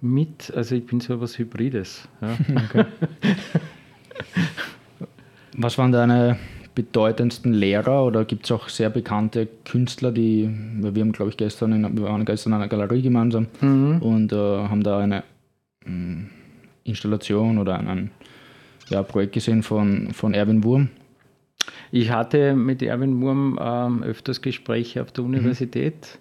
mit, 0.00 0.52
also 0.54 0.76
ich 0.76 0.86
bin 0.86 1.00
so 1.00 1.14
etwas 1.14 1.38
Hybrides. 1.38 2.08
Ja. 2.20 2.36
Okay. 2.70 2.84
Was 5.56 5.78
waren 5.78 5.92
deine 5.92 6.38
bedeutendsten 6.74 7.52
Lehrer 7.52 8.04
oder 8.04 8.24
gibt 8.24 8.44
es 8.44 8.52
auch 8.52 8.68
sehr 8.68 8.90
bekannte 8.90 9.48
Künstler, 9.64 10.12
die, 10.12 10.48
wir 10.78 11.02
haben 11.02 11.12
glaube 11.12 11.30
ich 11.30 11.36
gestern, 11.36 11.72
in, 11.72 11.96
wir 11.96 12.04
waren 12.04 12.24
gestern 12.24 12.52
in 12.52 12.58
einer 12.58 12.68
Galerie 12.68 13.02
gemeinsam 13.02 13.48
mhm. 13.60 13.98
und 14.00 14.32
äh, 14.32 14.36
haben 14.36 14.82
da 14.82 14.98
eine 14.98 15.24
mh, 15.84 15.90
hm, 15.92 16.30
Installation 16.84 17.58
oder 17.58 17.78
ein, 17.78 18.10
ja, 18.88 19.02
Projekt 19.02 19.32
gesehen 19.32 19.62
von, 19.62 20.12
von 20.12 20.34
Erwin 20.34 20.64
Wurm? 20.64 20.88
Ich 21.92 22.10
hatte 22.10 22.54
mit 22.54 22.82
Erwin 22.82 23.20
Wurm 23.20 23.58
ähm, 23.60 24.02
öfters 24.02 24.42
Gespräche 24.42 25.02
auf 25.02 25.12
der 25.12 25.24
Universität, 25.24 26.18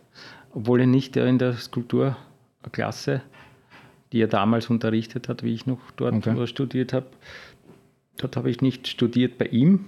mhm. 0.53 0.61
obwohl 0.61 0.81
ich 0.81 0.87
nicht 0.87 1.15
in 1.17 1.37
der 1.37 1.53
Skulpturklasse 1.53 3.21
die 4.11 4.21
er 4.21 4.27
damals 4.27 4.69
unterrichtet 4.69 5.29
hat, 5.29 5.43
wie 5.43 5.53
ich 5.53 5.65
noch 5.65 5.79
dort 5.95 6.15
okay. 6.15 6.47
studiert 6.47 6.93
habe. 6.93 7.07
Dort 8.17 8.35
habe 8.35 8.49
ich 8.49 8.61
nicht 8.61 8.87
studiert 8.87 9.37
bei 9.37 9.45
ihm, 9.45 9.85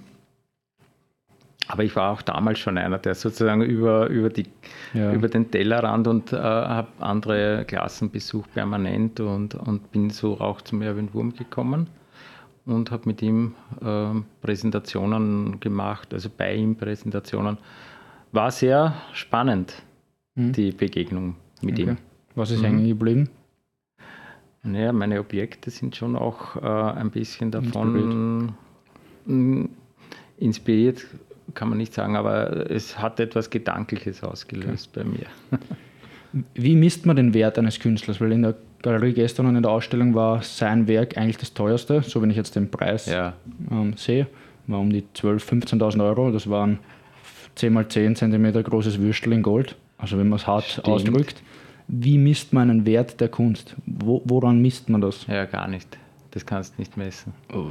aber 1.68 1.84
ich 1.84 1.96
war 1.96 2.12
auch 2.12 2.22
damals 2.22 2.60
schon 2.60 2.78
einer, 2.78 2.98
der 2.98 3.16
sozusagen 3.16 3.62
über, 3.62 4.08
über, 4.08 4.30
die, 4.30 4.46
ja. 4.94 5.14
über 5.14 5.30
den 5.30 5.52
Tellerrand 5.52 6.08
und 6.08 6.34
äh, 6.34 6.38
habe 6.38 6.90
andere 7.00 7.66
Klassen 7.66 8.10
besucht 8.10 8.54
permanent 8.54 9.20
und, 9.20 9.56
und 9.56 9.92
bin 9.92 10.10
so 10.10 10.40
auch 10.40 10.62
zum 10.62 10.82
Erwin 10.82 11.14
Wurm 11.14 11.34
gekommen 11.34 11.88
und 12.66 12.92
habe 12.92 13.04
mit 13.06 13.22
ihm 13.22 13.56
äh, 13.82 14.10
Präsentationen 14.42 15.60
gemacht, 15.60 16.14
also 16.14 16.30
bei 16.36 16.56
ihm 16.56 16.76
Präsentationen. 16.76 17.58
War 18.32 18.52
sehr 18.52 18.94
spannend, 19.14 19.82
mhm. 20.36 20.54
die 20.54 20.72
Begegnung 20.72 21.36
mit 21.62 21.80
okay. 21.80 21.92
ihm. 21.92 21.98
Was 22.36 22.52
ist 22.52 22.62
mhm. 22.62 22.66
hängen 22.66 22.88
geblieben? 22.88 23.30
Naja, 24.64 24.94
meine 24.94 25.20
Objekte 25.20 25.72
sind 25.72 25.96
schon 25.96 26.16
auch 26.16 26.56
äh, 26.56 26.60
ein 26.60 27.10
bisschen 27.10 27.50
davon 27.50 28.54
inspiriert. 29.26 29.70
inspiriert, 30.38 31.08
kann 31.54 31.70
man 31.70 31.78
nicht 31.78 31.94
sagen, 31.94 32.16
aber 32.16 32.70
es 32.70 33.00
hat 33.00 33.20
etwas 33.20 33.50
Gedankliches 33.50 34.24
ausgelöst 34.24 34.92
okay. 34.96 35.04
bei 35.04 35.18
mir. 35.18 35.60
Wie 36.54 36.76
misst 36.76 37.06
man 37.06 37.16
den 37.16 37.34
Wert 37.34 37.60
eines 37.60 37.80
Künstlers? 37.80 38.22
Weil 38.22 38.32
in 38.32 38.44
der 38.44 38.56
Galerie 38.82 39.14
gestern 39.14 39.48
und 39.48 39.56
in 39.56 39.64
der 39.64 39.72
Ausstellung 39.72 40.16
war 40.16 40.42
sein 40.42 40.88
Werk 40.88 41.18
eigentlich 41.18 41.38
das 41.38 41.54
teuerste, 41.54 42.02
so 42.02 42.22
wenn 42.22 42.30
ich 42.30 42.38
jetzt 42.38 42.56
den 42.56 42.72
Preis 42.72 43.06
ja. 43.06 43.34
ähm, 43.70 43.94
sehe, 43.98 44.28
war 44.68 44.80
um 44.80 44.90
die 44.90 45.04
12.000, 45.16 45.76
15.000 45.76 46.04
Euro. 46.04 46.32
Das 46.32 46.50
war 46.50 46.68
ein 46.68 46.80
10 47.56 47.78
x 47.78 47.94
10 47.94 48.16
cm 48.16 48.64
großes 48.64 49.00
Würstel 49.00 49.34
in 49.34 49.44
Gold. 49.44 49.76
Also 49.98 50.18
wenn 50.18 50.30
man 50.30 50.38
es 50.38 50.48
hart 50.48 50.66
Stimmt. 50.66 50.88
ausdrückt. 50.88 51.44
Wie 51.88 52.18
misst 52.18 52.54
man 52.54 52.70
einen 52.70 52.86
Wert 52.86 53.20
der 53.20 53.28
Kunst? 53.28 53.76
Wo, 53.86 54.22
woran 54.26 54.62
misst 54.62 54.90
man 54.90 55.02
das? 55.02 55.28
Ja, 55.28 55.46
gar 55.46 55.68
nicht. 55.68 55.98
Das 56.32 56.46
kannst 56.46 56.76
du 56.76 56.82
nicht 56.82 56.96
messen. 56.96 57.34
Oh, 57.54 57.66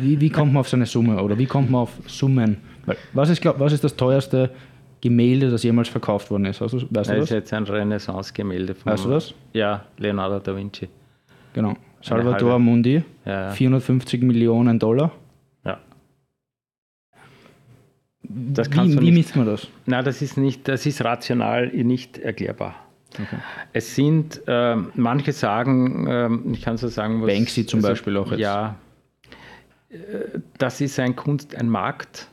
wie, 0.00 0.20
wie, 0.20 0.30
kommt 0.30 0.52
man 0.52 0.60
auf 0.60 0.68
so 0.68 0.76
eine 0.76 0.86
Summe 0.86 1.20
oder 1.20 1.36
wie 1.36 1.46
kommt 1.46 1.68
man 1.70 1.82
auf 1.82 1.90
Summen? 2.06 2.58
Was 3.12 3.30
ist, 3.30 3.40
glaub, 3.40 3.58
was 3.58 3.72
ist 3.72 3.84
das 3.84 3.96
teuerste 3.96 4.50
Gemälde, 5.00 5.50
das 5.50 5.62
jemals 5.62 5.88
verkauft 5.88 6.30
worden 6.30 6.46
ist? 6.46 6.60
Also, 6.62 6.78
weißt 6.78 6.90
das, 6.90 7.06
das 7.08 7.24
ist 7.24 7.30
jetzt 7.30 7.52
ein 7.52 7.64
Renaissance-Gemälde 7.64 8.74
von. 8.74 8.92
Weißt 8.92 9.04
du 9.04 9.10
das? 9.10 9.34
Ja, 9.52 9.84
Leonardo 9.98 10.38
da 10.38 10.56
Vinci. 10.56 10.88
Genau. 11.52 11.74
Salvador 12.00 12.58
Mundi, 12.58 13.02
ja, 13.24 13.50
450 13.50 14.22
Millionen 14.22 14.78
Dollar. 14.78 15.12
Ja. 15.64 15.78
Das 18.22 18.70
wie, 18.70 19.00
wie 19.00 19.12
misst 19.12 19.34
man 19.34 19.46
das? 19.46 19.66
Nein, 19.86 20.04
das 20.04 20.22
ist 20.22 20.36
nicht, 20.36 20.68
das 20.68 20.86
ist 20.86 21.04
rational 21.04 21.68
nicht 21.68 22.18
erklärbar. 22.18 22.76
Okay. 23.14 23.38
Es 23.72 23.94
sind, 23.94 24.42
äh, 24.46 24.76
manche 24.94 25.32
sagen, 25.32 26.06
äh, 26.06 26.52
ich 26.52 26.62
kann 26.62 26.76
so 26.76 26.88
sagen, 26.88 27.22
was. 27.22 27.28
Banksy 27.28 27.66
zum 27.66 27.78
also, 27.78 27.88
Beispiel 27.88 28.16
auch 28.16 28.30
jetzt. 28.30 28.40
Ja, 28.40 28.76
äh, 29.88 29.96
das 30.58 30.80
ist 30.80 30.98
ein 31.00 31.16
Kunst, 31.16 31.56
ein 31.56 31.68
Markt, 31.68 32.28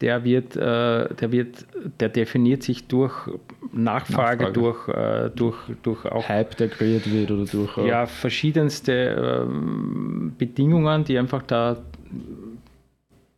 der 0.00 0.24
wird, 0.24 0.56
äh, 0.56 1.14
der 1.14 1.32
wird, 1.32 1.66
der 2.00 2.08
definiert 2.08 2.62
sich 2.62 2.86
durch 2.86 3.12
Nachfrage, 3.72 4.44
Nachfrage. 4.44 4.52
Durch, 4.52 4.88
äh, 4.88 5.30
durch, 5.34 5.56
durch 5.82 6.04
auch 6.06 6.28
Hype, 6.28 6.56
der 6.56 6.68
kreiert 6.68 7.10
wird 7.10 7.30
oder 7.30 7.44
durch 7.44 7.76
äh, 7.76 7.88
ja 7.88 8.06
verschiedenste 8.06 9.46
ähm, 9.46 10.34
Bedingungen, 10.38 11.04
die 11.04 11.18
einfach 11.18 11.42
da 11.42 11.76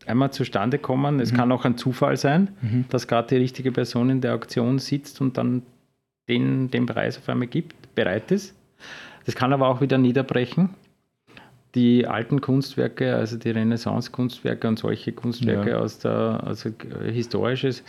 einmal 0.06 0.32
zustande 0.32 0.78
kommen. 0.78 1.20
Es 1.20 1.32
mhm. 1.32 1.36
kann 1.36 1.52
auch 1.52 1.64
ein 1.64 1.76
Zufall 1.76 2.16
sein, 2.16 2.50
mhm. 2.60 2.84
dass 2.88 3.08
gerade 3.08 3.28
die 3.28 3.36
richtige 3.36 3.72
Person 3.72 4.10
in 4.10 4.20
der 4.20 4.34
Auktion 4.34 4.78
sitzt 4.78 5.20
und 5.20 5.36
dann 5.36 5.62
den, 6.28 6.70
den 6.70 6.86
Preis 6.86 7.18
auf 7.18 7.28
einmal 7.28 7.48
gibt, 7.48 7.94
bereit 7.94 8.30
ist. 8.30 8.54
Das 9.26 9.34
kann 9.34 9.52
aber 9.52 9.68
auch 9.68 9.80
wieder 9.80 9.98
niederbrechen. 9.98 10.70
Die 11.74 12.06
alten 12.06 12.40
Kunstwerke, 12.40 13.14
also 13.14 13.38
die 13.38 13.50
Renaissance-Kunstwerke 13.50 14.68
und 14.68 14.78
solche 14.78 15.12
Kunstwerke 15.12 15.70
ja. 15.70 15.78
aus 15.78 15.98
der, 15.98 16.42
also 16.44 16.70
historisches, 17.04 17.82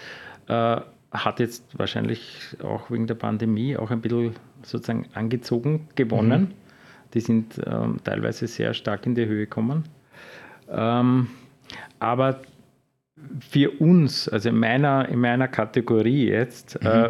äh, 0.47 0.77
hat 1.11 1.39
jetzt 1.39 1.63
wahrscheinlich 1.77 2.55
auch 2.63 2.89
wegen 2.89 3.07
der 3.07 3.15
Pandemie 3.15 3.77
auch 3.77 3.91
ein 3.91 4.01
bisschen 4.01 4.35
sozusagen 4.63 5.07
angezogen, 5.13 5.87
gewonnen. 5.95 6.41
Mhm. 6.41 6.51
Die 7.13 7.19
sind 7.19 7.61
ähm, 7.65 7.97
teilweise 8.03 8.47
sehr 8.47 8.73
stark 8.73 9.05
in 9.05 9.13
die 9.13 9.25
Höhe 9.25 9.45
gekommen. 9.45 9.83
Ähm, 10.69 11.27
aber 11.99 12.41
für 13.39 13.69
uns, 13.79 14.27
also 14.27 14.49
in 14.49 14.57
meiner, 14.57 15.07
in 15.09 15.19
meiner 15.19 15.47
Kategorie 15.47 16.29
jetzt, 16.29 16.81
mhm. 16.81 16.87
äh, 16.87 17.09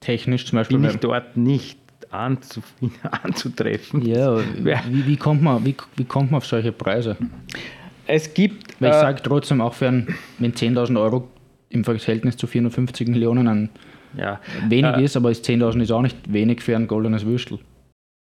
technisch 0.00 0.46
zum 0.46 0.58
Beispiel. 0.58 0.78
Bin 0.78 0.90
ich 0.90 0.96
dort 0.96 1.36
nicht 1.36 1.78
anzutreffen. 3.22 4.02
Ja, 4.02 4.38
wie, 4.38 5.06
wie, 5.06 5.16
kommt 5.16 5.42
man, 5.42 5.64
wie, 5.64 5.76
wie 5.96 6.04
kommt 6.04 6.30
man 6.30 6.38
auf 6.38 6.46
solche 6.46 6.72
Preise? 6.72 7.16
Es 8.06 8.32
gibt. 8.32 8.80
Weil 8.80 8.90
ich 8.90 8.96
äh, 8.96 9.00
sage 9.00 9.22
trotzdem 9.22 9.60
auch, 9.60 9.74
für 9.74 9.88
ein, 9.88 10.14
wenn 10.38 10.52
10.000 10.52 11.00
Euro 11.00 11.28
im 11.70 11.84
Verhältnis 11.84 12.36
zu 12.36 12.46
450 12.46 13.08
Millionen 13.08 13.48
ein 13.48 13.70
ja, 14.16 14.40
wenig 14.68 14.96
äh, 14.96 15.04
ist, 15.04 15.16
aber 15.16 15.30
10.000 15.30 15.82
ist 15.82 15.90
auch 15.90 16.02
nicht 16.02 16.32
wenig 16.32 16.62
für 16.62 16.76
ein 16.76 16.86
goldenes 16.86 17.26
Würstel. 17.26 17.58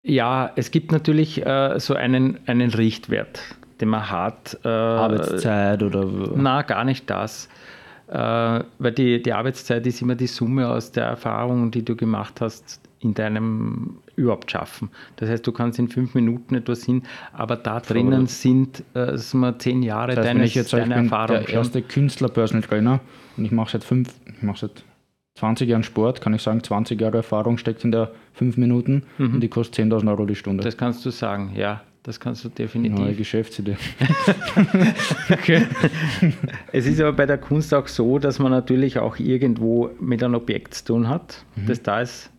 Ja, 0.04 0.52
es 0.56 0.72
gibt 0.72 0.92
natürlich 0.92 1.46
äh, 1.46 1.80
so 1.80 1.96
einen, 1.96 2.40
einen 2.48 2.70
Richtwert, 2.72 3.40
den 3.82 3.90
man 3.90 4.10
hat. 4.10 4.58
Äh, 4.64 4.68
Arbeitszeit 4.68 5.82
oder. 5.82 6.06
Na, 6.36 6.62
gar 6.62 6.84
nicht 6.84 7.10
das. 7.10 7.50
Äh, 8.08 8.14
weil 8.14 8.92
die, 8.92 9.22
die 9.22 9.34
Arbeitszeit 9.34 9.86
ist 9.88 10.02
immer 10.02 10.16
die 10.16 10.28
Summe 10.28 10.68
aus 10.68 10.92
der 10.92 11.06
Erfahrung, 11.06 11.72
die 11.72 11.84
du 11.84 11.96
gemacht 11.96 12.40
hast 12.40 12.85
in 13.06 13.14
deinem 13.14 14.00
überhaupt 14.16 14.52
schaffen. 14.52 14.90
Das 15.18 15.30
heißt, 15.30 15.46
du 15.46 15.52
kannst 15.52 15.80
in 15.80 15.88
fünf 15.88 16.16
Minuten 16.16 16.56
etwas 16.56 16.84
hin, 16.84 17.04
aber 17.34 17.56
da 17.56 17.80
drinnen 17.80 18.28
sind 18.28 18.84
äh, 18.94 19.18
mal 19.34 19.58
zehn 19.58 19.84
Jahre 19.84 20.16
das 20.16 20.26
heißt, 20.26 20.28
deines, 20.28 20.50
ich 20.50 20.56
jetzt 20.56 20.74
deiner 20.74 20.98
ich 20.98 21.04
Erfahrung. 21.04 21.38
Der 21.46 21.50
erste 21.50 21.82
Künstler 21.82 22.30
Personal 22.30 22.64
Trainer 22.68 23.00
und 23.38 23.46
ich 23.46 23.52
mache 23.52 23.72
seit 23.72 23.84
fünf, 23.84 24.10
ich 24.26 24.42
mache 24.42 24.60
seit 24.60 24.84
20 25.36 25.70
Jahren 25.70 25.84
Sport, 25.84 26.22
kann 26.22 26.34
ich 26.34 26.42
sagen, 26.42 26.64
20 26.64 27.00
Jahre 27.00 27.18
Erfahrung 27.18 27.58
steckt 27.58 27.84
in 27.84 27.92
der 27.92 28.12
fünf 28.34 28.58
Minuten 28.58 29.04
mhm. 29.18 29.36
und 29.36 29.42
die 29.42 29.50
kostet 29.50 29.86
10.000 29.86 30.10
Euro 30.10 30.26
die 30.26 30.36
Stunde. 30.36 30.64
Das 30.64 30.78
kannst 30.78 31.06
du 31.06 31.10
sagen, 31.10 31.52
ja. 31.56 31.82
Das 32.04 32.20
kannst 32.20 32.46
du 32.46 32.50
definitiv. 32.50 33.00
Neue 33.00 33.16
Geschäftsidee. 33.16 33.78
okay. 35.32 35.66
Es 36.72 36.86
ist 36.86 37.02
aber 37.02 37.14
bei 37.14 37.26
der 37.26 37.40
Kunst 37.40 37.74
auch 37.74 37.88
so, 37.88 38.20
dass 38.20 38.38
man 38.38 38.52
natürlich 38.52 39.00
auch 39.00 39.18
irgendwo 39.18 39.90
mit 40.00 40.24
einem 40.24 40.36
Objekt 40.36 40.76
zu 40.76 40.86
tun 40.86 41.10
hat, 41.10 41.44
mhm. 41.56 41.66
das 41.66 41.82
da 41.82 42.02
ist. 42.02 42.30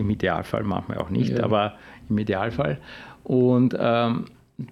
Im 0.00 0.10
Idealfall 0.10 0.64
manchmal 0.64 0.98
auch 0.98 1.10
nicht, 1.10 1.36
ja. 1.36 1.44
aber 1.44 1.74
im 2.08 2.16
Idealfall. 2.16 2.78
Und 3.22 3.76
ähm, 3.78 4.24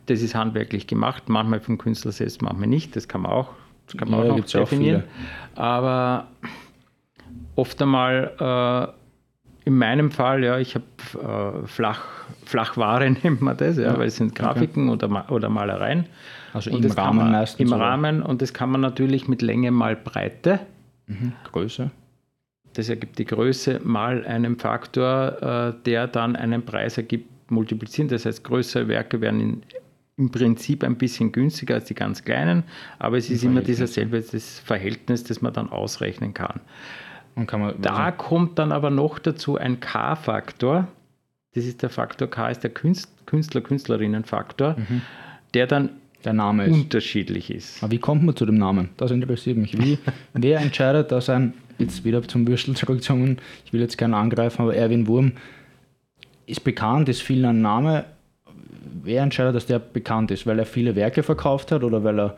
das 0.07 0.23
ist 0.23 0.35
handwerklich 0.35 0.87
gemacht, 0.87 1.29
manchmal 1.29 1.61
vom 1.61 1.77
Künstler 1.77 2.13
selbst, 2.13 2.41
manchmal 2.41 2.69
nicht. 2.69 2.97
Das 2.97 3.09
kann 3.09 3.23
man 3.23 3.33
auch, 3.33 3.51
das 3.87 3.97
kann 3.99 4.11
man 4.11 4.25
ja, 4.25 4.33
auch 4.33 4.39
noch 4.39 4.45
definieren. 4.45 5.05
Auch 5.55 5.61
aber 5.61 6.29
oft 7.57 7.81
einmal 7.83 8.95
äh, 8.95 9.69
in 9.69 9.77
meinem 9.77 10.11
Fall, 10.11 10.45
ja, 10.45 10.59
ich 10.59 10.75
habe 10.75 11.63
äh, 11.63 11.67
Flach, 11.67 12.05
Flachware, 12.47 13.11
nennt 13.23 13.43
man 13.43 13.57
das, 13.57 13.77
ja, 13.77 13.85
ja. 13.85 13.99
weil 13.99 14.07
es 14.07 14.17
sind 14.17 14.35
Grafiken 14.35 14.89
okay. 14.89 15.05
oder, 15.05 15.31
oder 15.31 15.49
Malereien. 15.51 16.07
Also 16.55 16.71
und 16.71 16.83
im 16.83 16.91
Rahmen 16.93 17.19
man, 17.19 17.33
meistens? 17.33 17.71
Im? 17.71 17.79
Rahmen 17.79 18.23
und 18.23 18.41
das 18.41 18.55
kann 18.55 18.71
man 18.71 18.81
natürlich 18.81 19.29
mit 19.29 19.43
Länge 19.43 19.71
mal 19.71 19.95
Breite. 19.95 20.61
Mhm. 21.07 21.33
Größe. 21.53 21.91
Das 22.75 22.89
ergibt 22.89 23.19
die 23.19 23.25
Größe 23.25 23.81
mal 23.83 24.25
einen 24.25 24.57
Faktor, 24.57 25.75
äh, 25.77 25.83
der 25.85 26.07
dann 26.07 26.37
einen 26.37 26.65
Preis 26.65 26.97
ergibt, 26.97 27.29
multiplizieren. 27.51 28.09
Das 28.09 28.27
heißt, 28.27 28.45
größere 28.45 28.87
Werke 28.89 29.21
werden 29.21 29.41
in, 29.41 29.63
im 30.17 30.31
Prinzip 30.31 30.85
ein 30.85 30.97
bisschen 30.97 31.33
günstiger 31.33 31.75
als 31.77 31.87
die 31.87 31.95
ganz 31.95 32.25
kleinen, 32.25 32.65
aber 32.99 33.17
es 33.17 33.31
ist 33.31 33.45
immer 33.45 33.63
dieser 33.63 33.87
selbe 33.87 34.21
das 34.21 34.59
Verhältnis, 34.59 35.25
das 35.25 35.41
man 35.41 35.53
dann 35.53 35.71
ausrechnen 35.71 36.35
kann. 36.35 36.61
Man, 37.37 37.47
da 37.81 37.95
also 37.95 38.17
kommt 38.17 38.59
dann 38.59 38.73
aber 38.73 38.91
noch 38.91 39.21
dazu 39.21 39.59
ein 39.59 39.79
K-Faktor. 39.79 40.89
Das 41.55 41.65
ist 41.65 41.83
der 41.83 41.91
Faktor 41.91 42.29
K, 42.29 42.51
ist 42.51 42.65
der 42.65 42.71
Künstler-Künstlerinnen-Faktor, 42.71 44.75
mhm. 44.77 45.03
der 45.55 45.69
dann 45.69 45.91
der 46.25 46.33
Name 46.33 46.67
ist. 46.67 46.75
unterschiedlich 46.75 47.51
ist. 47.51 47.83
Aber 47.83 47.93
wie 47.93 47.99
kommt 47.99 48.25
man 48.25 48.35
zu 48.35 48.45
dem 48.45 48.57
Namen? 48.57 48.89
Das 48.97 49.13
interessiert 49.13 49.57
mich. 49.57 49.79
Wie, 49.79 49.99
wer 50.33 50.61
entscheidet, 50.61 51.13
dass 51.13 51.31
ein, 51.31 51.55
jetzt 51.79 52.05
wieder 52.05 52.23
zum 52.23 52.47
Würstel 52.47 52.77
zurückgezogen, 52.77 53.39
ich 53.65 53.73
will 53.73 53.81
jetzt 53.81 53.99
keinen 53.99 54.15
angreifen, 54.15 54.63
aber 54.63 54.75
Erwin 54.75 55.07
Wurm 55.07 55.33
ist 56.47 56.65
bekannt, 56.65 57.09
ist 57.09 57.23
vielen 57.23 57.45
ein 57.45 57.63
Name. 57.63 58.05
Wer 59.03 59.23
entscheidet, 59.23 59.55
dass 59.55 59.67
der 59.67 59.79
bekannt 59.79 60.31
ist? 60.31 60.47
Weil 60.47 60.59
er 60.59 60.67
viele 60.67 60.97
Werke 60.97 61.23
verkauft 61.23 61.73
hat 61.73 61.85
oder 61.85 62.05
weil 62.05 62.19
er 62.19 62.37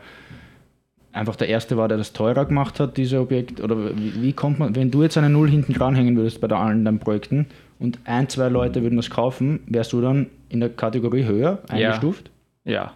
einfach 1.13 1.35
der 1.35 1.49
Erste 1.49 1.77
war, 1.77 1.87
der 1.87 1.97
das 1.97 2.13
teurer 2.13 2.45
gemacht 2.45 2.79
hat, 2.79 2.97
diese 2.97 3.19
Objekt? 3.19 3.61
Oder 3.61 3.95
wie, 3.95 4.21
wie, 4.21 4.33
kommt 4.33 4.59
man, 4.59 4.75
wenn 4.75 4.91
du 4.91 5.01
jetzt 5.01 5.17
eine 5.17 5.29
Null 5.29 5.49
hinten 5.49 5.73
dranhängen 5.73 6.15
würdest 6.17 6.41
bei 6.41 6.47
allen 6.49 6.85
deinen 6.85 6.99
Projekten 6.99 7.47
und 7.79 7.99
ein, 8.05 8.29
zwei 8.29 8.49
Leute 8.49 8.81
würden 8.83 8.97
das 8.97 9.09
kaufen, 9.09 9.61
wärst 9.65 9.93
du 9.93 10.01
dann 10.01 10.27
in 10.49 10.59
der 10.59 10.69
Kategorie 10.69 11.25
höher 11.25 11.59
eingestuft? 11.69 12.29
Ja. 12.63 12.73
ja. 12.73 12.93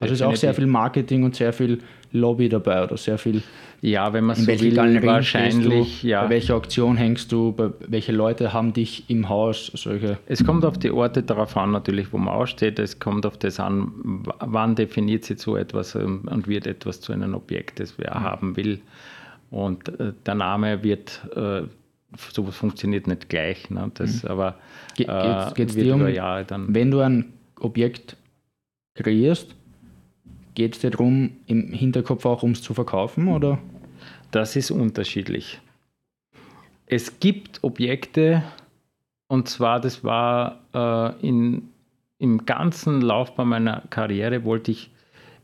Also 0.00 0.14
ist 0.14 0.22
auch 0.22 0.36
sehr 0.36 0.54
viel 0.54 0.66
Marketing 0.66 1.24
und 1.24 1.34
sehr 1.34 1.52
viel 1.52 1.80
Lobby 2.12 2.48
dabei 2.48 2.82
oder 2.84 2.96
sehr 2.96 3.18
viel. 3.18 3.42
Ja, 3.80 4.12
wenn 4.12 4.24
man 4.24 4.34
so 4.34 4.46
will, 4.48 4.74
Galerien 4.74 5.06
wahrscheinlich, 5.06 6.00
du, 6.00 6.06
ja. 6.08 6.24
Bei 6.24 6.30
welcher 6.30 6.56
Auktion 6.56 6.96
hängst 6.96 7.30
du? 7.30 7.52
Bei 7.52 7.70
welche 7.86 8.10
Leute 8.12 8.52
haben 8.52 8.72
dich 8.72 9.08
im 9.08 9.28
Haus? 9.28 9.70
Solche. 9.74 10.18
Es 10.26 10.44
kommt 10.44 10.64
auf 10.64 10.78
die 10.78 10.90
Orte 10.90 11.22
darauf 11.22 11.56
an, 11.56 11.70
natürlich, 11.70 12.12
wo 12.12 12.18
man 12.18 12.34
aussteht. 12.34 12.78
Es 12.80 12.98
kommt 12.98 13.24
auf 13.24 13.36
das 13.36 13.60
an, 13.60 14.24
wann 14.40 14.74
definiert 14.74 15.24
sich 15.24 15.38
so 15.38 15.56
etwas 15.56 15.94
ähm, 15.94 16.22
und 16.28 16.48
wird 16.48 16.66
etwas 16.66 17.00
zu 17.00 17.12
einem 17.12 17.34
Objekt, 17.34 17.78
das 17.78 17.94
wer 17.98 18.14
haben 18.14 18.56
will. 18.56 18.80
Und 19.50 19.88
äh, 20.00 20.12
der 20.26 20.34
Name 20.34 20.82
wird, 20.82 21.20
äh, 21.36 21.62
sowas 22.32 22.56
funktioniert 22.56 23.06
nicht 23.06 23.28
gleich. 23.28 23.70
Ne? 23.70 23.90
Das, 23.94 24.24
Aber 24.24 24.56
Ge- 24.96 25.06
äh, 25.06 25.22
geht's- 25.22 25.54
geht's 25.54 25.74
wird 25.76 25.86
dir 25.86 25.94
um- 25.94 26.08
Jahre 26.08 26.44
dann. 26.44 26.74
Wenn 26.74 26.90
du 26.90 26.98
ein 27.00 27.32
Objekt 27.60 28.16
kreierst, 28.94 29.54
geht 30.58 30.74
es 30.74 30.80
dir 30.80 30.90
darum, 30.90 31.30
im 31.46 31.72
Hinterkopf 31.72 32.26
auch 32.26 32.42
ums 32.42 32.62
zu 32.62 32.74
verkaufen? 32.74 33.28
Oder? 33.28 33.60
Das 34.32 34.56
ist 34.56 34.72
unterschiedlich. 34.72 35.60
Es 36.86 37.20
gibt 37.20 37.62
Objekte, 37.62 38.42
und 39.28 39.48
zwar, 39.48 39.80
das 39.80 40.02
war 40.02 40.58
äh, 40.74 41.26
in, 41.26 41.68
im 42.18 42.44
ganzen 42.44 43.00
Laufbahn 43.00 43.48
meiner 43.48 43.84
Karriere, 43.90 44.44
wollte 44.44 44.72
ich 44.72 44.90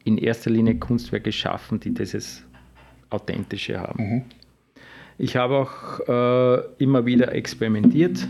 in 0.02 0.18
erster 0.18 0.50
Linie 0.50 0.74
Kunstwerke 0.80 1.30
schaffen, 1.30 1.78
die 1.78 1.94
dieses 1.94 2.42
Authentische 3.10 3.78
haben. 3.78 4.24
Ich 5.16 5.36
habe 5.36 5.58
auch 5.58 6.00
äh, 6.08 6.82
immer 6.82 7.06
wieder 7.06 7.32
experimentiert. 7.32 8.26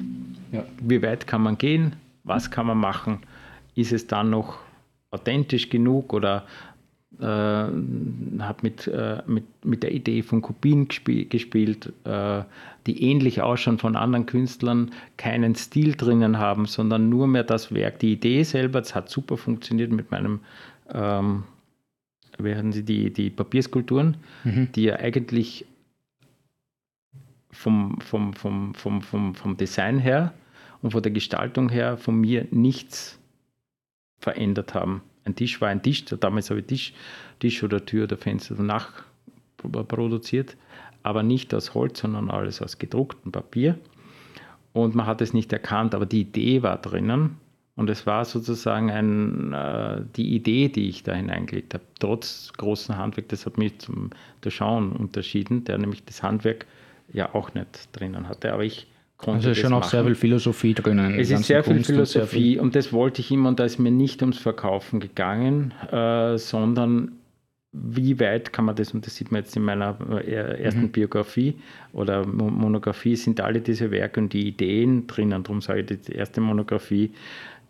Ja. 0.53 0.64
Wie 0.82 1.01
weit 1.01 1.26
kann 1.26 1.43
man 1.43 1.57
gehen? 1.57 1.97
Was 2.24 2.51
kann 2.51 2.66
man 2.66 2.76
machen? 2.76 3.20
Ist 3.74 3.93
es 3.93 4.07
dann 4.07 4.28
noch 4.28 4.59
authentisch 5.11 5.70
genug 5.70 6.12
oder 6.12 6.45
äh, 7.21 7.25
habe 7.25 8.59
mit, 8.62 8.87
äh, 8.87 9.23
mit, 9.27 9.45
mit 9.65 9.83
der 9.83 9.93
Idee 9.93 10.23
von 10.23 10.43
Kopien 10.43 10.89
gespie 10.89 11.29
gespielt, 11.29 11.93
äh, 12.05 12.43
die 12.87 13.03
ähnlich 13.03 13.41
ausschauen 13.43 13.79
von 13.79 13.97
anderen 13.97 14.27
Künstlern, 14.27 14.91
keinen 15.17 15.55
Stil 15.55 15.95
drinnen 15.95 16.39
haben, 16.39 16.67
sondern 16.67 17.09
nur 17.09 17.27
mehr 17.27 17.45
das 17.45 17.73
Werk. 17.73 17.99
Die 18.01 18.12
Idee 18.12 18.43
selber, 18.43 18.81
das 18.81 18.95
hat 18.95 19.09
super 19.09 19.37
funktioniert 19.37 19.93
mit 19.93 20.11
meinem, 20.11 20.41
ähm, 20.93 21.45
wie 22.39 22.55
hatten 22.55 22.73
Sie 22.73 22.85
die, 22.85 23.12
die 23.12 23.31
Papierskulpturen, 23.31 24.17
die 24.45 24.83
ja 24.83 24.97
eigentlich 24.97 25.67
vom, 27.51 28.01
vom, 28.01 28.35
vom, 28.35 28.75
vom, 28.75 29.03
vom, 29.03 29.35
vom 29.35 29.57
Design 29.57 29.99
her 29.99 30.35
und 30.83 30.91
von 30.91 31.03
der 31.03 31.12
Gestaltung 31.12 31.69
her 31.69 31.97
von 31.97 32.21
mir 32.21 32.47
nichts 32.51 33.19
verändert 34.19 34.75
haben. 34.75 35.03
Ein 35.25 35.35
Tisch 35.37 35.61
war 35.61 35.68
ein 35.68 35.83
Tisch, 35.83 36.05
damals 36.05 36.51
habe 36.51 36.61
ich 36.61 36.66
Tisch, 36.66 36.93
Tisch 37.41 37.62
oder 37.62 37.85
Tür 37.85 38.05
oder 38.05 38.16
Fenster 38.16 38.55
danach 38.55 39.05
produziert, 39.57 40.57
aber 41.03 41.22
nicht 41.22 41.55
aus 41.55 41.75
Holz, 41.75 42.01
sondern 42.01 42.31
alles 42.31 42.61
aus 42.61 42.79
gedrucktem 42.79 43.33
Papier. 43.33 43.79
Und 44.72 44.95
man 44.95 45.07
hat 45.07 45.20
es 45.20 45.33
nicht 45.33 45.53
erkannt, 45.53 45.95
aber 45.95 46.05
die 46.05 46.22
Idee 46.22 46.62
war 46.62 46.79
drinnen. 46.79 47.37
Und 47.77 47.91
es 47.91 48.07
war 48.07 48.25
sozusagen 48.25 48.91
ein, 48.91 49.53
äh, 49.53 50.03
die 50.16 50.35
Idee, 50.35 50.68
die 50.68 50.89
ich 50.89 51.03
da 51.03 51.14
hineingelegt 51.14 51.75
habe, 51.75 51.85
trotz 51.99 52.53
großen 52.57 52.97
Handwerk, 52.97 53.29
das 53.31 53.47
hat 53.47 53.59
mich 53.59 53.79
zum 53.79 54.11
Durchschauen 54.43 54.93
unterschieden, 54.93 55.64
der 55.64 55.79
nämlich 55.79 56.05
das 56.05 56.22
Handwerk 56.22 56.66
ja 57.12 57.35
auch 57.35 57.53
nicht 57.55 57.89
drinnen 57.93 58.29
hatte. 58.29 58.53
Aber 58.53 58.64
ich 58.64 58.87
konnte 59.17 59.49
Also 59.49 59.61
schon 59.61 59.73
auch 59.73 59.81
machen. 59.81 59.91
sehr 59.91 60.05
viel 60.05 60.15
Philosophie 60.15 60.75
drinnen. 60.75 61.19
Es 61.19 61.31
ist 61.31 61.45
sehr 61.45 61.62
viel 61.65 61.75
Kunst 61.75 61.91
und 61.91 61.97
sehr 62.07 62.27
Philosophie 62.27 62.59
und 62.59 62.75
das 62.75 62.93
wollte 62.93 63.21
ich 63.21 63.31
immer 63.31 63.49
und 63.49 63.59
da 63.61 63.65
ist 63.65 63.79
mir 63.79 63.91
nicht 63.91 64.21
ums 64.23 64.39
Verkaufen 64.39 65.01
gegangen, 65.01 65.73
äh, 65.91 66.37
sondern 66.39 67.12
wie 67.77 68.21
weit 68.21 68.53
kann 68.53 68.67
man 68.67 68.77
das, 68.77 68.95
und 68.95 69.05
das 69.05 69.17
sieht 69.17 69.33
man 69.33 69.43
jetzt 69.43 69.57
in 69.57 69.65
meiner 69.65 69.97
äh, 70.25 70.62
ersten 70.62 70.83
Mhm. 70.83 70.89
Biografie 70.93 71.55
oder 71.93 72.25
Mo- 72.25 72.49
Monographie, 72.51 73.17
sind 73.17 73.41
alle 73.41 73.61
diese 73.61 73.91
Werke 73.91 74.21
und 74.21 74.33
die 74.33 74.47
Ideen 74.47 75.09
drinnen. 75.09 75.43
Darum 75.43 75.61
sage 75.61 75.81
ich, 75.81 76.01
die 76.03 76.12
erste 76.12 76.41
Monographie, 76.41 77.11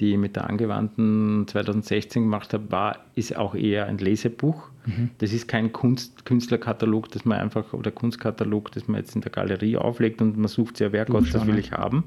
die 0.00 0.12
ich 0.12 0.18
mit 0.18 0.36
der 0.36 0.50
Angewandten 0.50 1.46
2016 1.48 2.22
gemacht 2.24 2.52
habe, 2.52 2.70
war, 2.70 2.98
ist 3.14 3.34
auch 3.34 3.54
eher 3.54 3.86
ein 3.86 3.96
Lesebuch. 3.96 4.68
Mhm. 4.86 5.10
Das 5.18 5.32
ist 5.32 5.48
kein 5.48 5.72
Kunst, 5.72 6.24
Künstlerkatalog, 6.24 7.08
das 7.10 7.24
man 7.24 7.38
einfach, 7.38 7.72
oder 7.72 7.90
Kunstkatalog, 7.90 8.72
das 8.72 8.88
man 8.88 9.00
jetzt 9.00 9.14
in 9.14 9.22
der 9.22 9.32
Galerie 9.32 9.76
auflegt 9.76 10.20
und 10.20 10.36
man 10.36 10.48
sucht 10.48 10.80
ein 10.82 10.92
Werk 10.92 11.10
aus, 11.14 11.30
das 11.30 11.46
will 11.46 11.58
ich 11.58 11.72
haben. 11.72 12.04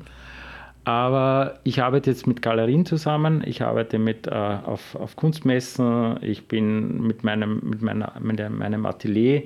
Aber 0.88 1.60
ich 1.66 1.82
arbeite 1.82 2.10
jetzt 2.10 2.28
mit 2.28 2.42
Galerien 2.42 2.86
zusammen, 2.86 3.44
ich 3.46 3.62
arbeite 3.62 4.00
mit, 4.00 4.26
äh, 4.26 4.32
auf, 4.32 4.96
auf 4.96 5.18
Kunstmessen, 5.18 6.18
ich 6.22 6.48
bin 6.48 7.02
mit 7.02 7.26
meinem, 7.26 7.60
mit 7.62 7.82
meiner, 7.82 8.14
mit 8.22 8.50
meinem 8.50 8.86
Atelier 8.86 9.44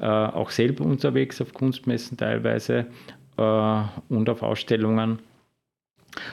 äh, 0.00 0.04
auch 0.04 0.50
selber 0.50 0.84
unterwegs 0.84 1.40
auf 1.40 1.54
Kunstmessen 1.54 2.16
teilweise 2.16 2.86
äh, 3.36 3.82
und 4.08 4.28
auf 4.28 4.42
Ausstellungen. 4.42 5.20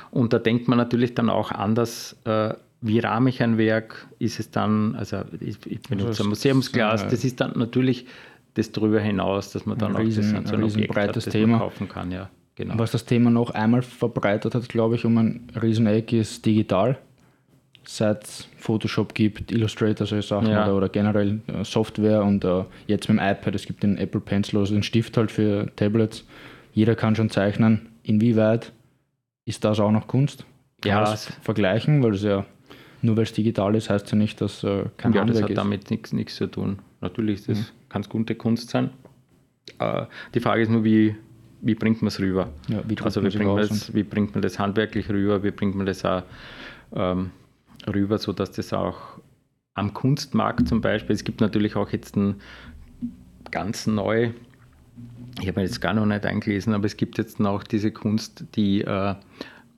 Und 0.10 0.34
da 0.34 0.40
denkt 0.40 0.68
man 0.68 0.80
natürlich 0.80 1.14
dann 1.14 1.30
auch 1.30 1.52
anders, 1.52 2.18
äh, 2.26 2.56
wie 2.82 3.00
rahme 3.00 3.30
ich 3.30 3.42
ein 3.42 3.58
Werk? 3.58 4.08
Ist 4.20 4.40
es 4.40 4.52
dann, 4.52 4.96
also 4.96 5.22
ich, 5.40 5.58
ich 5.66 5.82
benutze 5.82 6.08
Also 6.10 6.24
ein 6.24 6.30
Museumsglas, 6.30 7.08
das 7.08 7.24
ist 7.24 7.40
dann 7.42 7.54
natürlich 7.58 8.06
das 8.54 8.72
darüber 8.72 9.00
hinaus, 9.00 9.52
dass 9.52 9.66
man 9.66 9.78
dann 9.78 9.96
auch 9.96 10.00
riesen- 10.00 10.34
das, 10.44 10.50
so 10.50 10.56
ein 10.56 10.62
ein 10.62 10.64
Objekt 10.70 10.90
hat, 10.90 10.96
breites 10.96 11.26
das 11.26 11.32
Thema. 11.32 11.58
kaufen 11.60 11.88
kann. 11.90 12.12
Ja, 12.12 12.30
genau. 12.56 12.78
Was 12.78 12.92
das 12.92 13.06
Thema 13.06 13.30
noch 13.30 13.52
einmal 13.52 13.82
verbreitet 13.82 14.56
hat, 14.56 14.68
glaube 14.70 14.96
ich, 14.96 15.06
um 15.06 15.18
ein 15.18 15.48
Rieseneck 15.62 16.12
ist 16.14 16.46
digital. 16.46 16.98
Seit 17.90 18.24
es 18.26 18.50
Photoshop 18.58 19.14
gibt, 19.14 19.50
Illustrator, 19.52 20.06
solche 20.06 20.28
Sachen 20.28 20.50
Ja. 20.50 20.66
oder, 20.66 20.76
oder 20.76 20.90
generell 20.90 21.40
äh, 21.48 21.64
Software 21.64 22.22
und 22.24 22.44
äh, 22.44 22.66
jetzt 22.88 23.08
mit 23.08 23.18
dem 23.18 23.26
iPad, 23.26 23.56
es 23.56 23.66
gibt 23.66 23.82
den 23.84 23.98
Apple 23.98 24.20
Pencil, 24.20 24.60
also 24.60 24.74
den 24.74 24.84
Stift 24.84 25.16
halt 25.16 25.32
für 25.32 25.72
Tablets. 25.78 26.26
Jeder 26.74 26.96
kann 26.96 27.16
schon 27.16 27.30
zeichnen. 27.30 27.88
Inwieweit 28.04 28.74
ist 29.46 29.64
das 29.64 29.80
auch 29.80 29.92
noch 29.92 30.08
Kunst? 30.08 30.46
Kann 30.82 30.90
Ja, 30.92 31.00
das 31.02 31.32
vergleichen, 31.44 32.04
weil 32.04 32.16
es 32.16 32.24
ja 32.24 32.46
nur 33.02 33.16
weil 33.16 33.24
es 33.24 33.34
digital 33.34 33.76
ist, 33.76 33.90
heißt 33.90 34.12
ja 34.12 34.18
nicht, 34.18 34.42
dass 34.42 34.64
äh, 34.64 34.86
kein 34.98 35.14
ja, 35.14 35.22
das 35.22 35.38
Handwerk 35.38 35.44
hat 35.44 35.50
ist. 35.52 35.58
damit 35.58 35.92
nichts 35.92 36.14
nichts 36.14 36.36
zu 36.36 36.48
tun. 36.48 36.80
Natürlich 37.02 37.40
ist 37.40 37.50
das, 37.50 37.74
kann 37.90 38.02
es 38.02 38.10
gute 38.10 38.36
Kunst 38.36 38.70
sein. 38.70 38.90
Äh, 39.80 40.06
die 40.34 40.40
Frage 40.40 40.62
ist 40.62 40.70
nur, 40.70 40.84
wie, 40.84 41.16
wie 41.62 41.76
bringt 41.76 42.02
man 42.02 42.08
es 42.08 42.20
rüber? 42.20 42.50
Ja, 42.68 42.82
wie 42.88 42.98
also 43.00 43.24
wie 43.24 43.30
bringt, 43.30 43.46
man 43.46 43.58
das, 43.58 43.94
wie 43.94 44.04
bringt 44.04 44.34
man 44.34 44.42
das 44.42 44.58
handwerklich 44.60 45.10
rüber? 45.10 45.44
Wie 45.44 45.52
bringt 45.52 45.76
man 45.76 45.86
das 45.86 46.04
auch 46.06 46.24
ähm, 46.96 47.32
rüber, 47.88 48.18
sodass 48.18 48.52
das 48.52 48.74
auch 48.74 49.20
am 49.74 49.94
Kunstmarkt 49.94 50.68
zum 50.68 50.82
Beispiel, 50.82 51.16
es 51.16 51.24
gibt 51.24 51.40
natürlich 51.40 51.76
auch 51.76 51.92
jetzt 51.92 52.16
ein 52.16 52.36
ganz 53.52 53.86
neu, 53.86 54.32
ich 55.40 55.48
habe 55.48 55.60
mir 55.60 55.66
jetzt 55.66 55.82
gar 55.82 55.94
noch 55.94 56.06
nicht 56.06 56.26
eingelesen, 56.26 56.74
aber 56.74 56.86
es 56.86 56.98
gibt 56.98 57.20
jetzt 57.20 57.40
noch 57.40 57.64
diese 57.64 57.92
Kunst, 57.92 58.46
die 58.56 58.82
äh, 58.82 59.16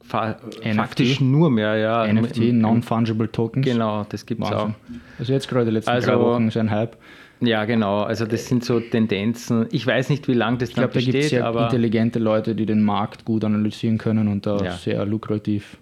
fa 0.10 0.38
NFT? 0.64 0.76
faktisch 0.76 1.22
nur 1.22 1.49
mehr, 1.49 1.76
ja. 1.78 2.12
NFT, 2.12 2.51
Non-Fungible 2.53 3.32
Tokens. 3.32 3.66
Genau, 3.66 4.05
das 4.10 4.26
gibt 4.26 4.43
es 4.43 4.51
auch. 4.51 4.72
Also 5.18 5.34
jetzt 5.34 5.47
gerade 5.47 5.66
die 5.66 5.72
letzten 5.72 5.91
Also- 5.91 6.07
drei 6.12 6.20
Wochen 6.20 6.47
ist 6.47 6.57
ein 6.57 6.72
Hype. 6.72 6.97
Ja, 7.41 7.64
genau. 7.64 8.01
Also 8.01 8.26
das 8.26 8.47
sind 8.47 8.66
so 8.66 8.82
Tendenzen. 8.82 9.68
Ich 9.72 9.88
weiß 9.88 10.10
nicht, 10.10 10.28
wie 10.28 10.34
lange 10.34 10.57
das 10.57 10.70
Ich 10.70 10.76
dann 10.76 10.84
glaube, 10.89 10.93
da 10.95 10.99
gibt 10.99 11.16
es 11.16 11.22
besteht, 11.32 11.39
sehr 11.39 11.53
intelligente 11.64 12.20
Leute, 12.20 12.53
die 12.53 12.66
den 12.66 12.84
Markt 12.84 13.24
gut 13.24 13.45
analysieren 13.45 13.97
können 13.97 14.28
und 14.28 14.45
da 14.45 14.57
Ja. 14.62 14.72
sehr 14.74 15.05
lukrativ 15.05 15.78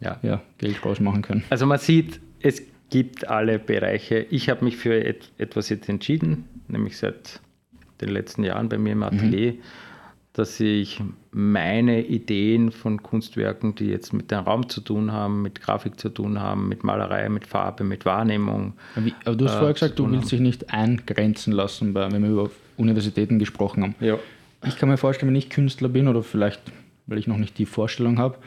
ja. 0.00 0.18
ja, 0.22 0.42
Geld 0.58 0.84
rausmachen 0.84 1.22
können. 1.22 1.44
Also 1.48 1.64
man 1.64 1.78
sieht, 1.78 2.20
es 2.40 2.62
gibt 2.90 3.26
alle 3.28 3.58
Bereiche. 3.58 4.18
Ich 4.30 4.50
habe 4.50 4.64
mich 4.66 4.76
für 4.76 4.94
et 5.02 5.32
etwas 5.38 5.70
jetzt 5.70 5.88
entschieden, 5.88 6.44
nämlich 6.68 6.98
seit 6.98 7.40
den 8.02 8.10
letzten 8.10 8.44
Jahren 8.44 8.68
bei 8.68 8.76
mir 8.78 8.92
im 8.92 9.02
Atelier, 9.02 9.54
dass 10.38 10.60
ich 10.60 11.02
meine 11.32 12.06
Ideen 12.06 12.70
von 12.70 13.02
Kunstwerken, 13.02 13.74
die 13.74 13.86
jetzt 13.86 14.12
mit 14.12 14.30
dem 14.30 14.38
Raum 14.38 14.68
zu 14.68 14.80
tun 14.80 15.10
haben, 15.10 15.42
mit 15.42 15.60
Grafik 15.60 15.98
zu 15.98 16.10
tun 16.10 16.40
haben, 16.40 16.68
mit 16.68 16.84
Malerei, 16.84 17.28
mit 17.28 17.44
Farbe, 17.44 17.82
mit 17.82 18.04
Wahrnehmung, 18.04 18.74
aber 19.24 19.34
du 19.34 19.44
hast 19.46 19.54
Äh, 19.54 19.58
vorher 19.58 19.74
gesagt, 19.74 19.98
du 19.98 20.08
willst 20.08 20.30
dich 20.30 20.38
nicht 20.38 20.72
eingrenzen 20.72 21.52
lassen, 21.52 21.92
bei, 21.92 22.10
wenn 22.12 22.22
wir 22.22 22.30
über 22.30 22.50
Universitäten 22.76 23.40
gesprochen 23.40 23.82
haben. 23.82 23.94
ja. 24.00 24.16
Ich 24.66 24.76
kann 24.76 24.88
mir 24.88 24.96
vorstellen, 24.96 25.30
wenn 25.30 25.36
ich 25.36 25.50
Künstler 25.50 25.88
bin 25.88 26.08
oder 26.08 26.22
vielleicht, 26.24 26.60
weil 27.06 27.18
ich 27.18 27.28
noch 27.28 27.36
nicht 27.36 27.58
die 27.58 27.66
Vorstellung 27.66 28.18
habe, 28.18 28.38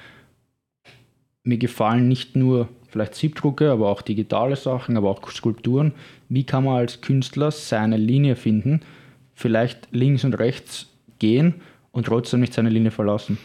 mir 1.43 1.57
gefallen 1.57 2.09
nicht 2.09 2.35
nur 2.35 2.67
vielleicht 2.89 3.15
Siebdrucke, 3.15 3.71
aber 3.71 3.87
auch 3.87 4.01
digitale 4.01 4.57
Sachen, 4.57 4.97
aber 4.97 5.09
auch 5.09 5.29
Skulpturen. 5.31 5.93
Wie 6.27 6.43
kann 6.43 6.65
man 6.65 6.75
als 6.75 6.99
Künstler 6.99 7.51
seine 7.51 7.95
Linie 7.95 8.35
finden, 8.35 8.81
vielleicht 9.33 9.87
links 9.91 10.25
und 10.25 10.33
rechts 10.33 10.89
gehen 11.19 11.61
und 11.91 12.05
trotzdem 12.05 12.39
nicht 12.39 12.53
seine 12.53 12.69
Linie 12.69 12.91
verlassen? 12.91 13.37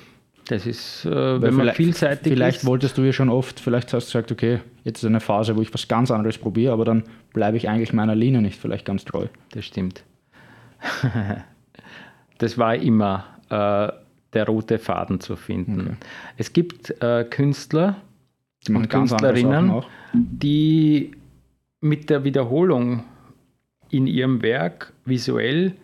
Das 0.49 0.65
ist, 0.65 1.05
äh, 1.05 1.11
Weil 1.11 1.43
wenn 1.43 1.55
man 1.55 1.65
vielleicht- 1.65 1.77
vielseitig 1.77 2.33
Vielleicht 2.33 2.59
ist. 2.59 2.67
wolltest 2.67 2.97
du 2.97 3.03
ja 3.03 3.13
schon 3.13 3.29
oft, 3.29 3.59
vielleicht 3.59 3.93
hast 3.93 4.07
du 4.07 4.19
gesagt, 4.19 4.31
okay, 4.31 4.61
jetzt 4.85 4.99
ist 4.99 5.05
eine 5.07 5.19
Phase, 5.21 5.57
wo 5.57 5.63
ich 5.63 5.75
was 5.75 5.89
ganz 5.89 6.11
anderes 6.13 6.39
probiere, 6.39 6.73
aber 6.73 6.85
dann 6.85 7.03
bleibe 7.33 7.57
ich 7.57 7.69
eigentlich 7.69 7.93
meiner 7.93 8.15
Linie 8.15 8.43
nicht 8.43 8.59
vielleicht 8.61 8.85
ganz 8.85 9.05
treu. 9.05 9.27
Das 9.51 9.65
stimmt. 9.65 10.05
das 12.39 12.59
war 12.59 12.77
immer 12.77 13.25
äh, 13.49 13.93
der 14.33 14.47
rote 14.47 14.79
Faden 14.79 15.21
zu 15.21 15.37
finden. 15.37 15.97
Es 16.37 16.53
gibt 16.53 16.91
äh, 17.03 17.25
Künstler 17.25 17.97
und 18.69 18.89
Künstlerinnen, 18.89 19.83
die 20.13 21.13
mit 21.81 22.11
der 22.11 22.25
Wiederholung 22.25 23.05
in 23.91 24.07
ihrem 24.07 24.43
Werk 24.43 24.93
visuell 25.05 25.75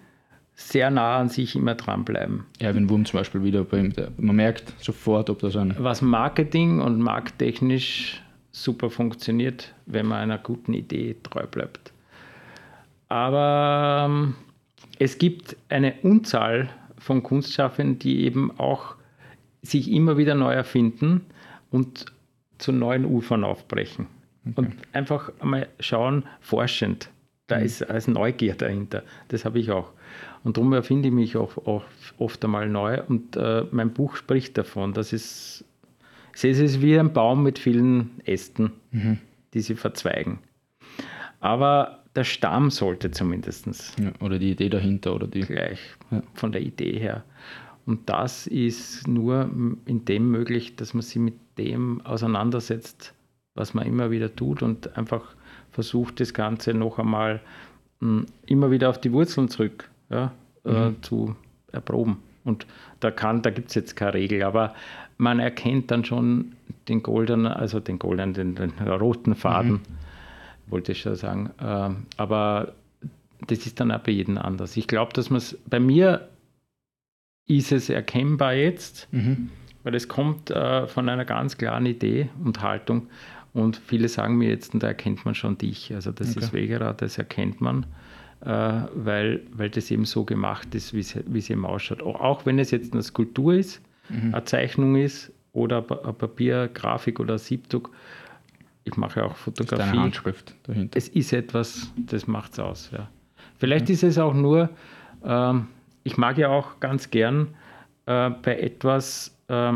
sehr 0.55 0.91
nah 0.91 1.19
an 1.19 1.29
sich 1.29 1.57
immer 1.57 1.75
dranbleiben. 1.75 2.45
Erwin 2.59 2.89
Wurm 2.89 3.05
zum 3.05 3.21
Beispiel 3.21 3.43
wieder 3.43 3.65
bei 3.65 3.79
ihm, 3.79 3.93
man 4.19 4.37
merkt 4.37 4.73
sofort, 4.83 5.31
ob 5.31 5.41
das 5.41 5.57
ein. 5.57 5.75
Was 5.79 6.03
Marketing 6.03 6.81
und 6.81 7.01
markttechnisch 7.01 8.23
super 8.53 8.91
funktioniert, 8.91 9.75
wenn 9.87 10.07
man 10.07 10.19
einer 10.19 10.39
guten 10.39 10.75
Idee 10.75 11.17
treu 11.23 11.47
bleibt. 11.47 11.93
Aber 13.09 14.07
ähm, 14.09 14.35
es 14.99 15.19
gibt 15.19 15.57
eine 15.69 15.95
Unzahl 16.03 16.69
von 16.99 17.23
Kunstschaffenden, 17.23 17.99
die 17.99 18.25
eben 18.25 18.51
auch 18.59 18.95
sich 19.63 19.91
immer 19.91 20.17
wieder 20.17 20.35
neu 20.35 20.53
erfinden 20.53 21.23
und 21.71 22.07
zu 22.59 22.73
neuen 22.73 23.05
Ufern 23.05 23.45
aufbrechen. 23.45 24.07
Okay. 24.45 24.55
Und 24.57 24.75
einfach 24.93 25.31
mal 25.43 25.69
schauen, 25.81 26.25
forschend. 26.41 27.11
Da 27.47 27.59
mhm. 27.59 27.65
ist 27.65 27.83
als 27.83 28.09
Neugier 28.09 28.55
dahinter. 28.55 29.03
Das 29.29 29.45
habe 29.45 29.59
ich 29.59 29.71
auch. 29.71 29.93
Und 30.45 30.57
darum 30.57 30.73
erfinde 30.73 31.09
ich 31.09 31.15
mich 31.15 31.37
auch, 31.37 31.57
auch 31.67 31.85
oft 32.19 32.45
einmal 32.45 32.69
neu. 32.69 33.01
Und 33.03 33.37
äh, 33.37 33.65
mein 33.71 33.93
Buch 33.93 34.17
spricht 34.17 34.59
davon. 34.59 34.93
Das 34.93 35.13
ist, 35.13 35.65
es 36.35 36.45
ist 36.45 36.83
wie 36.83 36.99
ein 36.99 37.13
Baum 37.13 37.43
mit 37.43 37.59
vielen 37.59 38.21
Ästen, 38.25 38.73
mhm. 38.91 39.19
die 39.55 39.61
sie 39.61 39.77
verzweigen. 39.77 40.39
Aber 41.41 42.01
der 42.15 42.25
Stamm 42.25 42.71
sollte 42.71 43.11
zumindest. 43.11 43.67
Ja, 43.99 44.13
oder 44.21 44.39
die 44.39 44.51
Idee 44.53 44.69
dahinter 44.69 45.15
oder 45.15 45.27
die. 45.27 45.41
Gleich, 45.41 45.81
ja. 46.11 46.23
von 46.35 46.53
der 46.53 46.63
Idee 46.63 46.99
her. 46.99 47.25
Und 47.87 48.09
das 48.09 48.47
ist 48.47 49.09
nur 49.09 49.51
in 49.87 50.05
dem 50.05 50.31
möglich, 50.31 50.77
dass 50.77 50.95
man 50.95 51.03
sich 51.03 51.17
mit 51.17 51.35
dem 51.59 52.01
auseinandersetzt, 52.03 53.13
was 53.55 53.75
man 53.75 53.87
immer 53.87 54.11
wieder 54.11 54.35
tut 54.35 54.63
und 54.63 54.97
einfach 54.97 55.35
versucht, 55.73 56.21
das 56.21 56.33
Ganze 56.33 56.75
noch 56.75 56.99
einmal 56.99 57.41
mh, 58.01 58.27
immer 58.47 58.71
wieder 58.71 58.89
auf 58.89 59.01
die 59.01 59.13
Wurzeln 59.13 59.49
zurück 59.49 59.91
ja, 60.13 60.33
äh, 60.65 60.71
mhm. 60.71 60.95
äh, 60.95 61.01
zu 61.03 61.37
erproben. 61.73 62.19
Und 62.45 62.67
da 63.01 63.11
kann, 63.11 63.43
da 63.43 63.51
gibt 63.51 63.69
es 63.69 63.75
jetzt 63.75 63.97
keine 63.97 64.15
Regel, 64.15 64.43
aber 64.43 64.75
man 65.17 65.39
erkennt 65.39 65.91
dann 65.91 66.05
schon 66.05 66.53
den 66.89 67.03
goldenen, 67.03 67.47
also 67.47 67.81
den 67.81 67.99
goldenen, 67.99 68.35
den, 68.35 68.55
den 68.57 68.73
roten 68.89 69.35
Faden, 69.35 69.73
mhm. 69.73 69.81
wollte 70.67 70.93
ich 70.93 71.01
schon 71.01 71.15
sagen. 71.15 71.51
Äh, 71.61 71.91
aber 72.17 72.75
das 73.47 73.67
ist 73.67 73.81
dann 73.81 73.91
auch 73.91 74.01
bei 74.01 74.13
jedem 74.13 74.39
anders. 74.39 74.77
Ich 74.77 74.87
glaube, 74.87 75.13
dass 75.13 75.31
man 75.31 75.39
es 75.39 75.59
bei 75.67 75.81
mir 75.81 76.29
ist 77.47 77.73
es 77.73 77.89
erkennbar 77.89 78.55
jetzt, 78.55 79.09
mhm. 79.13 79.51
weil 79.83 79.95
es 79.95 80.09
kommt 80.09 80.51
äh, 80.51 80.87
von 80.87 81.09
einer 81.09 81.25
ganz 81.25 81.59
klaren 81.59 81.87
Idee 81.87 82.29
und 82.45 82.63
Haltung. 82.63 83.09
Und 83.53 83.77
viele 83.77 84.09
sagen 84.09 84.37
mir 84.37 84.49
jetzt, 84.49 84.73
da 84.75 84.87
erkennt 84.87 85.25
man 85.25 85.35
schon 85.35 85.59
dich. 85.59 85.93
Also 85.95 86.13
das 86.13 86.37
okay. 86.37 86.45
ist 86.45 86.53
Wegerer, 86.53 86.95
das 86.95 87.19
erkennt 87.19 87.61
man, 87.61 87.87
weil, 88.45 89.41
weil 89.53 89.71
das 89.71 89.91
eben 89.91 90.05
so 90.05 90.25
gemacht 90.25 90.75
ist, 90.75 90.93
wie 90.93 91.01
es 91.01 91.51
eben 91.51 91.65
ausschaut. 91.65 92.03
Auch 92.03 92.45
wenn 92.45 92.59
es 92.59 92.73
jetzt 92.73 92.93
eine 92.93 93.03
Skulptur 93.03 93.55
ist, 93.55 93.81
mhm. 94.09 94.35
eine 94.35 94.45
Zeichnung 94.45 94.97
ist 94.97 95.33
oder 95.53 95.79
ein 95.79 96.15
Papier, 96.15 96.69
Grafik 96.73 97.21
oder 97.21 97.39
Siebdruck. 97.39 97.91
Ich 98.85 98.97
mache 98.97 99.25
auch 99.25 99.37
Fotografie. 99.37 99.77
Das 99.77 99.87
ist 99.87 99.93
eine 99.93 100.03
Handschrift 100.03 100.55
dahinter. 100.65 100.99
Es 100.99 101.09
ist 101.09 101.33
etwas, 101.33 101.93
das 101.97 102.27
macht 102.27 102.53
es 102.53 102.59
aus. 102.59 102.91
Ja. 102.93 103.09
Vielleicht 103.59 103.89
mhm. 103.89 103.95
ist 103.95 104.03
es 104.03 104.19
auch 104.19 104.35
nur, 104.35 104.71
ähm, 105.25 105.69
ich 106.03 106.17
mag 106.17 106.37
ja 106.39 106.49
auch 106.49 106.81
ganz 106.81 107.11
gern 107.11 107.49
äh, 108.07 108.31
bei 108.31 108.59
etwas, 108.59 109.37
äh, 109.49 109.73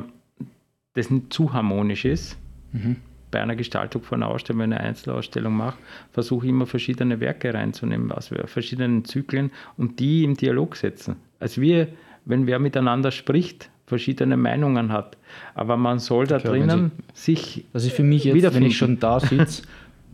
das 0.95 1.11
nicht 1.11 1.33
zu 1.33 1.53
harmonisch 1.53 2.05
ist. 2.05 2.37
Mhm. 2.73 2.97
Bei 3.37 3.43
einer 3.43 3.55
Gestaltung 3.55 4.03
von 4.03 4.23
einer 4.23 4.33
Ausstellung, 4.33 4.63
wenn 4.63 4.73
ich 4.73 4.79
eine 4.79 4.89
Einzelausstellung 4.89 5.55
mache, 5.55 5.77
versuche 6.11 6.47
ich 6.47 6.51
immer 6.53 6.65
verschiedene 6.65 7.21
Werke 7.21 7.53
reinzunehmen, 7.53 8.11
aus 8.11 8.31
verschiedenen 8.47 9.05
Zyklen 9.05 9.51
und 9.77 10.01
die 10.01 10.25
im 10.25 10.39
Dialog 10.39 10.75
setzen. 10.75 11.17
Also 11.39 11.61
wir, 11.61 11.89
wenn 12.25 12.47
wer 12.47 12.59
miteinander 12.59 13.11
spricht, 13.11 13.69
verschiedene 13.85 14.39
Meinungen 14.39 14.91
hat. 14.91 15.19
Aber 15.55 15.77
man 15.77 15.99
soll 15.99 16.27
da 16.27 16.39
Klar, 16.39 16.55
drinnen 16.55 16.93
Sie, 17.13 17.35
sich. 17.35 17.65
Ist 17.75 17.93
für 17.93 18.05
mich 18.05 18.25
jetzt, 18.25 18.55
wenn 18.55 18.63
ich 18.63 18.79
schon 18.79 18.99
da 19.01 19.21
sitze, 19.21 19.65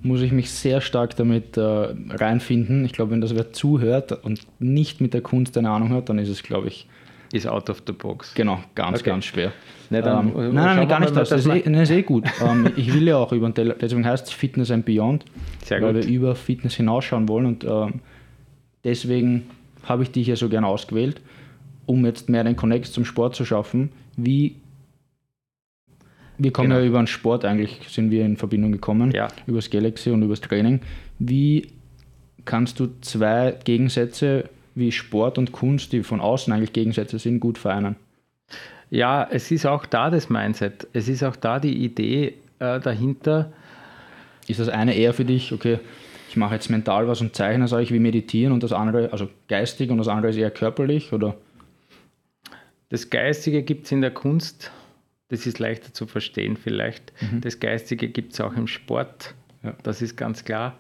muss 0.03 0.21
ich 0.21 0.33
mich 0.33 0.51
sehr 0.51 0.81
stark 0.81 1.15
damit 1.15 1.57
äh, 1.57 1.61
reinfinden. 1.61 2.85
Ich 2.85 2.93
glaube, 2.93 3.13
wenn 3.13 3.21
das 3.21 3.37
wer 3.37 3.53
zuhört 3.53 4.11
und 4.25 4.41
nicht 4.59 5.01
mit 5.01 5.15
der 5.15 5.21
Kunst 5.21 5.57
eine 5.57 5.71
Ahnung 5.71 5.91
hat, 5.91 6.09
dann 6.09 6.19
ist 6.19 6.29
es, 6.29 6.43
glaube 6.43 6.67
ich. 6.67 6.89
Ist 7.33 7.47
out 7.47 7.71
of 7.71 7.83
the 7.87 7.93
box. 7.93 8.35
Genau, 8.35 8.61
ganz, 8.75 9.01
okay. 9.01 9.11
ganz 9.11 9.25
schwer. 9.25 9.53
Nee, 9.89 10.03
dann, 10.03 10.29
ähm, 10.29 10.35
nein, 10.35 10.55
nein, 10.55 10.77
nein, 10.77 10.89
gar 10.89 11.01
nicht 11.01 11.17
das. 11.17 11.31
Das 11.31 11.47
ist, 11.47 11.53
eh, 11.53 11.63
das 11.63 11.83
ist 11.89 11.91
eh 11.91 12.03
gut. 12.03 12.25
ähm, 12.43 12.71
ich 12.77 12.93
will 12.93 13.09
ja 13.09 13.17
auch 13.17 13.33
über 13.33 13.49
den 13.49 13.55
Teller, 13.55 13.75
deswegen 13.75 14.05
heißt 14.05 14.27
es 14.27 14.33
Fitness 14.33 14.71
and 14.71 14.85
Beyond, 14.85 15.25
Sehr 15.65 15.81
weil 15.81 15.95
gut. 15.95 16.05
wir 16.05 16.11
über 16.11 16.35
Fitness 16.35 16.75
hinausschauen 16.75 17.29
wollen 17.29 17.47
und 17.47 17.65
ähm, 17.65 18.01
deswegen 18.85 19.47
habe 19.85 20.03
ich 20.03 20.11
dich 20.11 20.27
ja 20.27 20.37
so 20.37 20.49
gern 20.49 20.65
ausgewählt, 20.65 21.21
um 21.87 22.05
jetzt 22.05 22.29
mehr 22.29 22.45
den 22.45 22.55
Connect 22.55 22.87
zum 22.87 23.05
Sport 23.05 23.35
zu 23.35 23.45
schaffen. 23.45 23.91
Wie 24.17 24.57
wir 26.39 26.53
kommen 26.53 26.71
genau. 26.71 26.81
ja 26.81 26.87
über 26.87 26.99
den 26.99 27.07
Sport 27.07 27.45
eigentlich, 27.45 27.81
sind 27.89 28.11
wir 28.11 28.25
in 28.25 28.37
Verbindung 28.37 28.73
gekommen, 28.73 29.11
ja. 29.13 29.29
über 29.47 29.59
das 29.59 29.71
Galaxy 29.71 30.11
und 30.11 30.23
über 30.23 30.33
das 30.33 30.41
Training. 30.41 30.81
Wie 31.19 31.69
kannst 32.45 32.81
du 32.81 32.89
zwei 33.01 33.57
Gegensätze 33.65 34.49
wie 34.75 34.93
Sport 34.93 35.39
und 35.39 35.53
Kunst, 35.53 35.93
die 35.93 36.03
von 36.03 36.21
außen 36.21 36.53
eigentlich 36.53 36.73
Gegensätze 36.73 37.19
sind, 37.19 37.41
gut 37.41 37.59
vereinen? 37.59 37.97
Ja, 38.91 39.27
es 39.31 39.51
ist 39.51 39.67
auch 39.67 39.87
da 39.87 40.11
das 40.11 40.29
Mindset. 40.29 40.87
Es 40.93 41.09
ist 41.09 41.23
auch 41.23 41.37
da 41.37 41.59
die 41.59 41.85
Idee 41.85 42.35
äh, 42.59 42.79
dahinter. 42.81 43.53
Ist 44.47 44.61
das 44.61 44.69
eine 44.69 44.95
eher 44.95 45.15
für 45.15 45.25
dich, 45.25 45.53
okay, 45.53 45.79
ich 46.29 46.37
mache 46.37 46.55
jetzt 46.55 46.71
mental 46.71 47.09
was 47.09 47.21
und 47.21 47.35
zeichne, 47.35 47.69
sage 47.69 47.85
ich, 47.85 47.93
wie 47.93 47.99
meditieren 47.99 48.53
und 48.53 48.63
das 48.63 48.73
andere, 48.73 49.13
also 49.13 49.29
geistig 49.49 49.91
und 49.91 49.99
das 49.99 50.09
andere 50.09 50.31
ist 50.31 50.37
eher 50.37 50.51
körperlich, 50.51 51.13
oder? 51.13 51.37
Das 52.89 53.09
Geistige 53.09 53.63
gibt 53.63 53.87
es 53.87 53.93
in 53.93 54.01
der 54.01 54.11
Kunst 54.11 54.71
das 55.33 55.47
ist 55.47 55.59
leichter 55.59 55.95
zu 55.95 56.07
verstehen 56.07 56.59
vielleicht. 56.59 57.11
Mhm. 57.23 57.41
Das 57.41 57.59
Geistige 57.59 58.09
gibt 58.09 58.35
es 58.35 58.41
auch 58.43 58.53
im 58.53 58.67
Sport, 58.67 59.35
ja. 59.63 59.75
das 59.83 60.03
ist 60.03 60.15
ganz 60.15 60.45
klar. 60.45 60.79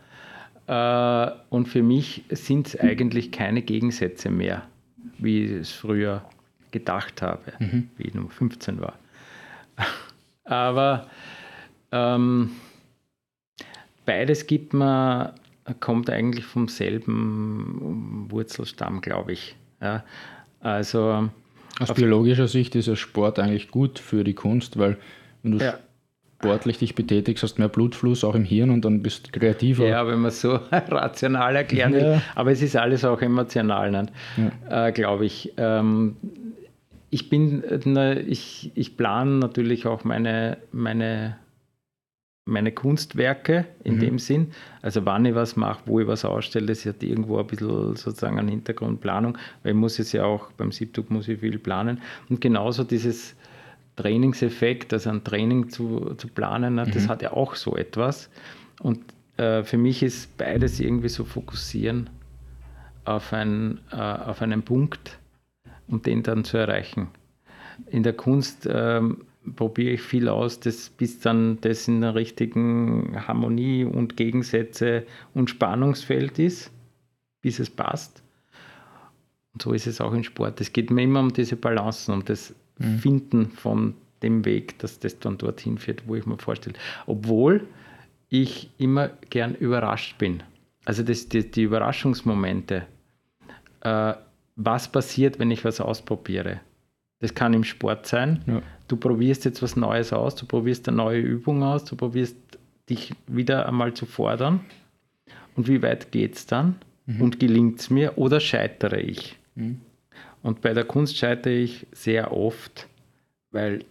Äh, 0.73 1.31
und 1.51 1.68
für 1.68 1.83
mich 1.83 2.25
sind 2.31 2.68
es 2.68 2.81
eigentlich 2.81 3.31
keine 3.31 3.61
Gegensätze 3.61 4.31
mehr, 4.31 4.62
wie 5.18 5.45
ich 5.45 5.51
es 5.51 5.73
früher 5.73 6.25
gedacht 6.70 7.20
habe, 7.20 7.53
mhm. 7.59 7.91
wie 7.99 8.05
ich 8.05 8.14
Nummer 8.14 8.31
15 8.31 8.81
war. 8.81 8.99
Aber 10.45 11.09
ähm, 11.91 12.53
beides 14.07 14.47
gibt 14.47 14.73
man, 14.73 15.33
kommt 15.81 16.09
eigentlich 16.09 16.47
vom 16.47 16.68
selben 16.68 18.27
Wurzelstamm, 18.31 19.03
glaube 19.03 19.33
ich. 19.33 19.55
Ja, 19.83 20.05
also 20.61 21.29
aus 21.81 21.93
biologischer 21.93 22.49
Sicht 22.49 22.75
ist 22.77 22.87
ja 22.87 22.97
Sport 22.97 23.39
eigentlich 23.39 23.70
gut 23.70 23.99
für 23.99 24.25
die 24.25 24.35
Kunst, 24.35 24.79
weil 24.79 24.97
wenn 25.43 25.59
du 25.59 25.64
ja. 25.64 25.79
Sportlich 26.43 26.78
dich 26.78 26.97
betätigst, 26.97 27.45
hast 27.45 27.55
du 27.55 27.62
mehr 27.62 27.68
Blutfluss 27.68 28.24
auch 28.24 28.34
im 28.34 28.45
Hirn 28.45 28.70
und 28.70 28.84
dann 28.84 29.01
bist 29.01 29.28
du 29.28 29.38
kreativer. 29.38 29.86
Ja, 29.86 30.07
wenn 30.09 30.20
man 30.20 30.32
so 30.32 30.59
rational 30.72 31.55
erklären 31.55 31.93
will. 31.93 32.03
Ja. 32.03 32.22
Aber 32.34 32.51
es 32.51 32.61
ist 32.62 32.76
alles 32.76 33.05
auch 33.05 33.22
emotional, 33.22 33.93
ne? 33.93 34.07
ja. 34.68 34.88
äh, 34.88 34.93
glaube 34.93 35.24
ich. 35.24 35.53
Ähm, 35.57 36.16
ich 37.11 37.28
bin, 37.28 37.62
ne, 37.84 38.20
ich, 38.20 38.72
ich 38.74 38.97
plane 38.97 39.38
natürlich 39.38 39.86
auch 39.86 40.03
meine, 40.03 40.59
meine 40.72 41.36
meine 42.45 42.72
Kunstwerke 42.72 43.66
in 43.84 43.97
mhm. 43.97 44.01
dem 44.01 44.18
Sinn. 44.18 44.49
Also 44.80 45.07
wann 45.07 45.24
ich 45.24 45.34
was 45.36 45.55
mache, 45.55 45.82
wo 45.86 46.01
ich 46.01 46.09
was 46.09 46.24
ausstelle, 46.24 46.66
das 46.66 46.84
hat 46.84 47.03
irgendwo 47.05 47.38
ein 47.38 47.47
bisschen 47.47 47.95
sozusagen 47.95 48.36
eine 48.36 48.51
Hintergrundplanung, 48.51 49.38
weil 49.62 49.72
ich 49.72 49.78
muss 49.78 50.01
es 50.01 50.11
ja 50.11 50.24
auch, 50.24 50.51
beim 50.53 50.72
Siebdruck 50.72 51.09
muss 51.09 51.28
ich 51.28 51.38
viel 51.38 51.59
planen. 51.61 52.01
Und 52.28 52.40
genauso 52.40 52.82
dieses 52.82 53.36
Trainingseffekt, 53.97 54.93
also 54.93 55.11
ein 55.11 55.24
Training 55.24 55.68
zu, 55.68 56.14
zu 56.16 56.28
planen, 56.28 56.74
mhm. 56.74 56.90
das 56.93 57.09
hat 57.09 57.22
ja 57.22 57.32
auch 57.32 57.55
so 57.55 57.76
etwas. 57.76 58.30
Und 58.80 59.01
äh, 59.36 59.62
für 59.64 59.78
mich 59.78 60.03
ist 60.03 60.36
beides 60.36 60.80
irgendwie 60.80 61.09
so 61.09 61.24
fokussieren 61.24 62.11
auf, 63.05 63.32
ein, 63.32 63.80
äh, 63.90 63.97
auf 63.97 64.43
einen 64.43 64.62
Punkt 64.62 65.18
und 65.88 66.07
den 66.07 66.22
dann 66.22 66.45
zu 66.45 66.57
erreichen. 66.57 67.09
In 67.86 68.03
der 68.03 68.12
Kunst 68.12 68.68
ähm, 68.70 69.24
probiere 69.57 69.95
ich 69.95 70.03
viel 70.03 70.28
aus, 70.28 70.61
das, 70.61 70.88
bis 70.88 71.20
dann 71.20 71.59
das 71.61 71.88
in 71.88 72.01
der 72.01 72.14
richtigen 72.14 73.26
Harmonie 73.26 73.84
und 73.84 74.16
Gegensätze 74.16 75.05
und 75.34 75.51
Spannungsfeld 75.51 76.38
ist, 76.38 76.70
bis 77.40 77.59
es 77.59 77.70
passt. 77.70 78.22
Und 79.53 79.62
so 79.62 79.72
ist 79.72 79.86
es 79.86 80.01
auch 80.01 80.12
im 80.12 80.24
Sport. 80.24 80.61
Es 80.61 80.72
geht 80.72 80.90
mir 80.90 81.03
immer 81.03 81.20
um 81.20 81.32
diese 81.32 81.57
Balancen, 81.57 82.14
um 82.14 82.24
das 82.24 82.55
mhm. 82.79 82.99
Finden 82.99 83.51
von 83.51 83.95
dem 84.23 84.45
Weg, 84.45 84.79
dass 84.79 84.99
das 84.99 85.18
dann 85.18 85.39
dorthin 85.39 85.79
führt, 85.79 86.07
wo 86.07 86.14
ich 86.14 86.27
mir 86.27 86.39
vorstelle. 86.39 86.77
Obwohl 87.07 87.66
ich 88.29 88.70
immer 88.79 89.11
gern 89.31 89.55
überrascht 89.55 90.18
bin. 90.18 90.43
Also 90.85 91.03
das, 91.03 91.29
die, 91.29 91.51
die 91.51 91.62
Überraschungsmomente. 91.62 92.87
Äh, 93.81 94.14
was 94.57 94.91
passiert, 94.91 95.39
wenn 95.39 95.51
ich 95.51 95.64
was 95.64 95.81
ausprobiere? 95.81 96.61
Das 97.20 97.35
kann 97.35 97.55
im 97.55 97.64
Sport 97.64 98.07
sein. 98.07 98.43
Ja. 98.47 98.62
Du 98.89 98.97
probierst 98.97 99.45
jetzt 99.45 99.62
was 99.62 99.77
Neues 99.77 100.12
aus, 100.12 100.35
du 100.35 100.47
probierst 100.47 100.89
eine 100.89 100.97
neue 100.97 101.20
Übung 101.20 101.62
aus, 101.62 101.85
du 101.85 101.97
probierst 101.97 102.37
dich 102.89 103.14
wieder 103.27 103.66
einmal 103.66 103.95
zu 103.95 104.07
fordern. 104.07 104.61
Und 105.55 105.68
wie 105.68 105.83
weit 105.83 106.12
geht 106.12 106.35
es 106.37 106.47
dann? 106.47 106.77
und 107.20 107.41
gelingt 107.41 107.81
es 107.81 107.91
mir 107.91 108.16
oder 108.16 108.41
scheitere 108.41 109.01
ich. 109.01 109.39
Und 110.43 110.61
bei 110.61 110.74
der 110.74 110.84
Kunst 110.84 111.16
scheitere 111.16 111.53
ich 111.53 111.86
sehr 111.93 112.32
oft, 112.32 112.88
weil 113.51 113.84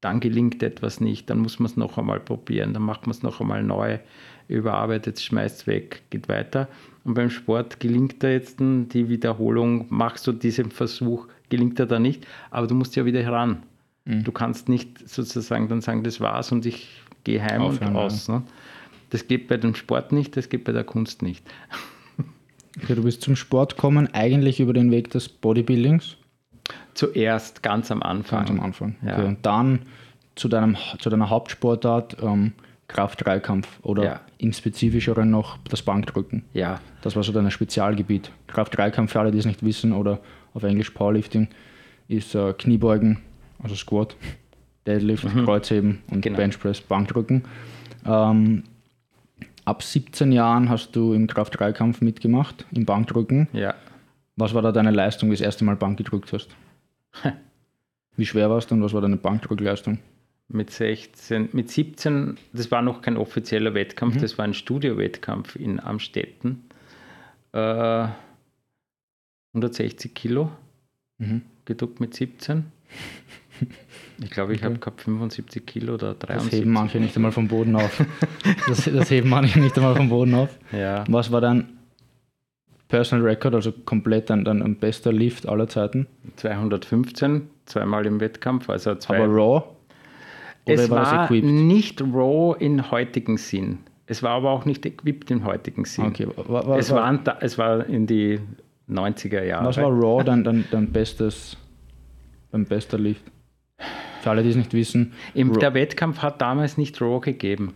dann 0.00 0.20
gelingt 0.20 0.62
etwas 0.62 1.00
nicht, 1.00 1.28
dann 1.30 1.38
muss 1.38 1.58
man 1.58 1.66
es 1.66 1.76
noch 1.76 1.98
einmal 1.98 2.20
probieren, 2.20 2.74
dann 2.74 2.82
macht 2.82 3.06
man 3.06 3.10
es 3.12 3.22
noch 3.22 3.40
einmal 3.40 3.62
neu, 3.62 3.98
überarbeitet, 4.48 5.20
schmeißt 5.20 5.60
es 5.60 5.66
weg, 5.66 6.02
geht 6.10 6.28
weiter. 6.28 6.68
Und 7.04 7.14
beim 7.14 7.30
Sport 7.30 7.80
gelingt 7.80 8.22
da 8.22 8.28
jetzt 8.28 8.60
die 8.60 9.08
Wiederholung, 9.08 9.86
machst 9.88 10.26
du 10.26 10.32
diesen 10.32 10.70
Versuch, 10.70 11.26
gelingt 11.48 11.80
er 11.80 11.86
da 11.86 11.98
nicht, 11.98 12.26
aber 12.50 12.66
du 12.66 12.74
musst 12.74 12.94
ja 12.96 13.04
wieder 13.04 13.22
heran. 13.22 13.62
Mhm. 14.04 14.24
Du 14.24 14.32
kannst 14.32 14.68
nicht 14.68 15.08
sozusagen 15.08 15.68
dann 15.68 15.80
sagen, 15.80 16.04
das 16.04 16.20
war's 16.20 16.52
und 16.52 16.66
ich 16.66 17.02
gehe 17.24 17.42
heim 17.42 17.62
Aufhören, 17.62 17.96
und 17.96 17.96
aus. 17.96 18.28
Ja. 18.28 18.38
Ne? 18.38 18.42
Das 19.10 19.26
geht 19.26 19.48
bei 19.48 19.56
dem 19.56 19.74
Sport 19.74 20.12
nicht, 20.12 20.36
das 20.36 20.48
geht 20.48 20.64
bei 20.64 20.72
der 20.72 20.84
Kunst 20.84 21.22
nicht. 21.22 21.44
Okay, 22.82 22.94
du 22.94 23.02
bist 23.02 23.22
zum 23.22 23.36
Sport 23.36 23.76
gekommen, 23.76 24.08
eigentlich 24.12 24.60
über 24.60 24.72
den 24.72 24.90
Weg 24.90 25.10
des 25.10 25.28
Bodybuildings? 25.28 26.16
Zuerst, 26.94 27.62
ganz 27.62 27.90
am 27.90 28.02
Anfang. 28.02 28.40
Ganz 28.40 28.50
am 28.50 28.60
Anfang. 28.60 28.96
Okay. 29.02 29.10
Ja. 29.10 29.24
Und 29.24 29.46
dann 29.46 29.80
zu, 30.34 30.48
deinem, 30.48 30.76
zu 30.98 31.10
deiner 31.10 31.30
Hauptsportart 31.30 32.16
ähm, 32.22 32.52
Kraft-Dreikampf 32.88 33.68
oder 33.82 34.04
ja. 34.04 34.20
im 34.38 34.52
Spezifischeren 34.52 35.30
noch 35.30 35.58
das 35.68 35.82
Bankdrücken. 35.82 36.44
Ja. 36.52 36.80
Das 37.02 37.16
war 37.16 37.22
so 37.22 37.32
dein 37.32 37.50
Spezialgebiet. 37.50 38.30
Kraft-Dreikampf, 38.46 39.12
für 39.12 39.20
alle, 39.20 39.32
die 39.32 39.38
es 39.38 39.46
nicht 39.46 39.64
wissen, 39.64 39.92
oder 39.92 40.20
auf 40.54 40.62
Englisch 40.62 40.90
Powerlifting, 40.90 41.48
ist 42.08 42.34
äh, 42.34 42.52
Kniebeugen, 42.52 43.18
also 43.62 43.74
Squat, 43.74 44.16
Deadlift, 44.86 45.24
mhm. 45.24 45.44
Kreuzheben 45.44 46.02
und 46.10 46.20
genau. 46.20 46.36
Benchpress, 46.36 46.80
Bankdrücken. 46.80 47.44
Ähm, 48.04 48.64
ab 49.66 49.82
17 49.82 50.32
Jahren 50.32 50.70
hast 50.70 50.96
du 50.96 51.12
im 51.12 51.26
Kraft-3-Kampf 51.26 52.00
mitgemacht, 52.00 52.64
im 52.72 52.86
Bankdrücken. 52.86 53.48
Ja. 53.52 53.74
Was 54.36 54.54
war 54.54 54.62
da 54.62 54.72
deine 54.72 54.92
Leistung, 54.92 55.28
wie 55.28 55.34
du 55.34 55.38
das 55.38 55.44
erste 55.46 55.64
Mal 55.64 55.76
Bank 55.76 55.98
gedrückt 55.98 56.32
hast? 56.32 56.48
wie 58.16 58.26
schwer 58.26 58.48
warst 58.48 58.70
du 58.70 58.74
und 58.74 58.82
was 58.82 58.94
war 58.94 59.00
deine 59.00 59.16
Bankdrückleistung? 59.16 59.98
Mit 60.48 60.70
16, 60.70 61.50
mit 61.52 61.70
17, 61.70 62.38
das 62.52 62.70
war 62.70 62.80
noch 62.80 63.02
kein 63.02 63.16
offizieller 63.16 63.74
Wettkampf, 63.74 64.14
mhm. 64.14 64.20
das 64.20 64.38
war 64.38 64.44
ein 64.44 64.54
Studiowettkampf 64.54 65.56
in 65.56 65.80
Amstetten. 65.80 66.64
Äh, 67.52 68.06
160 69.54 70.14
Kilo 70.14 70.52
mhm. 71.18 71.42
gedruckt 71.64 71.98
mit 71.98 72.14
17. 72.14 72.66
Ich 74.22 74.30
glaube, 74.30 74.54
ich 74.54 74.60
okay. 74.60 74.66
habe 74.66 74.78
gehabt 74.78 75.00
75 75.02 75.66
Kilo 75.66 75.94
oder 75.94 76.14
73. 76.14 76.50
Das 76.50 76.60
heben 76.60 76.72
manche 76.72 76.98
nicht 76.98 77.16
einmal 77.16 77.32
vom 77.32 77.48
Boden 77.48 77.76
auf. 77.76 78.02
Das, 78.68 78.84
das 78.84 79.10
heben 79.10 79.28
manche 79.28 79.60
nicht 79.60 79.76
einmal 79.76 79.94
vom 79.94 80.08
Boden 80.08 80.34
auf. 80.34 80.48
Ja. 80.72 81.04
Was 81.08 81.30
war 81.30 81.40
dein 81.40 81.76
Personal 82.88 83.26
Record, 83.26 83.54
also 83.54 83.72
komplett 83.72 84.30
dein, 84.30 84.44
dein 84.44 84.76
bester 84.76 85.12
Lift 85.12 85.48
aller 85.48 85.68
Zeiten? 85.68 86.06
215, 86.36 87.48
zweimal 87.66 88.06
im 88.06 88.20
Wettkampf. 88.20 88.70
Also 88.70 88.94
zwei 88.94 89.18
Aber 89.18 89.26
Raw? 89.26 89.62
Oder 90.64 90.74
es 90.74 90.90
war, 90.90 91.28
war 91.28 91.30
nicht 91.30 92.00
Raw 92.00 92.56
in 92.58 92.90
heutigen 92.90 93.36
Sinn. 93.36 93.78
Es 94.06 94.22
war 94.22 94.32
aber 94.32 94.50
auch 94.50 94.64
nicht 94.64 94.86
equipped 94.86 95.30
im 95.30 95.44
heutigen 95.44 95.84
Sinn. 95.84 96.06
Okay. 96.06 96.28
War, 96.36 96.66
war, 96.66 96.78
es, 96.78 96.90
war, 96.92 97.18
es 97.40 97.58
war 97.58 97.86
in 97.86 98.06
die 98.06 98.40
90er 98.88 99.42
Jahre. 99.42 99.66
Was 99.66 99.76
war 99.76 99.90
Raw 99.90 100.22
dein, 100.24 100.44
dein, 100.44 100.64
dein 100.70 100.92
bestes, 100.92 101.56
dein 102.52 102.64
bester 102.64 102.98
Lift? 102.98 103.24
Für 104.26 104.30
alle, 104.32 104.42
die 104.42 104.48
es 104.48 104.56
nicht 104.56 104.72
wissen. 104.72 105.12
Im, 105.34 105.56
der 105.56 105.72
Wettkampf 105.72 106.18
hat 106.18 106.40
damals 106.40 106.76
nicht 106.76 107.00
Raw 107.00 107.20
gegeben. 107.20 107.74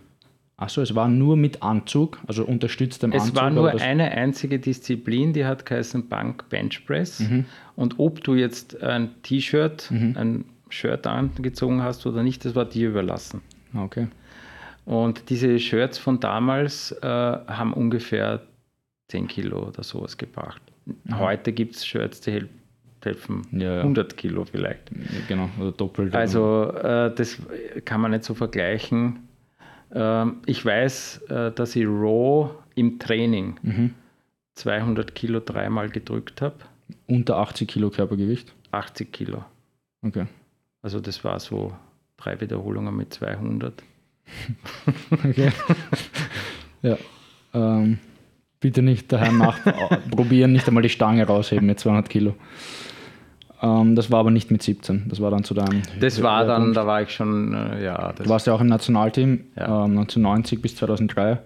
Achso, 0.57 0.81
es 0.81 0.93
war 0.95 1.07
nur 1.07 1.37
mit 1.37 1.63
Anzug, 1.63 2.19
also 2.27 2.43
unterstützt 2.43 3.03
dem 3.03 3.13
es 3.13 3.21
Anzug. 3.21 3.35
Es 3.35 3.41
war 3.41 3.49
nur 3.51 3.81
eine 3.81 4.11
einzige 4.11 4.59
Disziplin, 4.59 5.31
die 5.31 5.45
hat 5.45 5.65
geheißen 5.65 6.09
Bank 6.09 6.49
Bench 6.49 6.85
Press. 6.85 7.21
Mhm. 7.21 7.45
Und 7.77 7.99
ob 7.99 8.21
du 8.21 8.35
jetzt 8.35 8.83
ein 8.83 9.11
T-Shirt, 9.23 9.89
mhm. 9.91 10.15
ein 10.17 10.45
Shirt 10.67 11.07
angezogen 11.07 11.81
hast 11.81 12.05
oder 12.05 12.21
nicht, 12.21 12.43
das 12.43 12.53
war 12.53 12.65
dir 12.65 12.89
überlassen. 12.89 13.39
Okay. 13.73 14.07
Und 14.83 15.29
diese 15.29 15.57
Shirts 15.57 15.97
von 15.97 16.19
damals 16.19 16.91
äh, 17.01 17.07
haben 17.07 17.71
ungefähr 17.71 18.41
10 19.07 19.29
Kilo 19.29 19.67
oder 19.69 19.83
sowas 19.83 20.17
gebracht. 20.17 20.61
Mhm. 20.85 21.17
Heute 21.17 21.53
gibt 21.53 21.77
es 21.77 21.85
Shirts, 21.85 22.19
die 22.19 22.43
helfen 23.05 23.47
ja, 23.51 23.75
ja. 23.75 23.79
100 23.81 24.17
Kilo 24.17 24.45
vielleicht. 24.45 24.91
Genau, 25.27 25.49
oder 25.59 25.71
doppelt. 25.71 26.13
Also 26.13 26.71
äh, 26.71 27.13
das 27.13 27.39
kann 27.85 28.01
man 28.01 28.11
nicht 28.11 28.23
so 28.23 28.33
vergleichen. 28.33 29.27
Ähm, 29.93 30.37
ich 30.45 30.63
weiß, 30.65 31.21
äh, 31.29 31.51
dass 31.51 31.75
ich 31.75 31.85
Raw 31.85 32.51
im 32.75 32.99
Training 32.99 33.59
mhm. 33.61 33.93
200 34.55 35.15
Kilo 35.15 35.39
dreimal 35.39 35.89
gedrückt 35.89 36.41
habe. 36.41 36.55
Unter 37.07 37.37
80 37.37 37.67
Kilo 37.67 37.89
Körpergewicht? 37.89 38.53
80 38.71 39.11
Kilo. 39.11 39.43
Okay. 40.01 40.25
Also 40.81 40.99
das 40.99 41.23
war 41.23 41.39
so 41.39 41.73
drei 42.17 42.39
Wiederholungen 42.39 42.95
mit 42.95 43.13
200. 43.13 43.83
okay. 45.11 45.51
ja. 46.81 46.97
Ähm, 47.53 47.99
bitte 48.59 48.81
nicht 48.81 49.11
daheim 49.11 49.39
nachprobieren, 49.39 50.51
nicht 50.53 50.67
einmal 50.67 50.83
die 50.83 50.89
Stange 50.89 51.25
rausheben 51.25 51.67
mit 51.67 51.79
200 51.79 52.09
Kilo. 52.09 52.35
Ähm, 53.61 53.95
das 53.95 54.09
war 54.11 54.19
aber 54.19 54.31
nicht 54.31 54.51
mit 54.51 54.63
17. 54.63 55.05
Das 55.07 55.21
war 55.21 55.31
dann 55.31 55.43
zu 55.43 55.53
deinem. 55.53 55.83
Das 55.99 56.21
war 56.23 56.45
dann, 56.45 56.73
da 56.73 56.87
war 56.87 57.01
ich 57.01 57.11
schon, 57.11 57.53
äh, 57.53 57.83
ja. 57.83 58.13
du 58.13 58.27
warst 58.27 58.47
ja 58.47 58.53
auch 58.53 58.61
im 58.61 58.67
Nationalteam 58.67 59.41
ja. 59.55 59.85
ähm, 59.85 59.97
1990 59.97 60.61
bis 60.61 60.75
2003. 60.77 61.39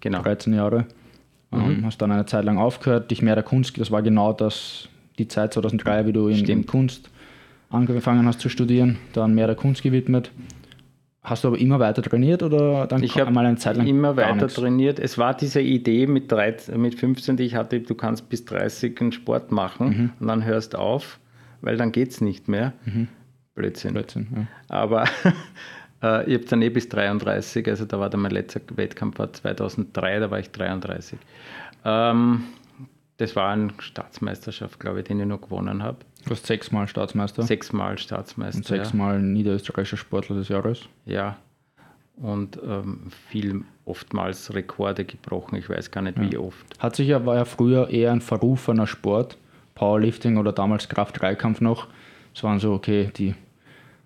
Genau. 0.00 0.22
13 0.22 0.52
Jahre. 0.54 0.86
Ähm, 1.52 1.78
mhm. 1.78 1.86
Hast 1.86 2.02
dann 2.02 2.10
eine 2.10 2.26
Zeit 2.26 2.44
lang 2.44 2.58
aufgehört, 2.58 3.10
dich 3.10 3.22
mehr 3.22 3.34
der 3.34 3.44
Kunst, 3.44 3.78
das 3.78 3.90
war 3.90 4.02
genau 4.02 4.32
das, 4.32 4.88
die 5.18 5.28
Zeit 5.28 5.52
2003, 5.52 6.06
wie 6.06 6.12
du 6.12 6.28
in, 6.28 6.44
in 6.46 6.66
Kunst 6.66 7.10
angefangen 7.70 8.26
hast 8.26 8.40
zu 8.40 8.48
studieren, 8.48 8.98
dann 9.12 9.34
mehr 9.34 9.46
der 9.46 9.56
Kunst 9.56 9.82
gewidmet. 9.82 10.30
Hast 11.22 11.44
du 11.44 11.48
aber 11.48 11.58
immer 11.58 11.78
weiter 11.78 12.02
trainiert 12.02 12.42
oder 12.42 12.86
dann 12.88 13.02
ich 13.02 13.16
habe 13.16 13.38
eine 13.38 13.56
Zeit 13.56 13.76
lang 13.76 13.86
immer 13.86 14.16
weiter 14.16 14.48
trainiert. 14.48 14.98
Es 14.98 15.18
war 15.18 15.34
diese 15.34 15.60
Idee 15.60 16.08
mit, 16.08 16.32
13, 16.32 16.80
mit 16.80 16.96
15, 16.96 17.36
die 17.36 17.44
ich 17.44 17.54
hatte, 17.54 17.78
du 17.80 17.94
kannst 17.94 18.28
bis 18.28 18.44
30 18.44 19.00
einen 19.00 19.12
Sport 19.12 19.52
machen 19.52 19.88
mhm. 19.88 20.10
und 20.18 20.26
dann 20.26 20.44
hörst 20.44 20.74
auf 20.74 21.20
weil 21.62 21.76
dann 21.76 21.92
geht 21.92 22.10
es 22.10 22.20
nicht 22.20 22.48
mehr. 22.48 22.74
Mhm. 22.84 23.08
Blödsinn. 23.54 23.92
Blödsinn 23.94 24.28
ja. 24.34 24.46
Aber 24.68 25.04
äh, 26.02 26.24
ich 26.26 26.34
habe 26.34 26.44
dann 26.48 26.62
eh 26.62 26.68
bis 26.68 26.88
33, 26.88 27.66
also 27.68 27.84
da 27.86 27.98
war 27.98 28.10
dann 28.10 28.20
mein 28.20 28.32
letzter 28.32 28.60
Wettkampf 28.74 29.18
war 29.18 29.32
2003, 29.32 30.20
da 30.20 30.30
war 30.30 30.38
ich 30.38 30.50
33. 30.50 31.18
Ähm, 31.84 32.44
das 33.18 33.36
war 33.36 33.50
eine 33.50 33.68
Staatsmeisterschaft, 33.78 34.80
glaube 34.80 35.00
ich, 35.00 35.04
den 35.04 35.20
ich 35.20 35.26
noch 35.26 35.40
gewonnen 35.40 35.82
habe. 35.82 35.98
Du 36.24 36.30
warst 36.30 36.46
sechsmal 36.46 36.88
Staatsmeister? 36.88 37.42
Sechsmal 37.42 37.98
Staatsmeister. 37.98 38.58
Und 38.58 38.66
sechsmal 38.66 39.14
ja. 39.14 39.20
niederösterreichischer 39.20 39.96
Sportler 39.96 40.36
des 40.36 40.48
Jahres? 40.48 40.88
Ja. 41.04 41.36
Und 42.16 42.58
ähm, 42.64 43.10
viel, 43.28 43.64
oftmals 43.84 44.54
Rekorde 44.54 45.04
gebrochen, 45.04 45.56
ich 45.56 45.68
weiß 45.68 45.90
gar 45.90 46.02
nicht 46.02 46.18
ja. 46.18 46.30
wie 46.30 46.36
oft. 46.36 46.64
Hat 46.78 46.96
sich 46.96 47.08
ja, 47.08 47.24
war 47.26 47.36
ja 47.36 47.44
früher 47.44 47.88
eher 47.88 48.12
ein 48.12 48.20
verrufener 48.20 48.86
Sport. 48.86 49.38
Powerlifting 49.74 50.36
oder 50.36 50.52
damals 50.52 50.88
Kraft-3-Kampf 50.88 51.60
noch. 51.60 51.88
Es 52.34 52.42
waren 52.42 52.58
so, 52.58 52.72
okay, 52.72 53.10
die 53.16 53.34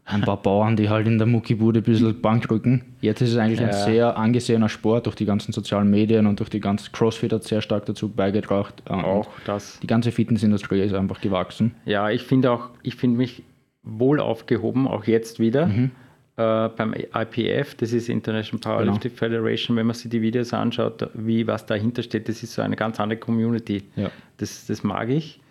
ein 0.06 0.20
paar 0.20 0.36
Bauern, 0.36 0.76
die 0.76 0.88
halt 0.88 1.06
in 1.08 1.18
der 1.18 1.26
Muckibude 1.26 1.80
ein 1.80 1.82
bisschen 1.82 2.20
Bankdrücken. 2.20 2.82
Jetzt 3.00 3.20
ist 3.22 3.30
es 3.32 3.36
eigentlich 3.36 3.60
ja. 3.60 3.66
ein 3.66 3.72
sehr 3.72 4.16
angesehener 4.16 4.68
Sport 4.68 5.06
durch 5.06 5.16
die 5.16 5.24
ganzen 5.24 5.52
sozialen 5.52 5.90
Medien 5.90 6.26
und 6.26 6.38
durch 6.38 6.48
die 6.48 6.60
ganze 6.60 6.90
CrossFit 6.92 7.32
hat 7.32 7.42
sehr 7.42 7.60
stark 7.60 7.86
dazu 7.86 8.08
beigetragen. 8.08 8.72
Ähm, 8.88 9.04
auch 9.04 9.28
das. 9.44 9.80
Die 9.80 9.88
ganze 9.88 10.12
Fitnessindustrie 10.12 10.80
ist 10.80 10.94
einfach 10.94 11.20
gewachsen. 11.20 11.74
Ja, 11.84 12.08
ich 12.08 12.22
finde 12.22 12.52
auch, 12.52 12.70
ich 12.82 12.94
finde 12.94 13.18
mich 13.18 13.42
wohl 13.82 14.20
aufgehoben, 14.20 14.86
auch 14.86 15.04
jetzt 15.04 15.40
wieder. 15.40 15.66
Mhm. 15.66 15.90
Äh, 16.36 16.68
beim 16.68 16.94
IPF, 16.94 17.74
das 17.74 17.92
ist 17.92 18.08
International 18.08 18.60
Powerlifting 18.60 19.10
genau. 19.10 19.18
Federation, 19.18 19.76
wenn 19.76 19.86
man 19.86 19.94
sich 19.94 20.10
die 20.10 20.22
Videos 20.22 20.52
anschaut, 20.52 21.08
wie 21.14 21.46
was 21.46 21.66
dahinter 21.66 22.02
steht, 22.02 22.28
das 22.28 22.42
ist 22.42 22.52
so 22.52 22.62
eine 22.62 22.76
ganz 22.76 23.00
andere 23.00 23.18
Community. 23.18 23.82
Ja. 23.96 24.10
Das, 24.36 24.66
das 24.66 24.84
mag 24.84 25.08
ich 25.08 25.40
äh, 25.40 25.45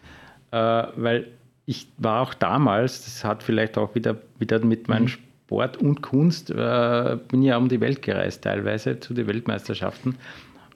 weil 0.57 1.27
ich 1.65 1.87
war 1.97 2.21
auch 2.21 2.33
damals, 2.33 3.05
das 3.05 3.23
hat 3.23 3.43
vielleicht 3.43 3.77
auch 3.77 3.95
wieder, 3.95 4.17
wieder 4.39 4.63
mit 4.63 4.87
meinem 4.87 5.03
mhm. 5.03 5.13
Sport 5.45 5.77
und 5.77 6.01
Kunst, 6.01 6.51
äh, 6.51 7.17
bin 7.27 7.41
ja 7.41 7.57
um 7.57 7.69
die 7.69 7.81
Welt 7.81 8.01
gereist 8.01 8.43
teilweise 8.43 8.99
zu 8.99 9.13
den 9.13 9.27
Weltmeisterschaften 9.27 10.15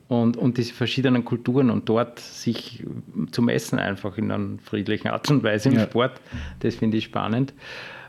und, 0.08 0.38
und 0.38 0.58
diese 0.58 0.74
verschiedenen 0.74 1.24
Kulturen 1.24 1.70
und 1.70 1.88
dort 1.88 2.20
sich 2.20 2.86
zu 3.32 3.42
messen 3.42 3.80
einfach 3.80 4.18
in 4.18 4.32
einer 4.32 4.58
friedlichen 4.60 5.10
Art 5.10 5.30
und 5.30 5.44
Weise 5.44 5.70
im 5.70 5.76
ja. 5.76 5.84
Sport, 5.84 6.20
das 6.60 6.76
finde 6.76 6.98
ich 6.98 7.06
spannend. 7.06 7.54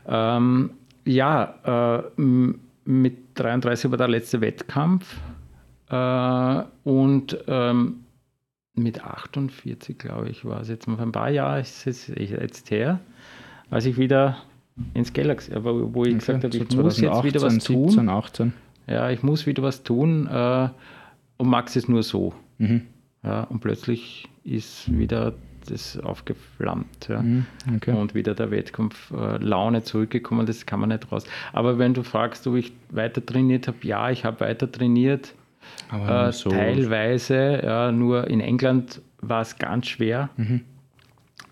Ähm, 0.07 0.71
ja, 1.05 2.03
äh, 2.17 2.21
mit 2.85 3.17
33 3.35 3.91
war 3.91 3.97
der 3.97 4.07
letzte 4.07 4.41
Wettkampf 4.41 5.15
äh, 5.89 6.63
und 6.83 7.37
ähm, 7.47 8.03
mit 8.73 9.03
48, 9.03 9.97
glaube 9.97 10.29
ich, 10.29 10.45
war 10.45 10.61
es 10.61 10.69
jetzt 10.69 10.87
mal 10.87 10.99
ein 10.99 11.11
paar 11.11 11.29
Jahre 11.29 11.59
ist 11.59 11.87
es 11.87 12.07
jetzt 12.07 12.71
her, 12.71 12.99
als 13.69 13.85
ich 13.85 13.97
wieder 13.97 14.37
ins 14.93 15.13
Galaxy, 15.13 15.51
wo, 15.55 15.93
wo 15.93 16.03
ich 16.05 16.11
okay, 16.11 16.19
gesagt 16.19 16.43
habe, 16.43 16.55
ich 16.55 16.75
muss 16.75 16.99
jetzt 16.99 17.23
wieder 17.23 17.41
was 17.41 17.57
tun. 17.63 17.89
17, 17.89 18.09
18. 18.09 18.53
Ja, 18.87 19.09
ich 19.09 19.23
muss 19.23 19.45
wieder 19.45 19.63
was 19.63 19.83
tun 19.83 20.27
äh, 20.27 20.69
und 21.37 21.47
mag 21.47 21.73
es 21.75 21.87
nur 21.87 22.03
so. 22.03 22.33
Mhm. 22.57 22.83
Ja, 23.23 23.43
und 23.43 23.59
plötzlich 23.59 24.27
ist 24.43 24.91
wieder 24.97 25.33
das 25.69 25.99
aufgeflammt. 25.99 27.07
Ja. 27.07 27.21
Mhm, 27.21 27.45
okay. 27.75 27.91
Und 27.93 28.15
wieder 28.15 28.33
der 28.33 28.51
Wettkampf 28.51 29.11
äh, 29.11 29.37
Laune 29.37 29.83
zurückgekommen, 29.83 30.45
das 30.45 30.65
kann 30.65 30.79
man 30.79 30.89
nicht 30.89 31.11
raus. 31.11 31.25
Aber 31.53 31.77
wenn 31.77 31.93
du 31.93 32.03
fragst, 32.03 32.47
ob 32.47 32.55
ich 32.55 32.73
weiter 32.89 33.23
trainiert 33.25 33.67
habe, 33.67 33.77
ja, 33.83 34.09
ich 34.09 34.25
habe 34.25 34.39
weiter 34.39 34.71
trainiert. 34.71 35.35
Aber 35.89 36.27
Äh, 36.29 36.31
so- 36.33 36.49
teilweise, 36.49 37.61
ja, 37.63 37.91
nur 37.91 38.27
in 38.27 38.39
England 38.41 39.01
war 39.21 39.41
es 39.41 39.57
ganz 39.57 39.87
schwer, 39.87 40.29
Mhm. 40.37 40.61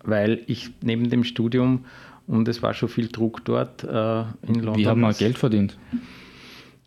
weil 0.04 0.42
ich 0.46 0.70
neben 0.82 1.10
dem 1.10 1.24
Studium 1.24 1.84
und 2.26 2.48
es 2.48 2.62
war 2.62 2.74
schon 2.74 2.88
viel 2.88 3.08
Druck 3.08 3.44
dort 3.44 3.84
äh, 3.84 4.20
in 4.46 4.54
London. 4.56 4.76
Wie 4.76 4.84
man 4.86 5.02
was- 5.02 5.18
Geld 5.18 5.38
verdient? 5.38 5.78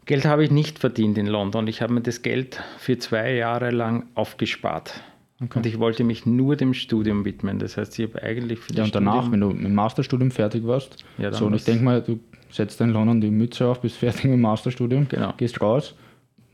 Geld 0.06 0.26
habe 0.26 0.44
ich 0.44 0.52
nicht 0.52 0.80
verdient 0.80 1.18
in 1.18 1.28
London. 1.28 1.68
Ich 1.68 1.82
habe 1.82 1.94
mir 1.94 2.02
das 2.02 2.22
Geld 2.24 2.62
für 2.78 2.98
zwei 2.98 3.34
Jahre 3.36 3.72
lang 3.72 4.08
aufgespart. 4.16 5.02
Okay. 5.42 5.60
Und 5.60 5.66
ich 5.66 5.80
wollte 5.80 6.04
mich 6.04 6.26
nur 6.26 6.56
dem 6.58 6.74
Studium 6.74 7.24
widmen. 7.26 7.58
Das 7.60 7.78
heißt, 7.78 7.98
ich 8.00 8.10
habe 8.10 8.22
eigentlich 8.22 8.60
für 8.60 8.74
Ja, 8.74 8.84
und 8.84 8.94
danach, 8.94 9.24
Studium, 9.24 9.32
wenn 9.32 9.40
du 9.42 9.48
mit 9.56 9.64
dem 9.66 9.76
Masterstudium 9.76 10.32
fertig 10.32 10.66
warst, 10.68 11.04
Ja, 11.18 11.32
so, 11.32 11.46
und 11.46 11.54
ich 11.54 11.64
denke 11.64 11.84
mal, 11.86 12.02
du 12.02 12.20
setzt 12.52 12.80
in 12.82 12.90
London 12.90 13.22
die 13.22 13.32
Mütze 13.32 13.66
auf, 13.66 13.82
bist 13.82 13.96
fertig 14.04 14.26
mit 14.26 14.34
dem 14.34 14.42
Masterstudium, 14.42 15.08
Genau. 15.08 15.34
gehst 15.38 15.62
raus. 15.62 15.96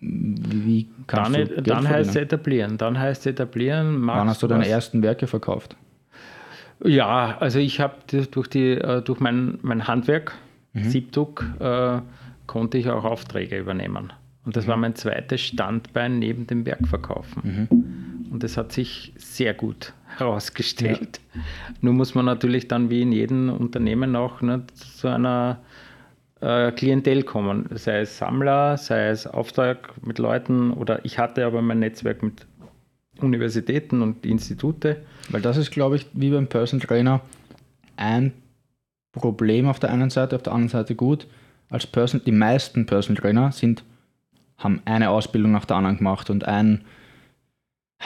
Wie 0.01 0.87
kannst 1.07 1.35
dann, 1.35 1.41
du 1.47 1.53
Geld 1.55 1.67
dann 1.69 1.87
heißt 1.89 2.11
es 2.11 2.15
etablieren. 2.15 2.77
Dann 2.77 2.97
heißt 2.99 3.21
es 3.21 3.25
etablieren. 3.33 4.05
Wann 4.07 4.27
hast 4.29 4.41
du 4.43 4.47
deine 4.47 4.61
was. 4.61 4.69
ersten 4.69 5.01
Werke 5.03 5.27
verkauft? 5.27 5.75
Ja, 6.83 7.37
also 7.39 7.59
ich 7.59 7.79
habe 7.81 7.95
durch, 8.31 8.47
die, 8.47 8.71
äh, 8.71 9.01
durch 9.01 9.19
mein, 9.19 9.59
mein 9.61 9.87
Handwerk, 9.87 10.33
Mhm. 10.73 10.83
Siebdruck, 10.83 11.45
äh, 11.59 11.97
konnte 12.45 12.77
ich 12.77 12.89
auch 12.89 13.03
Aufträge 13.03 13.57
übernehmen. 13.57 14.13
Und 14.45 14.55
das 14.55 14.67
war 14.67 14.77
Mhm. 14.77 14.81
mein 14.81 14.95
zweites 14.95 15.41
Standbein 15.41 16.19
neben 16.19 16.45
dem 16.47 16.65
Werkverkaufen. 16.65 17.67
Und 18.31 18.43
das 18.43 18.55
hat 18.55 18.71
sich 18.71 19.11
sehr 19.17 19.53
gut 19.55 19.93
herausgestellt. 20.17 21.19
Nur 21.81 21.93
muss 21.93 22.13
man 22.15 22.25
natürlich 22.25 22.67
dann 22.67 22.89
wie 22.91 23.01
in 23.01 23.11
jedem 23.11 23.49
Unternehmen 23.49 24.15
auch 24.15 24.41
ne, 24.41 24.61
zu 24.75 25.07
einer 25.07 25.57
äh, 26.41 26.71
Klientel 26.71 27.23
kommen. 27.23 27.67
Sei 27.75 28.01
es 28.01 28.17
Sammler, 28.17 28.77
sei 28.77 29.09
es 29.09 29.27
Auftrag 29.27 29.93
mit 30.05 30.19
Leuten 30.19 30.71
oder 30.71 31.03
ich 31.03 31.19
hatte 31.19 31.45
aber 31.45 31.61
mein 31.61 31.79
Netzwerk 31.79 32.23
mit 32.23 32.45
Universitäten 33.19 34.01
und 34.01 34.25
Institute. 34.25 34.97
Weil 35.29 35.41
das 35.41 35.57
ist, 35.57 35.71
glaube 35.71 35.97
ich, 35.97 36.07
wie 36.13 36.31
beim 36.31 36.47
Personal 36.47 36.85
Trainer 36.85 37.21
ein 37.97 38.33
Problem 39.11 39.67
auf 39.67 39.79
der 39.79 39.91
einen 39.91 40.09
Seite, 40.09 40.35
auf 40.35 40.43
der 40.43 40.53
anderen 40.53 40.69
Seite 40.69 40.95
gut. 40.95 41.27
Als 41.69 41.85
Person, 41.85 42.21
die 42.25 42.31
meisten 42.31 42.85
Personal 42.85 43.21
Trainer 43.21 43.51
sind, 43.51 43.83
haben 44.57 44.81
eine 44.85 45.09
Ausbildung 45.09 45.51
nach 45.51 45.65
der 45.65 45.77
anderen 45.77 45.97
gemacht 45.97 46.29
und 46.29 46.45
ein 46.45 46.81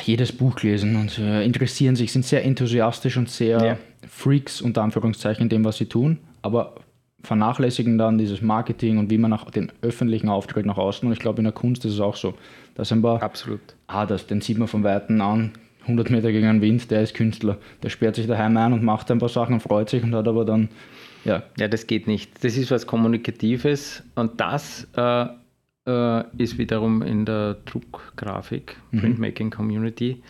jedes 0.01 0.31
Buch 0.31 0.55
gelesen 0.55 0.95
und 0.95 1.19
äh, 1.19 1.45
interessieren 1.45 1.95
sich, 1.95 2.11
sind 2.11 2.25
sehr 2.25 2.43
enthusiastisch 2.43 3.17
und 3.17 3.29
sehr 3.29 3.63
Ja. 3.63 3.77
Freaks 4.07 4.59
unter 4.59 4.81
Anführungszeichen 4.81 5.43
in 5.43 5.49
dem, 5.49 5.63
was 5.63 5.77
sie 5.77 5.86
tun, 5.86 6.17
aber 6.41 6.75
vernachlässigen 7.24 7.97
dann 7.97 8.17
dieses 8.17 8.41
Marketing 8.41 8.97
und 8.97 9.09
wie 9.09 9.17
man 9.17 9.32
nach 9.32 9.49
den 9.49 9.71
öffentlichen 9.82 10.30
Auftritt 10.30 10.65
nach 10.65 10.78
außen. 10.78 11.07
Und 11.07 11.13
ich 11.13 11.19
glaube, 11.19 11.39
in 11.39 11.45
der 11.45 11.53
Kunst 11.53 11.86
ist 11.86 11.93
es 11.93 11.99
auch 11.99 12.15
so. 12.15 12.36
Dass 12.76 12.91
ein 12.91 13.01
paar 13.01 13.21
Absolut. 13.21 13.61
ah, 13.88 14.05
das, 14.05 14.28
den 14.28 14.41
sieht 14.41 14.57
man 14.57 14.67
von 14.67 14.84
Weitem 14.84 15.21
an, 15.21 15.51
100 15.84 16.09
Meter 16.09 16.32
gegen 16.32 16.47
den 16.47 16.61
Wind, 16.61 16.89
der 16.91 17.01
ist 17.01 17.13
Künstler. 17.13 17.57
Der 17.82 17.89
sperrt 17.89 18.15
sich 18.15 18.28
daheim 18.28 18.55
ein 18.57 18.74
und 18.74 18.84
macht 18.84 19.09
ein 19.11 19.19
paar 19.19 19.30
Sachen 19.30 19.55
und 19.55 19.59
freut 19.61 19.89
sich 19.89 20.03
und 20.03 20.13
hat 20.15 20.28
aber 20.28 20.45
dann, 20.45 20.69
ja, 21.26 21.43
Ja, 21.57 21.67
das 21.67 21.88
geht 21.88 22.07
nicht. 22.07 22.43
Das 22.43 22.57
ist 22.57 22.71
was 22.71 22.88
Kommunikatives 22.88 24.03
und 24.15 24.39
das 24.39 24.88
äh, 24.95 25.26
äh, 25.86 26.24
ist 26.38 26.57
wiederum 26.57 27.01
in 27.01 27.26
der 27.26 27.55
Druckgrafik, 27.65 28.78
Printmaking 28.91 29.49
Community 29.49 30.21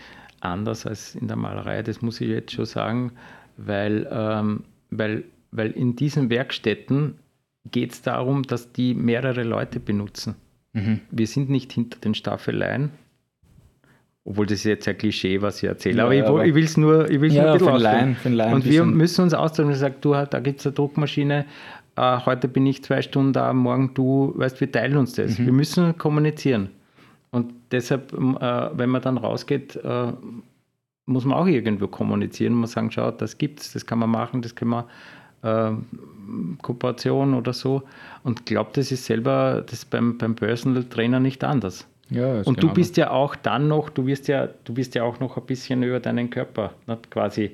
anders 0.42 0.86
als 0.86 1.16
in 1.16 1.28
der 1.28 1.38
Malerei. 1.38 1.82
Das 1.84 2.02
muss 2.02 2.22
ich 2.22 2.30
jetzt 2.30 2.52
schon 2.52 2.66
sagen, 2.66 3.12
weil, 3.58 4.08
ähm, 4.12 4.64
weil, 4.90 5.24
weil 5.56 5.72
in 5.72 5.96
diesen 5.96 6.30
Werkstätten 6.30 7.16
geht 7.72 7.92
es 7.94 8.02
darum, 8.02 8.44
dass 8.44 8.72
die 8.74 8.94
mehrere 8.94 9.44
Leute 9.44 9.80
benutzen. 9.80 10.36
Wir 11.12 11.28
sind 11.28 11.50
nicht 11.50 11.72
hinter 11.72 12.00
den 12.00 12.16
Staffeleien. 12.16 12.90
Obwohl 14.26 14.46
das 14.46 14.60
ist 14.60 14.64
jetzt 14.64 14.88
ein 14.88 14.98
Klischee, 14.98 15.42
was 15.42 15.62
ich 15.62 15.70
erzähle. 15.70 15.98
Ja, 15.98 16.06
aber 16.06 16.16
ich, 16.16 16.24
aber- 16.24 16.46
ich 16.46 16.56
will 16.56 16.64
es 16.64 16.78
nur, 16.78 17.10
ich 17.10 17.20
will's 17.20 17.34
Ja, 17.34 17.44
nur 17.44 17.52
ein 17.54 17.58
bisschen. 17.60 17.78
Laien- 17.80 18.18
Laien 18.36 18.54
Und 18.54 18.66
wir 18.66 18.86
müssen 18.86 19.22
uns 19.24 19.34
austauschen 19.34 19.72
und 19.72 19.78
sagen, 19.78 19.96
du, 20.02 20.14
da 20.14 20.40
gibt 20.40 20.62
es 20.62 20.66
eine 20.66 20.74
Druckmaschine, 20.74 21.46
äh, 21.98 22.18
heute 22.26 22.48
bin 22.48 22.66
ich 22.66 22.84
zwei 22.84 23.02
Stunden 23.02 23.34
da, 23.34 23.52
morgen 23.54 23.94
du, 23.94 24.34
weißt, 24.36 24.60
wir 24.62 24.72
teilen 24.72 24.98
uns 24.98 25.14
das. 25.14 25.38
Mhm. 25.38 25.46
Wir 25.46 25.54
müssen 25.54 25.98
kommunizieren. 25.98 26.70
Und 27.32 27.54
deshalb, 27.72 28.14
ähm, 28.14 28.38
äh, 28.40 28.70
wenn 28.78 28.90
man 28.90 29.02
dann 29.02 29.18
rausgeht, 29.18 29.76
äh, 29.76 30.14
muss 31.06 31.26
man 31.26 31.38
auch 31.38 31.48
irgendwo 31.48 31.88
kommunizieren 31.88 32.54
man 32.54 32.68
sagen, 32.68 32.90
schau, 32.92 33.12
das 33.12 33.38
gibt's, 33.38 33.74
das 33.74 33.86
kann 33.86 34.00
man 34.00 34.10
machen, 34.10 34.42
das 34.42 34.56
kann 34.56 34.70
man 34.70 34.86
Kooperation 36.62 37.34
oder 37.34 37.54
so. 37.54 37.84
Und 38.24 38.46
glaubt, 38.46 38.78
das 38.78 38.92
ist 38.92 39.06
selber 39.06 39.64
das 39.70 39.86
beim, 39.86 40.18
beim 40.18 40.36
Personal 40.36 40.84
Trainer 40.86 41.20
nicht 41.20 41.44
anders. 41.44 41.88
ja 42.10 42.38
Und 42.40 42.56
genau 42.60 42.68
du 42.70 42.74
bist 42.74 42.98
ja 42.98 43.12
auch 43.12 43.36
dann 43.36 43.68
noch, 43.68 43.90
du 43.90 44.06
wirst 44.08 44.28
ja, 44.28 44.48
du 44.64 44.76
wirst 44.78 44.96
ja 44.96 45.04
auch 45.04 45.20
noch 45.20 45.38
ein 45.38 45.46
bisschen 45.46 45.84
über 45.84 46.00
deinen 46.00 46.30
Körper 46.30 46.72
nicht, 46.88 47.12
quasi 47.12 47.52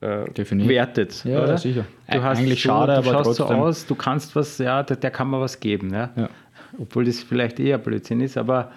äh, 0.00 0.24
wertet. 0.68 1.24
Ja, 1.24 1.42
oder? 1.42 1.56
sicher. 1.58 1.86
Du 2.10 2.22
hast 2.22 2.38
Eigentlich 2.38 2.62
so, 2.62 2.68
schade, 2.68 2.92
du 2.92 2.98
aber 2.98 3.12
schaust 3.24 3.38
trotzdem. 3.38 3.56
so 3.56 3.62
aus, 3.64 3.86
du 3.86 3.94
kannst 3.94 4.36
was, 4.36 4.58
ja, 4.58 4.82
der, 4.82 4.96
der 4.96 5.10
kann 5.10 5.30
mir 5.30 5.40
was 5.40 5.58
geben. 5.60 5.92
Ja? 5.92 6.10
Ja. 6.16 6.28
Obwohl 6.78 7.06
das 7.06 7.20
vielleicht 7.22 7.58
eher 7.58 7.78
Blödsinn 7.78 8.20
ist, 8.20 8.36
aber 8.36 8.72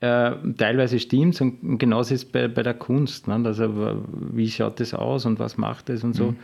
äh, 0.00 0.30
teilweise 0.56 0.98
stimmt 1.00 1.34
es 1.34 1.40
und 1.40 1.78
genauso 1.78 2.14
ist 2.14 2.24
es 2.24 2.30
bei, 2.30 2.46
bei 2.48 2.62
der 2.62 2.74
Kunst. 2.74 3.26
Ne? 3.26 3.40
Also 3.44 4.02
wie 4.32 4.48
schaut 4.48 4.78
das 4.78 4.94
aus 4.94 5.26
und 5.26 5.38
was 5.40 5.58
macht 5.58 5.90
es 5.90 6.04
und 6.04 6.14
Mhm. 6.28 6.36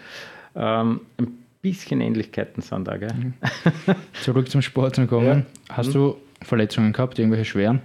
Ähm, 0.57 1.01
ein 1.19 1.29
bisschen 1.63 2.01
Ähnlichkeiten 2.01 2.63
sind 2.63 2.89
da, 2.89 2.97
gell? 2.97 3.13
Mhm. 3.15 3.35
Zurück 4.23 4.49
zum 4.51 4.63
Sport 4.63 4.97
zu 4.97 5.07
kommen. 5.07 5.47
Hast 5.69 5.95
du 5.95 6.17
Verletzungen 6.43 6.93
gehabt, 6.93 7.19
irgendwelche 7.19 7.45
schweren? 7.45 7.83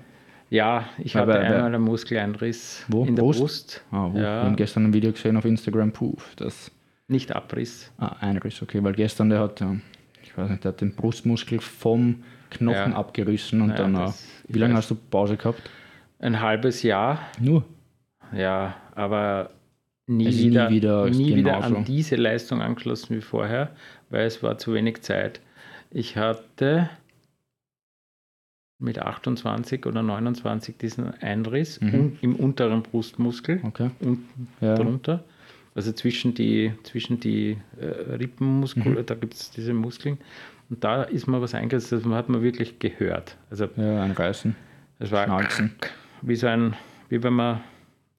Ja, 0.49 0.85
ich 0.97 1.15
Aber- 1.15 1.33
hatte 1.33 1.45
einmal 1.45 1.65
einen 1.75 1.83
Muskeleinriss 1.83 2.85
Wo? 2.89 3.05
in 3.05 3.15
der 3.15 3.23
Brust? 3.23 3.39
Brust. 3.39 3.83
Ah, 3.91 4.07
wo? 4.11 4.15
Wir 4.15 4.23
Ja, 4.23 4.43
haben 4.43 4.55
gestern 4.55 4.85
ein 4.85 4.93
Video 4.93 5.11
gesehen 5.11 5.37
auf 5.37 5.45
Instagram, 5.45 5.91
puh, 5.91 6.15
das, 6.35 6.71
nicht 7.07 7.33
Abriss. 7.35 7.91
ah, 7.97 8.15
Einriss, 8.19 8.61
okay, 8.61 8.83
weil 8.83 8.93
gestern 8.93 9.29
der 9.29 9.39
hat, 9.39 9.59
ja, 9.61 9.75
ich 10.23 10.37
weiß 10.37 10.49
nicht, 10.49 10.63
der 10.65 10.73
hat 10.73 10.81
den 10.81 10.93
Brustmuskel 10.95 11.59
vom 11.61 12.23
Knochen 12.49 12.91
Ja. 12.91 12.97
abgerissen 12.97 13.61
und 13.61 13.69
Ja, 13.69 13.75
dann, 13.77 13.93
das- 13.93 14.27
wie 14.47 14.59
lange 14.59 14.73
hast 14.75 14.91
du 14.91 14.95
Pause 14.95 15.37
gehabt? 15.37 15.69
Ein 16.19 16.39
halbes 16.41 16.83
Jahr, 16.83 17.19
Nur. 17.39 17.63
ja, 18.33 18.75
aber 18.93 19.51
nie 20.17 20.27
Es 20.27 20.35
ist 20.35 20.41
nie 20.41 20.49
wieder, 20.51 20.69
wieder 20.69 21.09
nie 21.09 21.35
wieder 21.35 21.63
an 21.63 21.83
diese 21.85 22.15
Leistung 22.15 22.61
angeschlossen 22.61 23.15
wie 23.15 23.21
vorher, 23.21 23.71
weil 24.09 24.25
es 24.25 24.41
war 24.43 24.57
zu 24.57 24.73
wenig 24.73 25.01
Zeit. 25.01 25.39
Ich 25.89 26.17
hatte 26.17 26.89
mit 28.79 28.99
28 28.99 29.85
oder 29.85 30.01
29 30.01 30.77
diesen 30.77 31.13
Einriss 31.21 31.79
Mhm. 31.81 32.17
im 32.21 32.35
unteren 32.35 32.81
Brustmuskel, 32.81 33.59
Okay. 33.63 33.91
unten 33.99 34.47
Ja. 34.59 34.75
drunter. 34.75 35.23
Also 35.75 35.91
zwischen 35.93 36.33
die, 36.33 36.73
zwischen 36.83 37.19
die 37.19 37.57
äh, 37.79 37.85
Rippenmuskel, 38.15 38.91
Mhm. 38.93 39.05
da 39.05 39.15
gibt 39.15 39.35
es 39.35 39.51
diese 39.51 39.73
Muskeln. 39.73 40.17
Und 40.69 40.83
da 40.83 41.03
ist 41.03 41.27
mir 41.27 41.41
was 41.41 41.53
eingesetzt, 41.53 41.91
das 42.05 42.11
hat 42.13 42.27
man 42.29 42.41
wirklich 42.41 42.79
gehört. 42.79 43.37
Also 43.49 43.67
Ja, 43.77 44.03
ein 44.03 44.11
Reißen. 44.11 44.55
es 44.99 45.11
war 45.11 45.25
Schnalzen. 45.25 45.71
wie 46.21 46.35
so 46.35 46.47
ein, 46.47 46.73
wie 47.09 47.21
wenn 47.23 47.33
man 47.33 47.61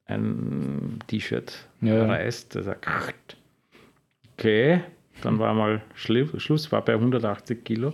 ein 0.07 0.99
T-Shirt 1.09 1.66
Ja, 1.83 2.05
reißt. 2.07 2.53
Sagt, 2.53 3.37
okay, 4.35 4.80
dann 5.22 5.39
war 5.39 5.53
mal 5.55 5.83
Schlu- 5.97 6.39
Schluss, 6.39 6.72
war 6.72 6.85
bei 6.85 6.95
180 6.95 7.64
Kilo 7.64 7.93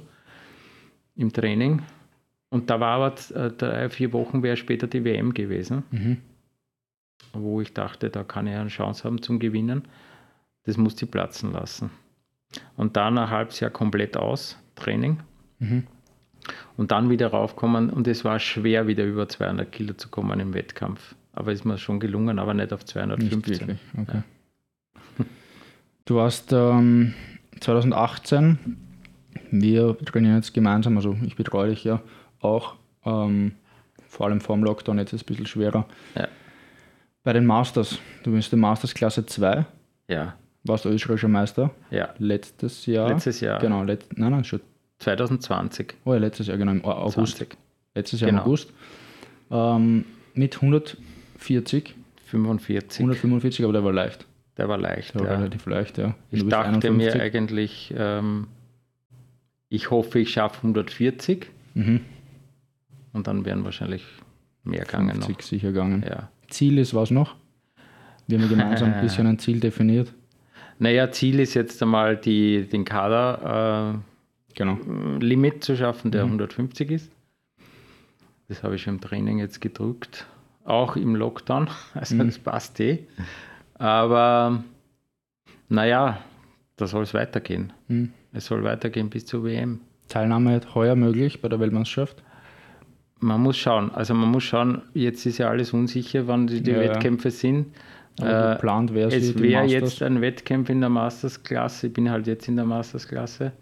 im 1.17 1.33
Training. 1.33 1.83
Und 2.51 2.71
da 2.71 2.81
war 2.81 3.01
aber 3.01 3.15
äh, 3.35 3.51
drei, 3.51 3.89
vier 3.91 4.13
Wochen 4.13 4.43
wäre 4.43 4.57
später 4.57 4.87
die 4.87 5.05
WM 5.05 5.35
gewesen, 5.35 5.83
Mhm. 5.91 6.19
wo 7.33 7.61
ich 7.61 7.75
dachte, 7.75 8.09
da 8.09 8.25
kann 8.25 8.47
ich 8.47 8.55
eine 8.55 8.69
Chance 8.71 9.05
haben 9.05 9.21
zum 9.21 9.39
Gewinnen. 9.39 9.83
Das 10.65 10.77
musste 10.77 11.05
ich 11.05 11.11
platzen 11.11 11.53
lassen. 11.53 11.91
Und 12.77 12.97
dann 12.97 13.19
ein 13.19 13.29
halbes 13.31 13.61
Jahr 13.61 13.71
komplett 13.71 14.17
aus, 14.17 14.57
Training. 14.77 15.21
Mhm. 15.59 15.87
Und 16.79 16.91
dann 16.93 17.11
wieder 17.11 17.29
raufkommen 17.29 17.91
und 17.91 18.07
es 18.09 18.25
war 18.25 18.39
schwer, 18.39 18.87
wieder 18.87 19.05
über 19.05 19.29
200 19.29 19.71
Kilo 19.71 19.93
zu 19.95 20.09
kommen 20.09 20.41
im 20.41 20.55
Wettkampf. 20.55 21.15
Aber 21.39 21.53
ist 21.53 21.65
mir 21.65 21.79
schon 21.79 22.01
gelungen, 22.01 22.41
aber 22.41 22.53
nicht 22.53 22.73
auf 22.73 22.81
Nicht 22.81 22.89
215. 22.89 23.61
wirklich. 23.69 23.79
Okay. 23.97 24.23
Du 26.05 26.17
warst 26.17 26.53
ähm, 26.53 27.15
2018, 27.61 28.59
wir 29.53 29.97
trainieren 29.99 30.35
jetzt 30.35 30.53
gemeinsam, 30.53 30.97
also 30.97 31.17
ich 31.25 31.37
betreue 31.37 31.71
dich 31.71 31.85
ja 31.85 32.01
auch, 32.41 32.75
ähm, 33.05 33.53
vor 34.09 34.27
allem 34.27 34.41
vor 34.41 34.57
dem 34.57 34.65
Lockdown, 34.65 34.99
jetzt 34.99 35.13
ist 35.13 35.21
es 35.21 35.23
ein 35.23 35.27
bisschen 35.27 35.47
schwerer. 35.47 35.87
Ja. 36.17 36.27
Bei 37.23 37.33
den 37.35 37.47
Masters, 37.47 38.01
du 38.25 38.33
bist 38.33 38.53
in 38.53 38.59
Masters 38.59 38.93
Klasse 38.93 39.25
2, 39.25 39.65
Ja, 40.09 40.35
warst 40.65 40.87
du 40.87 40.89
österreichischer 40.89 41.29
Meister 41.29 41.71
ja. 41.93 42.09
letztes 42.19 42.85
Jahr. 42.87 43.11
Letztes 43.11 43.39
Jahr. 43.41 43.61
Genau, 43.61 43.85
let, 43.85 44.07
nein, 44.19 44.33
nein, 44.33 44.43
schon. 44.45 44.61
2020. 44.99 45.95
Oh 46.05 46.15
ja, 46.15 46.19
letztes 46.19 46.49
Jahr, 46.49 46.57
genau, 46.57 46.73
im 46.73 46.85
Au- 46.85 46.91
August. 46.91 47.37
20. 47.37 47.57
Letztes 47.95 48.21
Jahr 48.23 48.31
Genau. 48.31 48.43
im 48.43 48.47
August. 48.49 48.73
Ähm, 49.53 50.05
mit 50.35 50.61
140, 51.39 51.95
45. 52.27 53.01
145, 53.01 53.65
aber 53.65 53.73
der 53.73 53.85
war 53.85 53.93
leicht. 53.93 54.27
Der 54.57 54.69
war 54.69 54.77
leicht. 54.79 55.15
Der 55.15 55.21
war 55.23 55.29
ja. 55.33 55.37
relativ 55.39 55.67
leicht, 55.67 55.99
ja. 55.99 56.15
Ich 56.31 56.47
dachte 56.49 56.91
mir 56.91 57.13
51. 57.13 57.21
eigentlich, 57.21 57.95
ähm, 57.97 58.49
ich 59.69 59.91
hoffe, 59.91 60.19
ich 60.19 60.31
schaffe 60.31 60.59
140 60.63 61.47
Mhm. 61.75 62.01
und 63.13 63.27
dann 63.29 63.45
wären 63.45 63.65
wahrscheinlich 63.65 64.05
mehr 64.65 64.85
gegangen 64.85 65.11
50 65.23 65.43
sicher 65.43 65.69
gegangen. 65.69 66.01
noch. 66.01 66.09
Ja. 66.09 66.29
Ziel 66.49 66.79
ist 66.79 66.93
was 66.95 67.11
noch? 67.11 67.37
Wir 68.27 68.41
haben 68.41 68.49
gemeinsam 68.49 68.93
ein 68.95 69.01
bisschen 69.01 69.27
ein 69.27 69.39
Ziel 69.39 69.61
definiert. 69.61 70.13
Naja, 70.81 71.11
Ziel 71.13 71.39
ist 71.41 71.55
jetzt 71.55 71.81
einmal 71.83 72.17
die, 72.17 72.63
den 72.69 72.85
Kader 72.85 74.03
Genau. 74.55 74.75
äh, 74.75 75.19
Limit 75.25 75.63
zu 75.63 75.77
schaffen, 75.77 76.11
der 76.11 76.25
150 76.25 76.91
ist. 76.91 77.13
Das 78.49 78.63
habe 78.65 78.75
ich 78.77 78.83
schon 78.83 78.95
im 78.95 79.01
Training 79.01 79.39
jetzt 79.39 79.61
gedrückt. 79.61 80.27
Auch 80.69 80.97
im 80.97 81.17
Lockdown. 81.17 81.69
Also 81.95 82.17
das 82.23 82.39
passt 82.39 82.79
eh. 82.81 83.07
Aber 83.75 84.63
naja, 85.69 86.19
da 86.77 86.87
soll 86.87 87.05
es 87.05 87.15
weitergehen. 87.15 87.73
Mhm. 87.89 88.13
Es 88.33 88.47
soll 88.47 88.63
weitergehen 88.65 89.09
bis 89.09 89.25
zur 89.27 89.45
WM. 89.45 89.81
Teilnahme 90.09 90.61
heuer 90.75 90.95
möglich 90.95 91.41
bei 91.41 91.49
der 91.49 91.59
Weltmeisterschaft. 91.61 92.23
Man 93.21 93.41
muss 93.43 93.57
schauen. 93.57 93.91
Also 93.93 94.15
man 94.15 94.31
muss 94.31 94.45
schauen, 94.45 94.83
jetzt 94.95 95.25
ist 95.27 95.39
ja 95.39 95.49
alles 95.49 95.73
unsicher, 95.73 96.27
wann 96.29 96.47
die, 96.47 96.63
die 96.63 96.71
Ja, 96.71 96.83
ja. 96.83 96.91
Wettkämpfe 96.91 97.31
sind. 97.31 97.67
Aber 98.21 98.51
Äh, 98.51 98.55
geplant 98.55 98.95
wäre 98.95 99.09
Es 99.15 99.39
wäre 99.39 99.65
jetzt 99.65 100.03
ein 100.03 100.21
Wettkampf 100.21 100.69
in 100.71 100.81
der 100.81 100.91
Mastersklasse. 100.91 101.87
Ich 101.89 101.93
bin 101.93 102.11
halt 102.11 102.27
jetzt 102.27 102.47
in 102.49 102.57
der 102.57 102.65
Mastersklasse. 102.67 103.53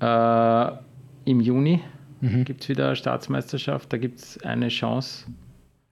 Äh, 0.00 0.66
Im 1.30 1.40
Juni 1.40 1.80
Mhm. 2.20 2.44
gibt 2.44 2.62
es 2.62 2.68
wieder 2.68 2.86
eine 2.86 2.96
Staatsmeisterschaft. 2.96 3.92
Da 3.92 3.96
gibt 3.98 4.18
es 4.20 4.42
eine 4.42 4.68
Chance. 4.68 5.26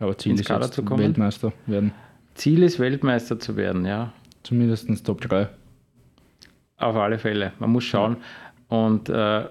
Aber 0.05 0.19
Ziel 0.19 0.35
ist 0.35 0.47
Kader 0.47 0.67
jetzt. 0.67 0.91
Weltmeister 0.91 1.53
werden. 1.67 1.93
Ziel 2.35 2.63
ist, 2.63 2.79
Weltmeister 2.79 3.39
zu 3.39 3.57
werden, 3.57 3.87
ja. 3.87 4.13
Zumindest 4.43 5.07
Top 5.07 5.21
3. 5.23 5.49
Auf 6.77 6.97
alle 6.97 7.19
Fälle. 7.19 7.53
Man 7.59 7.71
muss 7.71 7.85
schauen, 7.85 8.19
und 8.69 9.09
äh, 9.09 9.45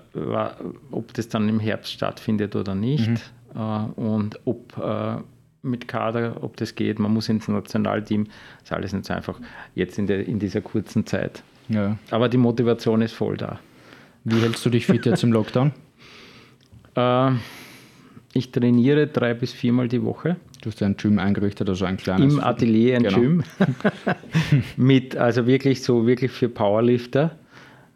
ob 0.92 1.14
das 1.14 1.30
dann 1.30 1.48
im 1.50 1.60
Herbst 1.60 1.92
stattfindet 1.92 2.56
oder 2.56 2.76
nicht. 2.76 3.10
Mhm. 3.10 3.18
Äh, 3.56 4.00
und 4.00 4.40
ob 4.46 4.78
äh, 4.78 5.18
mit 5.62 5.88
Kader, 5.88 6.44
ob 6.44 6.58
das 6.58 6.76
geht. 6.76 7.00
Man 7.00 7.14
muss 7.14 7.30
ins 7.30 7.48
Nationalteam. 7.48 8.26
Das 8.26 8.64
ist 8.66 8.74
alles 8.74 8.94
nicht 8.94 9.06
so 9.06 9.14
einfach 9.14 9.40
jetzt 9.76 9.98
in, 9.98 10.08
der, 10.08 10.28
in 10.28 10.40
dieser 10.40 10.62
kurzen 10.62 11.06
Zeit. 11.06 11.42
Ja. 11.70 11.98
Aber 12.12 12.28
die 12.28 12.38
Motivation 12.38 13.02
ist 13.02 13.14
voll 13.14 13.38
da. 13.38 13.60
Wie 14.26 14.40
hältst 14.40 14.66
du 14.66 14.70
dich 14.70 14.86
fit 14.86 15.06
jetzt 15.06 15.24
im 15.24 15.32
Lockdown? 15.34 15.72
Ich 18.36 18.52
trainiere 18.52 19.08
drei 19.08 19.34
bis 19.36 19.54
viermal 19.54 19.88
die 19.88 20.04
Woche. 20.04 20.38
Du 20.62 20.70
hast 20.70 20.80
ja 20.82 20.88
ein 20.88 20.98
Gym 20.98 21.20
eingerichtet, 21.20 21.70
also 21.70 21.86
ein 21.86 21.98
kleines. 21.98 22.34
Im 22.34 22.40
Atelier 22.40 22.96
ein 22.98 23.04
Genau. 23.04 23.20
Gym. 23.20 23.44
Mit, 24.78 25.16
also 25.16 25.46
wirklich 25.46 25.84
so 25.84 26.08
wirklich 26.08 26.32
für 26.32 26.50
Powerlifter, 26.50 27.38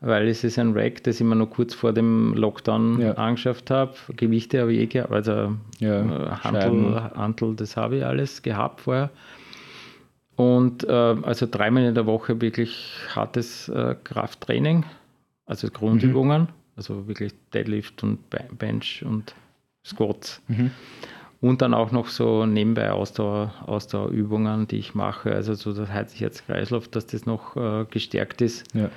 weil 0.02 0.28
es 0.28 0.44
ist 0.44 0.60
ein 0.60 0.74
Rack, 0.74 1.04
das 1.04 1.20
ich 1.20 1.26
mir 1.26 1.36
noch 1.36 1.50
kurz 1.50 1.74
vor 1.74 1.92
dem 1.94 2.34
Lockdown 2.36 3.02
Ja. 3.02 3.14
angeschafft 3.14 3.72
habe. 3.72 3.94
Gewichte 4.16 4.62
habe 4.62 4.74
ich 4.74 4.80
eh 4.82 4.86
gehabt, 4.86 5.12
also 5.12 5.56
Ja, 5.80 6.02
äh, 6.02 6.30
Hantel. 6.44 7.02
Hantel, 7.16 7.56
das 7.56 7.76
habe 7.76 7.98
ich 7.98 8.06
alles 8.06 8.42
gehabt 8.44 8.82
vorher. 8.82 9.10
Und 10.36 10.84
äh, 10.84 10.92
also 10.92 11.48
dreimal 11.50 11.84
in 11.84 11.96
der 11.96 12.06
Woche 12.06 12.40
wirklich 12.42 12.94
hartes 13.16 13.70
äh, 13.70 13.96
Krafttraining, 14.04 14.86
also 15.48 15.68
Grundübungen, 15.72 16.50
also 16.76 17.08
wirklich 17.08 17.34
Deadlift 17.56 18.04
und 18.04 18.30
Be- 18.30 18.46
Bench 18.56 19.04
und 19.04 19.34
Squats. 19.88 20.42
Mhm. 20.48 20.72
Und 21.40 21.62
dann 21.62 21.74
auch 21.74 21.92
noch 21.92 22.08
so 22.08 22.46
nebenbei 22.46 22.92
Ausdauer, 22.92 23.54
Ausdauerübungen, 23.66 24.68
die 24.68 24.78
ich 24.78 24.96
mache, 24.96 25.32
also 25.34 25.54
so 25.54 25.72
das 25.72 25.90
Herz-Kreislauf, 25.90 26.88
dass 26.88 27.06
das 27.06 27.26
noch 27.26 27.56
äh, 27.56 27.86
gestärkt 27.90 28.42
ist. 28.42 28.66
Ja. 28.74 28.90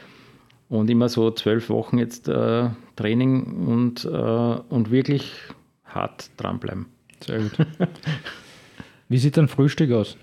Und 0.71 0.89
immer 0.89 1.09
so 1.09 1.31
zwölf 1.33 1.69
Wochen 1.69 1.99
jetzt 1.99 2.29
äh, 2.29 2.71
Training 2.97 3.67
und, 3.67 4.05
äh, 4.05 4.09
und 4.09 4.91
wirklich 4.91 5.33
hart 5.85 6.31
dranbleiben. 6.39 6.87
Sehr 7.25 7.41
gut. 7.41 7.53
Wie 9.09 9.19
sieht 9.19 9.37
dein 9.37 9.49
Frühstück 9.49 9.93
aus? 9.93 10.17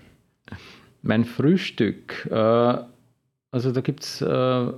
Mein 1.02 1.24
Frühstück, 1.24 2.26
äh, 2.30 2.78
also 3.50 3.72
da 3.72 3.80
gibt 3.80 4.02
es 4.02 4.22
äh, 4.22 4.72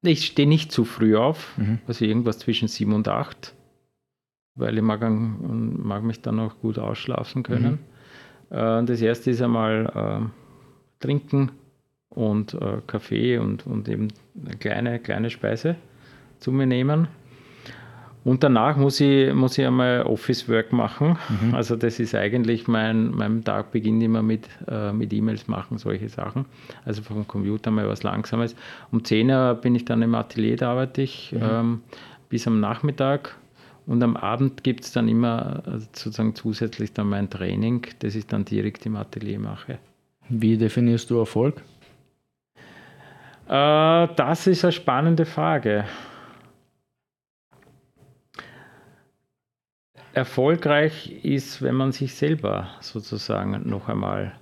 ich 0.03 0.27
stehe 0.27 0.49
nicht 0.49 0.73
zu 0.73 0.85
früh 0.85 1.17
auf, 1.17 1.57
Mhm. 1.59 1.79
also 1.87 2.05
irgendwas 2.05 2.41
zwischen 2.41 2.67
sieben 2.67 2.93
und 2.93 3.07
acht, 3.07 3.55
weil 4.57 4.77
ich 4.77 4.83
mag, 4.83 5.01
mag 5.09 6.03
mich 6.03 6.23
dann 6.23 6.41
auch 6.41 6.59
gut 6.59 6.81
ausschlafen 6.81 7.45
können. 7.45 7.75
Äh, 7.75 7.79
das 8.51 9.01
erste 9.03 9.31
ist 9.31 9.43
einmal 9.43 9.93
ähm, 9.95 10.31
trinken 11.01 11.51
und 12.11 12.55
äh, 12.55 12.81
Kaffee 12.87 13.39
und, 13.39 13.67
und 13.67 13.89
eben 13.89 14.09
eine 14.45 14.57
kleine, 14.57 14.99
kleine 14.99 15.31
Speise 15.31 15.77
zu 16.39 16.53
mir 16.53 16.67
nehmen. 16.67 17.09
Und 18.25 18.43
danach 18.43 18.77
muss 18.77 19.01
ich, 19.01 19.33
muss 19.33 19.57
ich 19.57 19.67
einmal 19.67 20.03
Office 20.03 20.49
Work 20.49 20.73
machen. 20.73 21.17
Also 21.55 21.77
das 21.77 21.99
ist 22.01 22.15
eigentlich 22.15 22.69
mein, 22.69 23.11
mein 23.13 23.45
Tag 23.45 23.71
beginnt 23.71 24.03
immer 24.03 24.23
mit, 24.23 24.49
äh, 24.67 24.93
mit 24.93 25.13
E-Mails 25.13 25.49
machen, 25.49 25.79
solche 25.79 26.09
Sachen. 26.09 26.45
Also 26.85 27.01
vom 27.03 27.27
Computer 27.27 27.71
mal 27.71 27.89
was 27.89 28.03
Langsames. 28.03 28.55
Um 28.91 29.05
10 29.05 29.31
Uhr 29.31 29.55
bin 29.55 29.75
ich 29.75 29.85
dann 29.85 30.03
im 30.03 30.15
Atelier, 30.15 30.57
da 30.57 30.73
arbeite 30.73 31.03
ich 31.03 31.35
ähm, 31.41 31.83
bis 32.29 32.47
am 32.47 32.61
Nachmittag. 32.61 33.37
Und 33.89 34.03
am 34.03 34.19
Abend 34.19 34.63
gibt 34.65 34.85
es 34.85 34.93
dann 34.93 35.09
immer 35.09 35.63
äh, 35.67 35.79
sozusagen 35.79 36.35
zusätzlich 36.35 36.93
dann 36.93 37.09
mein 37.09 37.31
Training, 37.31 37.87
das 38.01 38.15
ich 38.15 38.27
dann 38.27 38.45
direkt 38.45 38.85
im 38.85 38.97
Atelier 38.97 39.39
mache. 39.39 39.79
Wie 40.29 40.59
definierst 40.59 41.09
du 41.09 41.19
Erfolg? 41.19 41.63
Äh, 43.49 44.09
das 44.15 44.47
ist 44.47 44.63
eine 44.63 44.73
spannende 44.73 45.25
Frage. 45.25 45.87
Erfolgreich 50.13 51.25
ist, 51.25 51.63
wenn 51.63 51.75
man 51.75 51.93
sich 51.93 52.15
selber 52.15 52.69
sozusagen 52.81 53.67
noch 53.67 53.89
einmal 53.89 54.33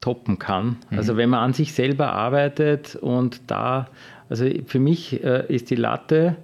toppen 0.00 0.40
kann. 0.40 0.78
Also 0.90 1.16
wenn 1.16 1.30
man 1.30 1.40
an 1.40 1.52
sich 1.52 1.72
selber 1.72 2.12
arbeitet 2.12 2.96
und 2.96 3.42
da, 3.46 3.88
also 4.28 4.44
für 4.66 4.80
mich 4.80 5.22
äh, 5.22 5.46
ist 5.46 5.70
die 5.70 5.76
Latte, 5.76 6.36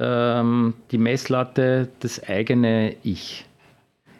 ähm, 0.00 0.74
die 0.90 0.98
Messlatte 0.98 1.88
das 2.00 2.26
eigene 2.28 2.96
Ich. 3.02 3.44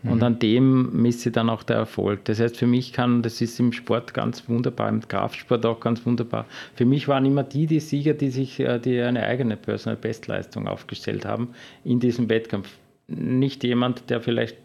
Und 0.02 0.22
an 0.22 0.38
dem 0.38 1.02
misst 1.02 1.20
sich 1.20 1.32
dann 1.32 1.50
auch 1.50 1.62
der 1.62 1.76
Erfolg. 1.76 2.24
Das 2.24 2.40
heißt, 2.40 2.56
für 2.56 2.66
mich 2.66 2.94
kann, 2.94 3.22
das 3.22 3.40
ist 3.42 3.60
im 3.60 3.72
Sport 3.72 4.14
ganz 4.14 4.48
wunderbar, 4.48 4.88
im 4.88 5.06
Kraftsport 5.06 5.66
auch 5.66 5.78
ganz 5.80 6.06
wunderbar. 6.06 6.46
Für 6.74 6.86
mich 6.86 7.06
waren 7.06 7.26
immer 7.26 7.42
die 7.42 7.66
die 7.66 7.80
Sieger, 7.80 8.14
die 8.14 8.30
sich 8.30 8.60
äh, 8.60 8.78
die 8.78 8.98
eine 9.00 9.22
eigene 9.24 9.58
Personal 9.58 9.96
Bestleistung 9.96 10.68
aufgestellt 10.68 11.26
haben 11.26 11.48
in 11.84 12.00
diesem 12.00 12.30
Wettkampf. 12.30 12.70
Nicht 13.08 13.62
jemand, 13.62 14.08
der 14.08 14.22
vielleicht 14.22 14.56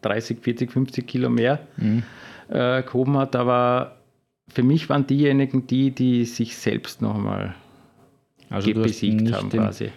30, 0.00 0.38
40, 0.40 0.72
50 0.72 1.06
Kilo 1.06 1.30
mehr 1.30 1.60
äh, 2.48 2.82
gehoben 2.82 3.16
hat, 3.16 3.36
aber 3.36 3.98
für 4.48 4.62
mich 4.62 4.88
waren 4.88 5.06
diejenigen 5.06 5.66
die, 5.66 5.92
die 5.92 6.24
sich 6.24 6.56
selbst 6.56 7.00
nochmal 7.00 7.54
Also 8.50 8.72
besiegt 8.74 9.32
haben 9.32 9.50
quasi. 9.50 9.90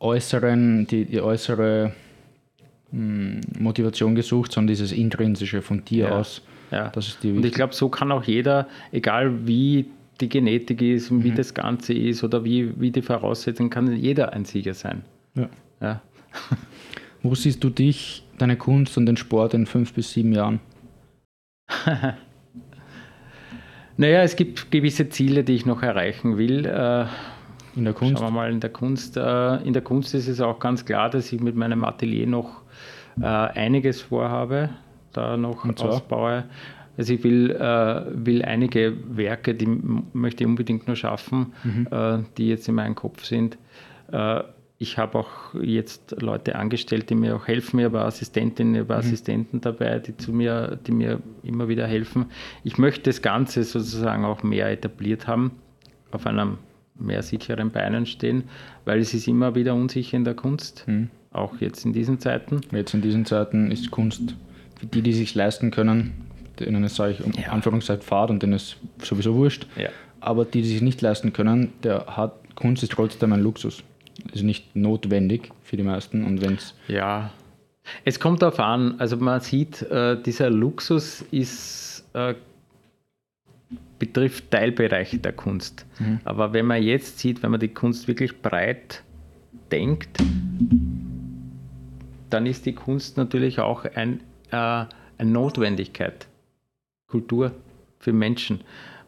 Äußeren, 0.00 0.86
die, 0.86 1.04
die 1.04 1.20
äußere 1.20 1.92
hm, 2.90 3.40
Motivation 3.58 4.14
gesucht, 4.14 4.52
sondern 4.52 4.68
dieses 4.68 4.92
intrinsische 4.92 5.62
von 5.62 5.84
dir 5.84 6.06
Ja. 6.06 6.18
aus. 6.18 6.42
Ja. 6.70 6.88
Das 6.88 7.08
ist 7.08 7.22
dir 7.22 7.34
Und 7.34 7.44
ich 7.44 7.52
glaube, 7.52 7.74
so 7.74 7.88
kann 7.88 8.10
auch 8.12 8.24
jeder, 8.24 8.66
egal 8.92 9.46
wie 9.46 9.86
die 10.20 10.28
Genetik 10.28 10.82
ist 10.82 11.10
und 11.10 11.18
Mhm. 11.18 11.24
wie 11.24 11.30
das 11.32 11.54
Ganze 11.54 11.92
ist 11.94 12.22
oder 12.24 12.44
wie, 12.44 12.78
wie 12.80 12.90
die 12.90 13.02
Voraussetzungen, 13.02 13.70
kann 13.70 13.92
jeder 13.96 14.32
ein 14.32 14.44
Sieger 14.44 14.74
sein. 14.74 15.02
Ja. 15.34 15.48
Ja. 15.80 16.00
Wo 17.22 17.34
siehst 17.34 17.62
du 17.64 17.70
dich, 17.70 18.22
deine 18.38 18.56
Kunst 18.56 18.96
und 18.96 19.06
den 19.06 19.16
Sport 19.16 19.52
in 19.54 19.66
fünf 19.66 19.92
bis 19.92 20.12
sieben 20.12 20.32
Jahren? 20.32 20.60
Naja, 23.96 24.22
es 24.22 24.34
gibt 24.36 24.70
gewisse 24.70 25.10
Ziele, 25.10 25.44
die 25.44 25.52
ich 25.54 25.66
noch 25.66 25.82
erreichen 25.82 26.38
will. 26.38 26.64
In 27.76 27.84
der 27.84 27.94
Kunst? 27.94 28.18
Schauen 28.18 28.28
wir 28.28 28.30
mal 28.30 28.50
in 28.50 28.60
der 28.60 28.70
Kunst. 28.70 29.16
Äh, 29.16 29.56
in 29.62 29.72
der 29.72 29.82
Kunst 29.82 30.14
ist 30.14 30.28
es 30.28 30.40
auch 30.40 30.58
ganz 30.58 30.84
klar, 30.84 31.10
dass 31.10 31.32
ich 31.32 31.40
mit 31.40 31.54
meinem 31.56 31.84
Atelier 31.84 32.26
noch 32.26 32.62
äh, 33.20 33.24
einiges 33.24 34.02
vorhabe, 34.02 34.70
da 35.12 35.36
noch 35.36 35.64
ausbaue. 35.64 36.44
Also 36.96 37.14
ich 37.14 37.24
will, 37.24 37.50
äh, 37.52 38.02
will 38.12 38.42
einige 38.42 38.94
Werke, 39.16 39.54
die 39.54 39.66
möchte 40.12 40.44
ich 40.44 40.48
unbedingt 40.48 40.86
nur 40.86 40.96
schaffen, 40.96 41.54
mhm. 41.64 41.88
äh, 41.90 42.18
die 42.36 42.48
jetzt 42.48 42.68
in 42.68 42.74
meinem 42.74 42.94
Kopf 42.94 43.24
sind. 43.24 43.56
Äh, 44.12 44.42
ich 44.78 44.96
habe 44.96 45.18
auch 45.18 45.54
jetzt 45.60 46.16
Leute 46.20 46.56
angestellt, 46.56 47.10
die 47.10 47.14
mir 47.14 47.36
auch 47.36 47.46
helfen. 47.46 47.78
Ich 47.78 47.84
habe 47.84 48.00
Assistentinnen, 48.00 48.74
ich 48.74 48.80
habe 48.80 48.94
mhm. 48.94 48.98
Assistenten 48.98 49.60
dabei, 49.60 49.98
die, 49.98 50.16
zu 50.16 50.32
mir, 50.32 50.78
die 50.86 50.92
mir 50.92 51.20
immer 51.42 51.68
wieder 51.68 51.86
helfen. 51.86 52.26
Ich 52.64 52.78
möchte 52.78 53.02
das 53.02 53.20
Ganze 53.20 53.62
sozusagen 53.62 54.24
auch 54.24 54.42
mehr 54.42 54.70
etabliert 54.70 55.26
haben, 55.26 55.52
auf 56.12 56.26
einem 56.26 56.58
mehr 57.00 57.22
sicheren 57.22 57.70
Beinen 57.70 58.06
stehen, 58.06 58.44
weil 58.84 59.00
es 59.00 59.14
ist 59.14 59.26
immer 59.28 59.54
wieder 59.54 59.74
unsicher 59.74 60.16
in 60.16 60.24
der 60.24 60.34
Kunst, 60.34 60.84
mhm. 60.86 61.10
auch 61.32 61.60
jetzt 61.60 61.84
in 61.84 61.92
diesen 61.92 62.18
Zeiten. 62.18 62.60
Jetzt 62.72 62.94
in 62.94 63.02
diesen 63.02 63.26
Zeiten 63.26 63.70
ist 63.70 63.90
Kunst 63.90 64.34
für 64.78 64.86
die, 64.86 65.02
die 65.02 65.12
sich 65.12 65.34
leisten 65.34 65.70
können, 65.70 66.12
denen 66.58 66.84
es, 66.84 66.96
sage 66.96 67.12
ich, 67.12 67.24
um 67.24 67.32
ja. 67.32 67.48
Anführungszeichen 67.50 68.02
Fahrt 68.02 68.30
und 68.30 68.42
denen 68.42 68.54
ist 68.54 68.76
sowieso 69.02 69.34
wurscht. 69.34 69.66
Ja. 69.76 69.88
Aber 70.20 70.44
die, 70.44 70.62
die 70.62 70.68
sich 70.68 70.82
nicht 70.82 71.00
leisten 71.00 71.32
können, 71.32 71.72
der 71.82 72.06
hat 72.06 72.34
Kunst 72.54 72.82
ist 72.82 72.92
trotzdem 72.92 73.32
ein 73.32 73.40
Luxus 73.40 73.82
ist 74.32 74.42
nicht 74.42 74.76
notwendig 74.76 75.50
für 75.62 75.76
die 75.76 75.82
meisten. 75.82 76.24
Und 76.24 76.42
wenn's 76.42 76.74
ja, 76.88 77.30
es 78.04 78.20
kommt 78.20 78.42
darauf 78.42 78.60
an. 78.60 78.96
Also 78.98 79.16
man 79.16 79.40
sieht, 79.40 79.82
äh, 79.82 80.20
dieser 80.20 80.50
Luxus 80.50 81.24
ist, 81.30 82.04
äh, 82.12 82.34
betrifft 83.98 84.50
Teilbereiche 84.50 85.18
der 85.18 85.32
Kunst. 85.32 85.86
Mhm. 85.98 86.20
Aber 86.24 86.52
wenn 86.52 86.66
man 86.66 86.82
jetzt 86.82 87.18
sieht, 87.18 87.42
wenn 87.42 87.50
man 87.50 87.60
die 87.60 87.68
Kunst 87.68 88.08
wirklich 88.08 88.40
breit 88.40 89.02
denkt, 89.70 90.18
dann 92.30 92.46
ist 92.46 92.66
die 92.66 92.74
Kunst 92.74 93.16
natürlich 93.16 93.60
auch 93.60 93.84
ein, 93.84 94.20
äh, 94.50 94.56
eine 94.56 95.30
Notwendigkeit. 95.30 96.26
Kultur 97.08 97.52
für 97.98 98.12
Menschen 98.12 98.60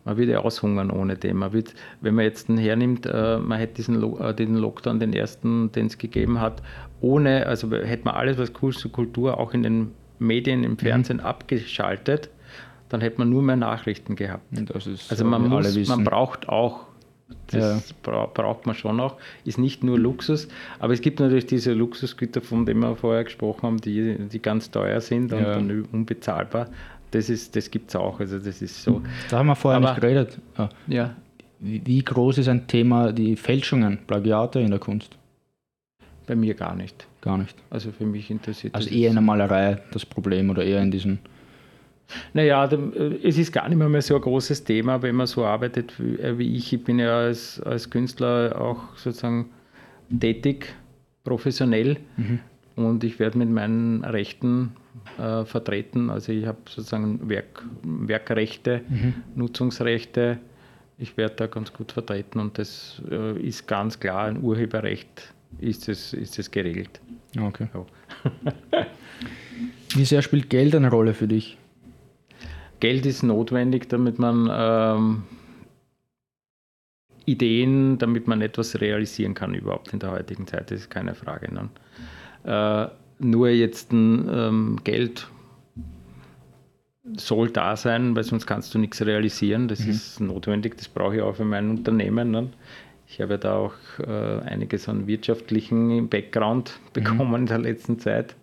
man 0.05 0.17
würde 0.17 0.45
aushungern 0.45 0.91
ohne 0.91 1.17
dem. 1.17 1.39
Man 1.39 1.53
wird, 1.53 1.75
wenn 2.01 2.15
man 2.15 2.25
jetzt 2.25 2.49
hernimmt, 2.49 3.07
äh, 3.07 3.39
man 3.39 3.59
hätte 3.59 3.75
diesen, 3.75 4.21
äh, 4.21 4.35
diesen 4.35 4.57
Lockdown, 4.57 4.99
den 4.99 5.13
ersten, 5.13 5.71
den 5.73 5.87
es 5.87 5.99
gegeben 5.99 6.41
hat, 6.41 6.63
ohne, 7.01 7.47
also 7.47 7.71
hätte 7.71 8.05
man 8.05 8.15
alles, 8.15 8.39
was 8.39 8.53
cool 8.63 8.73
zur 8.73 8.93
Kultur 8.93 9.39
auch 9.39 9.55
in 9.55 9.63
den 9.63 9.93
Medien, 10.19 10.65
im. 10.65 10.79
Fernsehen 10.79 11.19
mhm. 11.19 11.25
abgeschaltet, 11.25 12.31
dann 12.93 13.01
hätte 13.01 13.19
man 13.19 13.31
nur 13.31 13.43
mehr 13.43 13.57
Nachrichten 13.57 14.15
gehabt. 14.15 14.45
also 14.75 15.25
man, 15.25 15.49
muss, 15.49 15.89
man 15.89 16.05
braucht 16.05 16.49
auch 16.49 16.87
das 17.47 17.95
ja. 18.07 18.27
braucht 18.27 18.67
man 18.67 18.75
schon 18.75 19.01
auch. 19.01 19.17
Ist 19.45 19.59
nicht 19.59 19.83
nur 19.83 19.99
Luxus, 19.99 20.49
aber 20.79 20.93
es 20.93 21.01
gibt 21.01 21.19
natürlich 21.19 21.47
diese 21.47 21.73
Luxusgüter, 21.73 22.43
von 22.43 22.67
denen 22.67 22.81
wir 22.81 22.95
vorher 22.95 23.25
gesprochen 23.25 23.63
haben, 23.63 23.77
die, 23.79 24.17
die 24.31 24.41
ganz 24.41 24.71
teuer 24.71 25.01
sind 25.01 25.33
und 25.33 25.41
ja. 25.43 25.83
unbezahlbar 25.93 26.69
das, 27.13 27.51
das 27.51 27.71
gibt 27.71 27.91
es 27.91 27.97
auch. 27.97 28.19
Also 28.19 28.39
das 28.39 28.61
ist 28.61 28.83
so. 28.83 29.03
Da 29.31 29.39
haben 29.39 29.47
wir 29.47 29.57
vorher 29.57 29.79
Aber, 29.79 29.91
nicht 29.91 30.01
geredet. 30.01 30.39
Ja. 30.59 30.69
ja. 30.89 31.17
Wie, 31.61 31.81
wie, 31.85 32.03
groß 32.03 32.39
ist 32.39 32.49
ein 32.49 32.67
Thema 32.67 33.13
die 33.13 33.37
Fälschungen, 33.37 33.99
Plagiate 34.07 34.61
in 34.61 34.71
der 34.71 34.81
Kunst? 34.81 35.17
Bei 36.27 36.35
mir 36.35 36.55
gar 36.55 36.75
nicht. 36.75 37.07
Gar 37.21 37.39
nicht. 37.39 37.57
Also 37.71 37.93
für 37.93 38.05
mich 38.05 38.31
interessiert 38.31 38.75
Also 38.75 38.91
eher 38.91 39.09
in 39.11 39.15
der 39.15 39.23
Malerei 39.23 39.81
das 39.93 40.05
Problem 40.05 40.51
oder 40.51 40.65
eher 40.65 40.83
in 40.83 40.91
diesen. 40.91 41.21
Naja, 42.33 42.65
äh, 42.65 43.19
es 43.23 43.39
ist 43.39 43.53
gar 43.53 43.69
nicht 43.69 43.79
mehr, 43.79 43.89
mehr 43.89 44.03
so 44.03 44.15
ein 44.15 44.21
großes 44.21 44.65
Thema, 44.65 45.03
wenn 45.03 45.17
man 45.17 45.27
so 45.27 45.45
arbeitet 45.45 45.95
wie 45.99 46.17
äh, 46.17 46.57
ich. 46.57 46.73
Ich 46.73 46.85
bin 46.85 46.99
ja 46.99 47.19
als, 47.19 47.61
als 47.61 47.91
Künstler 47.91 48.61
auch 48.61 48.97
sozusagen 48.97 49.51
tätig, 50.21 50.75
professionell. 51.25 51.99
Mhm. 52.17 52.41
Und 52.75 53.05
ich 53.05 53.19
werde 53.19 53.39
mit 53.39 53.51
meinen 53.51 54.03
Rechten 54.05 54.73
äh, 55.19 55.45
vertreten. 55.45 56.11
Also 56.11 56.33
ich 56.33 56.47
habe 56.47 56.59
sozusagen 56.69 57.29
Werk, 57.29 57.65
Werkrechte, 57.83 58.83
mhm. 58.89 59.15
Nutzungsrechte. 59.35 60.39
Ich 60.99 61.17
werde 61.17 61.35
da 61.37 61.47
ganz 61.47 61.73
gut 61.73 61.93
vertreten 61.93 62.39
und 62.39 62.59
das 62.59 63.03
äh, 63.11 63.39
ist 63.41 63.67
ganz 63.67 63.99
klar, 63.99 64.27
ein 64.27 64.43
Urheberrecht 64.43 65.33
ist 65.59 65.89
es, 65.89 66.13
ist 66.13 66.39
es 66.39 66.51
geregelt. 66.51 67.01
Okay. 67.39 67.69
Ja. 67.75 67.87
Wie 69.95 70.05
sehr 70.05 70.23
spielt 70.23 70.49
Geld 70.49 70.75
eine 70.75 70.91
Rolle 70.91 71.15
für 71.15 71.29
dich? 71.29 71.59
Geld 72.83 73.07
ist 73.07 73.23
notwendig, 73.23 73.89
damit 73.89 74.19
man 74.19 74.51
ähm, 74.51 75.23
Ideen, 77.27 77.97
damit 77.99 78.27
man 78.27 78.43
etwas 78.43 78.81
realisieren 78.81 79.35
kann 79.35 79.55
überhaupt 79.55 79.93
in 79.93 80.01
der 80.01 80.11
heutigen 80.11 80.49
Zeit, 80.49 80.73
das 80.73 80.81
ist 80.81 80.91
keine 80.91 81.15
Frage. 81.15 81.55
Ne? 81.55 81.69
Äh, 82.45 83.25
nur 83.25 83.51
jetzt 83.51 83.93
ein 83.93 84.29
ähm, 84.29 84.81
Geld 84.83 85.29
soll 87.17 87.51
da 87.51 87.77
sein, 87.77 88.17
weil 88.17 88.25
sonst 88.25 88.49
kannst 88.49 88.75
du 88.75 88.81
nichts 88.81 89.01
realisieren. 89.07 89.69
Das 89.69 89.85
mhm. 89.85 89.91
ist 89.91 90.19
notwendig, 90.19 90.77
das 90.77 90.89
brauche 90.89 91.15
ich 91.15 91.23
auch 91.23 91.37
für 91.37 91.45
mein 91.45 91.71
Unternehmen. 91.71 92.33
Ne? 92.33 92.49
Ich 93.07 93.21
habe 93.21 93.39
da 93.39 93.59
auch 93.59 93.75
äh, 94.01 94.41
einiges 94.41 94.89
an 94.89 95.07
wirtschaftlichen 95.07 96.09
Background 96.09 96.81
bekommen 96.93 97.29
mhm. 97.29 97.37
in 97.37 97.47
der 97.47 97.59
letzten 97.59 98.01
Zeit. 98.01 98.35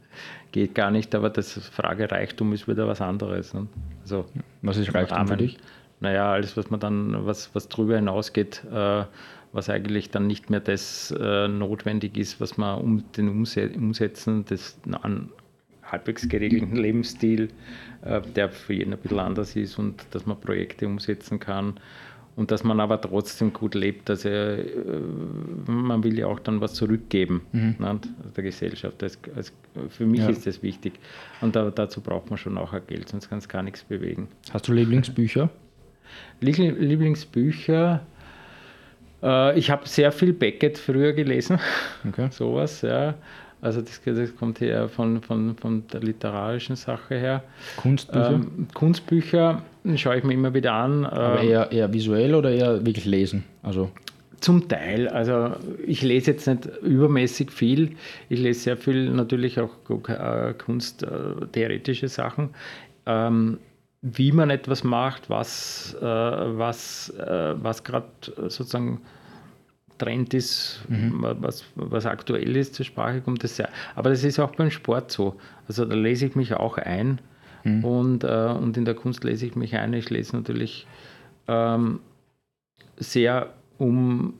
Geht 0.51 0.73
gar 0.75 0.91
nicht, 0.91 1.13
aber 1.13 1.29
das 1.29 1.53
Frage 1.53 2.09
Reichtum 2.09 2.53
ist 2.53 2.67
wieder 2.67 2.87
was 2.87 3.01
anderes. 3.01 3.53
Ne? 3.53 3.67
Also, 4.01 4.25
was 4.61 4.77
ist 4.77 4.93
Reichtum 4.93 5.17
Rahmen, 5.17 5.27
für 5.29 5.37
dich? 5.37 5.57
Naja, 5.99 6.31
alles, 6.31 6.57
was 6.57 6.69
man 6.69 6.79
dann, 6.79 7.25
was, 7.25 7.53
was 7.53 7.67
drüber 7.67 7.95
hinausgeht, 7.95 8.63
äh, 8.71 9.03
was 9.51 9.69
eigentlich 9.69 10.09
dann 10.11 10.27
nicht 10.27 10.49
mehr 10.49 10.59
das 10.59 11.11
äh, 11.19 11.47
notwendig 11.47 12.17
ist, 12.17 12.39
was 12.39 12.57
man 12.57 12.79
um 12.79 13.03
den 13.13 13.29
Umse 13.29 13.69
Umsetzen 13.69 14.45
des 14.45 14.79
an 15.03 15.29
halbwegs 15.83 16.27
geregelten 16.29 16.75
Lebensstil, 16.75 17.49
äh, 18.03 18.21
der 18.21 18.49
für 18.49 18.73
jeden 18.73 18.93
ein 18.93 18.99
bisschen 18.99 19.19
anders 19.19 19.55
ist 19.55 19.77
und 19.77 20.05
dass 20.11 20.25
man 20.25 20.39
Projekte 20.39 20.87
umsetzen 20.87 21.39
kann 21.39 21.79
und 22.39 22.51
dass 22.51 22.63
man 22.63 22.79
aber 22.79 23.01
trotzdem 23.01 23.51
gut 23.51 23.75
lebt. 23.75 24.09
Also 24.09 24.29
äh, 24.29 24.63
man 25.67 26.03
will 26.05 26.17
ja 26.17 26.27
auch 26.27 26.39
dann 26.39 26.61
was 26.61 26.73
zurückgeben 26.73 27.41
mhm. 27.51 27.75
ne, 27.79 27.99
der 28.35 28.43
Gesellschaft. 28.43 29.01
Das, 29.01 29.19
also 29.35 29.51
für 29.89 30.05
mich 30.05 30.21
ja. 30.21 30.29
ist 30.29 30.47
das 30.47 30.63
wichtig 30.63 30.93
und 31.41 31.55
da, 31.55 31.69
dazu 31.69 31.99
braucht 31.99 32.29
man 32.29 32.37
schon 32.37 32.57
auch 32.57 32.71
ein 32.71 32.81
Geld, 32.87 33.09
sonst 33.09 33.29
kann 33.29 33.39
es 33.39 33.49
gar 33.49 33.61
nichts 33.61 33.83
bewegen. 33.83 34.29
Hast 34.53 34.69
du 34.69 34.73
Lieblingsbücher? 34.73 35.49
Lieblingsbücher 36.39 38.01
äh, 39.21 39.59
ich 39.59 39.69
habe 39.69 39.85
sehr 39.85 40.13
viel 40.13 40.31
Beckett 40.31 40.77
früher 40.77 41.11
gelesen, 41.11 41.59
okay. 42.07 42.29
sowas, 42.31 42.81
ja. 42.81 43.15
Also 43.61 43.81
das, 43.81 44.01
das, 44.05 44.35
kommt 44.35 44.61
eher 44.61 44.87
von, 44.87 45.21
von, 45.21 45.55
von 45.57 45.83
der 45.87 46.01
literarischen 46.01 46.75
Sache 46.75 47.15
her. 47.15 47.43
Kunstbücher? 47.77 48.31
Ähm, 48.31 48.67
Kunstbücher 48.73 49.61
schaue 49.95 50.17
ich 50.17 50.23
mir 50.23 50.33
immer 50.33 50.53
wieder 50.53 50.73
an. 50.73 51.05
Aber 51.05 51.41
ähm, 51.41 51.49
eher, 51.49 51.71
eher 51.71 51.93
visuell 51.93 52.35
oder 52.35 52.51
eher 52.51 52.85
wirklich 52.85 53.05
lesen? 53.05 53.43
Also 53.61 53.91
zum 54.39 54.67
Teil. 54.67 55.07
Also 55.07 55.51
ich 55.85 56.01
lese 56.01 56.31
jetzt 56.31 56.47
nicht 56.47 56.65
übermäßig 56.81 57.51
viel. 57.51 57.95
Ich 58.29 58.39
lese 58.39 58.61
sehr 58.61 58.77
viel 58.77 59.09
natürlich 59.09 59.59
auch 59.59 59.71
äh, 60.07 60.53
kunsttheoretische 60.53 62.07
Sachen. 62.07 62.49
Ähm, 63.05 63.59
wie 64.01 64.31
man 64.31 64.49
etwas 64.49 64.85
macht, 64.85 65.29
was, 65.29 65.95
äh, 65.99 66.05
was, 66.05 67.09
äh, 67.09 67.55
was 67.61 67.83
gerade 67.83 68.07
sozusagen 68.47 69.01
Trend 69.99 70.33
ist, 70.33 70.81
mhm. 70.87 71.13
was, 71.19 71.63
was 71.75 72.07
aktuell 72.07 72.55
ist, 72.57 72.73
zur 72.73 72.85
Sprache 72.85 73.21
kommt 73.21 73.43
das 73.43 73.55
sehr. 73.55 73.69
Aber 73.95 74.09
das 74.09 74.23
ist 74.23 74.39
auch 74.39 74.55
beim 74.55 74.71
Sport 74.71 75.11
so. 75.11 75.35
Also 75.67 75.85
da 75.85 75.93
lese 75.93 76.25
ich 76.25 76.35
mich 76.35 76.55
auch 76.55 76.77
ein 76.77 77.21
mhm. 77.63 77.85
und, 77.85 78.23
äh, 78.23 78.27
und 78.27 78.75
in 78.77 78.85
der 78.85 78.95
Kunst 78.95 79.23
lese 79.23 79.45
ich 79.45 79.55
mich 79.55 79.75
ein. 79.75 79.93
Ich 79.93 80.09
lese 80.09 80.35
natürlich 80.35 80.87
ähm, 81.47 81.99
sehr 82.97 83.53
um 83.77 84.33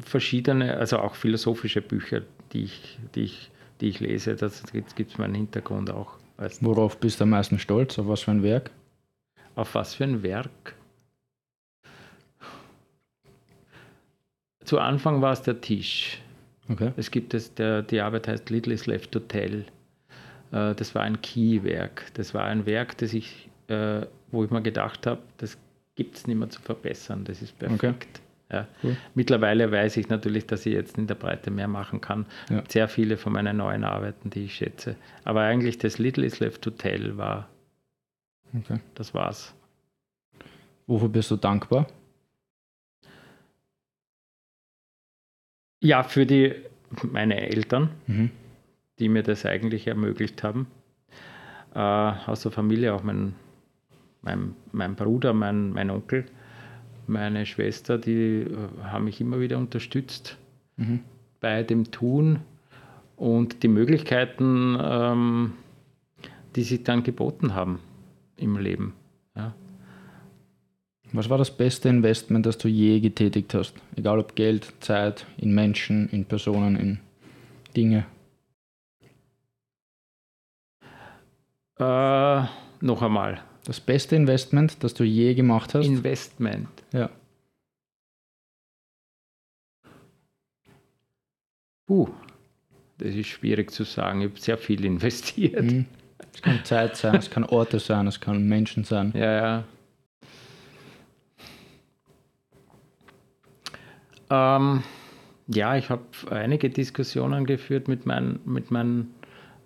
verschiedene, 0.00 0.76
also 0.76 0.98
auch 0.98 1.14
philosophische 1.14 1.80
Bücher, 1.80 2.22
die 2.52 2.64
ich, 2.64 2.98
die 3.14 3.22
ich, 3.22 3.50
die 3.80 3.88
ich 3.88 4.00
lese. 4.00 4.34
Das 4.34 4.64
gibt 4.72 4.98
es 4.98 5.18
meinen 5.18 5.34
Hintergrund 5.34 5.90
auch. 5.90 6.16
Worauf 6.60 6.98
bist 6.98 7.20
du 7.20 7.24
am 7.24 7.30
meisten 7.30 7.58
stolz? 7.58 7.98
Auf 7.98 8.08
was 8.08 8.22
für 8.22 8.32
ein 8.32 8.42
Werk? 8.42 8.70
Auf 9.54 9.74
was 9.74 9.94
für 9.94 10.04
ein 10.04 10.22
Werk? 10.22 10.74
Zu 14.72 14.78
Anfang 14.78 15.20
war 15.20 15.34
es 15.34 15.42
der 15.42 15.60
Tisch. 15.60 16.18
Okay. 16.70 16.92
Es 16.96 17.10
gibt 17.10 17.34
es, 17.34 17.52
der, 17.52 17.82
die 17.82 18.00
Arbeit 18.00 18.26
heißt 18.26 18.48
Little 18.48 18.72
is 18.72 18.86
Left 18.86 19.12
to 19.12 19.20
Tell. 19.20 19.66
Äh, 20.50 20.74
das 20.74 20.94
war 20.94 21.02
ein 21.02 21.20
Key-Werk. 21.20 22.06
Das 22.14 22.32
war 22.32 22.44
ein 22.44 22.64
Werk, 22.64 22.96
das 22.96 23.12
ich, 23.12 23.50
äh, 23.68 24.06
wo 24.30 24.44
ich 24.44 24.50
mir 24.50 24.62
gedacht 24.62 25.06
habe, 25.06 25.20
das 25.36 25.58
gibt 25.94 26.16
es 26.16 26.26
nicht 26.26 26.38
mehr 26.38 26.48
zu 26.48 26.62
verbessern. 26.62 27.24
Das 27.24 27.42
ist 27.42 27.58
perfekt. 27.58 27.82
Okay. 27.82 27.96
Ja. 28.50 28.68
Cool. 28.82 28.96
Mittlerweile 29.14 29.70
weiß 29.70 29.98
ich 29.98 30.08
natürlich, 30.08 30.46
dass 30.46 30.64
ich 30.64 30.72
jetzt 30.72 30.96
in 30.96 31.06
der 31.06 31.16
Breite 31.16 31.50
mehr 31.50 31.68
machen 31.68 32.00
kann. 32.00 32.24
Ja. 32.48 32.62
Sehr 32.66 32.88
viele 32.88 33.18
von 33.18 33.34
meinen 33.34 33.58
neuen 33.58 33.84
Arbeiten, 33.84 34.30
die 34.30 34.44
ich 34.44 34.54
schätze. 34.54 34.96
Aber 35.24 35.42
eigentlich 35.42 35.76
das 35.76 35.98
Little 35.98 36.24
is 36.24 36.40
Left 36.40 36.62
to 36.62 36.70
Tell 36.70 37.18
war 37.18 37.46
Okay. 38.58 38.80
Das 38.94 39.12
war's. 39.12 39.54
Wofür 40.86 41.10
bist 41.10 41.30
du 41.30 41.36
dankbar? 41.36 41.86
Ja, 45.82 46.02
für 46.02 46.24
die, 46.24 46.54
meine 47.02 47.40
Eltern, 47.50 47.90
mhm. 48.06 48.30
die 48.98 49.08
mir 49.08 49.22
das 49.22 49.44
eigentlich 49.44 49.86
ermöglicht 49.86 50.42
haben. 50.42 50.66
Äh, 51.74 51.78
aus 51.78 52.42
der 52.42 52.52
Familie 52.52 52.94
auch 52.94 53.02
mein 53.02 53.34
mein, 54.22 54.54
mein 54.70 54.94
Bruder, 54.94 55.32
mein, 55.34 55.72
mein 55.72 55.90
Onkel, 55.90 56.24
meine 57.06 57.44
Schwester, 57.44 57.98
die 57.98 58.42
äh, 58.42 58.56
haben 58.84 59.04
mich 59.04 59.20
immer 59.20 59.40
wieder 59.40 59.58
unterstützt 59.58 60.38
mhm. 60.76 61.00
bei 61.40 61.62
dem 61.62 61.90
Tun 61.90 62.38
und 63.16 63.62
die 63.62 63.68
Möglichkeiten, 63.68 64.78
ähm, 64.80 65.52
die 66.56 66.62
sich 66.62 66.84
dann 66.84 67.02
geboten 67.02 67.54
haben 67.54 67.80
im 68.36 68.56
Leben. 68.56 68.94
Ja. 69.36 69.54
Was 71.14 71.28
war 71.28 71.36
das 71.36 71.50
beste 71.50 71.90
Investment, 71.90 72.46
das 72.46 72.56
du 72.56 72.68
je 72.68 72.98
getätigt 73.00 73.52
hast? 73.52 73.74
Egal 73.96 74.18
ob 74.18 74.34
Geld, 74.34 74.72
Zeit, 74.80 75.26
in 75.36 75.54
Menschen, 75.54 76.08
in 76.08 76.24
Personen, 76.24 76.76
in 76.76 77.00
Dinge. 77.76 78.06
Äh, 81.78 82.42
noch 82.80 83.02
einmal. 83.02 83.42
Das 83.64 83.78
beste 83.78 84.16
Investment, 84.16 84.82
das 84.82 84.94
du 84.94 85.04
je 85.04 85.34
gemacht 85.34 85.74
hast? 85.74 85.86
Investment. 85.86 86.68
Ja. 86.92 87.10
Puh, 91.86 92.08
das 92.98 93.14
ist 93.14 93.26
schwierig 93.26 93.70
zu 93.70 93.84
sagen. 93.84 94.22
Ich 94.22 94.30
habe 94.30 94.40
sehr 94.40 94.58
viel 94.58 94.84
investiert. 94.86 95.62
Mhm. 95.62 95.84
Es 96.32 96.40
kann 96.40 96.64
Zeit 96.64 96.96
sein, 96.96 97.16
es 97.16 97.30
kann 97.30 97.44
Orte 97.44 97.78
sein, 97.78 98.06
es 98.06 98.18
kann 98.18 98.48
Menschen 98.48 98.84
sein. 98.84 99.12
Ja, 99.14 99.32
ja. 99.32 99.64
Ähm, 104.32 104.82
ja, 105.48 105.76
ich 105.76 105.90
habe 105.90 106.02
einige 106.30 106.70
Diskussionen 106.70 107.44
geführt 107.44 107.86
mit 107.86 108.06
meinen, 108.06 108.40
mit 108.46 108.70
meinen 108.70 109.14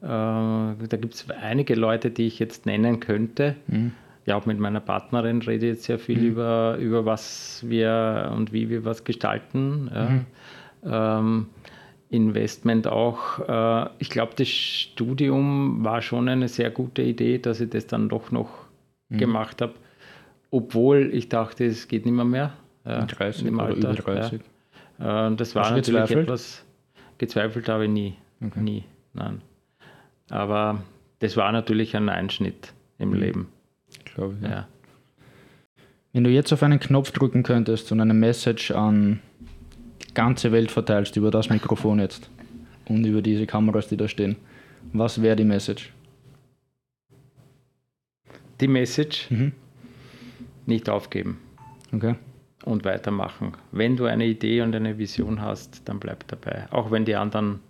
äh, 0.03 0.07
da 0.07 0.97
gibt 1.01 1.15
es 1.15 1.31
einige 1.31 1.75
Leute, 1.75 2.11
die 2.11 2.27
ich 2.27 2.39
jetzt 2.39 2.67
nennen 2.67 3.01
könnte. 3.01 3.57
Mhm. 3.69 3.93
Ja, 4.25 4.37
auch 4.37 4.47
mit 4.47 4.59
meiner 4.59 4.81
Partnerin 4.81 5.41
rede 5.41 5.67
ich 5.67 5.75
jetzt 5.75 5.85
sehr 5.85 6.01
viel 6.01 6.19
mhm. 6.19 6.27
über, 6.27 6.77
über 6.81 7.07
was 7.07 7.65
wir 7.67 8.33
und 8.35 8.53
wie 8.53 8.69
wir 8.69 8.85
was 8.85 9.05
gestalten. 9.05 9.91
Ja. 9.95 10.09
Mhm. 10.09 10.27
Ähm, 10.85 11.47
Investment 12.09 12.87
auch. 12.87 13.41
Äh, 13.49 13.91
ich 13.99 14.11
glaube, 14.11 14.33
das 14.37 14.49
Studium 14.49 15.85
war 15.85 16.03
schon 16.03 16.29
eine 16.29 16.49
sehr 16.49 16.71
gute 16.71 17.03
Idee, 17.03 17.39
dass 17.39 17.61
ich 17.61 17.71
das 17.71 17.87
dann 17.87 18.09
doch 18.09 18.31
noch 18.31 18.51
mhm. 19.09 19.19
gemacht 19.19 19.63
habe, 19.63 19.75
obwohl 20.51 21.11
ich 21.13 21.29
dachte, 21.29 21.65
es 21.65 21.89
geht 21.89 22.05
nicht 22.05 22.15
mehr 22.15 22.25
mehr. 22.25 22.53
Ja, 22.85 23.05
30 23.05 23.47
im 23.47 23.59
Alter. 23.59 23.77
über 23.77 23.95
30. 23.95 24.41
Ja. 24.41 24.47
Äh, 24.99 25.35
das 25.35 25.55
war 25.55 25.71
natürlich 25.71 25.87
gezweifelt? 25.87 26.25
etwas, 26.25 26.65
gezweifelt 27.19 27.69
habe 27.69 27.85
ich 27.85 27.91
nie. 27.91 28.15
Okay. 28.45 28.61
Nie, 28.61 28.85
nein. 29.15 29.43
Aber 30.31 30.83
das 31.21 31.37
war 31.37 31.53
natürlich 31.53 31.97
ein 31.97 32.09
Einschnitt 32.09 32.73
im 32.99 33.11
mhm. 33.11 33.17
Leben. 33.17 33.49
Glaube 34.05 34.37
ich. 34.37 34.43
Ja. 34.43 34.51
ja. 34.51 34.69
Wenn 36.13 36.25
du 36.25 36.31
jetzt 36.31 36.53
auf 36.53 36.63
einen 36.63 36.81
Knopf 36.81 37.11
drücken 37.11 37.43
könntest 37.43 37.93
und 37.93 38.01
eine 38.01 38.15
Message 38.15 38.71
an 38.71 39.21
die 40.03 40.15
ganze 40.15 40.51
Welt 40.51 40.71
verteilst 40.71 41.17
über 41.17 41.31
das 41.31 41.51
Mikrofon 41.51 41.99
jetzt 41.99 42.31
und 42.89 43.05
über 43.05 43.21
diese 43.21 43.47
Kameras, 43.47 43.89
die 43.89 43.99
da 43.99 44.09
stehen, 44.09 44.37
was 44.93 45.21
wäre 45.21 45.37
die 45.37 45.45
Message? 45.45 45.93
Die 48.61 48.69
Message? 48.69 49.31
Mhm. 49.31 49.53
Nicht 50.65 50.89
aufgeben. 50.89 51.39
Okay. 51.93 52.15
Und 52.67 52.85
weitermachen. 52.85 53.53
Wenn 53.71 53.97
du 53.97 54.07
eine 54.07 54.27
Idee 54.27 54.61
und 54.61 54.75
eine 54.75 54.99
Vision 54.99 55.41
hast, 55.41 55.89
dann 55.89 56.01
bleib 56.01 56.27
dabei. 56.27 56.67
Auch 56.73 56.91
wenn 56.91 57.05
die 57.05 57.15
anderen 57.15 57.61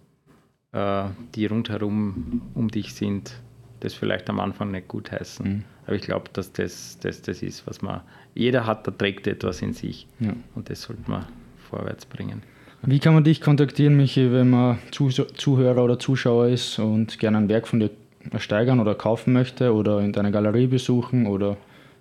äh, 0.73 1.05
die 1.35 1.47
rundherum 1.47 2.43
um 2.55 2.71
dich 2.71 2.95
sind, 2.95 3.35
das 3.81 3.95
vielleicht 3.95 4.29
am 4.31 4.41
Anfang 4.41 4.71
nicht 4.71 4.89
gut 4.89 5.13
heißen. 5.13 5.47
Mhm. 5.47 5.65
Aber 5.87 5.97
ich 5.97 6.03
glaube, 6.03 6.31
dass 6.33 6.53
das, 6.53 6.99
das 7.01 7.23
das 7.23 7.43
ist, 7.43 7.67
was 7.67 7.83
man, 7.83 8.01
jeder 8.35 8.67
hat, 8.67 8.87
der 8.87 8.97
trägt 8.97 9.27
etwas 9.27 9.63
in 9.63 9.73
sich 9.73 10.07
ja. 10.19 10.33
und 10.55 10.69
das 10.69 10.83
sollte 10.83 11.09
man 11.11 11.27
vorwärts 11.71 12.07
bringen. 12.07 12.43
Wie 12.83 12.99
kann 12.99 13.15
man 13.15 13.25
dich 13.25 13.41
kontaktieren, 13.41 13.97
Michi, 13.97 14.33
wenn 14.33 14.51
man 14.51 14.79
Zuhörer 14.91 15.83
oder 15.83 15.99
Zuschauer 15.99 16.49
ist 16.49 16.79
und 16.79 17.19
gerne 17.19 17.39
ein 17.39 17.49
Werk 17.49 17.69
von 17.69 17.81
dir 17.81 17.91
ersteigern 18.31 18.81
oder 18.81 18.95
kaufen 18.95 19.33
möchte 19.33 19.73
oder 19.73 20.01
in 20.01 20.13
deiner 20.13 20.31
Galerie 20.31 20.67
besuchen 20.67 21.27
oder 21.27 21.57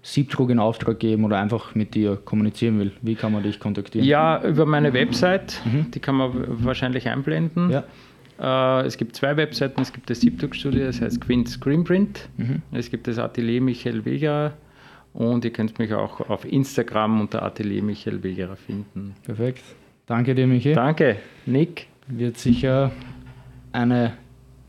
Siebdruck 0.05 0.51
in 0.51 0.59
Auftrag 0.59 0.99
geben 0.99 1.25
oder 1.25 1.39
einfach 1.39 1.73
mit 1.73 1.95
dir 1.95 2.15
kommunizieren 2.15 2.77
will? 2.79 2.91
Wie 3.01 3.15
kann 3.15 3.31
man 3.31 3.41
dich 3.41 3.59
kontaktieren? 3.59 4.07
Ja, 4.07 4.39
über 4.43 4.67
meine 4.67 4.93
Website, 4.93 5.59
mhm. 5.65 5.89
die 5.89 5.99
kann 5.99 6.13
man 6.13 6.63
wahrscheinlich 6.63 7.09
einblenden. 7.09 7.71
Ja. 7.71 8.81
Äh, 8.81 8.85
es 8.85 8.97
gibt 8.97 9.15
zwei 9.15 9.35
Webseiten. 9.35 9.81
Es 9.81 9.91
gibt 9.91 10.07
das 10.11 10.21
Siebdruckstudio, 10.21 10.85
das 10.85 11.01
heißt 11.01 11.19
Quint 11.21 11.49
Screenprint. 11.49 12.29
Mhm. 12.37 12.61
Es 12.71 12.91
gibt 12.91 13.07
das 13.07 13.17
Atelier 13.17 13.61
Michael 13.61 14.05
Wegerer. 14.05 14.53
Und 15.13 15.43
ihr 15.43 15.51
könnt 15.51 15.79
mich 15.79 15.91
auch 15.91 16.29
auf 16.29 16.45
Instagram 16.45 17.21
unter 17.21 17.41
Atelier 17.41 17.81
Michael 17.81 18.21
Wegerer 18.21 18.57
finden. 18.57 19.15
Perfekt. 19.23 19.63
Danke 20.05 20.35
dir, 20.35 20.45
Michael. 20.45 20.75
Danke, 20.75 21.15
Nick. 21.47 21.87
Wird 22.07 22.37
sicher 22.37 22.91
eine 23.71 24.13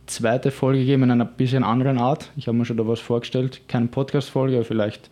zweite 0.07 0.51
Folge 0.51 0.83
geben 0.83 1.03
in 1.03 1.11
einer 1.11 1.27
bisschen 1.27 1.63
anderen 1.63 1.99
Art. 1.99 2.33
Ich 2.37 2.49
habe 2.49 2.57
mir 2.57 2.65
schon 2.65 2.79
da 2.79 2.89
was 2.89 3.01
vorgestellt. 3.01 3.61
Keine 3.69 3.89
Podcast-Folge, 3.89 4.57
aber 4.57 4.65
vielleicht 4.65 5.11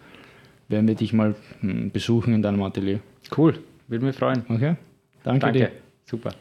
werden 0.74 0.88
wir 0.88 0.96
dich 0.96 1.12
mal 1.12 1.34
hm, 1.60 1.90
besuchen 1.90 2.34
in 2.34 2.42
deinem 2.42 2.62
Atelier. 2.62 3.00
Cool, 3.36 3.54
würde 3.88 4.04
mich 4.04 4.16
freuen. 4.16 4.44
Okay, 4.48 4.74
danke. 5.22 5.40
Danke, 5.40 5.52
dir. 5.52 5.70
super. 6.04 6.34